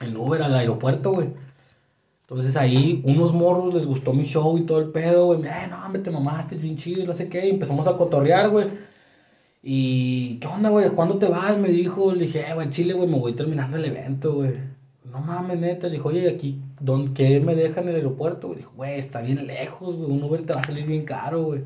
en 0.00 0.16
Uber 0.16 0.42
al 0.42 0.54
aeropuerto, 0.54 1.12
güey. 1.12 1.28
Entonces 2.22 2.56
ahí 2.56 3.02
unos 3.04 3.32
morros 3.32 3.74
les 3.74 3.86
gustó 3.86 4.12
mi 4.12 4.24
show 4.24 4.56
y 4.58 4.62
todo 4.62 4.80
el 4.80 4.88
pedo, 4.88 5.26
güey. 5.26 5.42
Eh, 5.42 5.68
no, 5.70 5.84
hombre, 5.84 6.02
te 6.02 6.10
mamaste, 6.10 6.56
bien 6.56 6.76
chido, 6.76 7.02
y 7.02 7.06
no 7.06 7.14
sé 7.14 7.28
qué. 7.28 7.46
Y 7.46 7.50
empezamos 7.50 7.86
a 7.86 7.96
cotorrear, 7.96 8.50
güey. 8.50 8.66
Y, 9.62 10.38
¿qué 10.40 10.46
onda, 10.48 10.70
güey? 10.70 10.90
¿Cuándo 10.90 11.18
te 11.18 11.28
vas? 11.28 11.58
Me 11.58 11.68
dijo. 11.68 12.12
Le 12.14 12.24
dije, 12.24 12.40
eh, 12.48 12.54
güey, 12.54 12.70
Chile, 12.70 12.94
güey, 12.94 13.08
me 13.08 13.18
voy 13.18 13.34
terminando 13.34 13.76
el 13.76 13.84
evento, 13.84 14.34
güey. 14.34 14.54
No 15.04 15.20
mames, 15.20 15.58
neta. 15.60 15.88
Le 15.88 15.94
dijo, 15.94 16.08
oye, 16.08 16.30
aquí, 16.30 16.60
¿dónde, 16.80 17.12
¿qué 17.12 17.40
me 17.40 17.54
dejan 17.54 17.84
en 17.84 17.90
el 17.90 17.96
aeropuerto? 17.96 18.48
güey? 18.48 18.58
Dijo, 18.60 18.72
güey, 18.76 18.98
está 18.98 19.20
bien 19.20 19.46
lejos, 19.46 19.96
güey. 19.96 20.10
Un 20.10 20.22
Uber 20.22 20.44
te 20.46 20.54
va 20.54 20.60
a 20.60 20.64
salir 20.64 20.86
bien 20.86 21.04
caro, 21.04 21.42
güey. 21.42 21.64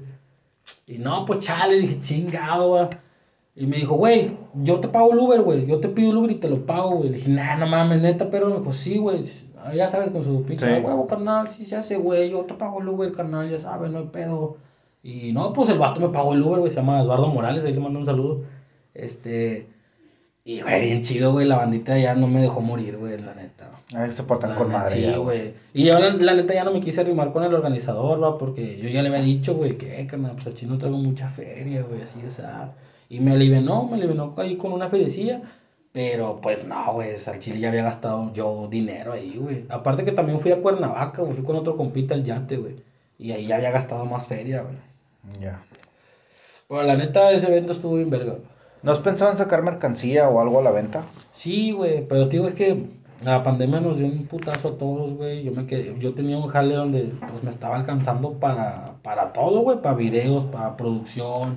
Y 0.86 0.98
no, 0.98 1.24
pues 1.24 1.40
chale, 1.40 1.76
dije, 1.80 2.00
chingado, 2.00 2.70
va. 2.72 2.90
Y 3.54 3.66
me 3.66 3.76
dijo, 3.78 3.94
güey, 3.96 4.36
yo 4.54 4.80
te 4.80 4.88
pago 4.88 5.12
el 5.12 5.18
Uber, 5.18 5.40
güey. 5.42 5.66
Yo 5.66 5.80
te 5.80 5.88
pido 5.88 6.10
el 6.10 6.16
Uber 6.18 6.30
y 6.30 6.34
te 6.36 6.48
lo 6.48 6.66
pago, 6.66 6.96
güey. 6.96 7.10
Le 7.10 7.16
dije, 7.16 7.30
nah, 7.30 7.56
no 7.56 7.66
mames, 7.66 8.00
neta, 8.02 8.30
pero 8.30 8.48
me 8.50 8.58
dijo, 8.58 8.72
sí, 8.72 8.98
güey. 8.98 9.24
Ah, 9.58 9.74
Ya 9.74 9.88
sabes, 9.88 10.10
con 10.10 10.22
su 10.24 10.42
pinche 10.44 10.66
Sí. 10.66 10.72
"Ah, 10.72 10.80
huevo, 10.86 11.06
carnal. 11.06 11.50
Sí 11.50 11.64
se 11.64 11.76
hace, 11.76 11.96
güey. 11.96 12.30
Yo 12.30 12.44
te 12.44 12.54
pago 12.54 12.80
el 12.80 12.88
Uber, 12.88 13.12
carnal, 13.12 13.50
ya 13.50 13.58
sabes, 13.58 13.90
no 13.90 13.98
hay 13.98 14.06
pedo. 14.06 14.58
Y 15.02 15.32
no, 15.32 15.52
pues 15.52 15.70
el 15.70 15.78
vato 15.78 16.00
me 16.00 16.08
pagó 16.10 16.34
el 16.34 16.42
Uber, 16.42 16.60
güey. 16.60 16.70
Se 16.70 16.76
llama 16.76 17.00
Eduardo 17.00 17.28
Morales, 17.28 17.64
ahí 17.64 17.72
le 17.72 17.80
mando 17.80 17.98
un 17.98 18.06
saludo. 18.06 18.42
Este. 18.94 19.68
Y, 20.46 20.60
güey, 20.60 20.80
bien 20.80 21.02
chido, 21.02 21.32
güey. 21.32 21.44
La 21.44 21.56
bandita 21.56 21.98
ya 21.98 22.14
no 22.14 22.28
me 22.28 22.40
dejó 22.40 22.60
morir, 22.60 22.96
güey, 22.98 23.20
la 23.20 23.34
neta. 23.34 23.68
Ahí 23.96 24.12
se 24.12 24.22
portan 24.22 24.50
La 24.50 24.56
con 24.56 24.68
neta, 24.68 24.78
madre 24.78 24.94
Sí, 24.94 25.16
güey. 25.16 25.54
Y 25.74 25.86
yo, 25.86 25.98
la, 25.98 26.10
la 26.10 26.34
neta, 26.34 26.54
ya 26.54 26.62
no 26.62 26.72
me 26.72 26.80
quise 26.80 27.00
arrimar 27.00 27.32
con 27.32 27.42
el 27.42 27.52
organizador, 27.52 28.22
va, 28.22 28.38
porque 28.38 28.78
yo 28.78 28.88
ya 28.88 29.02
le 29.02 29.08
había 29.08 29.22
dicho, 29.22 29.56
güey, 29.56 29.76
que, 29.76 30.00
eh, 30.00 30.06
carnal, 30.06 30.34
pues 30.34 30.46
al 30.46 30.54
chino 30.54 30.78
traigo 30.78 30.98
mucha 30.98 31.28
feria, 31.28 31.82
güey, 31.82 32.02
así, 32.02 32.20
o 32.24 32.30
sea. 32.30 32.74
Y 33.08 33.18
me 33.18 33.32
alivianó, 33.32 33.88
me 33.88 33.96
alivianó 33.96 34.34
ahí 34.36 34.56
con 34.56 34.72
una 34.72 34.88
feriecilla. 34.88 35.42
Pero, 35.90 36.40
pues, 36.40 36.64
no, 36.64 36.92
güey, 36.92 37.16
al 37.26 37.38
chile 37.40 37.58
ya 37.58 37.70
había 37.70 37.82
gastado 37.82 38.32
yo 38.32 38.68
dinero 38.70 39.14
ahí, 39.14 39.38
güey. 39.38 39.64
Aparte 39.68 40.04
que 40.04 40.12
también 40.12 40.38
fui 40.38 40.52
a 40.52 40.62
Cuernavaca, 40.62 41.22
güey, 41.22 41.34
fui 41.34 41.44
con 41.44 41.56
otro 41.56 41.76
compita 41.76 42.14
al 42.14 42.22
yate, 42.22 42.56
güey. 42.56 42.76
Y 43.18 43.32
ahí 43.32 43.48
ya 43.48 43.56
había 43.56 43.72
gastado 43.72 44.04
más 44.04 44.28
feria, 44.28 44.62
güey. 44.62 44.76
Ya. 45.40 45.64
Pero 46.68 46.84
la 46.84 46.96
neta, 46.96 47.32
ese 47.32 47.48
evento 47.48 47.72
estuvo 47.72 47.96
bien 47.96 48.10
verga. 48.10 48.36
¿No 48.82 48.92
has 48.92 49.00
pensado 49.00 49.30
en 49.32 49.38
sacar 49.38 49.62
mercancía 49.62 50.28
o 50.28 50.40
algo 50.40 50.60
a 50.60 50.62
la 50.62 50.70
venta? 50.70 51.02
Sí, 51.32 51.72
güey, 51.72 52.06
pero 52.06 52.24
te 52.28 52.32
digo, 52.36 52.48
es 52.48 52.54
que 52.54 52.86
la 53.24 53.42
pandemia 53.42 53.80
nos 53.80 53.98
dio 53.98 54.06
un 54.06 54.26
putazo 54.26 54.68
a 54.68 54.78
todos, 54.78 55.14
güey. 55.16 55.42
Yo 55.42 55.52
me 55.52 55.66
quedé, 55.66 55.96
yo 55.98 56.14
tenía 56.14 56.36
un 56.38 56.48
jale 56.48 56.74
donde 56.74 57.12
pues 57.20 57.42
me 57.42 57.50
estaba 57.50 57.76
alcanzando 57.76 58.34
para, 58.34 58.94
para 59.02 59.32
todo, 59.32 59.60
güey, 59.60 59.80
para 59.80 59.96
videos, 59.96 60.44
para 60.44 60.76
producción, 60.76 61.56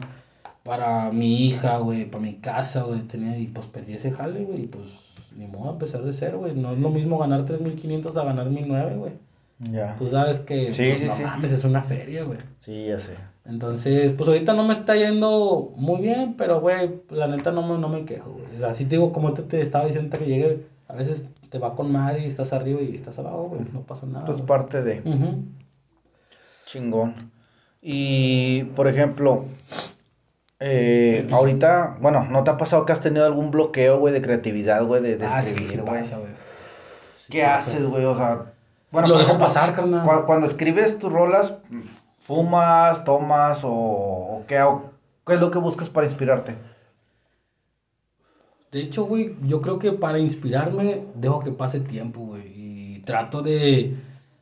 para 0.64 1.12
mi 1.12 1.46
hija, 1.48 1.78
güey, 1.78 2.06
para 2.06 2.24
mi 2.24 2.36
casa, 2.36 2.84
güey, 2.84 3.02
tenía 3.02 3.38
y 3.38 3.48
pues 3.48 3.68
perdí 3.68 3.94
ese 3.94 4.12
jale, 4.12 4.44
güey, 4.46 4.64
y 4.64 4.68
pues 4.68 4.86
ni 5.36 5.48
modo 5.48 5.72
empezar 5.72 6.02
de 6.04 6.14
cero, 6.14 6.40
güey. 6.40 6.56
No 6.56 6.72
es 6.72 6.80
lo 6.80 6.90
mismo 6.90 7.18
ganar 7.20 7.46
3500 7.46 8.16
a 8.18 8.24
ganar 8.24 8.50
1009, 8.50 8.96
güey. 8.96 9.12
Ya. 9.72 9.96
Tú 9.98 10.08
sabes 10.08 10.40
que 10.40 10.72
Sí, 10.72 10.84
pues, 10.88 11.00
sí, 11.00 11.06
no 11.08 11.14
sí. 11.14 11.24
mames, 11.24 11.52
es 11.52 11.64
una 11.66 11.84
feria, 11.84 12.24
güey. 12.24 12.40
Sí, 12.60 12.86
ya 12.88 12.98
sé. 12.98 13.16
Entonces, 13.50 14.14
pues 14.14 14.28
ahorita 14.28 14.54
no 14.54 14.64
me 14.64 14.74
está 14.74 14.96
yendo 14.96 15.74
muy 15.76 16.02
bien, 16.02 16.36
pero 16.38 16.62
güey, 16.62 17.02
la 17.10 17.28
neta 17.28 17.52
no 17.52 17.66
me, 17.68 17.78
no 17.80 17.90
me 17.90 18.06
quejo, 18.06 18.32
güey. 18.32 18.46
O 18.56 18.60
sea, 18.60 18.74
sí 18.74 18.86
te 18.86 18.92
digo, 18.96 19.12
como 19.12 19.34
te, 19.34 19.42
te 19.42 19.62
estaba 19.62 19.86
diciendo 19.86 20.18
que 20.18 20.26
llegue, 20.26 20.66
a 20.88 20.94
veces 20.94 21.26
te 21.50 21.58
va 21.58 21.76
con 21.76 21.92
madre 21.92 22.22
y 22.22 22.28
estás 22.28 22.54
arriba 22.54 22.82
y 22.82 22.94
estás 22.96 23.18
abajo, 23.18 23.50
güey, 23.50 23.62
no 23.74 23.82
pasa 23.82 24.06
nada. 24.06 24.26
Pues 24.26 24.38
güey. 24.38 24.48
parte 24.48 24.84
de 24.84 25.02
chingón. 26.66 27.14
Y, 27.82 28.66
por 28.76 28.88
ejemplo, 28.88 29.46
eh, 30.60 31.28
ahorita, 31.32 31.98
bueno, 32.02 32.26
¿no 32.30 32.44
te 32.44 32.52
ha 32.52 32.58
pasado 32.58 32.86
que 32.86 32.92
has 32.94 33.00
tenido 33.02 33.26
algún 33.26 33.52
bloqueo, 33.52 34.00
güey, 34.00 34.14
de 34.14 34.22
creatividad, 34.22 34.86
güey, 34.86 35.02
de, 35.02 35.18
de 35.18 35.26
Ah, 35.26 35.42
sí, 35.42 35.50
escribir, 35.52 35.72
sí 35.72 35.78
güey? 35.80 36.02
pasa, 36.04 36.18
güey. 36.18 36.32
¿Qué 37.30 37.44
haces, 37.44 37.86
güey? 37.86 38.06
O 38.06 38.16
sea, 38.16 38.34
Lo 38.36 38.44
por 38.92 39.04
dejo 39.08 39.20
ejemplo, 39.22 39.46
pasar, 39.46 39.74
carnal. 39.76 40.06
cua- 40.06 40.26
Cuando 40.26 40.48
escribes 40.48 41.00
tus 41.00 41.12
rolas, 41.12 41.56
¿fumas, 42.30 43.04
tomas 43.06 43.64
o, 43.64 43.72
o 43.72 44.44
qué? 44.48 44.62
o 44.62 44.92
¿Qué 45.26 45.34
es 45.34 45.42
lo 45.42 45.50
que 45.50 45.58
buscas 45.58 45.90
para 45.90 46.06
inspirarte? 46.06 46.56
De 48.72 48.82
hecho, 48.82 49.06
güey, 49.06 49.36
yo 49.44 49.62
creo 49.62 49.80
que 49.80 49.94
para 49.94 50.20
inspirarme 50.20 51.06
dejo 51.16 51.40
que 51.40 51.52
pase 51.52 51.80
tiempo, 51.80 52.22
güey. 52.22 52.44
Y 52.56 53.00
trato 53.00 53.42
de, 53.42 53.96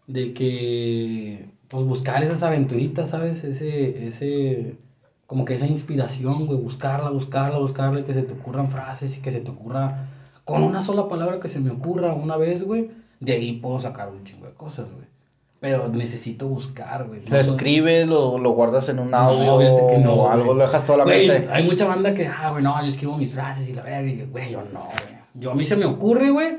de 0.06 0.34
que, 0.34 1.50
pues 1.70 1.84
buscar 1.84 2.24
esas 2.24 2.44
aventuritas, 2.44 3.12
¿sabes? 3.12 3.46
Ese, 3.46 4.08
ese, 4.08 4.78
como 5.26 5.46
que 5.46 5.54
esa 5.56 5.68
inspiración, 5.68 6.46
güey. 6.46 6.60
Buscarla, 6.60 7.10
buscarla, 7.10 7.58
buscarla, 7.60 8.06
que 8.06 8.14
se 8.14 8.24
te 8.24 8.34
ocurran 8.34 8.70
frases 8.70 9.18
y 9.18 9.22
que 9.22 9.32
se 9.32 9.40
te 9.40 9.52
ocurra, 9.52 10.10
con 10.44 10.62
una 10.64 10.82
sola 10.82 11.08
palabra 11.08 11.40
que 11.40 11.48
se 11.50 11.62
me 11.62 11.72
ocurra 11.72 12.14
una 12.14 12.36
vez, 12.36 12.64
güey. 12.64 12.92
De 13.22 13.32
ahí 13.34 13.54
puedo 13.54 13.80
sacar 13.80 14.10
un 14.10 14.26
chingo 14.26 14.46
de 14.48 14.54
cosas, 14.54 14.92
güey. 14.92 15.08
Pero 15.60 15.88
necesito 15.88 16.48
buscar, 16.48 17.08
güey. 17.08 17.22
¿Lo 17.22 17.30
No 17.38 17.44
soy- 17.44 17.52
escribes, 17.56 18.08
lo, 18.08 18.38
lo 18.38 18.52
guardas 18.52 18.90
en 18.90 19.00
un 19.00 19.14
audio 19.14 19.54
no, 19.60 19.88
que 19.88 19.98
no, 19.98 20.14
o 20.14 20.30
algo, 20.30 20.46
güey. 20.46 20.58
lo 20.58 20.64
dejas 20.64 20.86
solamente? 20.86 21.40
Güey, 21.40 21.50
hay 21.52 21.64
mucha 21.66 21.88
banda 21.88 22.14
que, 22.14 22.28
ah, 22.28 22.52
güey, 22.52 22.64
no, 22.64 22.80
yo 22.82 22.88
escribo 22.88 23.18
mis 23.18 23.32
frases 23.34 23.68
y 23.68 23.74
la 23.74 23.82
verga, 23.82 24.08
y 24.10 24.24
güey, 24.26 24.52
yo 24.52 24.62
no, 24.72 24.82
güey. 24.82 25.18
Yo 25.34 25.52
a 25.52 25.56
mí 25.56 25.66
se 25.66 25.76
me 25.76 25.86
ocurre, 25.86 26.30
güey, 26.30 26.58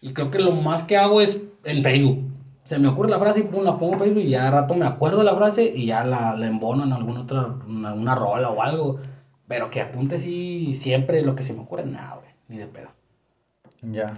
y 0.00 0.12
creo 0.12 0.30
que 0.30 0.38
lo 0.38 0.52
más 0.52 0.84
que 0.84 0.96
hago 0.96 1.20
es 1.20 1.42
en 1.64 1.82
Facebook. 1.82 2.22
Se 2.64 2.78
me 2.78 2.88
ocurre 2.88 3.10
la 3.10 3.18
frase 3.18 3.40
y 3.40 3.42
pum, 3.44 3.62
la 3.64 3.78
pongo 3.78 3.94
en 3.94 3.98
Facebook 4.00 4.22
y 4.22 4.30
ya 4.30 4.44
de 4.44 4.50
rato 4.50 4.74
me 4.74 4.86
acuerdo 4.86 5.18
de 5.18 5.24
la 5.24 5.36
frase 5.36 5.64
y 5.74 5.86
ya 5.86 6.04
la, 6.04 6.36
la 6.36 6.46
embono 6.46 6.82
en 6.84 6.92
alguna 6.92 7.20
otra, 7.22 7.46
una, 7.66 7.94
una 7.94 8.14
rola 8.14 8.50
o 8.50 8.60
algo. 8.62 8.98
Pero 9.48 9.70
que 9.70 9.80
apunte 9.80 10.18
sí 10.18 10.74
siempre 10.74 11.20
lo 11.22 11.36
que 11.36 11.44
se 11.44 11.52
me 11.54 11.60
ocurre, 11.60 11.86
nada, 11.86 12.16
güey, 12.16 12.28
ni 12.48 12.56
de 12.58 12.66
pedo. 12.66 12.88
Ya. 13.82 14.14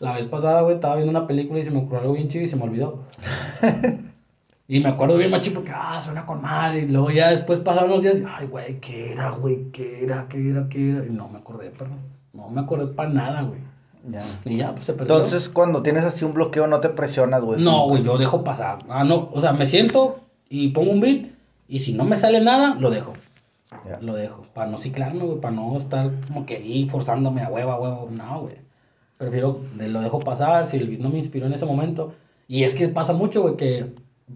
La 0.00 0.12
vez 0.14 0.26
pasada, 0.26 0.62
güey, 0.62 0.76
estaba 0.76 0.96
viendo 0.96 1.10
una 1.10 1.26
película 1.26 1.60
y 1.60 1.64
se 1.64 1.70
me 1.70 1.78
ocurrió 1.78 2.00
algo 2.00 2.12
bien 2.14 2.28
chido 2.28 2.44
y 2.44 2.48
se 2.48 2.56
me 2.56 2.64
olvidó. 2.64 3.04
y 4.68 4.80
me 4.80 4.88
acuerdo 4.88 5.16
bien 5.16 5.30
machi 5.30 5.50
porque, 5.50 5.72
ah, 5.74 6.00
suena 6.00 6.26
con 6.26 6.42
madre. 6.42 6.80
Y 6.80 6.88
luego 6.88 7.10
ya 7.10 7.30
después 7.30 7.60
pasaron 7.60 7.90
unos 7.90 8.02
días, 8.02 8.22
ay, 8.28 8.46
güey, 8.46 8.80
¿qué 8.80 9.12
era, 9.12 9.30
güey? 9.30 9.70
¿Qué 9.70 10.04
era? 10.04 10.26
¿Qué 10.28 10.50
era? 10.50 10.68
¿Qué 10.68 10.90
era? 10.90 11.06
Y 11.06 11.10
no 11.10 11.28
me 11.28 11.38
acordé, 11.38 11.70
perdón. 11.70 11.98
No 12.32 12.48
me 12.48 12.60
acordé 12.60 12.86
para 12.88 13.08
nada, 13.08 13.42
güey. 13.42 13.60
Ya. 14.10 14.22
Y 14.44 14.58
ya, 14.58 14.74
pues 14.74 14.86
se 14.86 14.92
perdió. 14.92 15.14
Entonces, 15.14 15.48
cuando 15.48 15.82
tienes 15.82 16.04
así 16.04 16.24
un 16.24 16.32
bloqueo, 16.32 16.66
no 16.66 16.80
te 16.80 16.90
presionas, 16.90 17.42
güey. 17.42 17.62
No, 17.62 17.88
güey, 17.88 18.02
yo 18.02 18.18
dejo 18.18 18.44
pasar. 18.44 18.78
Ah, 18.88 19.04
no, 19.04 19.30
o 19.32 19.40
sea, 19.40 19.52
me 19.52 19.66
siento 19.66 20.20
y 20.48 20.68
pongo 20.68 20.92
un 20.92 21.00
beat 21.00 21.26
y 21.68 21.78
si 21.78 21.94
no 21.94 22.04
me 22.04 22.16
sale 22.16 22.40
nada, 22.40 22.74
lo 22.74 22.90
dejo. 22.90 23.14
Ya. 23.88 23.98
Lo 24.00 24.14
dejo. 24.14 24.42
Para 24.54 24.70
no 24.70 24.78
ciclarme, 24.78 25.24
güey, 25.24 25.40
para 25.40 25.54
no 25.54 25.76
estar 25.76 26.10
como 26.26 26.46
que 26.46 26.56
ahí 26.56 26.88
forzándome 26.88 27.42
a 27.42 27.48
huevo, 27.48 27.72
a 27.72 27.80
huevo. 27.80 28.08
No, 28.10 28.42
güey. 28.42 28.56
Prefiero, 29.18 29.60
de- 29.76 29.88
lo 29.88 30.00
dejo 30.00 30.18
pasar, 30.20 30.66
si 30.66 30.76
el 30.76 30.88
beat 30.88 31.00
no 31.00 31.08
me 31.10 31.18
inspiró 31.18 31.46
en 31.46 31.52
ese 31.54 31.66
momento. 31.66 32.14
Y 32.48 32.64
es 32.64 32.74
que 32.74 32.88
pasa 32.88 33.12
mucho, 33.12 33.42
güey, 33.42 33.56
que 33.56 33.86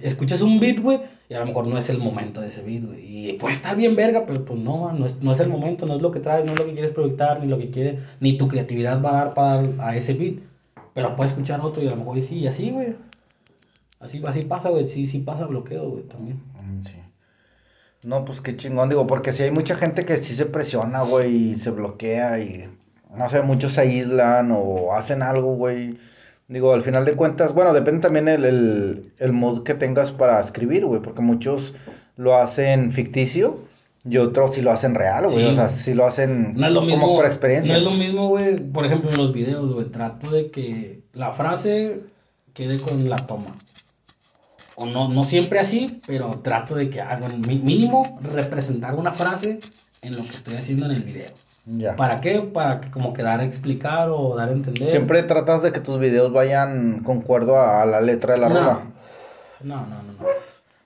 escuchas 0.00 0.40
un 0.42 0.60
beat, 0.60 0.78
güey, 0.80 1.00
y 1.28 1.34
a 1.34 1.40
lo 1.40 1.46
mejor 1.46 1.66
no 1.66 1.76
es 1.78 1.90
el 1.90 1.98
momento 1.98 2.40
de 2.40 2.48
ese 2.48 2.62
beat, 2.62 2.84
güey. 2.84 3.28
Y 3.30 3.32
puede 3.34 3.54
estar 3.54 3.76
bien 3.76 3.96
verga, 3.96 4.24
pero 4.26 4.44
pues 4.44 4.58
no, 4.58 4.92
no 4.92 5.06
es, 5.06 5.20
no 5.22 5.32
es 5.32 5.40
el 5.40 5.48
momento, 5.48 5.84
no 5.86 5.96
es 5.96 6.02
lo 6.02 6.10
que 6.12 6.20
traes, 6.20 6.44
no 6.46 6.52
es 6.52 6.58
lo 6.58 6.64
que 6.66 6.72
quieres 6.72 6.92
proyectar, 6.92 7.40
ni 7.40 7.48
lo 7.48 7.58
que 7.58 7.70
quiere, 7.70 7.98
ni 8.20 8.38
tu 8.38 8.48
creatividad 8.48 9.02
va 9.02 9.10
a 9.10 9.24
dar 9.24 9.34
para 9.34 9.62
a 9.86 9.96
ese 9.96 10.14
beat. 10.14 10.36
Pero 10.94 11.14
puedes 11.16 11.32
escuchar 11.32 11.60
otro 11.60 11.82
y 11.82 11.86
a 11.86 11.90
lo 11.90 11.96
mejor 11.96 12.16
y 12.18 12.22
sí, 12.22 12.36
y 12.38 12.46
así, 12.46 12.70
güey. 12.70 12.94
Así, 14.00 14.22
así 14.26 14.42
pasa, 14.42 14.70
güey, 14.70 14.86
sí, 14.86 15.06
sí 15.06 15.18
pasa 15.18 15.46
bloqueo, 15.46 15.90
güey, 15.90 16.04
también. 16.04 16.36
Mm, 16.62 16.82
Sí. 16.84 16.94
No, 18.04 18.24
pues 18.24 18.40
qué 18.40 18.54
chingón, 18.56 18.88
digo, 18.88 19.08
porque 19.08 19.32
si 19.32 19.42
hay 19.42 19.50
mucha 19.50 19.74
gente 19.74 20.04
que 20.04 20.16
sí 20.18 20.32
se 20.34 20.46
presiona, 20.46 21.02
güey, 21.02 21.34
y 21.52 21.54
se 21.56 21.70
bloquea 21.72 22.38
y, 22.38 22.68
no 23.16 23.28
sé, 23.28 23.42
muchos 23.42 23.72
se 23.72 23.82
aíslan 23.82 24.50
o 24.52 24.94
hacen 24.94 25.22
algo, 25.22 25.54
güey. 25.54 25.98
Digo, 26.48 26.72
al 26.72 26.82
final 26.82 27.04
de 27.04 27.14
cuentas, 27.14 27.52
bueno, 27.52 27.72
depende 27.74 28.00
también 28.00 28.26
el, 28.28 28.44
el, 28.44 29.12
el 29.18 29.32
mood 29.32 29.64
que 29.64 29.74
tengas 29.74 30.12
para 30.12 30.40
escribir, 30.40 30.86
güey, 30.86 31.02
porque 31.02 31.20
muchos 31.20 31.74
lo 32.16 32.36
hacen 32.36 32.90
ficticio 32.90 33.58
y 34.08 34.16
otros 34.16 34.54
sí 34.54 34.62
lo 34.62 34.70
hacen 34.70 34.94
real, 34.94 35.26
güey, 35.28 35.44
Sí, 35.44 35.50
o 35.50 35.54
sea, 35.54 35.68
sí 35.68 35.92
lo 35.94 36.06
hacen 36.06 36.54
No 36.54 36.66
es 36.66 36.72
lo 36.72 36.80
mismo. 36.82 37.00
como 37.02 37.16
por 37.16 37.26
experiencia. 37.26 37.74
No 37.74 37.78
es 37.80 37.84
lo 37.84 37.90
mismo, 37.92 38.28
güey. 38.28 38.56
Por 38.56 38.86
ejemplo, 38.86 39.10
en 39.10 39.18
los 39.18 39.32
videos, 39.32 39.72
güey. 39.72 39.86
Trato 39.90 40.30
de 40.30 40.50
que 40.50 41.02
la 41.12 41.32
frase 41.32 42.00
quede 42.54 42.80
con 42.80 43.08
la 43.10 43.16
toma. 43.18 43.54
O 44.76 44.86
no, 44.86 45.08
no 45.08 45.24
siempre 45.24 45.58
así, 45.58 46.00
pero 46.06 46.40
trato 46.42 46.76
de 46.76 46.88
que 46.88 47.00
haga 47.00 47.28
mi- 47.28 47.58
mínimo 47.58 48.18
representar 48.22 48.94
una 48.94 49.12
frase 49.12 49.58
en 50.02 50.16
lo 50.16 50.22
que 50.22 50.30
estoy 50.30 50.54
haciendo 50.54 50.86
en 50.86 50.92
el 50.92 51.02
video. 51.02 51.30
Ya. 51.76 51.96
¿Para 51.96 52.20
qué? 52.20 52.40
Para 52.40 52.80
que 52.80 52.90
como 52.90 53.12
que 53.12 53.22
dar 53.22 53.40
a 53.40 53.44
explicar 53.44 54.08
o 54.10 54.34
dar 54.34 54.48
a 54.48 54.52
entender. 54.52 54.88
Siempre 54.88 55.22
tratas 55.22 55.62
de 55.62 55.70
que 55.70 55.80
tus 55.80 55.98
videos 55.98 56.32
vayan 56.32 57.02
concuerdo 57.04 57.58
a, 57.58 57.82
a 57.82 57.86
la 57.86 58.00
letra 58.00 58.34
de 58.34 58.40
la 58.40 58.48
No. 58.48 58.54
rola. 58.54 58.80
No, 59.62 59.76
no, 59.76 60.02
no, 60.02 60.02
no. 60.18 60.26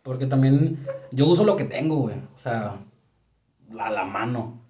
Porque 0.03 0.27
también 0.27 0.85
yo 1.13 1.27
uso 1.27 1.45
lo 1.45 1.57
que 1.57 1.65
tengo, 1.65 1.97
güey. 1.97 2.17
O 2.35 2.39
sea, 2.39 2.77
a 3.79 3.91
la 3.91 4.05
mano. 4.05 4.61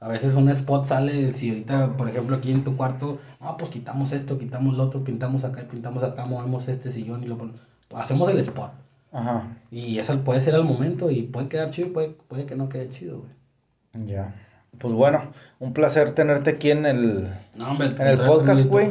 A 0.00 0.08
veces 0.08 0.34
un 0.34 0.48
spot 0.50 0.86
sale, 0.86 1.32
si 1.32 1.50
ahorita, 1.50 1.96
por 1.96 2.08
ejemplo, 2.08 2.36
aquí 2.36 2.50
en 2.50 2.64
tu 2.64 2.76
cuarto, 2.76 3.20
ah, 3.40 3.56
pues 3.56 3.70
quitamos 3.70 4.12
esto, 4.12 4.36
quitamos 4.36 4.74
lo 4.76 4.82
otro, 4.82 5.04
pintamos 5.04 5.44
acá, 5.44 5.62
pintamos 5.70 6.02
acá, 6.02 6.26
movemos 6.26 6.66
este 6.68 6.90
sillón 6.90 7.22
y 7.22 7.26
lo 7.26 7.38
ponemos. 7.38 7.60
Hacemos 7.94 8.28
el 8.28 8.38
spot. 8.40 8.72
Ajá. 9.12 9.56
Y 9.70 9.98
eso 9.98 10.18
puede 10.24 10.40
ser 10.40 10.56
al 10.56 10.64
momento 10.64 11.10
y 11.10 11.22
puede 11.22 11.48
quedar 11.48 11.70
chido 11.70 11.92
puede, 11.92 12.08
puede 12.08 12.46
que 12.46 12.56
no 12.56 12.68
quede 12.68 12.90
chido, 12.90 13.18
güey. 13.20 14.06
Ya. 14.06 14.34
Pues 14.78 14.94
bueno, 14.94 15.32
un 15.60 15.72
placer 15.72 16.12
tenerte 16.12 16.50
aquí 16.50 16.70
en 16.70 16.86
el 16.86 17.28
No, 17.54 17.70
hombre, 17.72 17.88
En 17.98 18.06
el 18.06 18.18
podcast, 18.20 18.64
güey. 18.66 18.88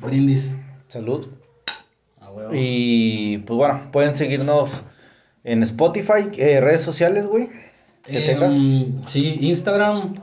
Brindis. 0.00 0.56
Salud. 0.86 1.26
Y 2.52 3.38
pues 3.38 3.56
bueno, 3.56 3.80
pueden 3.92 4.14
seguirnos 4.14 4.70
en 5.44 5.62
Spotify, 5.62 6.28
eh, 6.36 6.60
redes 6.60 6.82
sociales, 6.82 7.26
güey. 7.26 7.48
Que 8.02 8.18
Eh, 8.18 8.26
tengas. 8.34 8.54
sí, 9.10 9.36
Instagram, 9.40 10.14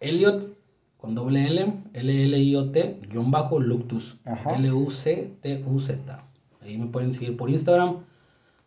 Elliot, 0.00 0.48
con 0.96 1.14
doble 1.14 1.46
L, 1.46 1.72
L-L-I-O-T, 1.94 3.00
guion 3.08 3.30
bajo, 3.30 3.58
Luctus. 3.58 4.18
L-U-C-T-U-Z. 4.58 6.24
Ahí 6.62 6.78
me 6.78 6.86
pueden 6.86 7.12
seguir 7.14 7.36
por 7.36 7.50
Instagram. 7.50 8.04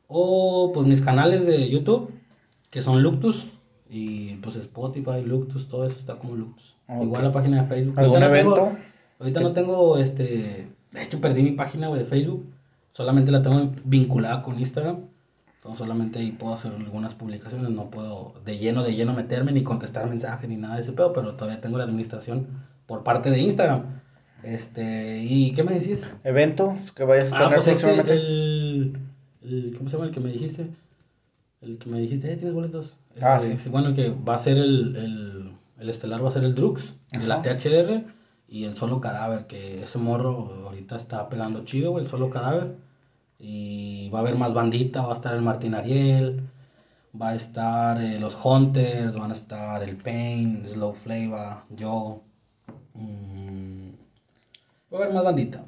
O 0.08 0.72
pues 0.74 0.88
mis 0.88 1.02
canales 1.02 1.46
de 1.46 1.70
YouTube, 1.70 2.12
que 2.70 2.82
son 2.82 3.02
Luctus. 3.04 3.46
Y 3.90 4.36
pues 4.36 4.56
Spotify, 4.56 5.24
Luctus, 5.26 5.68
todo 5.68 5.86
eso 5.88 5.98
está 5.98 6.16
como 6.16 6.36
Luctus. 6.36 6.76
Igual 7.02 7.24
la 7.24 7.32
página 7.32 7.64
de 7.64 7.68
Facebook. 7.68 8.00
¿Algún 8.00 8.22
Ahorita 8.24 8.30
no 8.30 8.34
tengo- 8.36 8.56
evento? 8.58 8.80
ahorita 9.20 9.40
no 9.42 9.52
tengo, 9.54 9.98
este... 9.98 10.68
De 10.92 11.04
hecho, 11.04 11.20
perdí 11.22 11.44
mi 11.44 11.52
página, 11.52 11.88
güey, 11.88 12.00
de 12.02 12.06
Facebook. 12.06 12.46
Solamente 12.92 13.32
la 13.32 13.42
tengo 13.44 13.72
vinculada 13.84 14.42
con 14.44 14.60
Instagram. 14.60 14.98
Entonces 15.56 15.80
solamente 15.80 16.20
ahí 16.20 16.32
puedo 16.32 16.54
hacer 16.54 16.72
algunas 16.74 17.14
publicaciones. 17.16 17.70
No 17.72 17.90
puedo 17.90 18.34
de 18.46 18.58
lleno, 18.58 18.84
de 18.84 18.96
lleno 18.96 19.14
meterme 19.14 19.52
ni 19.52 19.62
contestar 19.64 20.08
mensajes 20.08 20.50
ni 20.50 20.56
nada 20.56 20.76
de 20.76 20.82
ese 20.82 20.92
pedo. 20.94 21.12
Pero 21.14 21.36
todavía 21.36 21.60
tengo 21.62 21.78
la 21.78 21.84
administración 21.84 22.48
por 22.88 23.04
parte 23.04 23.30
de 23.30 23.40
Instagram. 23.40 23.84
Este... 24.44 25.24
¿Y 25.24 25.52
qué 25.54 25.64
me 25.64 25.74
decís? 25.80 26.08
Evento 26.24 26.76
que 26.96 27.04
vayas 27.04 27.34
a 27.34 27.38
Ah, 27.38 27.40
tener 27.50 27.56
pues 27.58 27.68
este, 27.68 28.14
el, 28.14 28.98
el- 29.44 29.76
¿Cómo 29.78 29.90
se 29.90 29.96
llama 29.98 30.08
el 30.08 30.14
que 30.14 30.20
me 30.22 30.32
dijiste? 30.32 30.68
El 31.62 31.78
que 31.78 31.90
me 31.90 32.00
dijiste, 32.00 32.32
eh, 32.32 32.38
¿tienes 32.38 32.54
boletos? 32.56 32.98
Ah, 33.22 33.40
Este, 33.42 33.58
sí. 33.60 33.70
Bueno, 33.70 33.90
el 33.90 33.96
que 33.96 34.10
va 34.12 34.36
a 34.36 34.38
ser 34.38 34.58
el, 34.58 34.96
el, 34.96 35.52
el 35.80 35.90
estelar 35.90 36.24
va 36.24 36.30
a 36.30 36.32
ser 36.32 36.44
el 36.44 36.56
Drux, 36.56 36.94
de 37.12 37.28
la 37.28 37.42
THR, 37.42 38.06
y 38.48 38.64
el 38.64 38.76
solo 38.78 39.02
cadáver, 39.02 39.46
que 39.48 39.84
ese 39.84 40.00
morro 40.00 40.64
ahorita 40.66 40.96
está 40.96 41.28
pegando 41.30 41.66
chido, 41.66 41.92
güey, 41.92 42.06
el 42.06 42.10
solo 42.10 42.30
cadáver. 42.30 42.76
Y 43.40 44.10
va 44.10 44.20
a 44.20 44.22
haber 44.22 44.36
más 44.36 44.54
bandita, 44.54 45.02
va 45.06 45.12
a 45.14 45.16
estar 45.16 45.34
el 45.36 45.42
Martín 45.42 45.74
Ariel, 45.76 46.42
va 47.20 47.30
a 47.30 47.36
estar 47.36 48.02
eh, 48.02 48.20
los 48.20 48.38
Hunters, 48.44 49.16
van 49.16 49.32
a 49.32 49.34
estar 49.34 49.84
el 49.84 49.96
Pain, 49.98 50.64
Slow 50.66 50.94
Flavor, 50.94 51.58
yo. 51.70 52.22
mm, 52.94 53.90
va 54.94 54.98
a 55.00 55.02
haber 55.04 55.14
más 55.14 55.24
bandita. 55.24 55.64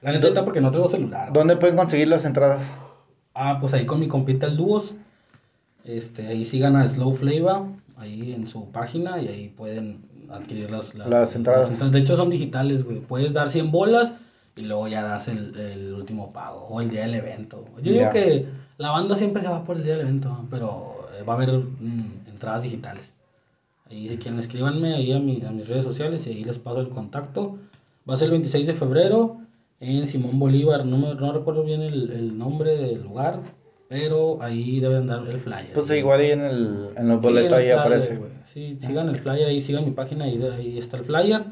La 0.00 0.12
neta 0.12 0.44
porque 0.44 0.60
no 0.60 0.70
traigo 0.70 0.88
celular. 0.88 1.30
güey. 1.30 1.34
¿Dónde 1.40 1.56
pueden 1.56 1.76
conseguir 1.76 2.08
las 2.08 2.24
entradas? 2.24 2.74
Ah, 3.34 3.58
pues 3.60 3.72
ahí 3.74 3.86
con 3.86 4.00
mi 4.00 4.08
compita 4.08 4.46
el 4.46 4.56
Dúos. 4.56 4.94
Este, 5.84 6.26
ahí 6.28 6.44
sigan 6.44 6.76
a 6.76 6.86
Slow 6.88 7.14
Flavor, 7.14 7.66
ahí 7.96 8.32
en 8.32 8.48
su 8.48 8.70
página 8.70 9.20
y 9.20 9.28
ahí 9.28 9.48
pueden 9.48 10.00
adquirir 10.30 10.70
las, 10.70 10.94
Las 10.94 11.36
entradas. 11.36 11.92
De 11.92 11.98
hecho 11.98 12.16
son 12.16 12.30
digitales, 12.30 12.84
güey. 12.84 13.00
Puedes 13.00 13.32
dar 13.32 13.50
100 13.50 13.70
bolas 13.70 14.14
y 14.56 14.62
luego 14.62 14.88
ya 14.88 15.02
das 15.02 15.28
el, 15.28 15.54
el 15.58 15.92
último 15.92 16.32
pago 16.32 16.66
o 16.68 16.80
el 16.80 16.90
día 16.90 17.02
del 17.02 17.14
evento. 17.14 17.64
Yo 17.82 17.92
digo 17.92 18.04
Ya. 18.04 18.10
que 18.10 18.46
la 18.78 18.90
banda 18.90 19.14
siempre 19.16 19.42
se 19.42 19.48
va 19.48 19.64
por 19.64 19.76
el 19.76 19.84
día 19.84 19.92
del 19.92 20.02
evento, 20.02 20.46
pero 20.50 21.06
eh, 21.18 21.22
va 21.22 21.34
a 21.34 21.36
haber 21.36 21.52
mm, 21.52 22.28
entradas 22.28 22.62
digitales. 22.62 23.12
Ahí 23.90 24.08
si 24.08 24.16
quieren 24.16 24.40
escríbanme 24.40 24.94
ahí 24.94 25.12
a, 25.12 25.18
mi- 25.18 25.42
a 25.44 25.50
mis 25.50 25.68
redes 25.68 25.84
sociales 25.84 26.26
y 26.26 26.30
ahí 26.30 26.44
les 26.44 26.58
paso 26.58 26.80
el 26.80 26.88
contacto. 26.88 27.58
Va 28.08 28.14
a 28.14 28.16
ser 28.16 28.26
el 28.26 28.32
26 28.32 28.66
de 28.66 28.72
febrero 28.72 29.36
en 29.80 30.06
Simón 30.06 30.38
Bolívar. 30.38 30.86
No, 30.86 30.96
me- 30.96 31.14
no 31.14 31.32
recuerdo 31.32 31.62
bien 31.62 31.82
el, 31.82 32.10
el 32.12 32.38
nombre 32.38 32.76
del 32.76 33.02
lugar, 33.02 33.40
pero 33.88 34.42
ahí 34.42 34.80
deben 34.80 35.06
dar 35.06 35.26
el 35.28 35.38
flyer. 35.40 35.72
Pues 35.74 35.86
Sí. 35.86 35.94
igual 35.94 36.20
ahí 36.20 36.30
en 36.32 36.40
el, 36.42 36.88
en 36.96 37.08
los 37.08 37.20
boletos 37.20 37.52
ahí 37.52 37.64
flyer, 37.64 37.78
aparece. 37.78 38.18
Sí, 38.46 38.76
sigan 38.80 39.08
el 39.08 39.18
flyer 39.20 39.48
ahí, 39.48 39.60
sigan 39.62 39.84
mi 39.84 39.90
página, 39.92 40.24
ahí, 40.24 40.42
ahí 40.56 40.78
está 40.78 40.96
el 40.96 41.04
flyer. 41.04 41.44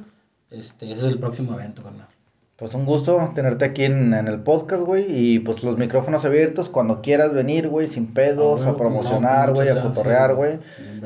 Este, 0.51 0.87
ese 0.93 1.07
es 1.07 1.13
el 1.13 1.19
próximo 1.19 1.55
evento, 1.55 1.83
carnal. 1.83 2.09
Pues 2.57 2.75
un 2.75 2.85
gusto 2.85 3.33
tenerte 3.35 3.65
aquí 3.65 3.85
en, 3.85 4.13
en 4.15 4.29
el 4.29 4.41
podcast, 4.41 4.83
güey. 4.85 5.07
Y 5.09 5.39
pues 5.41 5.65
los 5.65 5.79
micrófonos 5.79 6.25
abiertos 6.25 6.69
cuando 6.69 7.01
quieras 7.01 7.33
venir, 7.33 7.69
güey, 7.69 7.89
sin 7.89 8.13
pedos, 8.13 8.61
Ah, 8.61 8.65
a 8.65 8.67
güey, 8.73 8.77
promocionar, 8.77 9.49
no, 9.49 9.55
güey, 9.55 9.69
a 9.71 9.81
cotorrear, 9.81 10.35
güey. 10.35 10.59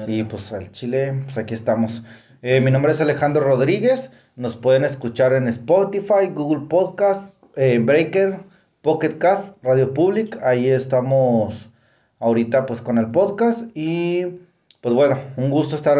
Y 0.06 0.24
pues 0.24 0.52
al 0.52 0.70
chile, 0.72 1.22
pues 1.24 1.38
aquí 1.38 1.54
estamos. 1.54 2.02
Eh, 2.42 2.60
mi 2.60 2.70
nombre 2.70 2.92
es 2.92 3.00
Alejandro 3.00 3.42
Rodríguez. 3.42 4.10
Nos 4.34 4.56
pueden 4.56 4.84
escuchar 4.84 5.32
en 5.32 5.48
Spotify, 5.48 6.26
Google 6.34 6.66
Podcast, 6.68 7.32
eh, 7.54 7.78
Breaker, 7.82 8.40
Pocket 8.86 9.18
Cast, 9.18 9.58
Radio 9.64 9.92
Public. 9.92 10.40
Ahí 10.44 10.68
estamos 10.68 11.70
ahorita 12.20 12.66
pues 12.66 12.80
con 12.80 12.98
el 12.98 13.10
podcast. 13.10 13.68
Y 13.74 14.26
pues 14.80 14.94
bueno, 14.94 15.18
un 15.36 15.50
gusto 15.50 15.74
estar 15.74 15.98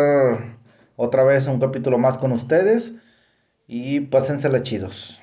otra 0.95 1.24
vez 1.24 1.49
un 1.49 1.59
capítulo 1.59 1.99
más 1.99 2.16
con 2.16 2.30
ustedes. 2.30 2.93
Y 3.66 4.03
pásensela 4.03 4.62
chidos. 4.62 5.20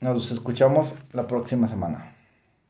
Nos 0.00 0.32
escuchamos 0.32 0.92
la 1.12 1.28
próxima 1.28 1.68
semana. 1.68 2.17